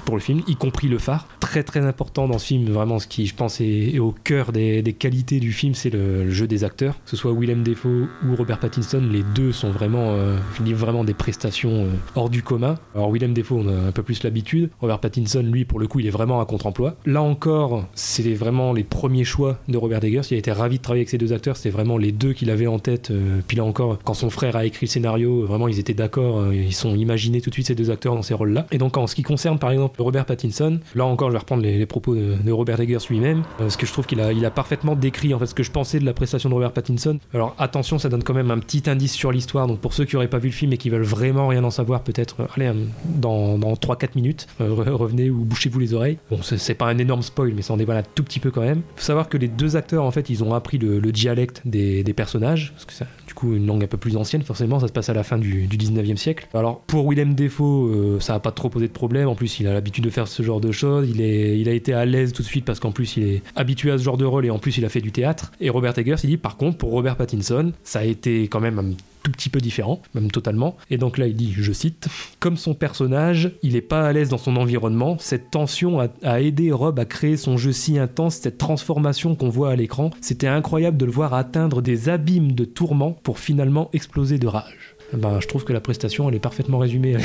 [0.06, 1.28] pour le film, y compris le phare.
[1.40, 4.84] Très, très important dans ce film, vraiment ce qui je pense est, au cœur des,
[4.98, 6.96] qualités du film, c'est le, jeu des acteurs.
[7.04, 11.14] Que ce soit Willem Dafoe ou Robert Pattinson, les deux sont vraiment, euh, vraiment des
[11.14, 12.76] prestations euh, hors du commun.
[12.94, 14.70] Alors Willem Dafoe, on a un peu plus l'habitude.
[14.82, 16.96] Robert Pattinson, lui, pour le coup, il est vraiment à contre-emploi.
[17.06, 20.22] Là encore, c'est vraiment les premiers choix de Robert Eggers.
[20.32, 21.58] Il a été ravi de travailler avec ces deux acteurs.
[21.58, 23.12] C'était vraiment les deux qu'il avait en tête.
[23.12, 26.54] Euh, puis là encore, quand son frère a écrit le scénario, vraiment, ils étaient d'accord.
[26.54, 28.68] Ils sont imaginés tout de suite ces deux acteurs dans ces rôles-là.
[28.72, 31.64] Et donc, en ce qui concerne, par exemple, Robert Pattinson, là encore, je vais reprendre
[31.64, 34.52] les, les propos de, Robert Eggers lui-même, parce que je trouve qu'il a, il a
[34.52, 37.20] parfaitement décrit en fait ce que je pensais de la prestation de Robert Pattinson.
[37.34, 40.16] Alors attention, ça donne quand même un petit indice sur l'histoire, donc pour ceux qui
[40.16, 42.68] n'auraient pas vu le film et qui veulent vraiment rien en savoir, peut-être, euh, allez,
[42.68, 46.18] euh, dans, dans 3-4 minutes, euh, revenez ou bouchez-vous les oreilles.
[46.30, 48.62] Bon, c'est pas un énorme spoil, mais ça en dévoile un tout petit peu quand
[48.62, 48.82] même.
[48.96, 52.14] Faut savoir que les deux acteurs, en fait, ils ont appris le, dialecte des, des,
[52.14, 54.92] personnages, parce que c'est du coup une langue un peu plus ancienne, forcément, ça se
[54.92, 56.48] passe à la fin du, du 19e siècle.
[56.54, 59.74] Alors pour Willem Defoe, ça a pas trop posé de problème, en plus il a
[59.74, 62.48] l'habitude de faire ce genre de choses, il, est, a été à l'aise tout de
[62.48, 64.78] suite parce qu'en plus il est habitué à ce genre de rôle et en plus
[64.78, 65.52] il a fait du théâtre.
[65.62, 68.80] Et Robert Eggers, il dit par contre pour Robert Pattinson, ça a été quand même
[68.80, 68.94] un
[69.26, 70.78] tout petit peu différent, même totalement.
[70.92, 72.08] Et donc là, il dit, je cite,
[72.40, 76.42] Comme son personnage, il n'est pas à l'aise dans son environnement, cette tension a, a,
[76.42, 80.12] aidé Rob à créer son jeu si intense, cette transformation qu'on voit à l'écran.
[80.22, 84.95] C'était incroyable de le voir atteindre des abîmes de tourments pour finalement exploser de rage.
[85.14, 87.16] Ben, je trouve que la prestation elle est parfaitement résumée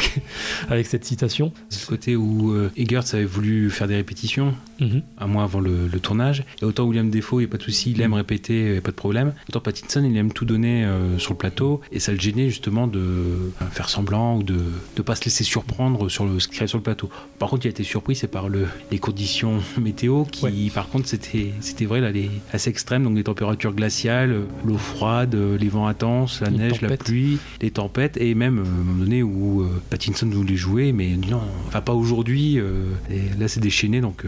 [0.69, 1.53] avec, cette citation.
[1.69, 5.03] Ce côté où euh, Eggers avait voulu faire des répétitions, mhm.
[5.19, 7.93] à moins avant le, tournage, et autant William Defoe, il n'y a pas de souci,
[7.93, 9.35] il aime répéter, il n'y a pas de problème.
[9.49, 12.87] Autant Pattinson, il aime tout donner euh, sur le plateau, et ça le gênait justement
[12.87, 14.57] de euh, faire semblant ou de
[14.97, 17.11] ne pas se laisser surprendre sur le, ce qu'il y sur le plateau.
[17.39, 21.07] Par contre, il a été surpris, c'est par le, les conditions météo qui, par contre,
[21.09, 24.35] c'était vrai, là, les, assez extrêmes, donc les températures glaciales,
[24.65, 28.67] l'eau froide, les vents intenses, la neige, la pluie, les tempête et même euh, à
[28.67, 32.59] un moment donné où euh, Pattinson voulait jouer, mais non, enfin pas aujourd'hui.
[32.59, 34.25] Euh, et là, c'est déchaîné, donc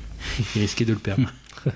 [0.56, 1.32] il risquait de le perdre.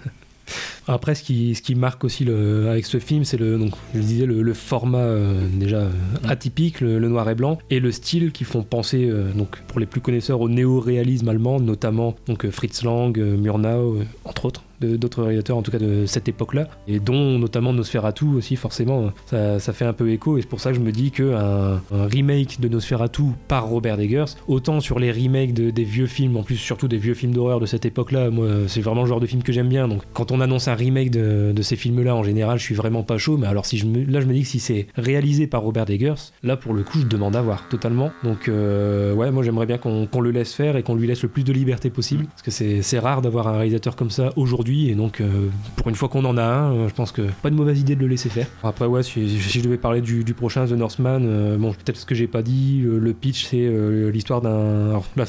[0.86, 4.00] Après, ce qui, ce qui marque aussi le, avec ce film, c'est le, donc, je
[4.00, 5.06] disais, le, format
[5.52, 5.88] déjà
[6.28, 10.00] atypique, le, noir et blanc, et le style qui font penser, donc, pour les plus
[10.00, 15.70] connaisseurs, au néo-réalisme allemand, notamment donc, Fritz Lang, Murnau, entre autres d'autres réalisateurs, en tout
[15.70, 20.10] cas de cette époque-là, et dont notamment Nosferatu aussi, forcément, ça, ça, fait un peu
[20.10, 23.66] écho, et c'est pour ça que je me dis qu'un un remake de Nosferatu par
[23.66, 27.14] Robert Eggers, autant sur les remakes de, des vieux films, en plus surtout des vieux
[27.14, 29.88] films d'horreur de cette époque-là, moi c'est vraiment le genre de film que j'aime bien,
[29.88, 33.02] donc quand on annonce un remake de, de ces films-là, en général, je suis vraiment
[33.02, 35.46] pas chaud, mais alors si je me, là je me dis que si c'est réalisé
[35.46, 39.30] par Robert Eggers, là pour le coup je demande à voir totalement, donc euh, ouais,
[39.30, 41.90] moi j'aimerais bien qu'on le laisse faire et qu'on lui laisse le plus de liberté
[41.90, 45.88] possible, parce que c'est rare d'avoir un réalisateur comme ça aujourd'hui et donc euh, pour
[45.88, 48.00] une fois qu'on en a un euh, je pense que pas de mauvaise idée de
[48.00, 48.46] le laisser faire.
[48.62, 52.14] Après ouais si, je devais parler du, prochain The Northman euh, bon peut-être ce que
[52.14, 53.70] j'ai pas dit le pitch c'est
[54.10, 55.24] l'histoire d'un là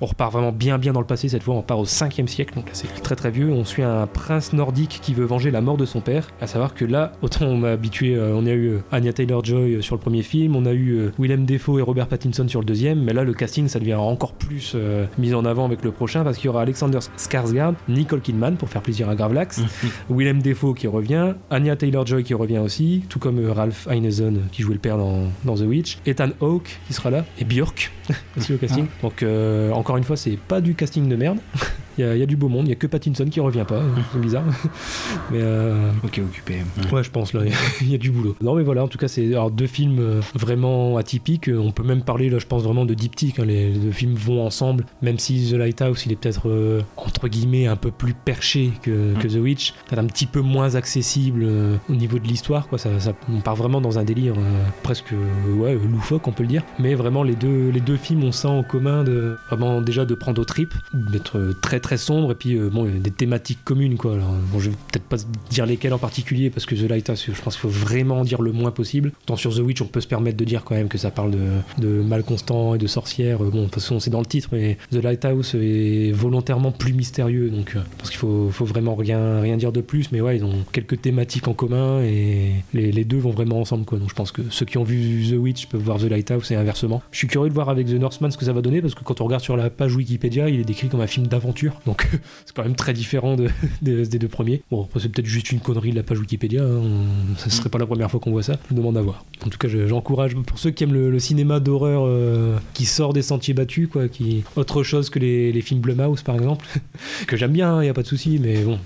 [0.00, 2.54] on repart vraiment bien bien dans le passé cette fois on part au 5 siècle
[2.54, 3.50] donc là c'est très très vieux.
[3.50, 6.74] On suit un prince nordique qui veut venger la mort de son père à savoir
[6.74, 10.56] que là autant on m'a habitué on a eu Anya Taylor-Joy sur le premier film
[10.56, 13.68] on a eu Willem Dafoe et Robert Pattinson sur le deuxième mais là le casting
[13.68, 14.76] ça devient encore plus
[15.18, 18.68] mis en avant avec le prochain parce qu'il y aura Alexander Skarsgård Nicole Kidman pour
[18.68, 19.58] faire plaisir à Gravelax.
[19.58, 19.66] Mhm.
[20.10, 24.62] Willem Defoe qui revient, Anya Taylor-Joy qui revient aussi, tout comme euh, Ralph Ineson qui
[24.62, 27.92] jouait le père dans, dans The Witch, Ethan Hawke qui sera là, et Björk
[28.36, 28.86] aussi au casting.
[28.88, 29.02] Ah.
[29.02, 31.38] Donc euh, encore une fois, c'est pas du casting de merde.
[32.00, 33.40] Il y, a- il y a du beau monde, il y a que Pattinson qui
[33.40, 34.44] revient pas, c'est bizarre.
[35.30, 36.56] mais euh, Ok, occupé.
[36.92, 37.42] ouais, je pense là,
[37.82, 38.36] il y a du boulot.
[38.40, 41.48] Non mais voilà, en tout cas c'est alors, deux films euh, vraiment atypiques.
[41.48, 43.38] Euh, On peut même parler là, je pense vraiment de diptyque.
[43.38, 43.44] hein.
[43.44, 47.66] Les deux films vont ensemble, même si The Lighthouse il est peut-être euh, entre guillemets
[47.66, 51.76] un peu plus perché que, que The Witch, peut-être un petit peu moins accessible euh,
[51.88, 52.66] au niveau de l'histoire.
[52.68, 54.34] Quoi, ça, ça- on part vraiment dans un délire
[54.82, 55.12] presque
[55.58, 56.62] ouais loufoque on peut le dire.
[56.78, 60.14] Mais vraiment les deux les deux films ont ça en commun de vraiment déjà de
[60.14, 63.96] prendre au trip, d'être euh, très très sombre et puis euh, bon des thématiques communes
[63.96, 64.16] quoi.
[64.52, 65.16] Bon, je vais peut-être pas
[65.50, 68.42] dire lesquelles en particulier parce que The Lighthouse je pense qu'il faut vraiment en dire
[68.42, 69.10] le moins possible.
[69.26, 71.32] Tant sur The Witch on peut se permettre de dire quand même que ça parle
[71.32, 73.40] de, de mal constant et de sorcières.
[73.40, 77.50] Bon de toute façon c'est dans le titre mais The Lighthouse est volontairement plus mystérieux
[77.50, 80.44] donc euh, parce qu'il faut, faut vraiment rien rien dire de plus mais ouais ils
[80.44, 83.98] ont quelques thématiques en commun et les, les deux vont vraiment ensemble quoi.
[83.98, 86.54] Donc je pense que ceux qui ont vu The Witch peuvent voir The Lighthouse et
[86.54, 87.02] inversement.
[87.10, 89.02] Je suis curieux de voir avec The Northman ce que ça va donner parce que
[89.02, 91.79] quand on regarde sur la page Wikipédia, il est décrit comme un film d'aventure.
[91.86, 92.08] Donc
[92.46, 93.48] c'est quand même très différent de-
[93.82, 94.62] des, des deux premiers.
[94.70, 96.62] Bon, après, c'est peut-être juste une connerie de la page Wikipédia.
[96.62, 96.80] hein.
[96.82, 98.58] On- Ça serait pas la première fois qu'on voit ça.
[98.70, 99.24] Je demande à voir.
[99.44, 102.84] En tout cas, je- j'encourage pour ceux qui aiment le, le cinéma d'horreur euh, qui
[102.86, 106.66] sort des sentiers battus, quoi, qui autre chose que les, les films Blumhouse par exemple,
[107.26, 108.78] que j'aime bien, il y a pas de souci, mais bon,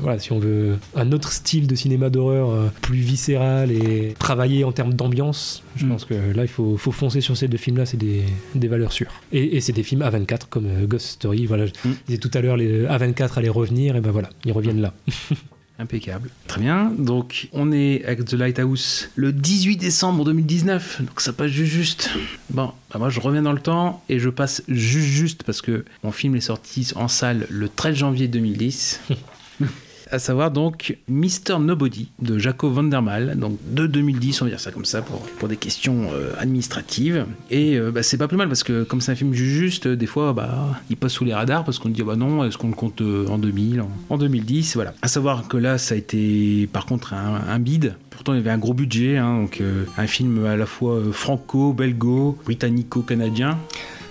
[0.00, 4.64] voilà, si on veut un autre style de cinéma d'horreur euh, plus viscéral et travailler
[4.64, 5.88] en termes d'ambiance, je Mm.
[5.88, 8.22] pense que là, il faut, faut foncer sur ces deux films-là, c'est des,
[8.54, 9.12] des valeurs sûres.
[9.32, 11.46] Et, et c'est des films A24 comme euh, Ghost Story.
[11.46, 11.92] Voilà, je Mm.
[12.06, 14.94] disais tout à l'heure, les A24 allaient revenir, et ben voilà, ils reviennent là.
[15.78, 16.30] Impeccable.
[16.46, 16.92] Très bien.
[16.96, 21.02] Donc, on est avec The Lighthouse le 18 décembre 2019.
[21.02, 22.10] Donc, ça passe juste juste.
[22.50, 25.84] Bon, bah moi, je reviens dans le temps et je passe juste juste parce que
[26.04, 29.00] mon film est sorti en salle le 13 janvier 2010.
[30.12, 31.58] à savoir donc Mr.
[31.60, 35.48] Nobody de Jaco Vandermal, donc de 2010, on va dire ça comme ça pour, pour
[35.48, 37.24] des questions euh, administratives.
[37.50, 39.88] Et euh, bah, c'est pas plus mal parce que comme c'est un film ju- juste,
[39.88, 42.58] des fois bah, il passe sous les radars parce qu'on dit ah bah non, est-ce
[42.58, 44.94] qu'on le compte euh, en 2000, en, en 2010, voilà.
[45.02, 47.94] À savoir que là ça a été par contre un, un bide.
[48.10, 49.62] Pourtant il y avait un gros budget, hein, donc
[49.96, 53.58] un film à la fois euh, franco, belgo, britannico-canadien.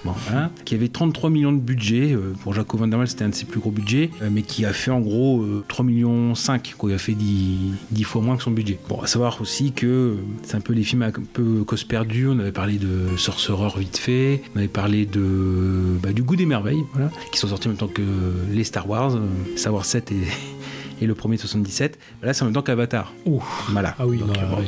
[0.03, 2.13] Bon, voilà, qui avait 33 millions de budget.
[2.13, 4.73] euh, pour Jaco Van c'était un de ses plus gros budgets, euh, mais qui a
[4.73, 6.89] fait en gros euh, 3 millions 5, quoi.
[6.89, 8.79] Il a fait 10, 10 fois moins que son budget.
[8.89, 12.27] Bon, à savoir aussi que euh, c'est un peu les films un peu cause perdue.
[12.27, 16.47] On avait parlé de Sorcerer vite fait, on avait parlé de bah, du goût des
[16.47, 18.01] merveilles, voilà, qui sont sortis en même temps que
[18.51, 19.19] les Star Wars,
[19.55, 20.15] Star Wars 7 et,
[21.03, 21.99] et le premier de 77.
[22.23, 23.13] Là, c'est en même temps qu'Avatar.
[23.27, 23.43] Ouh.
[23.69, 23.95] Voilà.
[23.99, 24.57] Ah oui, Donc, non, euh, bon.
[24.61, 24.67] ouais.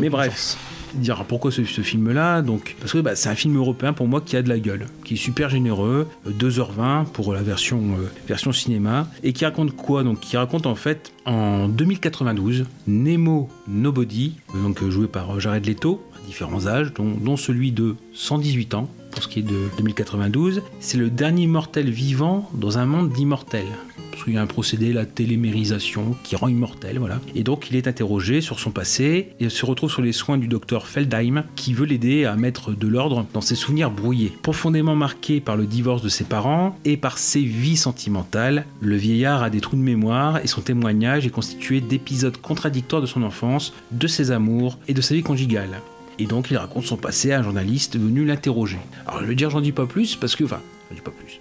[0.00, 0.56] Mais bref,
[0.94, 2.42] dire pourquoi ce, film-là?
[2.42, 4.86] Donc parce que bah, c'est un film européen pour moi qui a de la gueule,
[5.04, 9.76] qui est super généreux, euh, 2h20 pour la version euh, version cinéma, et qui raconte
[9.76, 10.02] quoi?
[10.02, 15.40] Donc qui raconte en fait en 2092 Nemo Nobody, euh, donc euh, joué par euh,
[15.40, 18.88] Jared Leto à différents âges, dont, dont celui de 118 ans.
[19.10, 23.66] Pour ce qui est de 2092, c'est le dernier mortel vivant dans un monde d'immortels.
[24.10, 27.20] Parce qu'il y a un procédé, la télémérisation, qui rend immortel, voilà.
[27.34, 30.48] Et donc il est interrogé sur son passé et se retrouve sur les soins du
[30.48, 34.32] docteur Feldheim, qui veut l'aider à mettre de l'ordre dans ses souvenirs brouillés.
[34.42, 39.42] Profondément marqué par le divorce de ses parents et par ses vies sentimentales, le vieillard
[39.42, 43.72] a des trous de mémoire et son témoignage est constitué d'épisodes contradictoires de son enfance,
[43.90, 45.80] de ses amours et de sa vie conjugale.
[46.20, 48.78] Et donc il raconte son passé à un journaliste venu l'interroger.
[49.06, 51.40] Alors je veux dire, j'en dis pas plus parce que, enfin, j'en dis pas plus.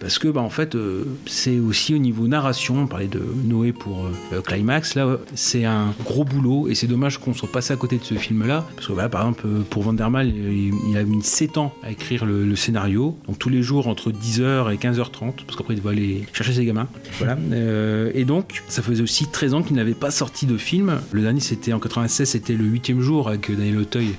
[0.00, 3.72] Parce que, bah, en fait, euh, c'est aussi au niveau narration, on parlait de Noé
[3.72, 7.76] pour euh, Climax, là, c'est un gros boulot, et c'est dommage qu'on soit passé à
[7.76, 11.22] côté de ce film-là, parce que, voilà, par exemple, euh, pour Vandermal, il, a mis
[11.22, 15.56] 7 ans à écrire le, scénario, donc tous les jours entre 10h et 15h30, parce
[15.56, 16.88] qu'après, il doit aller chercher ses gamins.
[17.18, 17.36] Voilà.
[18.14, 21.00] Et donc, ça faisait aussi 13 ans qu'il n'avait pas sorti de film.
[21.12, 24.14] Le dernier, c'était en 96, c'était le huitième jour avec Daniel Auteuil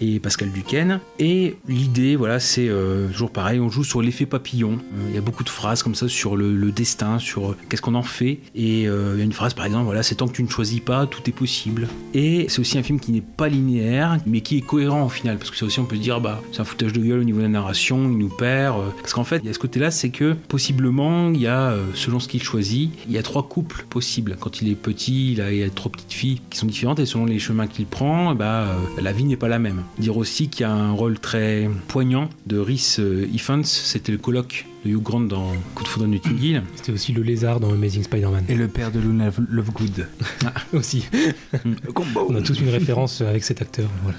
[0.00, 1.00] et Pascal Duquesne.
[1.18, 2.70] Et l'idée, voilà, c'est
[3.12, 4.78] toujours pareil, on joue sur l'effet papillon.
[5.08, 7.94] Il y a beaucoup de phrases comme ça sur le, destin, sur euh, qu'est-ce qu'on
[7.94, 8.40] en fait.
[8.54, 10.48] Et euh, il y a une phrase, par exemple, voilà, c'est tant que tu ne
[10.48, 11.88] choisis pas, tout est possible.
[12.14, 15.38] Et c'est aussi un film qui n'est pas linéaire, mais qui est cohérent au final,
[15.38, 17.24] parce que ça aussi, on peut se dire, bah, c'est un foutage de gueule au
[17.24, 18.78] niveau de la narration, il nous perd.
[18.78, 21.74] euh, parce qu'en fait, il y a ce côté-là, c'est que possiblement, il y a,
[21.94, 24.36] selon ce qu'il choisit, il y a trois couples possibles.
[24.38, 27.06] Quand il est petit, il a, y a trois petites filles qui sont différentes, et
[27.06, 28.66] selon les chemins qu'il prend, bah,
[29.00, 29.82] la vie n'est pas la même.
[29.98, 33.00] Dire aussi qu'il y a un rôle très poignant de Rhys
[33.32, 36.62] Ifans, c'était le colloque de Hugh Grant dans Coup de foudre de Notting Hill.
[36.76, 38.44] C'était aussi le lézard dans Amazing Spider-Man.
[38.48, 40.06] Et le père de Luna Lovegood.
[40.72, 41.06] aussi.
[42.28, 43.88] On a tous une référence avec cet acteur.
[44.02, 44.18] Voilà.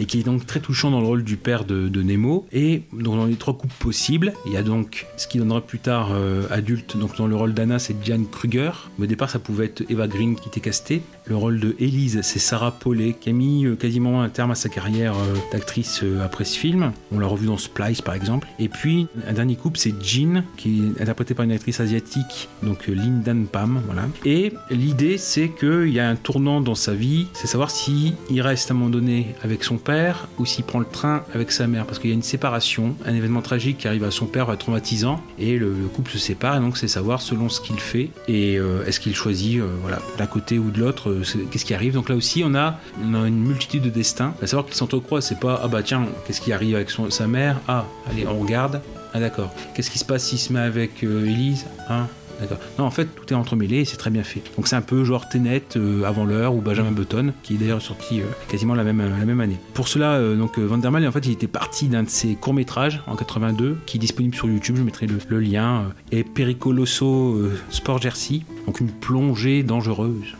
[0.00, 2.46] et qui est donc très touchant dans le rôle du père de, de Nemo.
[2.52, 5.78] Et donc dans les trois couples possibles, il y a donc ce qui donnera plus
[5.78, 8.70] tard euh, adulte, donc dans le rôle d'Anna, c'est Diane Kruger.
[8.98, 11.02] Mais au départ, ça pouvait être Eva Green qui était castée.
[11.28, 14.54] Le rôle de Elise, c'est Sarah Paulet, qui a mis euh, quasiment un terme à
[14.54, 16.92] sa carrière euh, d'actrice euh, après ce film.
[17.12, 18.48] On l'a revu dans Splice par exemple.
[18.58, 22.88] Et puis un dernier couple c'est Jean, qui est interprétée par une actrice asiatique, donc
[22.88, 24.02] euh, Lindan Pam, voilà.
[24.24, 28.40] Et l'idée, c'est qu'il y a un tournant dans sa vie, c'est savoir si il
[28.40, 31.66] reste à un moment donné avec son père ou s'il prend le train avec sa
[31.66, 34.56] mère, parce qu'il y a une séparation, un événement tragique qui arrive à son père,
[34.58, 38.10] traumatisant, et le, le couple se sépare, et donc c'est savoir selon ce qu'il fait
[38.28, 41.16] et euh, est-ce qu'il choisit, euh, voilà, d'un côté ou de l'autre,
[41.50, 41.94] qu'est-ce qui arrive.
[41.94, 45.26] Donc là aussi, on a, on a une multitude de destins, à savoir qu'ils s'entrecroisent.
[45.26, 47.60] C'est pas ah bah tiens, qu'est-ce qui arrive avec son- sa mère?
[47.68, 48.80] Ah, allez, on regarde.
[49.14, 49.52] Ah d'accord.
[49.74, 52.06] Qu'est-ce qui se passe s'il se met avec euh, Elise Hein
[52.40, 52.58] D'accord.
[52.78, 54.42] Non, en fait, tout est entremêlé et c'est très bien fait.
[54.56, 57.82] Donc c'est un peu genre Tenet euh, avant l'heure ou Benjamin Button, qui est d'ailleurs
[57.82, 59.58] sorti euh, quasiment la même, année.
[59.74, 62.08] Pour cela, euh, donc euh, Van der Mael, en fait, il était parti d'un de
[62.08, 64.76] ses courts métrages en 82, qui est disponible sur YouTube.
[64.76, 65.86] Je mettrai le, le lien.
[66.12, 70.36] et Pericoloso Sport Jersey, donc une plongée dangereuse.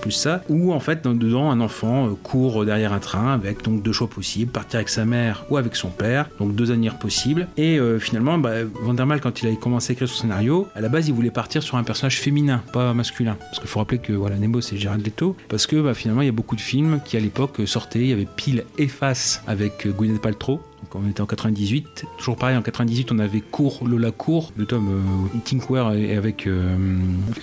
[0.00, 3.62] Plus ça, où en fait dans- dedans un enfant euh, court derrière un train avec
[3.62, 6.98] donc deux choix possibles, partir avec sa mère ou avec son père, donc deux avenirs
[6.98, 7.48] possibles.
[7.58, 10.68] Et euh, finalement, bah, Van der Mael, quand il a commencé à écrire son scénario,
[10.74, 13.78] à la base il voulait partir sur un personnage féminin, pas masculin, parce qu'il faut
[13.80, 16.56] rappeler que voilà Nemo c'est Gérard Leto, parce que bah, finalement il y a beaucoup
[16.56, 19.90] de films qui à l'époque euh, sortaient, il y avait Pile et Face avec euh,
[19.90, 20.60] Gwyneth Paltrow.
[20.82, 24.66] Donc on était en 98, toujours pareil en 98 on avait Cour, Lola Cour, le
[24.66, 24.88] tome
[25.34, 26.76] euh, Tinkware et avec euh,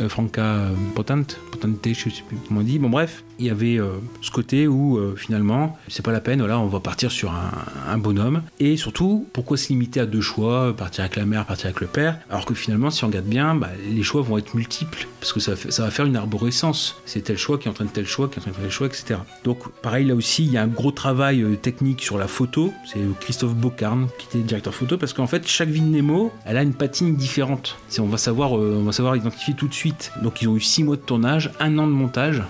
[0.01, 2.79] euh, Franca Potente, Potente, je sais plus comment on dit.
[2.79, 6.39] Bon bref, il y avait euh, ce côté où euh, finalement c'est pas la peine,
[6.39, 8.43] voilà, on va partir sur un, bonhomme.
[8.59, 11.87] Et surtout, pourquoi se limiter à deux choix, partir avec la mère, partir avec le
[11.87, 15.33] père, alors que finalement si on regarde bien, bah, les choix vont être multiples, parce
[15.33, 16.95] que ça, va faire une arborescence.
[17.05, 19.19] C'est tel choix qui entraîne tel choix, qui entraîne tel choix, etc.
[19.43, 22.73] Donc pareil là aussi, il y a un gros travail euh, technique sur la photo.
[22.85, 26.57] C'est Christophe Bocarn qui était directeur photo, parce qu'en fait chaque vie de Nemo, elle
[26.57, 27.77] a une patine différente.
[27.99, 30.11] On va savoir, euh, on va savoir identifier tout de suite.
[30.21, 32.43] Donc ils ont eu six mois de tournage, un an de montage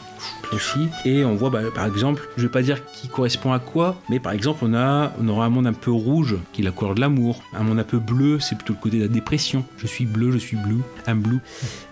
[1.05, 4.19] Et on voit, bah, par exemple, je vais pas dire qui correspond à quoi, mais
[4.19, 6.95] par exemple, on, a, on aura un monde un peu rouge, qui est la couleur
[6.95, 7.41] de l'amour.
[7.53, 9.65] Un monde un peu bleu, c'est plutôt le côté de la dépression.
[9.77, 11.39] Je suis bleu, je suis bleu, un bleu.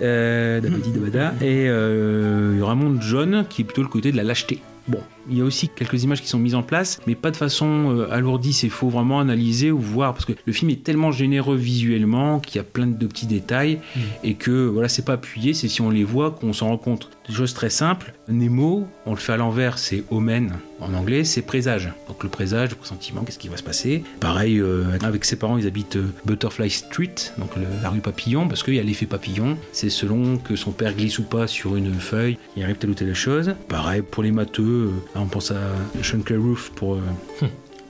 [0.02, 1.34] Euh, dabada.
[1.42, 4.24] Et euh, il y aura un monde jaune, qui est plutôt le côté de la
[4.24, 4.62] lâcheté.
[4.88, 7.38] Bon, il y a aussi quelques images qui sont mises en place, mais pas de
[7.38, 8.54] façon euh, alourdie.
[8.54, 12.58] C'est faut vraiment analyser ou voir parce que le film est tellement généreux visuellement qu'il
[12.58, 13.80] y a plein de petits détails
[14.24, 15.54] et que voilà, c'est pas appuyé.
[15.54, 17.10] C'est si on les voit qu'on s'en rend compte.
[17.28, 18.14] Des choses très simples.
[18.28, 21.92] Nemo, on le fait à l'envers, c'est omen en anglais, c'est présage.
[22.08, 24.04] Donc le présage, le pressentiment, qu'est-ce qui va se passer?
[24.20, 28.48] Pareil, euh, avec ses parents, ils habitent euh, Butterfly Street, donc le- la rue Papillon,
[28.48, 29.58] parce qu'il y a l'effet papillon.
[29.72, 32.94] C'est selon que son père glisse ou pas sur une feuille, il arrive telle ou
[32.96, 33.56] telle chose.
[33.70, 35.60] Pareil pour les matheux, on pense à
[36.02, 37.02] Sean Roof pour euh,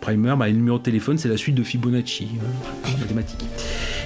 [0.05, 3.43] Primer, bah, le numéro de téléphone, c'est la suite de Fibonacci, euh, mathématiques.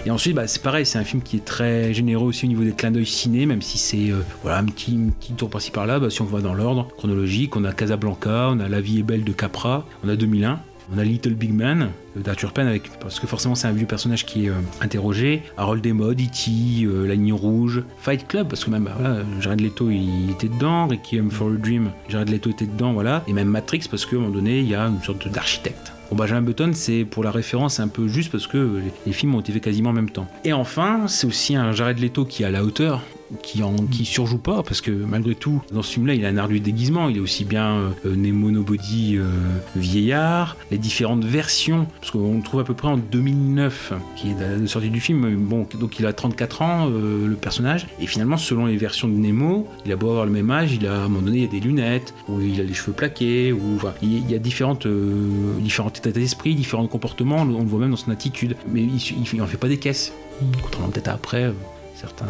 [0.06, 2.64] Et ensuite, bah, c'est pareil, c'est un film qui est très généreux aussi au niveau
[2.64, 5.72] des clins d'œil ciné, même si c'est euh, voilà, un petit, un petit tour par-ci
[5.72, 6.00] par-là.
[6.00, 9.04] Bah, si on va dans l'ordre chronologique, on a Casablanca, on a La vie est
[9.04, 10.62] belle de Capra, on a 2001.
[10.92, 13.86] On a Little Big Man euh, d'Arthur Penn, avec, parce que forcément c'est un vieux
[13.86, 15.44] personnage qui est euh, interrogé.
[15.58, 19.90] Harold Desmodes, E.T., euh, La ligne rouge, Fight Club, parce que même bah, Jared Leto
[19.90, 23.24] il était dedans, Requiem for a Dream, Jared Leto était dedans, voilà.
[23.28, 25.94] Et même Matrix, parce qu'à un moment donné il y a une sorte d'architecte.
[26.10, 29.36] Bon, Benjamin Button, c'est pour la référence un peu juste parce que les, les films
[29.36, 30.28] ont été faits quasiment en même temps.
[30.44, 33.04] Et enfin, c'est aussi un Jared Leto qui est à la hauteur,
[33.44, 36.38] qui, en, qui surjoue pas, parce que malgré tout, dans ce film-là, il a un
[36.38, 37.10] art du déguisement.
[37.10, 39.30] Il est aussi bien euh, Nemo Nobody euh,
[39.76, 44.36] vieillard, les différentes versions, parce qu'on le trouve à peu près en 2009, qui est
[44.40, 45.36] la sortie du film.
[45.46, 49.14] Bon, donc il a 34 ans, euh, le personnage, et finalement, selon les versions de
[49.14, 51.44] Nemo, il a beau avoir le même âge, il a à un moment donné, il
[51.46, 54.86] a des lunettes, ou il a les cheveux plaqués, ou enfin, il y a- différentes,
[54.86, 58.96] euh, différents états d'esprit, différents comportements, on le voit même dans son attitude, mais il,
[59.34, 60.14] il, en fait pas des caisses,
[60.62, 61.52] contrairement peut-être après euh,
[61.96, 62.26] certains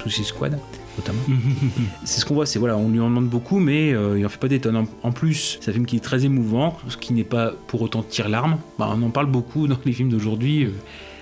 [0.00, 0.58] Suicide Squad
[0.96, 1.20] notamment.
[2.04, 4.28] c'est ce qu'on voit, c'est voilà, on lui en demande beaucoup, mais euh, il en
[4.28, 4.76] fait pas des tonnes.
[4.76, 7.82] En, en plus, c'est un film qui est très émouvant, ce qui n'est pas pour
[7.82, 8.58] autant tire larme.
[8.80, 10.64] Bah, on en parle beaucoup dans les films d'aujourd'hui.
[10.64, 10.70] euh,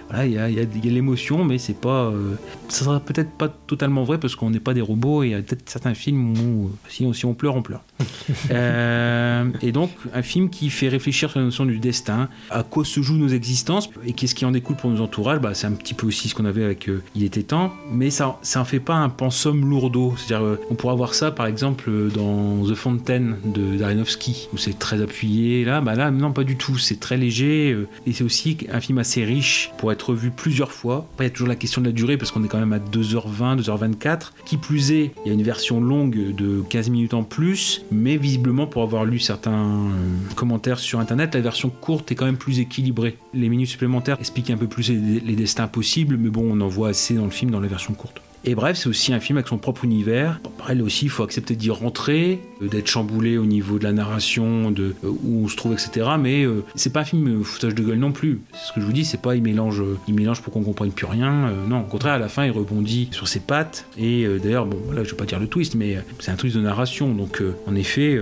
[0.09, 2.05] voilà, il y a, y a- il y a l'émotion, mais c'est pas.
[2.05, 2.37] euh,
[2.69, 5.35] ça sera peut-être pas totalement vrai parce qu'on n'est pas des robots et il y
[5.35, 7.83] a peut-être certains films où si on, si on pleure, on pleure.
[8.51, 12.85] Euh, et donc, un film qui fait réfléchir sur la notion du destin, à quoi
[12.85, 15.41] se jouent nos existences et qu'est-ce qui en découle pour nos entourages?
[15.41, 18.11] Bah, c'est un petit peu aussi ce qu'on avait avec euh, Il était temps, mais
[18.11, 20.15] ça ça en fait pas un pensum lourdeau.
[20.17, 24.59] C'est-à-dire, euh, on pourra voir ça par exemple euh, dans The Fountain de Darinowski, où
[24.59, 25.65] c'est très appuyé.
[25.65, 26.79] Là, bah là, non, pas du tout.
[26.79, 27.77] C'est très léger
[28.07, 31.07] et c'est aussi un film assez riche pour être vu plusieurs fois.
[31.15, 32.73] Après, il y a toujours la question de la durée parce qu'on est quand même
[32.73, 34.33] à 2h20, 2h24.
[34.45, 38.17] Qui plus est, il y a une version longue de 15 minutes en plus, mais
[38.17, 42.37] visiblement, pour avoir lu certains euh, commentaires sur internet, la version courte est quand même
[42.37, 43.17] plus équilibrée.
[43.35, 46.69] Les minutes supplémentaires expliquent un peu plus les, les destins possibles, mais bon, on en
[46.69, 48.21] voit assez dans le film dans la version courte.
[48.45, 50.41] Et bref, c'est aussi un film avec son propre univers.
[50.45, 53.85] Bon, pareil, là aussi, il faut accepter d'y rentrer, euh, d'être chamboulé au niveau de
[53.85, 56.11] la narration, de euh, où on se trouve, etc.
[56.21, 58.41] Mais euh, c'est pas un film euh, foutage de gueule non plus.
[58.55, 61.07] Ce que je vous dis, c'est pas il mélange, il mélange pour qu'on comprenne plus
[61.07, 61.51] rien.
[61.69, 63.87] Non, au contraire, à la fin, il rebondit sur ses pattes.
[63.99, 66.61] Et d'ailleurs, bon, voilà, je vais pas dire le twist, mais c'est un twist de
[66.61, 67.13] narration.
[67.13, 68.19] Donc, en effet,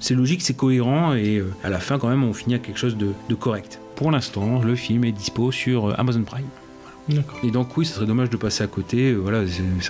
[0.00, 2.96] c'est logique, c'est cohérent, et à la fin, quand même, on finit à quelque chose
[2.96, 3.80] de, de correct.
[3.96, 6.46] Pour l'instant, le film est dispo sur Amazon Prime.
[7.42, 9.12] Et donc oui, ça serait dommage de passer à côté.
[9.12, 9.44] Euh, Voilà,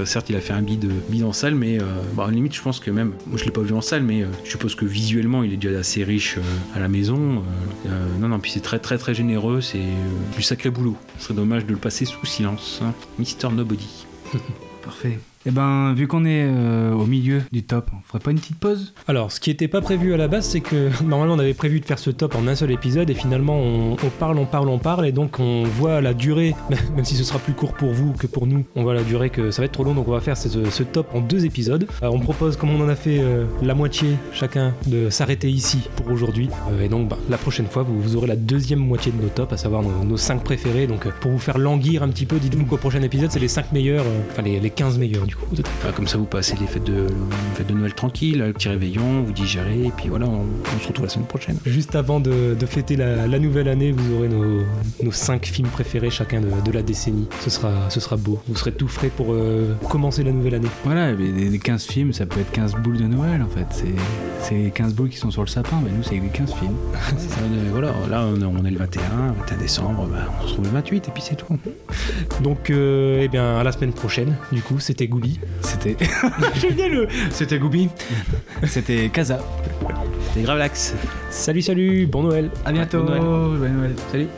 [0.05, 2.55] certes, il a fait un bid, bid en salle, mais euh, bah, à la limite,
[2.55, 4.75] je pense que même, moi je l'ai pas vu en salle, mais euh, je suppose
[4.75, 7.43] que visuellement, il est déjà assez riche euh, à la maison.
[7.87, 9.61] Euh, euh, non, non, puis c'est très, très, très généreux.
[9.61, 10.97] C'est euh, du sacré boulot.
[11.19, 12.81] Ce serait dommage de le passer sous silence.
[12.83, 12.95] hein.
[13.19, 14.07] Mister Nobody.
[14.85, 15.19] Parfait.
[15.47, 18.59] Eh ben, vu qu'on est euh, au milieu du top, on ferait pas une petite
[18.59, 18.95] pause?
[19.07, 21.81] Alors, ce qui n'était pas prévu à la base, c'est que normalement on avait prévu
[21.81, 24.79] de faire ce top en un seul épisode et finalement on, parle, on parle, on
[24.79, 26.55] parle et donc on voit la durée,
[26.97, 29.31] même si ce sera plus court pour vous que pour nous, on voit la durée
[29.31, 31.87] que ça va être trop long donc on va faire ce, top en deux épisodes.
[32.01, 35.89] Alors, on propose, comme on en a fait euh, la moitié chacun, de s'arrêter ici
[35.97, 39.21] pour aujourd'hui Euh, et donc bah, la prochaine fois vous, aurez la deuxième moitié de
[39.21, 40.87] nos tops, à savoir nos, nos 5 préférés.
[40.87, 43.49] Donc euh, pour vous faire languir un petit peu, dites-vous qu'au prochain épisode c'est les
[43.49, 45.47] 5 meilleurs, euh, enfin les 15 meilleurs du coup.
[45.53, 48.69] Enfin, comme ça, vous passez les fêtes de, les fêtes de Noël tranquille, le petit
[48.69, 50.41] réveillon, vous digérez, et puis voilà, on,
[50.77, 51.57] on se retrouve la semaine prochaine.
[51.67, 54.63] Juste avant de, de fêter la, la nouvelle année, vous aurez nos,
[55.03, 57.29] nos 5 films préférés chacun de, de la décennie.
[57.41, 58.41] Ce sera, ce sera beau.
[58.49, 60.69] Vous serez tout frais pour euh, commencer la nouvelle année.
[60.85, 63.67] Voilà, des 15 films, ça peut être 15 boules de Noël en fait.
[63.71, 63.95] C'est-
[64.41, 66.77] C'est 15 boules qui sont sur le sapin, mais nous c'est les 15 films.
[67.19, 69.03] Ça, euh, voilà, là, on est, on est le 21,
[69.41, 71.59] 21 décembre, bah, on se retrouve le 28, et puis c'est tout.
[72.43, 74.37] Donc, euh, eh bien, à la semaine prochaine.
[74.53, 75.41] Du coup, c'était Gooby.
[75.63, 75.97] C'était.
[76.89, 77.09] Le.
[77.31, 77.89] C'était Goubi.
[78.67, 79.41] C'était Kaza.
[80.29, 80.95] C'était Gravelax.
[81.31, 82.51] Salut, salut, bon Noël.
[82.65, 83.03] À bientôt.
[83.03, 83.59] Bon Noël.
[83.59, 83.95] Bonne Noël.
[84.13, 84.29] Salut.